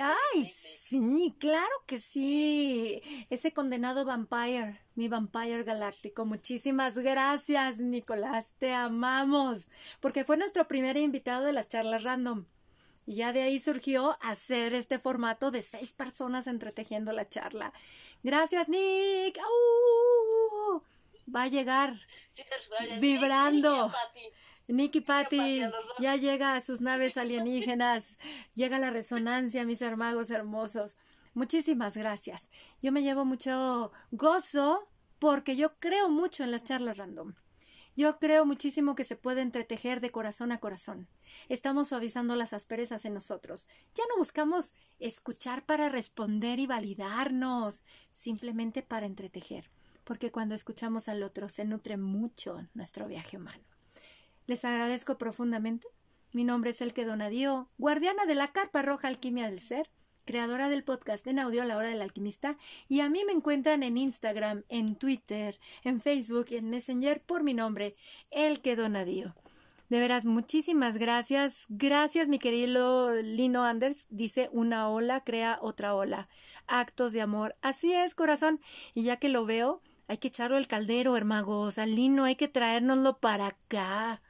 Ay, 0.00 0.46
sí, 0.46 1.36
claro 1.40 1.74
que 1.86 1.98
sí. 1.98 3.02
Ese 3.30 3.52
condenado 3.52 4.04
vampire, 4.04 4.80
mi 4.94 5.08
vampire 5.08 5.64
galáctico. 5.64 6.24
Muchísimas 6.24 6.96
gracias, 6.98 7.78
Nicolás. 7.78 8.46
Te 8.58 8.72
amamos. 8.72 9.68
Porque 10.00 10.24
fue 10.24 10.36
nuestro 10.36 10.68
primer 10.68 10.96
invitado 10.96 11.44
de 11.44 11.52
las 11.52 11.68
charlas 11.68 12.04
random. 12.04 12.46
Y 13.08 13.14
ya 13.14 13.32
de 13.32 13.40
ahí 13.40 13.58
surgió 13.58 14.18
hacer 14.20 14.74
este 14.74 14.98
formato 14.98 15.50
de 15.50 15.62
seis 15.62 15.94
personas 15.94 16.46
entretejiendo 16.46 17.10
la 17.12 17.26
charla. 17.26 17.72
Gracias, 18.22 18.68
Nick. 18.68 19.34
Va 21.34 21.44
a 21.44 21.48
llegar 21.48 21.98
vibrando. 23.00 23.90
Nick 24.66 24.96
y 24.96 25.00
Patty 25.00 25.62
ya 25.98 26.16
llega 26.16 26.52
a 26.52 26.60
sus 26.60 26.82
naves 26.82 27.16
alienígenas. 27.16 28.18
Llega 28.54 28.78
la 28.78 28.90
resonancia, 28.90 29.64
mis 29.64 29.80
hermanos 29.80 30.28
hermosos. 30.28 30.98
Muchísimas 31.32 31.96
gracias. 31.96 32.50
Yo 32.82 32.92
me 32.92 33.02
llevo 33.02 33.24
mucho 33.24 33.90
gozo 34.10 34.86
porque 35.18 35.56
yo 35.56 35.78
creo 35.78 36.10
mucho 36.10 36.44
en 36.44 36.50
las 36.50 36.64
charlas 36.64 36.98
random. 36.98 37.32
Yo 37.98 38.20
creo 38.20 38.46
muchísimo 38.46 38.94
que 38.94 39.02
se 39.02 39.16
puede 39.16 39.40
entretejer 39.40 40.00
de 40.00 40.12
corazón 40.12 40.52
a 40.52 40.60
corazón. 40.60 41.08
Estamos 41.48 41.88
suavizando 41.88 42.36
las 42.36 42.52
asperezas 42.52 43.04
en 43.04 43.12
nosotros. 43.12 43.66
Ya 43.96 44.04
no 44.08 44.18
buscamos 44.18 44.72
escuchar 45.00 45.66
para 45.66 45.88
responder 45.88 46.60
y 46.60 46.68
validarnos, 46.68 47.82
simplemente 48.12 48.84
para 48.84 49.06
entretejer, 49.06 49.68
porque 50.04 50.30
cuando 50.30 50.54
escuchamos 50.54 51.08
al 51.08 51.24
otro 51.24 51.48
se 51.48 51.64
nutre 51.64 51.96
mucho 51.96 52.68
nuestro 52.72 53.08
viaje 53.08 53.36
humano. 53.36 53.64
Les 54.46 54.64
agradezco 54.64 55.18
profundamente. 55.18 55.88
Mi 56.32 56.44
nombre 56.44 56.70
es 56.70 56.80
Elke 56.80 57.04
Donadío, 57.04 57.68
guardiana 57.78 58.26
de 58.26 58.36
la 58.36 58.46
Carpa 58.46 58.82
Roja 58.82 59.08
Alquimia 59.08 59.50
del 59.50 59.58
Ser 59.58 59.90
creadora 60.28 60.68
del 60.68 60.84
podcast 60.84 61.26
en 61.26 61.38
audio 61.38 61.62
a 61.62 61.64
la 61.64 61.78
hora 61.78 61.88
del 61.88 62.02
alquimista, 62.02 62.58
y 62.86 63.00
a 63.00 63.08
mí 63.08 63.24
me 63.24 63.32
encuentran 63.32 63.82
en 63.82 63.96
Instagram, 63.96 64.62
en 64.68 64.94
Twitter, 64.94 65.58
en 65.84 66.02
Facebook 66.02 66.48
y 66.50 66.56
en 66.56 66.68
Messenger 66.68 67.22
por 67.22 67.42
mi 67.42 67.54
nombre, 67.54 67.94
El 68.30 68.60
que 68.60 68.76
Donadío. 68.76 69.34
De 69.88 70.00
veras, 70.00 70.26
muchísimas 70.26 70.98
gracias. 70.98 71.64
Gracias, 71.70 72.28
mi 72.28 72.38
querido 72.38 73.14
Lino 73.14 73.64
Anders. 73.64 74.06
Dice 74.10 74.50
una 74.52 74.90
ola, 74.90 75.24
crea 75.24 75.58
otra 75.62 75.94
ola. 75.94 76.28
Actos 76.66 77.14
de 77.14 77.22
amor. 77.22 77.56
Así 77.62 77.94
es, 77.94 78.14
corazón. 78.14 78.60
Y 78.92 79.04
ya 79.04 79.16
que 79.16 79.30
lo 79.30 79.46
veo, 79.46 79.80
hay 80.06 80.18
que 80.18 80.28
echarlo 80.28 80.58
al 80.58 80.66
caldero, 80.66 81.16
hermagos. 81.16 81.78
Al 81.78 81.94
Lino 81.94 82.24
hay 82.24 82.36
que 82.36 82.48
traérnoslo 82.48 83.16
para 83.16 83.46
acá 83.46 84.20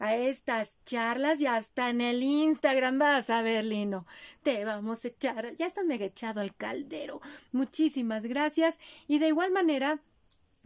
a 0.00 0.16
estas 0.16 0.76
charlas 0.84 1.40
y 1.40 1.46
hasta 1.46 1.90
en 1.90 2.00
el 2.00 2.22
Instagram 2.22 2.98
vas 2.98 3.30
a 3.30 3.42
ver, 3.42 3.64
Lino. 3.64 4.06
Te 4.42 4.64
vamos 4.64 5.04
a 5.04 5.08
echar, 5.08 5.54
ya 5.56 5.66
estás 5.66 5.84
mega 5.84 6.06
echado 6.06 6.40
al 6.40 6.56
caldero. 6.56 7.20
Muchísimas 7.52 8.26
gracias. 8.26 8.80
Y 9.06 9.18
de 9.20 9.28
igual 9.28 9.52
manera, 9.52 10.00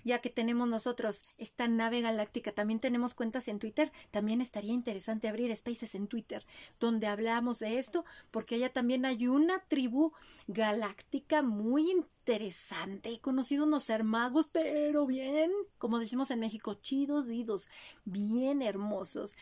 ya 0.04 0.20
que 0.20 0.30
tenemos 0.30 0.68
nosotros 0.68 1.24
esta 1.38 1.66
nave 1.68 2.00
galáctica, 2.00 2.52
también 2.52 2.78
tenemos 2.78 3.14
cuentas 3.14 3.48
en 3.48 3.58
Twitter, 3.58 3.90
también 4.10 4.40
estaría 4.40 4.72
interesante 4.72 5.28
abrir 5.28 5.54
spaces 5.56 5.94
en 5.94 6.06
Twitter 6.06 6.44
donde 6.80 7.06
hablamos 7.06 7.58
de 7.58 7.78
esto, 7.78 8.04
porque 8.30 8.56
allá 8.56 8.72
también 8.72 9.04
hay 9.04 9.26
una 9.26 9.60
tribu 9.60 10.12
galáctica 10.46 11.42
muy 11.42 11.90
interesante. 11.90 13.10
He 13.10 13.20
conocido 13.20 13.64
unos 13.64 13.88
hermagos, 13.90 14.48
pero 14.52 15.06
bien, 15.06 15.50
como 15.78 15.98
decimos 15.98 16.30
en 16.30 16.40
México, 16.40 16.74
chidos, 16.74 17.26
didos, 17.26 17.68
bien 18.04 18.62
hermosos. 18.62 19.36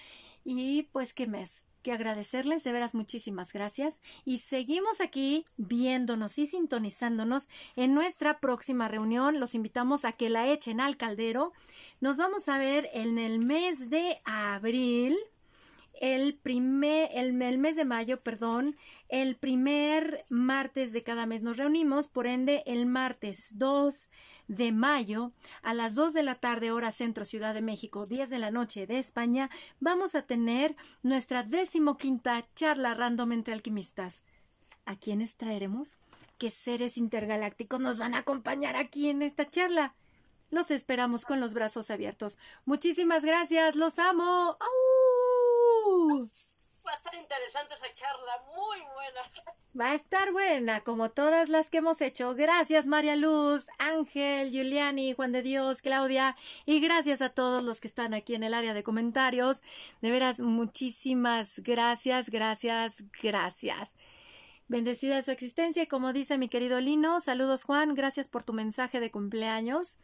Y 0.45 0.85
pues, 0.85 1.15
¿qué 1.15 1.27
mes? 1.27 1.65
Que 1.83 1.93
agradecerles 1.93 2.65
de 2.65 2.73
veras 2.73 2.95
muchísimas 2.95 3.53
gracias 3.53 4.01
y 4.25 4.39
seguimos 4.39 5.01
aquí 5.01 5.45
viéndonos 5.57 6.39
y 6.39 6.47
sintonizándonos 6.47 7.49
en 7.77 7.95
nuestra 7.95 8.41
próxima 8.41 8.89
reunión. 8.89 9.41
Los 9.41 9.55
invitamos 9.55 10.05
a 10.05 10.13
que 10.13 10.31
la 10.31 10.51
echen 10.51 10.81
al 10.81 10.97
caldero. 10.97 11.53
Nos 12.01 12.17
vamos 12.17 12.49
a 12.49 12.59
ver 12.59 12.89
en 12.95 13.19
el 13.19 13.39
mes 13.39 13.91
de 13.91 14.21
abril 14.25 15.17
el 16.03 16.35
primer, 16.35 17.11
el, 17.15 17.33
mes 17.33 17.77
de 17.77 17.85
mayo, 17.85 18.19
perdón, 18.19 18.77
el 19.13 19.37
primer 19.37 20.25
martes 20.31 20.95
de 20.95 21.03
cada 21.03 21.27
mes 21.27 21.43
nos 21.43 21.59
reunimos, 21.59 22.09
por 22.09 22.27
ende, 22.27 22.63
el 22.65 22.87
martes 22.87 23.59
2 23.59 24.09
de 24.49 24.73
mayo 24.73 25.33
a 25.63 25.75
las 25.75 25.95
2 25.95 26.15
de 26.15 26.23
la 26.23 26.37
tarde, 26.37 26.71
hora 26.71 26.91
centro, 26.91 27.27
Ciudad 27.27 27.53
de 27.53 27.61
México, 27.61 28.07
10 28.07 28.31
de 28.31 28.39
la 28.39 28.51
noche 28.51 28.87
de 28.87 28.99
España, 28.99 29.51
vamos 29.81 30.15
a 30.15 30.23
tener 30.23 30.75
nuestra 31.03 31.43
decimoquinta 31.43 32.47
charla 32.55 32.95
random 32.95 33.33
entre 33.33 33.53
alquimistas. 33.53 34.23
¿A 34.87 34.97
quiénes 34.97 35.37
traeremos? 35.37 35.97
¿Qué 36.39 36.49
seres 36.49 36.97
intergalácticos 36.97 37.83
nos 37.83 37.99
van 37.99 38.15
a 38.15 38.21
acompañar 38.21 38.77
aquí 38.77 39.11
en 39.11 39.21
esta 39.21 39.47
charla? 39.47 39.95
Los 40.49 40.71
esperamos 40.71 41.27
con 41.27 41.39
los 41.39 41.53
brazos 41.53 41.91
abiertos. 41.91 42.39
Muchísimas 42.65 43.27
gracias, 43.27 43.77
los 43.77 43.99
amo. 43.99 44.57
Va 46.93 46.97
a 46.97 46.99
estar 46.99 47.15
interesante 47.15 47.73
esa 47.73 47.91
charla, 47.91 48.39
muy 48.55 48.79
buena. 48.95 49.23
Va 49.81 49.93
a 49.93 49.95
estar 49.95 50.31
buena, 50.31 50.83
como 50.83 51.11
todas 51.11 51.49
las 51.49 51.71
que 51.71 51.79
hemos 51.79 52.03
hecho. 52.03 52.35
Gracias, 52.35 52.87
María 52.87 53.17
Luz, 53.17 53.69
Ángel, 53.79 54.51
Juliani, 54.51 55.15
Juan 55.15 55.33
de 55.33 55.41
Dios, 55.41 55.81
Claudia, 55.81 56.37
y 56.67 56.81
gracias 56.81 57.23
a 57.23 57.31
todos 57.31 57.65
los 57.65 57.81
que 57.81 57.89
están 57.89 58.13
aquí 58.13 58.35
en 58.35 58.43
el 58.43 58.53
área 58.53 58.75
de 58.75 58.83
comentarios. 58.83 59.63
De 60.03 60.11
veras, 60.11 60.41
muchísimas 60.41 61.61
gracias, 61.61 62.29
gracias, 62.29 63.05
gracias. 63.23 63.97
Bendecida 64.69 65.23
su 65.23 65.31
existencia 65.31 65.85
y 65.85 65.87
como 65.87 66.13
dice 66.13 66.37
mi 66.37 66.51
querido 66.51 66.79
Lino, 66.83 67.21
saludos 67.21 67.65
Juan, 67.65 67.95
gracias 67.95 68.29
por 68.29 68.45
tu 68.45 68.53
mensaje 68.53 69.01
de 69.01 69.11
cumpleaños. 69.11 69.97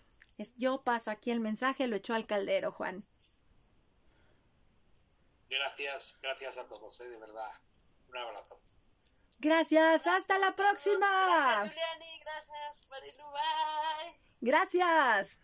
yo 0.56 0.80
paso 0.80 1.10
aquí 1.10 1.32
el 1.32 1.40
mensaje, 1.40 1.86
lo 1.86 1.96
echo 1.96 2.14
al 2.14 2.24
caldero, 2.24 2.72
Juan. 2.72 3.04
Gracias, 5.48 6.18
gracias 6.20 6.58
a 6.58 6.68
todos, 6.68 7.00
¿eh? 7.00 7.08
de 7.08 7.18
verdad. 7.18 7.50
Un 8.08 8.16
abrazo. 8.16 8.60
Gracias, 9.38 10.06
hasta 10.06 10.38
la 10.38 10.52
próxima. 10.52 11.06
Gracias, 11.06 11.68
Juliani, 11.68 12.18
gracias, 12.20 12.88
Marilu, 12.90 13.24
bye. 13.30 14.20
Gracias. 14.40 15.38